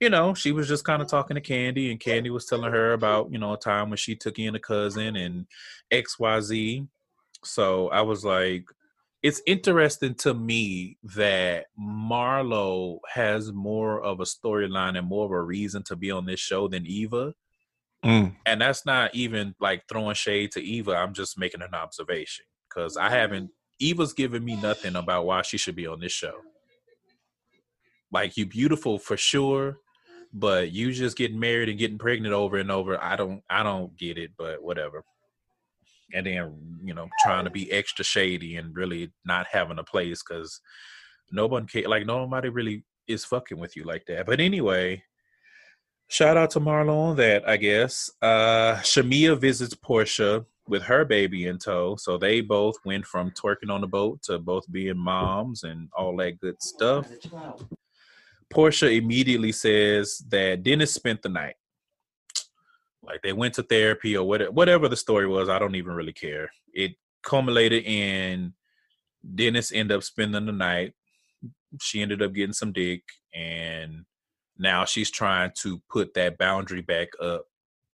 you 0.00 0.10
know, 0.10 0.34
she 0.34 0.50
was 0.50 0.66
just 0.66 0.84
kind 0.84 1.00
of 1.00 1.08
talking 1.08 1.36
to 1.36 1.40
Kandi 1.40 1.90
and 1.90 2.00
Kandi 2.00 2.30
was 2.30 2.46
telling 2.46 2.72
her 2.72 2.92
about, 2.92 3.30
you 3.30 3.38
know, 3.38 3.54
a 3.54 3.58
time 3.58 3.88
when 3.88 3.96
she 3.96 4.16
took 4.16 4.38
in 4.38 4.56
a 4.56 4.58
cousin 4.58 5.16
and 5.16 5.46
XYZ. 5.92 6.88
So 7.44 7.88
I 7.90 8.02
was 8.02 8.24
like 8.24 8.64
it's 9.24 9.40
interesting 9.46 10.14
to 10.16 10.34
me 10.34 10.98
that 11.16 11.66
Marlo 11.80 12.98
has 13.12 13.52
more 13.52 14.00
of 14.00 14.20
a 14.20 14.24
storyline 14.24 14.96
and 14.98 15.08
more 15.08 15.24
of 15.24 15.32
a 15.32 15.42
reason 15.42 15.82
to 15.84 15.96
be 15.96 16.12
on 16.12 16.26
this 16.26 16.38
show 16.38 16.68
than 16.68 16.86
Eva 16.86 17.34
Mm. 18.04 18.36
and 18.44 18.60
that's 18.60 18.84
not 18.84 19.14
even 19.14 19.54
like 19.60 19.84
throwing 19.88 20.14
shade 20.14 20.52
to 20.52 20.60
Eva. 20.62 20.94
I'm 20.94 21.14
just 21.14 21.38
making 21.38 21.62
an 21.62 21.74
observation 21.74 22.44
because 22.68 22.98
I 22.98 23.08
haven't. 23.08 23.50
Eva's 23.78 24.12
given 24.12 24.44
me 24.44 24.56
nothing 24.56 24.94
about 24.94 25.24
why 25.24 25.40
she 25.40 25.56
should 25.56 25.74
be 25.74 25.86
on 25.86 26.00
this 26.00 26.12
show. 26.12 26.34
Like 28.12 28.36
you, 28.36 28.44
beautiful 28.44 28.98
for 28.98 29.16
sure, 29.16 29.78
but 30.34 30.70
you 30.70 30.92
just 30.92 31.16
getting 31.16 31.40
married 31.40 31.70
and 31.70 31.78
getting 31.78 31.96
pregnant 31.96 32.34
over 32.34 32.58
and 32.58 32.70
over. 32.70 33.02
I 33.02 33.16
don't, 33.16 33.42
I 33.48 33.62
don't 33.62 33.96
get 33.96 34.18
it, 34.18 34.32
but 34.36 34.62
whatever. 34.62 35.02
And 36.12 36.26
then 36.26 36.80
you 36.84 36.94
know, 36.94 37.08
trying 37.22 37.44
to 37.44 37.50
be 37.50 37.72
extra 37.72 38.04
shady 38.04 38.56
and 38.56 38.76
really 38.76 39.10
not 39.24 39.46
having 39.50 39.78
a 39.78 39.84
place 39.84 40.22
because 40.22 40.60
no 41.32 41.46
one 41.46 41.66
like 41.86 42.06
nobody 42.06 42.48
really 42.48 42.84
is 43.08 43.24
fucking 43.24 43.58
with 43.58 43.76
you 43.76 43.84
like 43.84 44.04
that. 44.06 44.26
But 44.26 44.40
anyway, 44.40 45.02
Shout 46.08 46.36
out 46.36 46.50
to 46.50 46.60
Marlo 46.60 47.10
on 47.10 47.16
that, 47.16 47.48
I 47.48 47.56
guess. 47.56 48.10
Uh 48.20 48.76
Shamea 48.82 49.38
visits 49.38 49.74
Porsha 49.74 50.44
with 50.68 50.82
her 50.82 51.04
baby 51.04 51.46
in 51.46 51.58
tow. 51.58 51.96
So 51.96 52.18
they 52.18 52.40
both 52.40 52.76
went 52.84 53.06
from 53.06 53.30
twerking 53.32 53.70
on 53.70 53.80
the 53.80 53.86
boat 53.86 54.22
to 54.24 54.38
both 54.38 54.70
being 54.70 54.98
moms 54.98 55.64
and 55.64 55.88
all 55.96 56.16
that 56.16 56.40
good 56.40 56.62
stuff. 56.62 57.08
Porsha 58.52 58.96
immediately 58.96 59.52
says 59.52 60.22
that 60.28 60.62
Dennis 60.62 60.92
spent 60.92 61.22
the 61.22 61.28
night. 61.28 61.56
Like 63.06 63.22
they 63.22 63.32
went 63.32 63.54
to 63.54 63.62
therapy 63.62 64.16
or 64.16 64.26
whatever, 64.26 64.50
whatever 64.50 64.88
the 64.88 64.96
story 64.96 65.26
was. 65.26 65.48
I 65.48 65.58
don't 65.58 65.74
even 65.74 65.94
really 65.94 66.12
care. 66.12 66.50
It 66.72 66.92
culminated 67.22 67.84
in 67.84 68.54
Dennis 69.34 69.72
ended 69.72 69.96
up 69.96 70.02
spending 70.02 70.46
the 70.46 70.52
night. 70.52 70.92
She 71.80 72.02
ended 72.02 72.22
up 72.22 72.32
getting 72.32 72.52
some 72.52 72.72
dick 72.72 73.02
and 73.34 74.04
now 74.58 74.84
she's 74.84 75.10
trying 75.10 75.50
to 75.62 75.82
put 75.90 76.14
that 76.14 76.38
boundary 76.38 76.82
back 76.82 77.08
up 77.20 77.46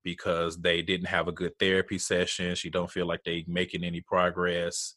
because 0.05 0.59
they 0.59 0.83
didn't 0.83 1.07
have 1.07 1.29
a 1.29 1.33
good 1.33 1.59
therapy 1.59 1.99
session 1.99 2.55
she 2.55 2.71
don't 2.71 2.91
feel 2.91 3.07
like 3.07 3.23
they 3.25 3.45
making 3.47 3.85
any 3.85 4.01
progress 4.01 4.95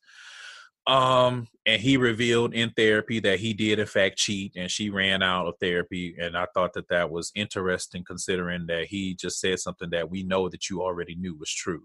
um 0.87 1.47
and 1.65 1.81
he 1.81 1.95
revealed 1.95 2.53
in 2.53 2.69
therapy 2.71 3.19
that 3.21 3.39
he 3.39 3.53
did 3.53 3.79
in 3.79 3.85
fact 3.85 4.17
cheat 4.17 4.51
and 4.57 4.69
she 4.69 4.89
ran 4.89 5.23
out 5.23 5.47
of 5.47 5.53
therapy 5.61 6.13
and 6.19 6.37
i 6.37 6.45
thought 6.53 6.73
that 6.73 6.89
that 6.89 7.09
was 7.09 7.31
interesting 7.35 8.03
considering 8.05 8.65
that 8.67 8.85
he 8.85 9.15
just 9.15 9.39
said 9.39 9.57
something 9.59 9.89
that 9.89 10.09
we 10.09 10.23
know 10.23 10.49
that 10.49 10.69
you 10.69 10.81
already 10.81 11.15
knew 11.15 11.35
was 11.37 11.49
true. 11.53 11.83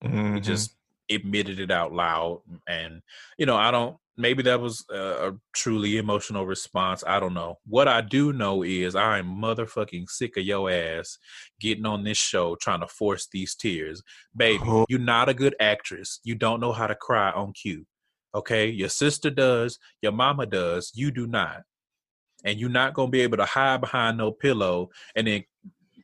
He 0.00 0.08
Mhm. 0.08 0.42
just 0.42 0.76
admitted 1.10 1.60
it 1.60 1.70
out 1.70 1.92
loud 1.92 2.40
and 2.68 3.02
you 3.36 3.44
know 3.44 3.56
i 3.56 3.70
don't 3.70 3.96
maybe 4.16 4.42
that 4.44 4.60
was 4.60 4.84
a, 4.90 5.28
a 5.28 5.32
truly 5.54 5.96
emotional 5.98 6.46
response 6.46 7.02
i 7.06 7.18
don't 7.20 7.34
know. 7.34 7.58
What 7.66 7.88
i 7.88 8.00
do 8.00 8.32
know 8.32 8.62
is 8.62 8.94
i'm 8.94 9.26
motherfucking 9.26 10.08
sick 10.08 10.36
of 10.38 10.44
your 10.44 10.70
ass 10.70 11.18
getting 11.60 11.84
on 11.84 12.04
this 12.04 12.16
show 12.16 12.54
trying 12.56 12.80
to 12.80 12.86
force 12.86 13.28
these 13.30 13.54
tears. 13.54 14.02
Baby 14.34 14.62
Oh. 14.66 14.86
you're 14.88 14.98
not 15.00 15.28
a 15.28 15.34
good 15.34 15.56
actress. 15.60 16.20
You 16.24 16.36
don't 16.36 16.60
know 16.60 16.72
how 16.72 16.86
to 16.86 16.94
cry 16.94 17.32
on 17.32 17.52
cue 17.52 17.84
okay 18.34 18.68
your 18.68 18.88
sister 18.88 19.30
does 19.30 19.78
your 20.02 20.12
mama 20.12 20.46
does 20.46 20.92
you 20.94 21.10
do 21.10 21.26
not 21.26 21.62
and 22.44 22.58
you're 22.58 22.68
not 22.70 22.94
gonna 22.94 23.10
be 23.10 23.20
able 23.20 23.36
to 23.36 23.44
hide 23.44 23.80
behind 23.80 24.16
no 24.18 24.30
pillow 24.32 24.88
and 25.16 25.26
then 25.26 25.42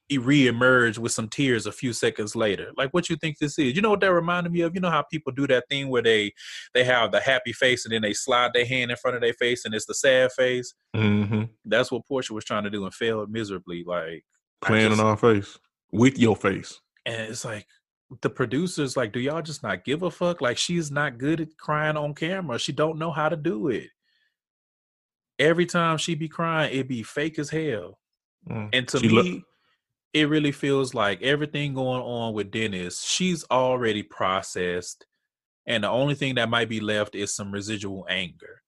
he 0.09 0.19
reemerge 0.21 0.99
with 0.99 1.11
some 1.11 1.29
tears 1.29 1.67
a 1.67 1.73
few 1.73 1.93
seconds 1.93 2.37
later. 2.37 2.71
Like 2.77 2.95
what 2.95 3.11
you 3.11 3.17
think 3.17 3.39
this 3.39 3.59
is? 3.59 3.75
You 3.75 3.83
know 3.83 3.91
what 3.91 3.99
that 4.03 4.13
reminded 4.13 4.53
me 4.53 4.61
of? 4.61 4.73
You 4.73 4.81
know 4.81 4.89
how 4.91 5.03
people 5.03 5.33
do 5.33 5.49
that 5.49 5.65
thing 5.69 5.89
where 5.89 6.01
they 6.03 6.33
they 6.75 6.85
have 6.85 7.11
the 7.11 7.19
happy 7.19 7.53
face 7.53 7.85
and 7.85 7.93
then 7.93 8.03
they 8.03 8.13
slide 8.13 8.53
their 8.55 8.65
hand 8.67 8.93
in 8.93 8.97
front 8.99 9.17
of 9.17 9.21
their 9.23 9.33
face 9.33 9.65
and 9.65 9.75
it's 9.75 9.87
the 9.87 9.95
sad 9.95 10.31
face. 10.31 10.75
Mm-hmm. 10.95 11.43
That's 11.65 11.91
what 11.91 12.03
Porsha 12.09 12.31
was 12.31 12.45
trying 12.45 12.63
to 12.63 12.71
do 12.71 12.85
and 12.85 12.95
failed 12.95 13.33
miserably. 13.33 13.83
Like 13.85 14.25
Playing 14.61 14.91
just- 14.91 15.01
in 15.01 15.07
our 15.07 15.17
face 15.17 15.59
with 15.91 16.21
your 16.21 16.37
face. 16.37 16.81
and 17.05 17.21
it's 17.23 17.45
like 17.45 17.67
the 18.23 18.31
producers 18.31 18.97
like, 18.97 19.13
do 19.13 19.21
y'all 19.21 19.43
just 19.43 19.63
not 19.63 19.85
give 19.85 20.03
a 20.03 20.11
fuck? 20.11 20.41
Like 20.41 20.59
she's 20.59 20.91
not 20.91 21.19
good 21.19 21.41
at 21.41 21.57
crying 21.59 21.97
on 21.97 22.15
camera. 22.15 22.59
She 22.59 22.73
don't 22.73 22.99
know 22.99 23.11
how 23.11 23.29
to 23.29 23.37
do 23.37 23.69
it. 23.69 23.89
Every 25.39 25.67
time 25.67 25.99
she 25.99 26.15
be 26.15 26.29
crying, 26.29 26.79
it 26.79 26.89
be 26.89 27.03
fake 27.03 27.39
as 27.39 27.51
hell. 27.51 27.99
Mm. 28.49 28.71
And 28.73 28.89
to 28.89 28.99
She 28.99 29.09
me, 29.09 29.13
look- 29.15 29.43
it 30.15 30.29
really 30.29 30.53
feels 30.53 30.95
like 30.95 31.21
everything 31.23 31.75
going 31.75 32.01
on 32.01 32.33
with 32.33 32.51
Dennis, 32.51 33.03
she's 33.03 33.45
already 33.51 34.03
processed. 34.03 35.05
And 35.67 35.85
the 35.85 35.89
only 35.91 36.15
thing 36.15 36.37
that 36.37 36.49
might 36.49 36.69
be 36.69 36.81
left 36.81 37.15
is 37.15 37.35
some 37.35 37.53
residual 37.53 38.07
anger. 38.09 38.63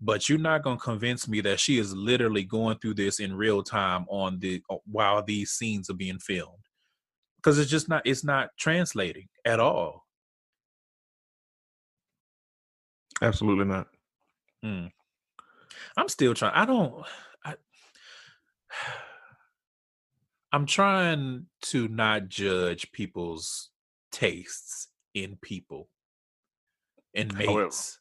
But 0.00 0.28
you're 0.28 0.38
not 0.38 0.62
gonna 0.62 0.78
convince 0.78 1.26
me 1.26 1.40
that 1.42 1.58
she 1.60 1.78
is 1.78 1.94
literally 1.94 2.44
going 2.44 2.78
through 2.78 2.94
this 2.94 3.20
in 3.20 3.34
real 3.34 3.62
time 3.62 4.04
on 4.08 4.38
the 4.38 4.62
uh, 4.68 4.76
while 4.84 5.22
these 5.22 5.52
scenes 5.52 5.88
are 5.88 5.94
being 5.94 6.18
filmed. 6.18 6.61
Because 7.42 7.58
it's 7.58 7.70
just 7.70 7.88
not 7.88 8.02
it's 8.06 8.24
not 8.24 8.50
translating 8.56 9.28
at 9.44 9.58
all. 9.58 10.06
Absolutely 13.20 13.64
not. 13.64 13.88
Mm. 14.64 14.90
I'm 15.96 16.08
still 16.08 16.34
trying. 16.34 16.54
I 16.54 16.64
don't. 16.64 17.04
I, 17.44 17.54
I'm 20.52 20.66
trying 20.66 21.46
to 21.62 21.88
not 21.88 22.28
judge 22.28 22.92
people's 22.92 23.70
tastes 24.10 24.88
in 25.14 25.38
people 25.40 25.88
and 27.14 27.32
However. 27.32 27.64
mates, 27.64 27.98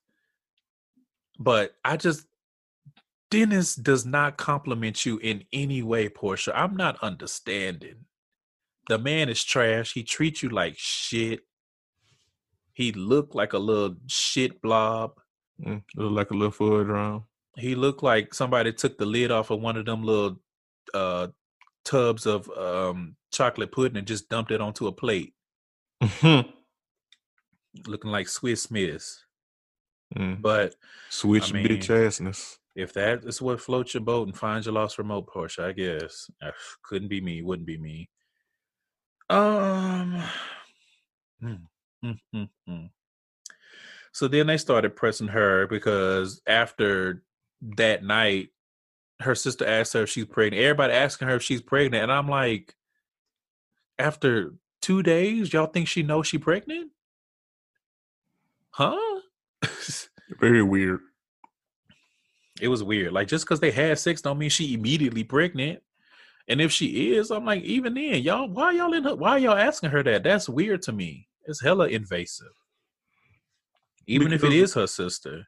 but 1.39 1.72
I 1.85 1.97
just 1.97 2.26
Dennis 3.30 3.76
does 3.76 4.05
not 4.05 4.38
compliment 4.38 5.05
you 5.05 5.18
in 5.19 5.45
any 5.53 5.81
way, 5.81 6.09
Porsha. 6.09 6.51
I'm 6.53 6.76
not 6.76 7.01
understanding. 7.01 8.05
The 8.88 8.98
man 8.98 9.30
is 9.30 9.44
trash. 9.44 9.94
He 9.94 10.03
treats 10.03 10.41
you 10.44 10.49
like 10.49 10.76
shit. 10.78 11.41
He 12.74 12.91
looked 12.91 13.36
like 13.36 13.53
a 13.53 13.60
little 13.60 13.95
shit 14.08 14.62
blob. 14.62 15.14
Mm. 15.64 15.84
Look 15.95 16.12
like 16.12 16.32
a 16.32 16.34
little 16.34 16.52
food 16.52 16.88
drum. 16.88 17.26
He 17.58 17.76
looked 17.76 18.02
like 18.02 18.34
somebody 18.34 18.74
took 18.74 18.98
the 18.98 19.06
lid 19.06 19.30
off 19.32 19.49
of 19.52 19.62
one 19.62 19.78
of 19.78 19.86
them 19.86 20.03
little 20.03 20.40
uh 20.94 21.28
tubs 21.86 22.26
of 22.26 22.49
um 22.58 23.16
chocolate 23.32 23.72
pudding 23.72 23.98
and 23.98 24.08
just 24.08 24.30
dumped 24.30 24.52
it 24.52 24.62
onto 24.62 24.88
a 24.88 24.91
plate, 24.91 25.34
looking 26.24 26.52
like 28.03 28.28
Swiss 28.28 28.70
Miss. 28.72 29.20
Mm. 30.16 30.41
But 30.41 30.76
Switch 31.10 31.52
I 31.52 31.53
mean- 31.58 31.68
bitch 31.68 31.88
assness. 31.88 32.58
if 32.76 32.94
that 32.94 33.24
is 33.26 33.41
what 33.41 33.62
floats 33.62 33.94
your 33.94 34.02
boat 34.02 34.28
and 34.28 34.38
finds 34.38 34.66
your 34.66 34.74
lost 34.76 34.98
remote, 34.98 35.28
Porsha, 35.28 35.66
I 35.66 35.72
guess 35.74 36.30
couldn't 36.84 37.10
be 37.10 37.22
me. 37.22 37.41
Wouldn't 37.41 37.68
be 37.68 37.78
me. 37.78 38.10
Um. 39.32 40.24
mm, 41.44 41.60
mm, 42.06 42.20
mm, 42.36 42.49
mm. 42.70 42.90
So 44.12 44.28
then 44.28 44.48
they 44.48 44.58
started 44.58 44.95
pressing 44.95 45.30
her 45.30 45.68
because 45.68 46.41
after 46.45 47.24
that 47.78 48.03
night, 48.03 48.49
her 49.22 49.36
sister 49.36 49.66
asked 49.66 49.94
her 49.94 50.03
if 50.03 50.10
she's 50.10 50.26
pregnant. 50.26 50.62
Everybody 50.64 50.94
asking 50.94 51.30
her 51.30 51.36
if 51.36 51.44
she's 51.44 51.62
pregnant, 51.62 52.03
and 52.03 52.12
I'm 52.12 52.28
like, 52.28 52.76
after 53.99 54.53
two 54.82 55.03
days, 55.03 55.53
y'all 55.53 55.68
think 55.68 55.88
she 55.88 56.03
knows 56.03 56.28
she 56.28 56.38
pregnant? 56.40 56.91
Huh? 58.72 59.22
Very 60.40 60.64
weird. 60.64 60.99
it 62.62 62.68
was 62.68 62.84
weird. 62.84 63.14
Like 63.14 63.28
just 63.28 63.45
because 63.45 63.60
they 63.60 63.72
had 63.72 63.99
sex 63.99 64.22
don't 64.22 64.38
mean 64.40 64.49
she 64.49 64.74
immediately 64.74 65.24
pregnant. 65.24 65.82
And 66.47 66.59
if 66.61 66.72
she 66.72 67.13
is, 67.13 67.31
I'm 67.31 67.45
like, 67.45 67.63
even 67.63 67.93
then, 67.93 68.22
y'all, 68.23 68.47
why 68.49 68.72
y'all 68.72 68.93
in 68.93 69.03
her, 69.03 69.15
why 69.15 69.38
y'all 69.38 69.55
asking 69.57 69.91
her 69.91 70.03
that? 70.03 70.23
That's 70.23 70.49
weird 70.49 70.81
to 70.84 70.91
me. 70.91 71.27
It's 71.45 71.61
hella 71.61 71.88
invasive. 71.88 72.47
Even 74.07 74.34
if 74.34 74.43
it 74.43 74.53
is 74.53 74.73
her 74.73 74.88
sister. 74.88 75.47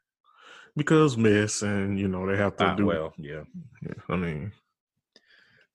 Because 0.76 1.18
miss 1.18 1.62
and 1.62 2.00
you 2.00 2.08
know 2.08 2.26
they 2.26 2.38
have 2.38 2.56
to 2.58 2.66
Ah, 2.66 2.76
do 2.76 2.86
well, 2.88 3.14
yeah. 3.18 3.44
yeah, 3.84 3.94
I 4.10 4.16
mean 4.16 4.52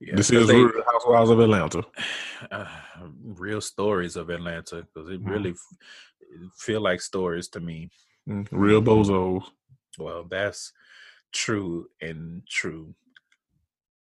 yeah 0.00 0.16
this 0.16 0.30
is 0.30 0.48
they- 0.48 0.56
Real 0.56 0.82
Housewives 0.92 1.30
of 1.30 1.38
Atlanta. 1.38 1.84
uh, 2.50 2.66
real 3.22 3.60
stories 3.60 4.16
of 4.16 4.28
Atlanta 4.30 4.82
because 4.92 5.08
it 5.10 5.22
Mhm. 5.24 5.28
really 5.30 5.50
f- 5.50 6.50
feel 6.56 6.80
like 6.80 7.00
stories 7.00 7.48
to 7.50 7.60
me. 7.60 7.90
Mm. 8.28 8.48
Real 8.50 8.82
bozos. 8.82 9.44
Well, 9.98 10.24
that's 10.24 10.72
true 11.32 11.88
and 12.00 12.42
true. 12.48 12.92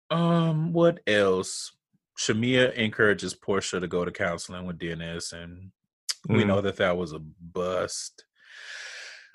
Um, 0.09 0.73
what 0.73 0.99
else? 1.07 1.71
Shamea 2.17 2.73
encourages 2.75 3.33
Porsha 3.35 3.79
to 3.79 3.87
go 3.87 4.05
to 4.05 4.11
counseling 4.11 4.65
with 4.65 4.77
Dennis, 4.77 5.33
and 5.33 5.71
we 6.29 6.43
Mm. 6.43 6.47
know 6.47 6.61
that 6.61 6.77
that 6.77 6.95
was 6.97 7.11
a 7.11 7.19
bust. 7.19 8.25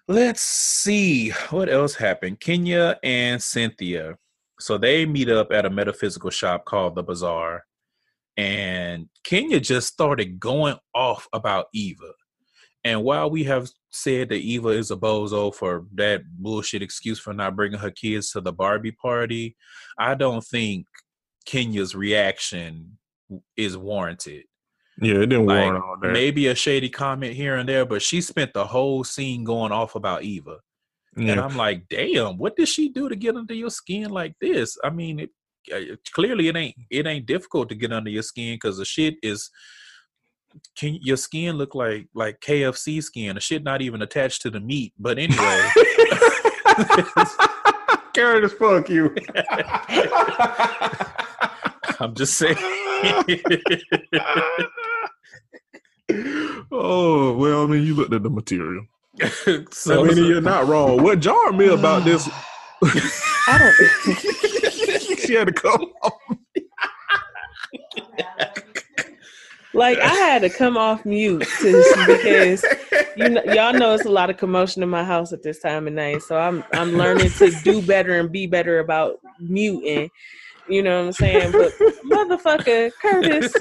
Let's 0.09 0.41
see 0.41 1.31
what 1.51 1.69
else 1.69 1.95
happened. 1.95 2.41
Kenya 2.41 2.99
and 3.03 3.41
Cynthia. 3.43 4.19
So 4.59 4.77
they 4.77 5.07
meet 5.07 5.29
up 5.29 5.53
at 5.53 5.67
a 5.67 5.71
metaphysical 5.71 6.31
shop 6.31 6.65
called 6.65 6.95
the 6.95 7.03
Bazaar, 7.03 7.67
and 8.37 9.09
Kenya 9.25 9.61
just 9.61 9.89
started 9.89 10.41
going 10.41 10.77
off 10.95 11.29
about 11.33 11.67
Eva. 11.73 12.13
And 12.85 13.05
while 13.05 13.31
we 13.31 13.45
have 13.45 13.71
said 13.91 14.31
that 14.31 14.37
Eva 14.37 14.69
is 14.69 14.91
a 14.91 14.97
bozo 14.97 15.55
for 15.55 15.85
that 15.95 16.23
bullshit 16.39 16.83
excuse 16.83 17.19
for 17.19 17.35
not 17.35 17.57
bringing 17.57 17.79
her 17.79 17.91
kids 17.91 18.31
to 18.33 18.41
the 18.41 18.53
Barbie 18.53 18.93
party, 18.93 19.57
I 19.99 20.15
don't 20.15 20.45
think 20.45 20.87
Kenya's 21.47 21.95
reaction 21.95 22.99
is 23.57 23.77
warranted. 23.77 24.45
Yeah, 25.01 25.17
it 25.17 25.27
didn't 25.27 25.47
Like, 25.47 25.65
warrant 25.65 25.85
all 25.85 25.97
that. 26.01 26.13
Maybe 26.13 26.47
a 26.47 26.55
shady 26.55 26.89
comment 26.89 27.35
here 27.35 27.57
and 27.57 27.69
there, 27.69 27.85
but 27.85 28.03
she 28.03 28.21
spent 28.21 28.53
the 28.55 28.67
whole 28.67 29.05
scene 29.05 29.45
going 29.45 29.73
off 29.73 29.95
about 29.95 30.23
Eva. 30.23 30.57
And. 31.17 31.41
I'm 31.41 31.57
like, 31.57 31.89
damn, 31.89 32.39
what 32.39 32.57
did 32.57 32.69
she 32.69 32.89
do 32.89 33.09
to 33.09 33.17
get 33.17 33.37
under 33.37 33.55
your 33.55 33.71
skin 33.71 34.11
like 34.11 34.35
this? 34.41 34.79
I 34.85 34.91
mean, 34.91 35.21
it, 35.21 35.31
uh, 35.75 35.97
clearly 36.15 36.49
it 36.49 36.57
ain't 36.57 36.77
it 36.89 37.07
ain't 37.07 37.27
difficult 37.27 37.69
to 37.69 37.75
get 37.75 37.93
under 37.93 38.11
your 38.11 38.23
skin 38.23 38.55
because 38.55 38.79
the 38.79 38.85
shit 38.85 39.17
is 39.23 39.51
can 40.77 40.99
your 41.03 41.17
skin 41.17 41.57
look 41.57 41.75
like 41.75 42.09
like 42.15 42.41
KFC 42.41 43.03
skin? 43.03 43.35
The 43.35 43.41
shit 43.41 43.63
not 43.63 43.83
even 43.83 44.01
attached 44.03 44.43
to 44.43 44.51
the 44.51 44.61
meat. 44.61 44.93
But 44.99 45.19
anyway, 45.19 45.67
Curtis, 48.15 48.53
fuck 48.55 48.89
you. 48.89 49.15
I'm 52.01 52.15
just 52.15 52.35
saying. 52.35 52.57
oh 56.73 57.37
well, 57.37 57.65
I 57.65 57.67
mean, 57.67 57.85
you 57.85 57.95
looked 57.95 58.15
at 58.15 58.23
the 58.23 58.31
material. 58.31 58.87
so, 59.71 60.05
I 60.05 60.09
mean, 60.09 60.25
you're 60.25 60.41
not 60.41 60.67
wrong. 60.67 61.03
What 61.03 61.21
jarred 61.21 61.57
me 61.57 61.69
about 61.69 62.05
this? 62.05 62.27
I 62.83 63.59
don't. 63.59 63.75
she 65.19 65.35
had 65.35 65.49
to 65.49 65.53
come. 65.53 65.93
Off. 69.71 69.75
Like 69.75 69.99
I 69.99 70.15
had 70.15 70.43
to 70.43 70.51
come 70.51 70.77
off 70.77 71.05
mute 71.05 71.47
to, 71.61 72.07
because 72.07 72.65
you 73.17 73.29
know, 73.29 73.43
y'all 73.45 73.73
know 73.73 73.95
it's 73.95 74.05
a 74.05 74.11
lot 74.11 74.31
of 74.31 74.37
commotion 74.37 74.83
in 74.83 74.89
my 74.89 75.05
house 75.05 75.33
at 75.33 75.43
this 75.43 75.61
time 75.61 75.87
of 75.87 75.93
night. 75.93 76.23
So 76.23 76.37
I'm 76.39 76.65
I'm 76.73 76.93
learning 76.93 77.31
to 77.31 77.51
do 77.63 77.83
better 77.83 78.19
and 78.19 78.31
be 78.31 78.47
better 78.47 78.81
about 78.81 79.21
muting. 79.39 80.11
You 80.69 80.83
know 80.83 81.01
what 81.01 81.07
I'm 81.07 81.13
saying? 81.13 81.53
But 81.53 81.73
motherfucker, 82.05 82.93
Curtis, 83.01 83.53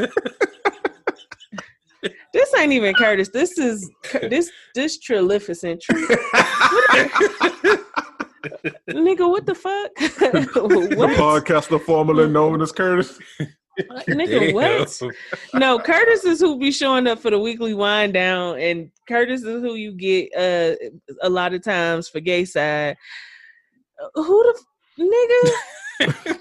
this 2.34 2.56
ain't 2.56 2.72
even 2.72 2.94
Curtis. 2.94 3.30
This 3.30 3.58
is 3.58 3.90
this 4.22 4.52
this 4.76 5.00
Trilificent. 5.00 5.82
Tri- 5.82 5.96
Nigga, 8.90 9.30
what 9.30 9.46
the 9.46 9.56
fuck? 9.56 9.92
The 10.00 10.96
what? 10.96 11.10
podcaster 11.18 11.82
formerly 11.82 12.30
known 12.30 12.62
as 12.62 12.72
Curtis. 12.72 13.20
Nigga, 14.08 14.54
what? 14.54 15.02
No, 15.54 15.80
Curtis 15.80 16.26
is 16.26 16.40
who 16.40 16.58
be 16.60 16.72
showing 16.72 17.08
up 17.08 17.20
for 17.20 17.32
the 17.32 17.40
weekly 17.40 17.74
wind 17.74 18.14
down, 18.14 18.60
and 18.60 18.92
Curtis 19.08 19.42
is 19.42 19.62
who 19.62 19.76
you 19.76 19.92
get 19.94 20.30
uh 20.36 20.76
a 21.22 21.30
lot 21.30 21.54
of 21.54 21.62
times 21.64 22.08
for 22.10 22.20
gay 22.20 22.46
side. 22.46 22.98
Uh, 24.02 24.22
Who 24.24 24.44
the 24.44 24.54
f- 24.58 26.08
nigga? 26.20 26.40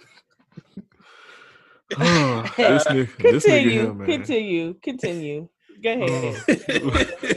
Oh, 1.98 2.43
this 2.56 2.85
nigga, 2.85 3.16
this 3.19 3.47
nigga 3.47 3.60
Continue, 3.62 3.70
here, 3.70 3.94
man. 3.94 4.06
continue, 4.06 4.74
continue. 4.82 5.48
Go 5.82 5.93
ahead. 5.93 6.36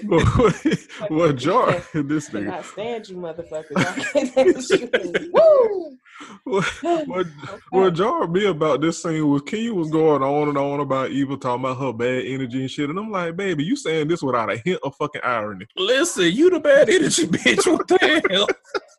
what 1.09 1.35
jar? 1.35 1.73
This 1.93 2.29
nigga. 2.31 2.45
cannot 2.45 2.65
stand 2.65 3.09
you, 3.09 3.15
motherfuckers. 3.17 3.77
I 3.77 3.81
can't 4.25 5.15
you. 5.23 5.31
Woo! 5.33 5.97
What, 6.43 6.65
what, 7.07 7.27
what 7.71 7.93
jarred 7.93 8.31
me 8.31 8.45
about 8.45 8.81
this 8.81 9.01
scene 9.01 9.27
was 9.27 9.41
Kenya 9.43 9.73
was 9.73 9.89
going 9.89 10.21
on 10.21 10.49
and 10.49 10.57
on 10.57 10.79
about 10.79 11.11
Eva 11.11 11.37
talking 11.37 11.65
about 11.65 11.77
her 11.79 11.93
bad 11.93 12.25
energy 12.25 12.61
and 12.61 12.71
shit. 12.71 12.89
And 12.89 12.97
I'm 12.99 13.11
like, 13.11 13.35
baby, 13.35 13.63
you 13.63 13.75
saying 13.75 14.07
this 14.07 14.21
without 14.23 14.51
a 14.51 14.57
hint 14.57 14.79
of 14.83 14.95
fucking 14.95 15.21
irony. 15.23 15.65
Listen, 15.77 16.31
you 16.31 16.49
the 16.49 16.59
bad 16.59 16.89
energy 16.89 17.27
bitch. 17.27 17.71
What 17.71 17.87
the 17.87 18.21
hell? 18.29 18.47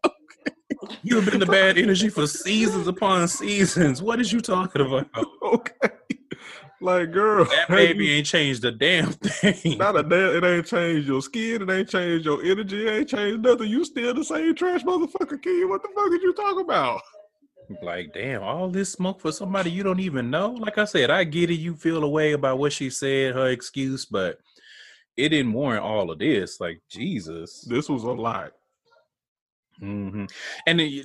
You've 1.05 1.27
been 1.27 1.41
the 1.41 1.47
bad 1.47 1.79
energy 1.79 2.09
for 2.09 2.27
seasons 2.27 2.87
upon 2.89 3.29
seasons. 3.29 4.03
What 4.03 4.21
is 4.21 4.33
you 4.33 4.41
talking 4.41 4.83
about? 4.83 5.07
Okay. 5.43 5.91
Like, 6.81 7.13
girl, 7.13 7.45
That 7.45 7.69
baby 7.69 8.07
you- 8.07 8.15
ain't 8.17 8.27
changed 8.27 8.65
a 8.65 8.73
damn 8.73 9.13
thing. 9.13 9.79
not 9.79 9.97
a 9.97 10.03
damn, 10.03 10.35
it 10.37 10.45
ain't 10.45 10.67
changed 10.67 11.07
your 11.07 11.23
skin, 11.23 11.63
it 11.63 11.71
ain't 11.73 11.89
changed 11.89 12.25
your 12.25 12.43
energy, 12.43 12.87
it 12.87 12.91
ain't 12.91 13.09
changed 13.09 13.41
nothing. 13.41 13.69
You 13.69 13.85
still 13.85 14.13
the 14.13 14.25
same 14.25 14.53
trash 14.57 14.83
motherfucker, 14.83 15.41
Kenya. 15.41 15.69
What 15.69 15.83
the 15.83 15.89
fuck 15.95 16.09
are 16.11 16.15
you 16.17 16.33
talking 16.33 16.61
about? 16.63 17.01
Like, 17.81 18.13
damn, 18.13 18.43
all 18.43 18.69
this 18.69 18.93
smoke 18.93 19.21
for 19.21 19.33
somebody 19.33 19.71
you 19.71 19.83
don't 19.83 20.01
even 20.01 20.31
know. 20.31 20.51
Like 20.51 20.79
I 20.79 20.85
said, 20.85 21.11
I 21.11 21.25
get 21.25 21.51
it. 21.51 21.55
You 21.61 21.75
feel 21.77 22.03
a 22.05 22.09
way 22.09 22.33
about 22.33 22.59
what 22.59 22.73
she 22.73 22.91
said, 22.91 23.35
her 23.35 23.49
excuse, 23.49 24.05
but 24.05 24.39
it 25.17 25.31
didn't 25.31 25.53
warrant 25.53 25.85
all 25.85 26.11
of 26.11 26.19
this. 26.19 26.61
Like, 26.61 26.81
Jesus. 26.91 27.63
This 27.63 27.89
was 27.89 28.03
a 28.05 28.11
lot. 28.11 28.53
hmm 29.79 30.25
And 30.67 30.81
the, 30.81 31.05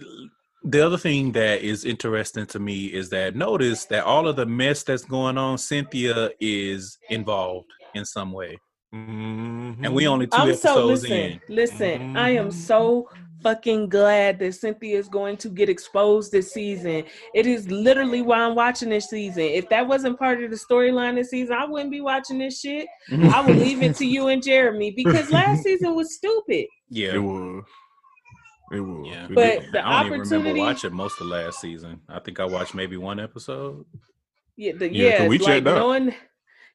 the 0.63 0.85
other 0.85 0.97
thing 0.97 1.31
that 1.33 1.61
is 1.61 1.85
interesting 1.85 2.45
to 2.47 2.59
me 2.59 2.87
is 2.87 3.09
that 3.09 3.35
notice 3.35 3.85
that 3.85 4.03
all 4.03 4.27
of 4.27 4.35
the 4.35 4.45
mess 4.45 4.83
that's 4.83 5.05
going 5.05 5.37
on, 5.37 5.57
Cynthia 5.57 6.31
is 6.39 6.97
involved 7.09 7.69
in 7.93 8.03
some 8.05 8.31
way, 8.31 8.57
Mhm. 8.93 9.77
and 9.83 9.93
we 9.93 10.07
only 10.07 10.27
2 10.27 10.31
I'm 10.33 10.47
so 10.55 10.89
episodes 10.89 11.03
listen, 11.03 11.17
in. 11.17 11.41
listen. 11.47 12.17
I 12.17 12.29
am 12.31 12.49
Mhm. 12.49 12.53
so 12.53 13.09
fucking 13.47 13.87
glad 13.87 14.39
that 14.39 14.53
Cynthia 14.55 14.97
is 14.97 15.07
going 15.07 15.37
to 15.37 15.47
get 15.49 15.69
exposed 15.69 16.31
this 16.33 16.51
season. 16.51 17.05
It 17.33 17.45
is 17.47 17.69
literally 17.71 18.21
why 18.21 18.39
I'm 18.39 18.55
watching 18.55 18.89
this 18.89 19.09
season. 19.09 19.43
If 19.43 19.69
that 19.69 19.87
wasn't 19.87 20.19
part 20.19 20.43
of 20.43 20.49
the 20.51 20.57
storyline 20.57 21.15
this 21.15 21.29
season, 21.29 21.55
I 21.55 21.65
wouldn't 21.65 21.91
be 21.91 22.01
watching 22.01 22.39
this 22.39 22.59
shit. 22.59 22.87
I 23.11 23.39
would 23.41 23.55
leave 23.57 23.81
it 23.81 23.95
to 23.97 24.05
you 24.05 24.27
and 24.27 24.43
Jeremy 24.43 24.91
because 24.91 25.31
last 25.31 25.63
season 25.67 25.95
was 25.95 26.13
stupid. 26.15 26.65
yeah, 26.89 27.13
It 27.13 27.19
was. 27.19 27.63
It 28.73 28.81
was. 28.81 29.07
yeah. 29.09 29.27
But 29.29 29.61
did. 29.61 29.71
the 29.71 29.87
I 29.87 30.03
don't 30.03 30.13
even 30.13 30.29
remember 30.29 30.59
watching 30.59 30.93
most 30.93 31.21
of 31.21 31.27
last 31.27 31.61
season. 31.61 32.01
I 32.09 32.19
think 32.19 32.41
I 32.41 32.45
watched 32.45 32.75
maybe 32.75 32.97
one 32.97 33.17
episode. 33.17 33.85
Yeah, 34.57 34.73
the, 34.73 34.93
Yeah, 34.93 35.09
yeah, 35.09 35.17
'cause 35.19 35.29
we 35.29 35.37
like 35.37 35.47
checked 35.47 35.67
out. 35.67 35.77
knowing, 35.77 36.15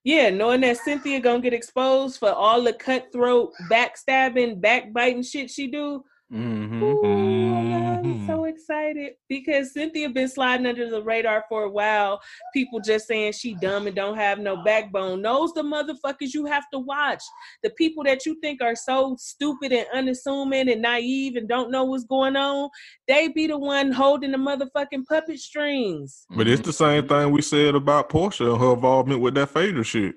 yeah, 0.05 0.31
knowing 0.31 0.63
that 0.63 0.79
Cynthia 0.79 1.21
gonna 1.21 1.41
get 1.43 1.53
exposed 1.53 2.19
for 2.19 2.31
all 2.31 2.63
the 2.63 2.73
cutthroat, 2.73 3.51
backstabbing, 3.71 4.59
backbiting 4.63 5.23
shit 5.23 5.51
she 5.51 5.67
do. 5.67 6.03
Hmm 6.33 6.83
Ooh, 6.83 7.55
I'm 7.55 8.27
so 8.27 8.45
excited 8.45 9.13
because 9.29 9.75
Cynthia 9.75 10.09
been 10.09 10.29
sliding 10.29 10.65
under 10.65 10.89
the 10.89 11.03
radar 11.03 11.45
for 11.47 11.65
a 11.65 11.71
while. 11.71 12.23
People 12.55 12.81
just 12.81 13.07
saying 13.07 13.33
she 13.33 13.53
dumb 13.53 13.87
and 13.87 13.95
don't 13.95 14.17
have 14.17 14.39
no 14.39 14.65
backbone. 14.65 15.21
Knows 15.21 15.53
the 15.53 15.63
motherfuckers 15.63 16.33
you 16.33 16.47
have 16.47 16.65
to 16.73 16.79
watch. 16.79 17.23
The 17.63 17.69
people 17.71 18.03
that 18.05 18.25
you 18.25 18.41
think 18.41 18.63
are 18.63 18.75
so 18.75 19.15
stupid 19.19 19.73
and 19.73 19.87
unassuming 19.93 20.71
and 20.71 20.81
naive 20.81 21.37
and 21.37 21.47
don't 21.47 21.71
know 21.71 21.85
what's 21.85 22.05
going 22.05 22.37
on, 22.37 22.71
they 23.07 23.29
be 23.29 23.47
the 23.47 23.59
one 23.59 23.93
holding 23.93 24.33
the 24.33 24.39
motherfucking 24.39 25.05
puppet 25.07 25.39
strings. 25.39 26.25
But 26.31 26.49
it's 26.49 26.63
the 26.63 26.73
same 26.73 27.07
thing 27.07 27.31
we 27.31 27.43
said 27.43 27.75
about 27.75 28.09
Porsha 28.09 28.51
and 28.53 28.61
her 28.61 28.73
involvement 28.73 29.21
with 29.21 29.35
that 29.35 29.51
Phaedra 29.51 29.85
shit. 29.85 30.15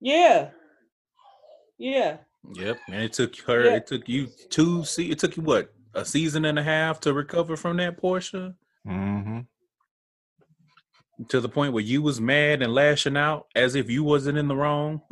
Yeah. 0.00 0.50
Yeah. 1.78 2.18
Yep, 2.54 2.78
and 2.88 3.02
it 3.02 3.12
took 3.12 3.36
her. 3.42 3.64
Yeah. 3.64 3.76
It 3.76 3.86
took 3.86 4.08
you 4.08 4.28
two. 4.48 4.84
See, 4.84 5.10
it 5.10 5.18
took 5.18 5.36
you 5.36 5.42
what 5.42 5.72
a 5.94 6.04
season 6.04 6.44
and 6.44 6.58
a 6.58 6.62
half 6.62 7.00
to 7.00 7.12
recover 7.12 7.56
from 7.56 7.76
that 7.78 8.00
Porsha. 8.00 8.54
Mm-hmm. 8.86 9.40
To 11.28 11.40
the 11.40 11.48
point 11.48 11.72
where 11.72 11.82
you 11.82 12.00
was 12.00 12.20
mad 12.20 12.62
and 12.62 12.72
lashing 12.72 13.16
out 13.16 13.46
as 13.54 13.74
if 13.74 13.90
you 13.90 14.04
wasn't 14.04 14.38
in 14.38 14.48
the 14.48 14.56
wrong. 14.56 15.02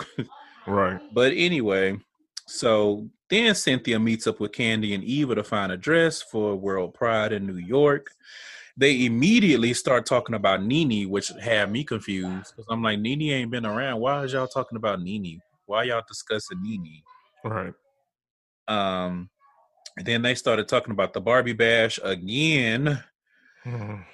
Right. 0.66 1.00
But 1.12 1.32
anyway, 1.34 1.98
so 2.46 3.08
then 3.28 3.54
Cynthia 3.54 3.98
meets 3.98 4.26
up 4.26 4.40
with 4.40 4.52
Kandi 4.52 4.94
and 4.94 5.04
Eva 5.04 5.34
to 5.34 5.44
find 5.44 5.72
a 5.72 5.76
dress 5.76 6.22
for 6.22 6.54
World 6.54 6.94
Pride 6.94 7.32
in 7.32 7.46
New 7.46 7.56
York. 7.56 8.10
They 8.76 9.06
immediately 9.06 9.72
start 9.74 10.06
talking 10.06 10.34
about 10.34 10.62
Nene, 10.62 11.08
which 11.08 11.32
had 11.40 11.72
me 11.72 11.82
confused 11.82 12.52
because 12.54 12.66
I'm 12.68 12.82
like, 12.82 13.00
Nene 13.00 13.22
ain't 13.22 13.50
been 13.50 13.64
around. 13.64 14.00
Why 14.00 14.22
is 14.22 14.32
y'all 14.32 14.46
talking 14.46 14.76
about 14.76 15.00
Nene? 15.00 15.40
Why 15.64 15.84
y'all 15.84 16.02
discussing 16.06 16.62
Nene? 16.62 17.02
Right. 17.44 17.72
Um, 18.68 19.30
then 20.04 20.22
they 20.22 20.34
started 20.34 20.68
talking 20.68 20.92
about 20.92 21.12
the 21.12 21.20
Barbie 21.20 21.52
Bash 21.52 21.98
again, 22.02 23.02
Mhm. 23.64 24.04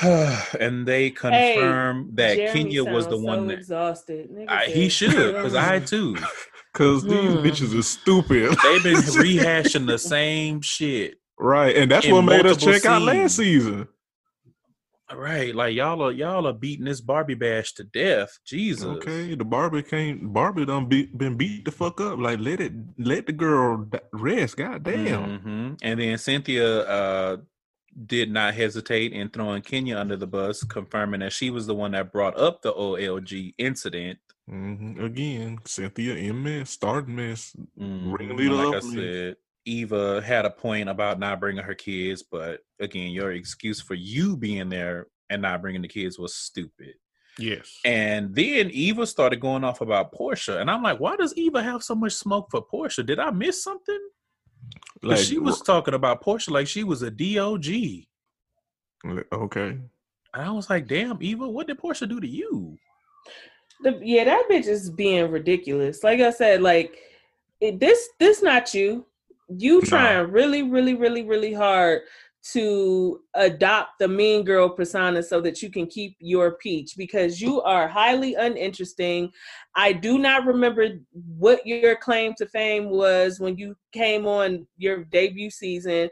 and 0.60 0.86
they 0.86 1.10
confirmed 1.10 2.16
that 2.16 2.36
Jeremy 2.36 2.52
Kenya 2.64 2.84
was 2.84 3.06
the 3.08 3.16
one 3.18 3.40
so 3.40 3.46
that 3.48 3.58
exhausted. 3.58 4.30
I, 4.48 4.66
he 4.66 4.88
should, 4.88 5.34
because 5.34 5.54
I 5.54 5.78
too. 5.80 6.16
Cause 6.74 7.02
these 7.02 7.32
Hmm. 7.32 7.38
bitches 7.38 7.76
are 7.78 7.82
stupid. 7.82 8.50
They've 8.62 8.82
been 8.82 8.94
rehashing 9.24 9.86
the 9.86 9.98
same 9.98 10.60
shit. 10.60 11.18
right. 11.38 11.74
And 11.76 11.90
that's 11.90 12.06
what 12.08 12.22
made 12.22 12.46
us 12.46 12.62
multiple 12.62 12.72
check 12.72 12.84
out 12.86 13.02
last 13.02 13.36
season. 13.36 13.88
Right, 15.14 15.54
like 15.54 15.74
y'all 15.74 16.02
are 16.02 16.12
y'all 16.12 16.46
are 16.46 16.52
beating 16.52 16.84
this 16.84 17.00
Barbie 17.00 17.34
Bash 17.34 17.72
to 17.74 17.84
death. 17.84 18.38
Jesus. 18.44 18.84
Okay, 18.84 19.34
the 19.34 19.44
Barbie 19.44 19.82
can't 19.82 20.32
Barbie 20.32 20.66
done 20.66 20.86
beat, 20.86 21.16
been 21.16 21.36
beat 21.36 21.64
the 21.64 21.70
fuck 21.70 22.00
up. 22.00 22.18
Like 22.18 22.40
let 22.40 22.60
it 22.60 22.72
let 22.98 23.26
the 23.26 23.32
girl 23.32 23.88
rest. 24.12 24.58
God 24.58 24.82
damn. 24.82 25.40
Mhm. 25.40 25.78
And 25.80 26.00
then 26.00 26.18
Cynthia 26.18 26.80
uh 26.80 27.36
did 28.06 28.30
not 28.30 28.54
hesitate 28.54 29.12
in 29.12 29.30
throwing 29.30 29.62
Kenya 29.62 29.96
under 29.96 30.16
the 30.16 30.26
bus, 30.26 30.62
confirming 30.62 31.20
that 31.20 31.32
she 31.32 31.50
was 31.50 31.66
the 31.66 31.74
one 31.74 31.92
that 31.92 32.12
brought 32.12 32.38
up 32.38 32.60
the 32.62 32.72
OLG 32.72 33.54
incident. 33.58 34.18
hmm 34.46 35.00
Again, 35.00 35.58
Cynthia 35.64 36.16
in 36.16 36.42
mess, 36.42 36.70
starting 36.70 37.16
mess. 37.16 37.56
Mhm. 37.78 38.16
Ringleader 38.18 38.54
like 38.54 38.74
I 38.74 38.80
said, 38.80 39.36
Eva 39.68 40.22
had 40.22 40.44
a 40.44 40.50
point 40.50 40.88
about 40.88 41.18
not 41.18 41.40
bringing 41.40 41.62
her 41.62 41.74
kids, 41.74 42.22
but 42.22 42.60
again, 42.80 43.10
your 43.10 43.32
excuse 43.32 43.80
for 43.80 43.94
you 43.94 44.36
being 44.36 44.68
there 44.68 45.06
and 45.30 45.42
not 45.42 45.60
bringing 45.60 45.82
the 45.82 45.88
kids 45.88 46.18
was 46.18 46.34
stupid. 46.34 46.94
Yes. 47.38 47.78
And 47.84 48.34
then 48.34 48.70
Eva 48.70 49.06
started 49.06 49.40
going 49.40 49.64
off 49.64 49.80
about 49.80 50.12
Porsha, 50.12 50.60
and 50.60 50.70
I'm 50.70 50.82
like, 50.82 50.98
why 50.98 51.16
does 51.16 51.34
Eva 51.36 51.62
have 51.62 51.82
so 51.82 51.94
much 51.94 52.14
smoke 52.14 52.48
for 52.50 52.64
Porsha? 52.66 53.04
Did 53.04 53.20
I 53.20 53.30
miss 53.30 53.62
something? 53.62 54.00
Like 55.02 55.18
she 55.18 55.38
was 55.38 55.60
talking 55.60 55.94
about 55.94 56.22
Porsha 56.22 56.50
like 56.50 56.66
she 56.66 56.82
was 56.82 57.02
a 57.02 57.10
DOG. 57.10 57.66
okay. 59.32 59.78
And 60.34 60.42
I 60.42 60.50
was 60.50 60.68
like, 60.68 60.88
damn, 60.88 61.22
Eva, 61.22 61.48
what 61.48 61.66
did 61.66 61.78
Porsha 61.78 62.08
do 62.08 62.20
to 62.20 62.26
you? 62.26 62.76
The, 63.82 64.00
yeah, 64.02 64.24
that 64.24 64.44
bitch 64.50 64.66
is 64.66 64.90
being 64.90 65.30
ridiculous. 65.30 66.02
Like 66.02 66.20
I 66.20 66.30
said, 66.30 66.62
like 66.62 66.98
it, 67.60 67.78
this, 67.78 68.08
this 68.18 68.42
not 68.42 68.74
you. 68.74 69.06
You 69.48 69.80
trying 69.82 70.30
really, 70.30 70.62
really, 70.62 70.94
really, 70.94 71.24
really 71.24 71.54
hard 71.54 72.02
to 72.52 73.20
adopt 73.34 73.98
the 73.98 74.08
mean 74.08 74.44
girl 74.44 74.68
persona 74.68 75.22
so 75.22 75.40
that 75.40 75.60
you 75.60 75.70
can 75.70 75.86
keep 75.86 76.16
your 76.20 76.52
peach 76.52 76.94
because 76.96 77.40
you 77.40 77.60
are 77.62 77.88
highly 77.88 78.34
uninteresting. 78.34 79.30
I 79.74 79.92
do 79.92 80.18
not 80.18 80.46
remember 80.46 81.00
what 81.12 81.66
your 81.66 81.96
claim 81.96 82.34
to 82.38 82.46
fame 82.46 82.90
was 82.90 83.40
when 83.40 83.58
you 83.58 83.74
came 83.92 84.26
on 84.26 84.66
your 84.76 85.04
debut 85.04 85.50
season. 85.50 86.08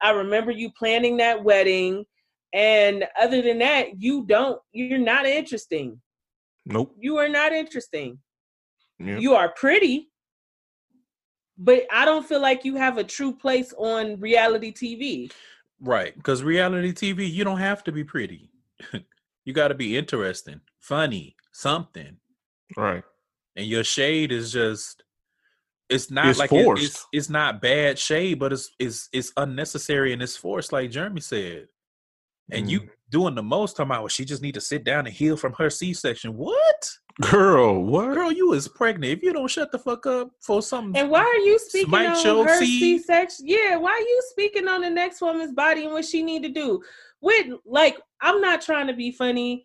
I 0.00 0.10
remember 0.10 0.50
you 0.50 0.70
planning 0.72 1.18
that 1.18 1.44
wedding. 1.44 2.04
And 2.52 3.06
other 3.20 3.42
than 3.42 3.58
that, 3.58 4.00
you 4.00 4.24
don't, 4.26 4.60
you're 4.72 4.98
not 4.98 5.26
interesting. 5.26 6.00
Nope. 6.64 6.94
You 6.98 7.18
are 7.18 7.28
not 7.28 7.52
interesting. 7.52 8.18
Yeah. 8.98 9.18
You 9.18 9.34
are 9.34 9.52
pretty, 9.56 10.10
but 11.58 11.86
I 11.92 12.04
don't 12.04 12.26
feel 12.26 12.40
like 12.40 12.64
you 12.64 12.76
have 12.76 12.98
a 12.98 13.04
true 13.04 13.32
place 13.34 13.72
on 13.78 14.18
reality 14.20 14.72
TV. 14.72 15.32
Right. 15.80 16.14
Because 16.16 16.42
reality 16.42 16.92
TV, 16.92 17.30
you 17.30 17.44
don't 17.44 17.58
have 17.58 17.84
to 17.84 17.92
be 17.92 18.04
pretty. 18.04 18.50
you 19.44 19.52
got 19.52 19.68
to 19.68 19.74
be 19.74 19.96
interesting, 19.96 20.60
funny, 20.80 21.36
something. 21.52 22.16
right. 22.76 23.02
And 23.56 23.66
your 23.66 23.84
shade 23.84 24.32
is 24.32 24.52
just. 24.52 25.02
It's 25.88 26.10
not 26.10 26.26
It's 26.26 26.38
like 26.38 26.52
it- 26.52 26.78
it's 26.78 27.06
it's 27.12 27.30
not 27.30 27.62
bad 27.62 27.98
shade, 27.98 28.38
but 28.40 28.52
it's 28.52 28.70
it's 28.78 29.08
it's 29.12 29.32
unnecessary 29.36 30.12
and 30.12 30.20
it's 30.20 30.36
forced, 30.36 30.72
like 30.72 30.90
Jeremy 30.90 31.20
said. 31.20 31.68
And 32.50 32.68
you 32.70 32.80
Mm. 32.80 32.88
doing 33.10 33.34
the 33.36 33.42
most 33.42 33.76
talking 33.76 33.90
about 33.90 34.02
well, 34.02 34.08
she 34.08 34.24
just 34.24 34.42
need 34.42 34.54
to 34.54 34.60
sit 34.60 34.82
down 34.84 35.06
and 35.06 35.14
heal 35.14 35.36
from 35.36 35.52
her 35.54 35.70
C 35.70 35.92
section. 35.94 36.36
What? 36.36 36.90
Girl, 37.22 37.82
what? 37.82 38.12
Girl, 38.12 38.30
you 38.30 38.52
is 38.52 38.68
pregnant. 38.68 39.10
If 39.12 39.22
you 39.22 39.32
don't 39.32 39.50
shut 39.50 39.72
the 39.72 39.78
fuck 39.78 40.04
up 40.06 40.32
for 40.40 40.60
something 40.60 41.00
And 41.00 41.10
why 41.10 41.20
are 41.20 41.38
you 41.38 41.58
speaking 41.58 41.94
on 41.94 42.22
your 42.22 42.46
her. 42.46 42.58
C-section? 42.58 43.46
Yeah, 43.48 43.76
why 43.76 43.92
are 43.92 44.00
you 44.00 44.22
speaking 44.30 44.68
on 44.68 44.82
the 44.82 44.90
next 44.90 45.22
woman's 45.22 45.52
body 45.52 45.84
and 45.84 45.92
what 45.92 46.04
she 46.04 46.22
need 46.22 46.42
to 46.42 46.50
do? 46.50 46.82
With 47.22 47.46
like, 47.64 47.98
I'm 48.20 48.42
not 48.42 48.60
trying 48.60 48.88
to 48.88 48.92
be 48.92 49.12
funny, 49.12 49.64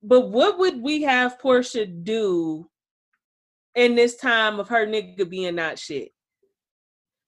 but 0.00 0.30
what 0.30 0.58
would 0.58 0.80
we 0.80 1.02
have 1.02 1.38
Porsha 1.38 2.04
do 2.04 2.70
in 3.74 3.96
this 3.96 4.16
time 4.16 4.60
of 4.60 4.68
her 4.68 4.86
nigga 4.86 5.28
being 5.28 5.56
not 5.56 5.80
shit? 5.80 6.12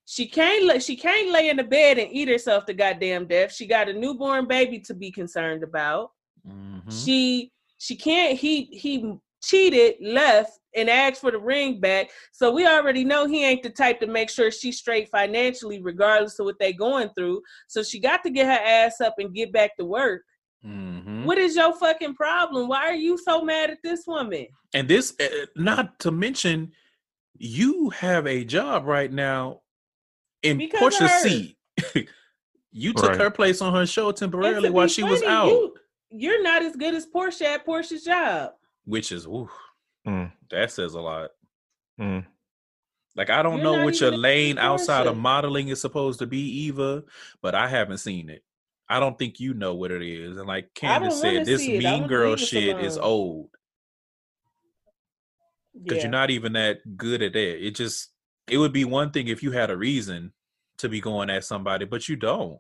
She 0.07 0.27
can't 0.27 0.65
lay 0.65 0.79
she 0.79 0.97
can't 0.97 1.31
lay 1.33 1.51
in 1.51 1.57
the 1.57 1.65
bed 1.65 1.99
and 1.99 2.11
eat 2.11 2.29
herself 2.29 2.65
to 2.67 2.75
goddamn 2.75 3.27
death. 3.27 3.53
She 3.53 3.67
got 3.67 3.89
a 3.89 3.93
newborn 3.93 4.47
baby 4.47 4.79
to 4.81 4.95
be 4.95 5.11
concerned 5.11 5.63
about. 5.65 6.13
Mhm. 6.49 7.05
She 7.05 7.53
she 7.77 7.97
can't 7.97 8.39
he 8.39 8.65
he 8.73 9.19
cheated, 9.43 9.95
left, 10.01 10.53
and 10.75 10.89
asked 10.91 11.21
for 11.21 11.31
the 11.31 11.39
ring 11.39 11.81
back. 11.81 12.11
So 12.33 12.53
we 12.53 12.67
already 12.67 13.05
know 13.05 13.27
he 13.27 13.45
ain't 13.45 13.63
the 13.63 13.71
type 13.71 14.01
to 14.01 14.07
make 14.07 14.31
sure 14.31 14.51
she's 14.51 14.79
straight 14.79 15.09
financially, 15.09 15.81
regardless 15.81 16.39
of 16.39 16.45
what 16.47 16.59
they 16.59 16.73
going 16.73 17.11
through. 17.17 17.43
So 17.69 17.83
she 17.83 17.99
got 18.01 18.23
to 18.25 18.31
get 18.31 18.47
her 18.47 18.65
ass 18.65 19.01
up 19.01 19.15
and 19.19 19.35
get 19.35 19.53
back 19.53 19.77
to 19.79 19.85
work. 19.85 20.23
Mhm. 20.65 21.25
What 21.25 21.39
is 21.39 21.57
your 21.57 21.73
fucking 21.73 22.15
problem? 22.15 22.69
Why 22.69 22.89
are 22.89 22.95
you 22.95 23.17
so 23.17 23.43
mad 23.43 23.71
at 23.71 23.79
this 23.83 24.05
woman? 24.07 24.47
And 24.75 24.89
this, 24.89 25.15
uh, 25.21 25.47
not 25.57 25.99
to 26.01 26.11
mention, 26.11 26.73
you 27.37 27.91
have 27.91 28.27
a 28.27 28.45
job 28.45 28.85
right 28.85 29.13
now 29.13 29.63
in 30.43 30.59
Because 30.59 30.95
of 31.01 31.01
Porsha's 31.09 31.23
seat. 31.23 31.57
you 32.73 32.93
took 32.93 33.11
Right. 33.11 33.21
her 33.21 33.31
place 33.31 33.61
on 33.63 33.73
her 33.73 33.87
show 33.87 34.11
temporarily 34.13 34.71
while 34.71 34.89
she 34.89 35.03
was 35.05 35.23
out, 35.23 35.47
You, 35.49 35.75
you're 36.11 36.43
not 36.43 36.63
as 36.63 36.75
good 36.77 36.95
as 36.95 37.07
Porsha 37.07 37.43
at 37.43 37.67
Porsha's 37.67 38.03
job. 38.05 38.53
Which 38.89 39.13
is 39.13 39.27
ooh, 39.27 39.49
Mm, 40.07 40.33
that 40.51 40.71
says 40.73 40.95
a 40.95 41.01
lot. 41.01 41.31
mm. 42.01 42.25
Like 43.15 43.31
I 43.31 43.43
don't 43.43 43.57
You're 43.57 43.65
know 43.65 43.77
not 43.77 43.85
what 43.85 44.01
your 44.01 44.13
lane 44.13 44.59
outside 44.59 45.07
of 45.07 45.17
modeling 45.17 45.69
is 45.69 45.81
supposed 45.81 46.21
to 46.21 46.27
be, 46.27 46.39
Eva, 46.67 47.03
but 47.43 47.55
I 47.55 47.69
haven't 47.69 47.99
seen 47.99 48.31
it. 48.31 48.43
I 48.89 49.01
don't 49.01 49.19
think 49.19 49.39
you 49.41 49.53
know 49.55 49.75
what 49.75 49.91
it 49.91 50.03
is. 50.03 50.39
And 50.39 50.47
like 50.47 50.67
I 50.67 50.79
Candace 50.79 51.21
said, 51.21 51.45
this 51.45 51.61
see 51.61 51.75
it. 51.75 51.85
I 51.87 51.99
mean 51.99 52.07
girl 52.09 52.37
shit 52.37 52.79
is 52.81 52.97
old 52.97 53.51
because 55.75 55.99
Yeah. 55.99 56.05
you're 56.05 56.11
not 56.11 56.31
even 56.31 56.55
that 56.55 56.97
good 56.97 57.21
at 57.23 57.35
that. 57.35 57.67
It 57.67 57.75
just 57.75 58.11
it 58.49 58.57
would 58.57 58.73
be 58.73 58.85
one 58.87 59.11
thing 59.11 59.29
if 59.29 59.43
you 59.43 59.51
had 59.51 59.71
a 59.71 59.77
reason 59.77 60.33
to 60.79 60.89
be 60.89 61.01
going 61.01 61.29
at 61.29 61.45
somebody, 61.45 61.85
but 61.85 62.09
you 62.09 62.17
don't. 62.17 62.59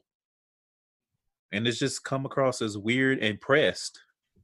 And 1.52 1.66
it's 1.66 1.78
just 1.78 2.04
come 2.04 2.26
across 2.26 2.60
as 2.60 2.76
weird 2.76 3.20
and 3.20 3.40
pressed. 3.40 4.00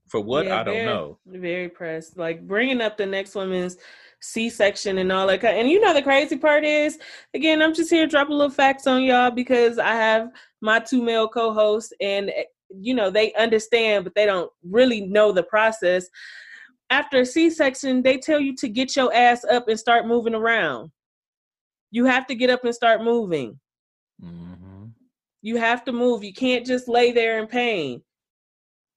For 0.08 0.20
what 0.20 0.46
Yeah, 0.46 0.60
I 0.60 0.64
don't 0.64 0.74
very- 0.74 0.86
know. 0.86 1.18
Very 1.26 1.68
pressed. 1.68 2.16
Like 2.18 2.46
bringing 2.46 2.80
up 2.80 2.96
the 2.96 3.06
next 3.06 3.34
woman's 3.34 3.76
C-section 4.20 4.98
and 4.98 5.10
all 5.12 5.26
that. 5.26 5.44
And 5.44 5.68
you 5.68 5.80
know 5.80 5.92
the 5.94 6.02
crazy 6.02 6.36
part 6.36 6.64
is, 6.64 6.98
again, 7.34 7.60
I'm 7.62 7.74
just 7.74 7.90
here 7.90 8.04
to 8.04 8.10
drop 8.10 8.28
a 8.28 8.32
little 8.32 8.50
facts 8.50 8.86
on 8.86 9.02
y'all 9.02 9.30
because 9.30 9.78
I 9.78 9.92
have 9.94 10.30
my 10.60 10.78
two 10.78 11.02
male 11.02 11.28
co-hosts, 11.28 11.92
and 12.00 12.30
eh, 12.30 12.44
you 12.80 12.94
know 12.94 13.10
they 13.10 13.32
understand, 13.34 14.04
but 14.04 14.14
they 14.14 14.24
don't 14.26 14.50
really 14.62 15.02
know 15.02 15.32
the 15.32 15.42
process. 15.42 16.06
After 16.90 17.20
a 17.20 17.26
C-section, 17.26 18.02
they 18.02 18.18
tell 18.18 18.40
you 18.40 18.54
to 18.56 18.68
get 18.68 18.94
your 18.96 19.12
ass 19.14 19.44
up 19.44 19.68
and 19.68 19.78
start 19.78 20.06
moving 20.06 20.34
around. 20.34 20.90
You 21.90 22.04
have 22.06 22.26
to 22.26 22.34
get 22.34 22.50
up 22.50 22.64
and 22.64 22.74
start 22.74 23.02
moving. 23.02 23.58
hmm 24.20 24.86
You 25.42 25.56
have 25.56 25.84
to 25.84 25.92
move. 25.92 26.24
You 26.24 26.32
can't 26.32 26.64
just 26.66 26.88
lay 26.88 27.12
there 27.12 27.38
in 27.38 27.46
pain. 27.46 28.02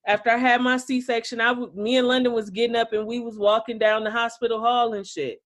After 0.08 0.30
I 0.30 0.38
had 0.38 0.62
my 0.62 0.78
C-section, 0.78 1.42
I 1.42 1.50
w- 1.50 1.72
me 1.76 1.98
and 1.98 2.08
London 2.08 2.32
was 2.32 2.50
getting 2.50 2.78
up 2.78 2.94
and 2.94 3.06
we 3.06 3.20
was 3.20 3.38
walking 3.38 3.78
down 3.78 4.06
the 4.06 4.12
hospital 4.12 4.60
hall 4.62 4.94
and 4.94 5.06
shit. 5.06 5.42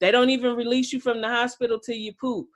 They 0.00 0.10
don't 0.10 0.30
even 0.30 0.56
release 0.56 0.92
you 0.92 0.98
from 0.98 1.20
the 1.20 1.28
hospital 1.28 1.78
till 1.78 1.94
you 1.94 2.12
poop. 2.12 2.48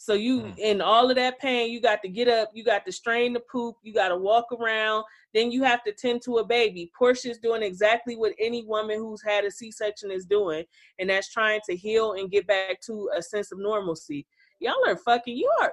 So 0.00 0.12
you 0.12 0.42
Mm. 0.42 0.58
in 0.58 0.80
all 0.80 1.10
of 1.10 1.16
that 1.16 1.40
pain, 1.40 1.72
you 1.72 1.80
got 1.80 2.02
to 2.02 2.08
get 2.08 2.28
up, 2.28 2.50
you 2.54 2.62
got 2.62 2.86
to 2.86 2.92
strain 2.92 3.32
the 3.32 3.40
poop, 3.40 3.74
you 3.82 3.92
got 3.92 4.10
to 4.10 4.16
walk 4.16 4.46
around, 4.52 5.02
then 5.34 5.50
you 5.50 5.64
have 5.64 5.82
to 5.82 5.92
tend 5.92 6.22
to 6.22 6.38
a 6.38 6.44
baby. 6.44 6.92
Porsha's 6.98 7.38
doing 7.38 7.64
exactly 7.64 8.14
what 8.14 8.32
any 8.38 8.64
woman 8.64 8.98
who's 9.00 9.20
had 9.20 9.44
a 9.44 9.50
C-section 9.50 10.12
is 10.12 10.24
doing, 10.24 10.64
and 11.00 11.10
that's 11.10 11.32
trying 11.32 11.60
to 11.68 11.74
heal 11.74 12.12
and 12.12 12.30
get 12.30 12.46
back 12.46 12.80
to 12.82 13.10
a 13.16 13.20
sense 13.20 13.50
of 13.50 13.58
normalcy. 13.58 14.24
Y'all 14.60 14.86
are 14.86 14.96
fucking 14.96 15.36
you 15.36 15.50
are 15.60 15.72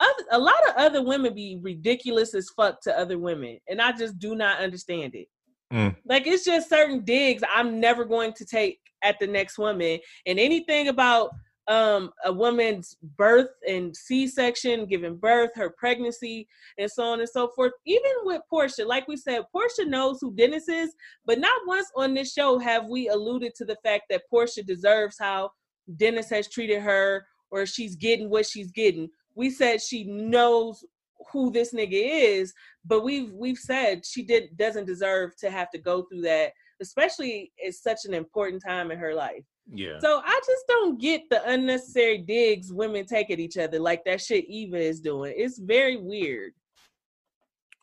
other, 0.00 0.24
a 0.32 0.38
lot 0.38 0.68
of 0.68 0.74
other 0.76 1.02
women 1.02 1.34
be 1.34 1.58
ridiculous 1.62 2.34
as 2.34 2.50
fuck 2.50 2.80
to 2.82 2.98
other 2.98 3.18
women, 3.18 3.58
and 3.68 3.80
I 3.80 3.92
just 3.92 4.18
do 4.18 4.34
not 4.34 4.60
understand 4.60 5.14
it. 5.14 5.28
Mm. 5.72 5.96
Like 6.04 6.26
it's 6.26 6.44
just 6.44 6.68
certain 6.68 7.04
digs 7.04 7.42
I'm 7.52 7.80
never 7.80 8.04
going 8.04 8.32
to 8.34 8.44
take 8.44 8.78
at 9.02 9.18
the 9.18 9.26
next 9.26 9.58
woman, 9.58 9.98
and 10.26 10.38
anything 10.38 10.88
about 10.88 11.30
um 11.68 12.10
a 12.24 12.32
woman's 12.32 12.96
birth 13.16 13.50
and 13.68 13.96
C-section, 13.96 14.86
giving 14.86 15.16
birth, 15.16 15.50
her 15.56 15.74
pregnancy, 15.76 16.46
and 16.78 16.90
so 16.90 17.04
on 17.04 17.20
and 17.20 17.28
so 17.28 17.50
forth. 17.56 17.72
Even 17.86 18.12
with 18.22 18.42
Porsha, 18.52 18.86
like 18.86 19.08
we 19.08 19.16
said, 19.16 19.42
Porsha 19.54 19.86
knows 19.86 20.18
who 20.20 20.32
Dennis 20.34 20.68
is, 20.68 20.94
but 21.24 21.40
not 21.40 21.60
once 21.66 21.90
on 21.96 22.14
this 22.14 22.32
show 22.32 22.58
have 22.58 22.86
we 22.86 23.08
alluded 23.08 23.54
to 23.56 23.64
the 23.64 23.76
fact 23.82 24.04
that 24.10 24.22
Porsha 24.32 24.64
deserves 24.64 25.16
how 25.18 25.50
Dennis 25.96 26.30
has 26.30 26.48
treated 26.48 26.82
her 26.82 27.26
or 27.50 27.66
she's 27.66 27.96
getting 27.96 28.28
what 28.30 28.46
she's 28.46 28.70
getting. 28.70 29.08
We 29.36 29.50
said 29.50 29.80
she 29.80 30.04
knows 30.04 30.84
who 31.32 31.50
this 31.50 31.72
nigga 31.72 31.92
is, 31.92 32.52
but 32.84 33.04
we've 33.04 33.32
we've 33.32 33.58
said 33.58 34.04
she 34.04 34.22
did 34.22 34.56
doesn't 34.56 34.86
deserve 34.86 35.36
to 35.36 35.50
have 35.50 35.70
to 35.70 35.78
go 35.78 36.02
through 36.02 36.22
that, 36.22 36.52
especially 36.80 37.52
at 37.64 37.74
such 37.74 38.00
an 38.04 38.14
important 38.14 38.62
time 38.66 38.90
in 38.90 38.98
her 38.98 39.14
life. 39.14 39.44
Yeah. 39.72 39.98
So 40.00 40.22
I 40.24 40.40
just 40.46 40.64
don't 40.68 41.00
get 41.00 41.22
the 41.30 41.48
unnecessary 41.48 42.18
digs 42.18 42.72
women 42.72 43.04
take 43.04 43.30
at 43.30 43.40
each 43.40 43.58
other 43.58 43.78
like 43.78 44.04
that 44.04 44.20
shit 44.20 44.44
Eva 44.48 44.78
is 44.78 45.00
doing. 45.00 45.34
It's 45.36 45.58
very 45.58 45.96
weird. 45.96 46.52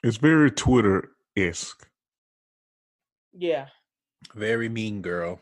It's 0.03 0.17
very 0.17 0.51
Twitter 0.51 1.11
esque. 1.37 1.87
Yeah. 3.33 3.67
Very 4.33 4.69
mean 4.69 5.01
girl. 5.01 5.39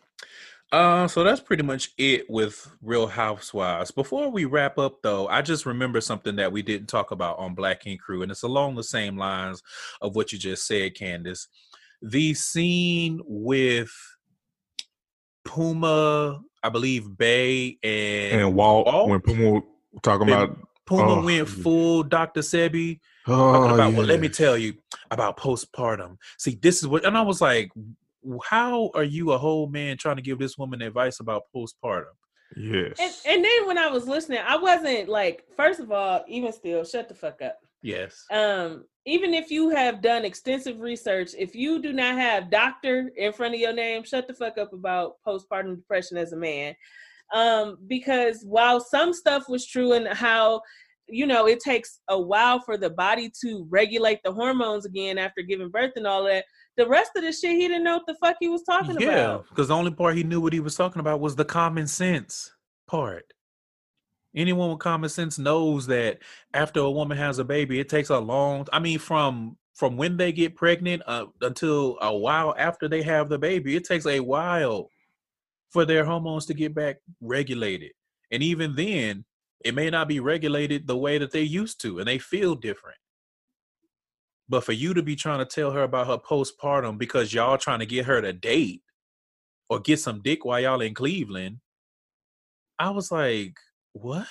Uh, 0.72 1.06
so 1.06 1.23
that's 1.23 1.41
pretty 1.41 1.64
much 1.64 1.91
it 1.98 2.30
with 2.30 2.72
Real 2.81 3.07
Housewives. 3.07 3.91
Before 3.91 4.30
we 4.30 4.45
wrap 4.45 4.77
up, 4.77 5.02
though, 5.02 5.27
I 5.27 5.41
just 5.41 5.65
remember 5.65 5.99
something 5.99 6.38
that 6.38 6.52
we 6.52 6.61
didn't 6.61 6.88
talk 6.88 7.11
about 7.11 7.39
on 7.39 7.56
Black 7.56 7.85
Ink 7.85 7.99
Crew, 7.99 8.22
and 8.22 8.31
it's 8.31 8.43
along 8.43 8.76
the 8.76 8.84
same 8.84 9.18
lines 9.18 9.61
of 10.02 10.15
what 10.15 10.31
you 10.31 10.39
just 10.39 10.65
said, 10.65 10.95
Candace. 10.95 11.49
The 12.02 12.34
scene 12.34 13.19
with 13.26 13.91
Puma, 15.43 16.41
I 16.64 16.69
believe 16.69 17.18
Bay 17.18 17.77
and, 17.84 18.41
And 18.41 18.56
Walt, 18.56 18.85
Walt? 18.85 19.10
when 19.10 19.19
Puma 19.19 19.52
were 19.52 19.61
talking 20.02 20.30
about, 20.30 20.57
Puma 20.85 21.19
oh, 21.19 21.26
went 21.26 21.49
full 21.49 22.03
Dr. 22.03 22.41
Sebi. 22.41 22.99
oh, 23.27 23.73
about 23.73 23.93
well, 23.93 24.06
let 24.06 24.22
me 24.22 24.30
tell 24.30 24.57
you 24.57 24.76
about 25.10 25.38
postpartum. 25.38 26.18
See, 26.38 26.57
this 26.61 26.80
is 26.80 26.88
what, 26.88 27.06
and 27.06 27.18
I 27.18 27.22
was 27.22 27.41
like, 27.41 27.72
how 28.43 28.91
are 28.93 29.03
you 29.03 29.31
a 29.31 29.38
whole 29.38 29.68
man 29.68 29.98
trying 29.98 30.18
to 30.18 30.22
give 30.22 30.39
this 30.39 30.57
woman 30.57 30.81
advice 30.81 31.19
about 31.19 31.43
postpartum? 31.56 32.14
Yes. 32.56 32.98
And, 32.99 33.14
and 33.26 33.45
then 33.45 33.68
when 33.68 33.77
I 33.77 33.88
was 33.88 34.07
listening, 34.07 34.39
I 34.45 34.57
wasn't 34.57 35.10
like, 35.10 35.45
first 35.56 35.80
of 35.80 35.91
all, 35.91 36.23
even 36.27 36.52
still, 36.52 36.84
shut 36.84 37.07
the 37.07 37.15
fuck 37.15 37.41
up. 37.41 37.57
Yes. 37.81 38.26
Um, 38.31 38.85
even 39.06 39.34
if 39.34 39.49
you 39.49 39.69
have 39.69 40.02
done 40.02 40.26
extensive 40.26 40.80
research, 40.80 41.31
if 41.38 41.56
you 41.56 41.81
do 41.81 41.93
not 41.93 42.15
have 42.15 42.52
doctor 42.52 43.10
in 43.18 43.34
front 43.34 43.56
of 43.56 43.60
your 43.60 43.73
name, 43.73 44.03
shut 44.03 44.27
the 44.27 44.34
fuck 44.34 44.57
up 44.57 44.73
about 44.73 45.14
postpartum 45.26 45.77
depression 45.77 46.18
as 46.18 46.34
a 46.34 46.38
man. 46.38 46.76
Um, 47.34 47.77
because 47.88 48.43
while 48.45 48.80
some 48.80 49.14
stuff 49.14 49.45
was 49.48 49.65
true 49.65 49.93
and 49.93 50.07
how 50.07 50.61
you 51.07 51.26
know 51.26 51.48
it 51.48 51.60
takes 51.60 51.99
a 52.10 52.19
while 52.19 52.60
for 52.60 52.77
the 52.77 52.89
body 52.89 53.31
to 53.41 53.65
regulate 53.69 54.19
the 54.23 54.31
hormones 54.31 54.85
again 54.85 55.18
after 55.18 55.41
giving 55.41 55.69
birth 55.69 55.93
and 55.95 56.06
all 56.06 56.26
that, 56.26 56.45
the 56.77 56.88
rest 56.88 57.11
of 57.15 57.23
the 57.23 57.31
shit 57.31 57.52
he 57.52 57.68
didn't 57.68 57.84
know 57.84 57.98
what 57.98 58.07
the 58.07 58.15
fuck 58.15 58.38
he 58.39 58.48
was 58.49 58.64
talking 58.64 58.95
Yeah, 58.99 59.10
about. 59.10 59.49
because 59.49 59.68
the 59.68 59.76
only 59.76 59.91
part 59.91 60.15
he 60.15 60.23
knew 60.23 60.41
what 60.41 60.53
he 60.53 60.60
was 60.60 60.76
talking 60.76 60.99
about 60.99 61.19
was 61.19 61.35
the 61.35 61.45
common 61.45 61.88
sense 61.88 62.52
part. 62.88 63.26
Anyone 64.34 64.69
with 64.69 64.80
common 64.80 65.10
sense 65.10 65.38
knows 65.38 65.88
that 65.88 66.19
after 66.53 66.80
a 66.80 66.89
woman 66.91 67.18
has 67.18 67.39
a 67.39 67.43
baby, 67.43 67.80
it 67.80 67.89
takes 67.89 68.10
a 68.10 68.18
long. 68.19 68.65
I 68.72 68.80
mean, 68.80 68.99
from 68.99 69.57
from 69.76 69.98
when 69.98 70.15
they 70.18 70.31
get 70.31 70.56
pregnant 70.56 71.02
uh, 71.06 71.26
until 71.41 71.98
a 72.02 72.15
while 72.15 72.53
after 72.57 72.88
they 72.88 73.02
have 73.02 73.30
the 73.30 73.39
baby, 73.39 73.76
it 73.76 73.84
takes 73.84 74.06
a 74.06 74.19
while 74.19 74.89
for 75.69 75.85
their 75.85 76.06
hormones 76.06 76.45
to 76.45 76.53
get 76.53 76.73
back 76.76 76.98
regulated. 77.19 77.91
And 78.31 78.43
even 78.43 78.76
then, 78.76 79.26
it 79.65 79.73
may 79.76 79.89
not 79.89 80.07
be 80.07 80.19
regulated 80.19 80.88
the 80.88 80.98
way 80.98 81.18
that 81.18 81.31
they 81.31 81.41
used 81.41 81.81
to, 81.81 81.99
and 81.99 82.07
they 82.07 82.19
feel 82.19 82.56
different. 82.56 82.98
But 84.51 84.65
for 84.65 84.73
you 84.73 84.93
to 84.93 85.01
be 85.01 85.15
trying 85.15 85.39
to 85.39 85.45
tell 85.45 85.71
her 85.71 85.83
about 85.83 86.07
her 86.07 86.17
postpartum 86.17 86.97
because 86.97 87.33
y'all 87.33 87.57
trying 87.57 87.79
to 87.79 87.85
get 87.85 88.05
her 88.05 88.21
to 88.21 88.33
date 88.33 88.81
or 89.69 89.79
get 89.79 90.01
some 90.01 90.21
dick 90.21 90.43
while 90.43 90.59
y'all 90.59 90.81
in 90.81 90.93
Cleveland, 90.93 91.59
I 92.77 92.89
was 92.89 93.13
like, 93.13 93.55
what? 93.93 94.25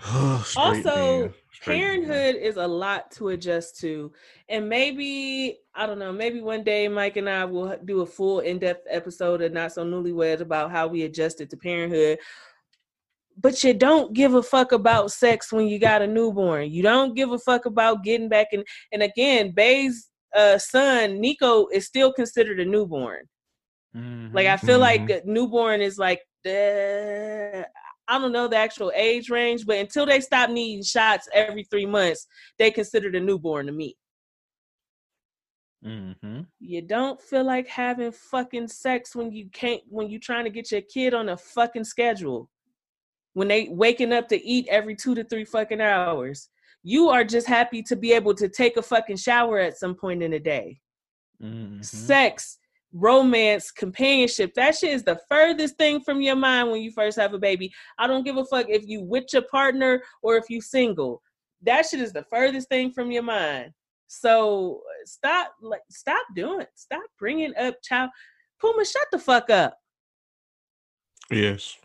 Also 0.56 1.22
men. 1.22 1.34
Straight 1.52 1.76
parenthood 1.76 2.34
is 2.36 2.56
a 2.56 2.66
lot 2.66 3.10
to 3.12 3.30
adjust 3.30 3.80
to 3.80 4.12
and 4.48 4.68
maybe 4.68 5.58
i 5.74 5.86
don't 5.86 5.98
know 5.98 6.12
maybe 6.12 6.40
one 6.40 6.62
day 6.62 6.86
mike 6.86 7.16
and 7.16 7.28
i 7.28 7.44
will 7.44 7.76
do 7.84 8.02
a 8.02 8.06
full 8.06 8.38
in-depth 8.38 8.86
episode 8.88 9.42
of 9.42 9.52
not 9.52 9.72
so 9.72 9.84
newlywed 9.84 10.40
about 10.40 10.70
how 10.70 10.86
we 10.86 11.02
adjusted 11.02 11.50
to 11.50 11.56
parenthood 11.56 12.16
but 13.40 13.62
you 13.62 13.72
don't 13.74 14.12
give 14.14 14.34
a 14.34 14.42
fuck 14.42 14.72
about 14.72 15.10
sex 15.12 15.52
when 15.52 15.66
you 15.68 15.78
got 15.78 16.02
a 16.02 16.06
newborn 16.06 16.70
you 16.70 16.82
don't 16.82 17.14
give 17.14 17.30
a 17.32 17.38
fuck 17.38 17.66
about 17.66 18.02
getting 18.04 18.28
back 18.28 18.48
in 18.52 18.64
and 18.92 19.02
again 19.02 19.52
bay's 19.54 20.10
uh, 20.36 20.58
son 20.58 21.20
nico 21.20 21.66
is 21.68 21.86
still 21.86 22.12
considered 22.12 22.60
a 22.60 22.64
newborn 22.64 23.20
like 24.34 24.46
i 24.46 24.56
feel 24.56 24.78
like 24.78 25.02
Mhm. 25.02 25.22
a 25.22 25.26
newborn 25.26 25.80
is 25.80 25.98
like 25.98 26.20
uh, 26.46 27.62
I 28.10 28.18
don't 28.18 28.32
know 28.32 28.48
the 28.48 28.56
actual 28.56 28.90
age 28.94 29.28
range, 29.28 29.66
but 29.66 29.76
until 29.76 30.06
they 30.06 30.20
stop 30.20 30.48
needing 30.48 30.82
shots 30.82 31.28
every 31.34 31.64
three 31.64 31.84
months, 31.84 32.26
they 32.58 32.70
considered 32.70 33.14
a 33.14 33.20
newborn 33.20 33.66
to 33.66 33.72
me. 33.72 33.96
Mm-hmm. 35.84 36.40
You 36.58 36.82
don't 36.82 37.20
feel 37.20 37.44
like 37.44 37.68
having 37.68 38.12
fucking 38.12 38.68
sex 38.68 39.14
when 39.14 39.30
you 39.30 39.48
can't 39.52 39.82
when 39.88 40.08
you're 40.08 40.20
trying 40.20 40.44
to 40.44 40.50
get 40.50 40.72
your 40.72 40.80
kid 40.80 41.12
on 41.12 41.28
a 41.28 41.36
fucking 41.36 41.84
schedule. 41.84 42.48
When 43.34 43.48
they 43.48 43.68
waking 43.70 44.12
up 44.12 44.28
to 44.28 44.44
eat 44.44 44.66
every 44.68 44.96
two 44.96 45.14
to 45.14 45.24
three 45.24 45.44
fucking 45.44 45.80
hours. 45.80 46.48
You 46.82 47.08
are 47.08 47.24
just 47.24 47.46
happy 47.46 47.82
to 47.82 47.96
be 47.96 48.12
able 48.12 48.34
to 48.34 48.48
take 48.48 48.76
a 48.76 48.82
fucking 48.82 49.16
shower 49.16 49.58
at 49.58 49.78
some 49.78 49.94
point 49.94 50.22
in 50.22 50.30
the 50.30 50.38
day. 50.38 50.80
Mm-hmm. 51.42 51.82
Sex, 51.82 52.58
romance, 52.92 53.70
companionship. 53.70 54.54
That 54.54 54.76
shit 54.76 54.92
is 54.92 55.02
the 55.02 55.20
furthest 55.28 55.76
thing 55.76 56.00
from 56.00 56.20
your 56.22 56.36
mind 56.36 56.70
when 56.70 56.82
you 56.82 56.90
first 56.90 57.18
have 57.18 57.34
a 57.34 57.38
baby. 57.38 57.72
I 57.98 58.06
don't 58.06 58.24
give 58.24 58.36
a 58.36 58.44
fuck 58.44 58.66
if 58.68 58.86
you 58.86 59.02
with 59.02 59.24
your 59.32 59.42
partner 59.42 60.02
or 60.22 60.36
if 60.36 60.44
you 60.48 60.60
single. 60.60 61.22
That 61.62 61.86
shit 61.86 62.00
is 62.00 62.12
the 62.12 62.24
furthest 62.30 62.68
thing 62.68 62.92
from 62.92 63.10
your 63.10 63.24
mind. 63.24 63.72
So 64.06 64.80
stop, 65.04 65.52
like, 65.60 65.82
stop 65.90 66.24
doing, 66.34 66.66
stop 66.74 67.02
bringing 67.18 67.54
up 67.56 67.76
child. 67.82 68.10
Puma, 68.60 68.84
shut 68.84 69.06
the 69.12 69.18
fuck 69.18 69.50
up. 69.50 69.76
Yes. 71.30 71.76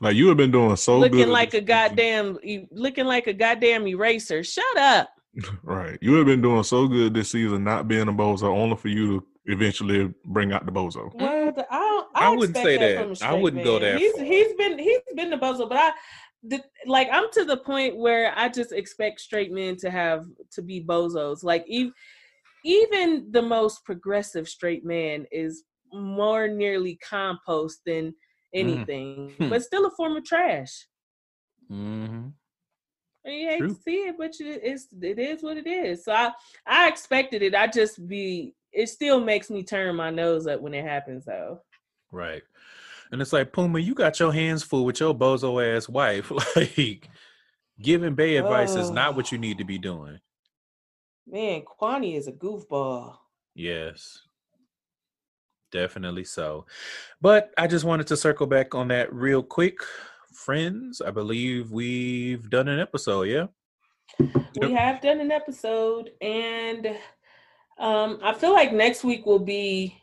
Like 0.00 0.16
you 0.16 0.28
have 0.28 0.36
been 0.36 0.50
doing 0.50 0.76
so 0.76 0.98
looking 0.98 1.18
good. 1.18 1.28
like 1.28 1.54
a 1.54 1.60
goddamn, 1.60 2.38
looking 2.70 3.06
like 3.06 3.26
a 3.26 3.32
goddamn 3.32 3.86
eraser. 3.86 4.44
Shut 4.44 4.76
up. 4.76 5.10
Right. 5.62 5.98
You 6.00 6.14
have 6.14 6.26
been 6.26 6.42
doing 6.42 6.64
so 6.64 6.88
good 6.88 7.14
this 7.14 7.30
season, 7.30 7.62
not 7.62 7.86
being 7.86 8.08
a 8.08 8.12
bozo, 8.12 8.44
only 8.44 8.76
for 8.76 8.88
you 8.88 9.20
to 9.20 9.26
eventually 9.46 10.12
bring 10.24 10.52
out 10.52 10.66
the 10.66 10.72
bozo. 10.72 11.12
Well, 11.14 11.52
the, 11.52 11.64
I, 11.70 12.04
I 12.14 12.24
I, 12.26 12.30
wouldn't 12.30 12.56
say 12.56 12.76
that. 12.76 12.96
that. 12.96 13.02
From 13.02 13.08
a 13.08 13.12
I 13.12 13.14
straight 13.14 13.42
wouldn't 13.42 13.64
go 13.64 13.78
man. 13.78 13.92
that 13.92 14.00
He's 14.00 14.18
he's 14.18 14.52
been 14.56 14.78
he's 14.78 15.00
been 15.14 15.30
the 15.30 15.36
bozo, 15.36 15.68
but 15.68 15.78
I, 15.78 15.92
the, 16.42 16.62
like 16.86 17.08
I'm 17.12 17.30
to 17.32 17.44
the 17.44 17.58
point 17.58 17.96
where 17.96 18.32
I 18.36 18.48
just 18.48 18.72
expect 18.72 19.20
straight 19.20 19.52
men 19.52 19.76
to 19.76 19.90
have 19.90 20.24
to 20.52 20.62
be 20.62 20.82
bozos. 20.82 21.44
Like 21.44 21.64
even 21.68 21.92
even 22.64 23.28
the 23.30 23.42
most 23.42 23.84
progressive 23.84 24.48
straight 24.48 24.84
man 24.84 25.26
is 25.30 25.64
more 25.92 26.48
nearly 26.48 26.96
compost 26.96 27.80
than 27.86 28.14
anything, 28.54 29.34
Hmm. 29.38 29.48
but 29.50 29.62
still 29.62 29.86
a 29.86 29.90
form 29.90 30.16
of 30.16 30.24
trash. 30.24 30.86
Mm-hmm. 31.70 32.28
And 33.24 33.34
you 33.34 33.48
hate 33.48 33.58
True. 33.58 33.68
to 33.68 33.74
see 33.74 33.96
it, 34.06 34.16
but 34.16 34.38
you, 34.38 34.58
it's 34.62 34.86
it 35.02 35.18
is 35.18 35.42
what 35.42 35.56
it 35.58 35.66
is. 35.66 36.04
So 36.04 36.12
I 36.12 36.32
I 36.66 36.88
expected 36.88 37.42
it. 37.42 37.54
I 37.54 37.66
just 37.66 38.06
be 38.08 38.54
it 38.72 38.88
still 38.88 39.20
makes 39.20 39.50
me 39.50 39.62
turn 39.62 39.96
my 39.96 40.10
nose 40.10 40.46
up 40.46 40.60
when 40.60 40.74
it 40.74 40.84
happens 40.84 41.24
though. 41.24 41.60
Right. 42.10 42.42
And 43.10 43.22
it's 43.22 43.32
like, 43.32 43.52
Puma, 43.52 43.78
you 43.78 43.94
got 43.94 44.20
your 44.20 44.32
hands 44.32 44.62
full 44.62 44.84
with 44.84 45.00
your 45.00 45.14
bozo 45.14 45.76
ass 45.76 45.88
wife. 45.88 46.30
Like, 46.56 47.08
giving 47.80 48.14
Bay 48.14 48.36
advice 48.36 48.74
is 48.74 48.90
not 48.90 49.16
what 49.16 49.32
you 49.32 49.38
need 49.38 49.58
to 49.58 49.64
be 49.64 49.78
doing. 49.78 50.18
Man, 51.26 51.62
Kwani 51.62 52.16
is 52.16 52.28
a 52.28 52.32
goofball. 52.32 53.16
Yes. 53.54 54.22
Definitely 55.70 56.24
so. 56.24 56.66
But 57.20 57.52
I 57.58 57.66
just 57.66 57.84
wanted 57.84 58.06
to 58.08 58.16
circle 58.16 58.46
back 58.46 58.74
on 58.74 58.88
that 58.88 59.12
real 59.12 59.42
quick. 59.42 59.78
Friends, 60.32 61.00
I 61.00 61.10
believe 61.10 61.72
we've 61.72 62.48
done 62.48 62.68
an 62.68 62.80
episode, 62.80 63.24
yeah? 63.24 63.46
We 64.60 64.72
have 64.72 65.00
done 65.00 65.20
an 65.20 65.30
episode, 65.30 66.10
and 66.20 66.96
um, 67.78 68.18
I 68.22 68.32
feel 68.32 68.52
like 68.52 68.72
next 68.72 69.04
week 69.04 69.26
will 69.26 69.38
be 69.38 70.00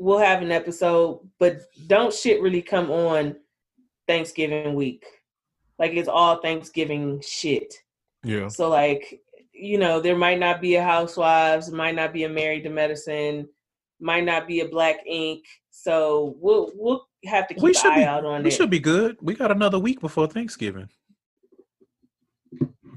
we'll 0.00 0.18
have 0.18 0.42
an 0.42 0.50
episode, 0.50 1.20
but 1.38 1.60
don't 1.86 2.12
shit 2.12 2.40
really 2.40 2.62
come 2.62 2.90
on 2.90 3.36
Thanksgiving 4.08 4.74
week. 4.74 5.04
Like 5.78 5.92
it's 5.92 6.08
all 6.08 6.40
Thanksgiving 6.40 7.22
shit. 7.24 7.74
Yeah. 8.24 8.48
So 8.48 8.68
like, 8.68 9.20
you 9.52 9.78
know, 9.78 10.00
there 10.00 10.16
might 10.16 10.38
not 10.38 10.60
be 10.60 10.76
a 10.76 10.82
housewives, 10.82 11.70
might 11.70 11.94
not 11.94 12.14
be 12.14 12.24
a 12.24 12.28
married 12.28 12.64
to 12.64 12.70
medicine, 12.70 13.48
might 14.00 14.24
not 14.24 14.46
be 14.48 14.60
a 14.60 14.68
black 14.68 14.98
ink. 15.06 15.44
So 15.70 16.34
we'll 16.38 16.70
we'll 16.74 17.06
have 17.26 17.46
to 17.48 17.54
keep 17.54 17.62
We 17.62 17.70
an 17.70 17.74
should 17.74 17.92
eye 17.92 17.96
be 18.00 18.04
out 18.04 18.24
on 18.24 18.42
we 18.42 18.48
it. 18.48 18.52
should 18.52 18.70
be 18.70 18.78
good. 18.80 19.16
We 19.20 19.34
got 19.34 19.50
another 19.50 19.78
week 19.78 20.00
before 20.00 20.26
Thanksgiving. 20.26 20.88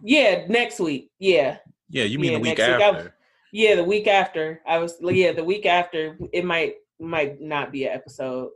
Yeah, 0.04 0.46
next 0.48 0.80
week. 0.80 1.12
Yeah. 1.20 1.58
Yeah, 1.90 2.04
you 2.04 2.20
mean 2.20 2.32
Yeah, 2.32 2.38
the 2.38 2.42
week 2.44 2.58
next 2.58 2.72
week. 2.72 2.82
After. 2.82 3.16
Yeah, 3.52 3.76
the 3.76 3.84
week 3.84 4.08
after. 4.08 4.62
I 4.68 4.80
was 4.80 4.96
yeah, 5.02 5.32
the 5.32 5.44
week 5.44 5.66
after 5.66 6.18
it 6.32 6.44
might 6.44 6.76
might 7.00 7.40
not 7.40 7.72
be 7.72 7.86
an 7.86 7.94
episode 7.94 8.50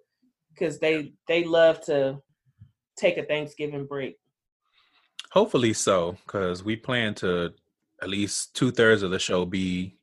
because 0.54 0.80
they 0.80 1.14
they 1.28 1.44
love 1.44 1.82
to 1.86 2.22
take 2.98 3.18
a 3.18 3.24
Thanksgiving 3.24 3.86
break. 3.86 4.18
Hopefully 5.32 5.74
so, 5.74 6.18
because 6.26 6.64
we 6.64 6.76
plan 6.76 7.14
to 7.16 7.54
at 8.02 8.10
least 8.10 8.56
two 8.56 8.72
thirds 8.72 9.04
of 9.04 9.12
the 9.12 9.20
show 9.20 9.46
be 9.46 9.97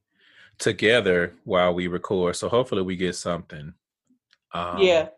together 0.59 1.35
while 1.44 1.74
we 1.74 1.86
record. 1.86 2.36
So 2.36 2.48
hopefully 2.48 2.82
we 2.82 2.97
get 2.97 3.14
something. 3.14 3.74
Um, 4.52 4.78
yeah, 4.78 5.09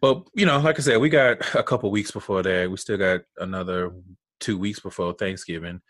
But 0.00 0.24
you 0.34 0.44
know, 0.46 0.58
like 0.58 0.78
I 0.78 0.82
said, 0.82 0.98
we 0.98 1.08
got 1.08 1.38
a 1.54 1.62
couple 1.62 1.90
weeks 1.90 2.10
before 2.10 2.42
that. 2.42 2.70
We 2.70 2.76
still 2.76 2.98
got 2.98 3.22
another 3.38 3.92
two 4.40 4.58
weeks 4.58 4.80
before 4.80 5.14
Thanksgiving. 5.14 5.80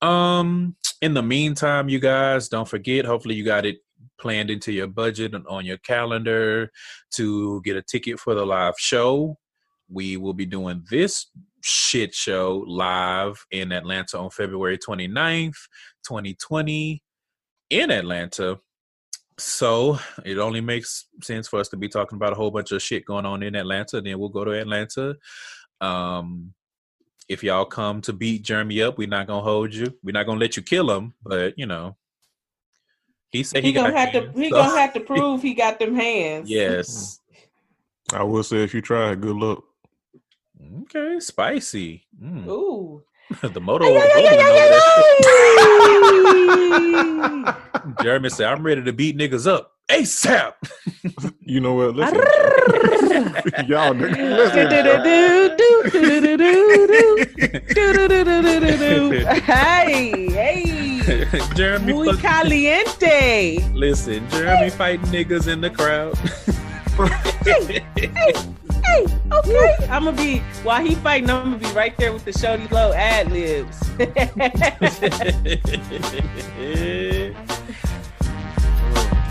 Um, 0.00 0.76
in 1.02 1.14
the 1.14 1.22
meantime, 1.22 1.88
you 1.88 2.00
guys 2.00 2.48
don't 2.48 2.68
forget. 2.68 3.04
Hopefully, 3.04 3.34
you 3.34 3.44
got 3.44 3.66
it 3.66 3.78
planned 4.18 4.50
into 4.50 4.72
your 4.72 4.86
budget 4.86 5.34
and 5.34 5.46
on 5.46 5.64
your 5.64 5.78
calendar 5.78 6.70
to 7.14 7.60
get 7.62 7.76
a 7.76 7.82
ticket 7.82 8.18
for 8.18 8.34
the 8.34 8.44
live 8.44 8.74
show. 8.78 9.36
We 9.88 10.16
will 10.16 10.34
be 10.34 10.46
doing 10.46 10.84
this 10.90 11.26
shit 11.62 12.14
show 12.14 12.64
live 12.66 13.44
in 13.50 13.72
Atlanta 13.72 14.18
on 14.18 14.30
February 14.30 14.78
29th, 14.78 15.56
2020 16.06 17.02
in 17.70 17.90
Atlanta. 17.90 18.58
So 19.38 19.98
it 20.24 20.38
only 20.38 20.60
makes 20.60 21.06
sense 21.22 21.48
for 21.48 21.60
us 21.60 21.68
to 21.70 21.76
be 21.76 21.88
talking 21.88 22.16
about 22.16 22.32
a 22.32 22.36
whole 22.36 22.50
bunch 22.50 22.72
of 22.72 22.82
shit 22.82 23.06
going 23.06 23.24
on 23.24 23.42
in 23.42 23.54
Atlanta. 23.54 24.00
Then 24.00 24.18
we'll 24.18 24.28
go 24.28 24.44
to 24.44 24.50
Atlanta. 24.50 25.16
Um, 25.80 26.52
if 27.28 27.42
y'all 27.42 27.64
come 27.64 28.02
to 28.02 28.12
beat 28.12 28.42
Jeremy 28.42 28.82
up, 28.82 28.98
we're 28.98 29.08
not 29.08 29.26
gonna 29.28 29.40
hold 29.42 29.72
you. 29.72 29.86
We're 30.02 30.12
not 30.12 30.26
gonna 30.26 30.40
let 30.40 30.56
you 30.56 30.62
kill 30.62 30.90
him, 30.90 31.14
but 31.22 31.54
you 31.56 31.64
know, 31.64 31.96
he 33.30 33.44
said 33.44 33.62
he, 33.62 33.68
he, 33.68 33.72
gonna 33.72 33.92
got 33.92 33.98
have 33.98 34.12
to 34.12 34.32
he 34.38 34.50
so- 34.50 34.56
gonna 34.56 34.78
have 34.80 34.92
to 34.94 35.00
prove 35.12 35.40
he 35.40 35.54
got 35.54 35.78
them 35.78 35.94
hands. 35.94 36.50
Yes. 36.50 37.20
I 38.12 38.24
will 38.24 38.42
say 38.42 38.64
if 38.64 38.74
you 38.74 38.82
try, 38.82 39.14
good 39.14 39.36
luck. 39.36 39.62
Okay, 40.82 41.20
spicy. 41.20 42.04
Mm. 42.22 42.46
Ooh. 42.48 43.02
the 43.52 43.60
moto. 43.60 43.84
Ay, 43.86 43.96
ay, 43.96 43.96
ay, 43.96 44.04
Roman 44.14 44.40
ay, 44.40 44.50
over 44.50 44.58
ay, 44.58 44.68
that 44.70 44.82
ay. 47.46 47.54
shit. 47.96 48.02
Jeremy 48.02 48.28
said, 48.28 48.46
"I'm 48.46 48.62
ready 48.62 48.82
to 48.82 48.92
beat 48.92 49.16
niggas 49.16 49.46
up 49.46 49.72
ASAP." 49.88 50.54
You 51.40 51.60
know 51.60 51.74
what? 51.74 51.94
Listen. 51.96 52.16
Y'all 53.68 53.94
niggas, 53.94 54.36
listen. 54.36 54.70
Hey, 59.42 60.30
hey. 60.30 61.26
Jeremy, 61.54 61.92
Muy 61.92 62.06
fuck- 62.12 62.20
caliente. 62.20 63.58
listen, 63.74 64.28
Jeremy 64.30 64.70
fighting 64.70 65.06
niggas 65.06 65.48
in 65.48 65.60
the 65.60 65.70
crowd. 65.70 66.14
Hey, 68.84 69.06
okay. 69.32 69.76
I'm 69.88 70.04
gonna 70.04 70.16
be 70.16 70.38
while 70.62 70.84
he 70.84 70.94
fighting. 70.96 71.30
I'm 71.30 71.52
gonna 71.52 71.58
be 71.58 71.72
right 71.72 71.96
there 71.96 72.12
with 72.12 72.24
the 72.24 72.32
Shody 72.32 72.70
Low 72.70 72.92
ad 72.92 73.30
libs. 73.30 73.80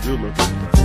Good 0.02 0.20
looking. 0.20 0.79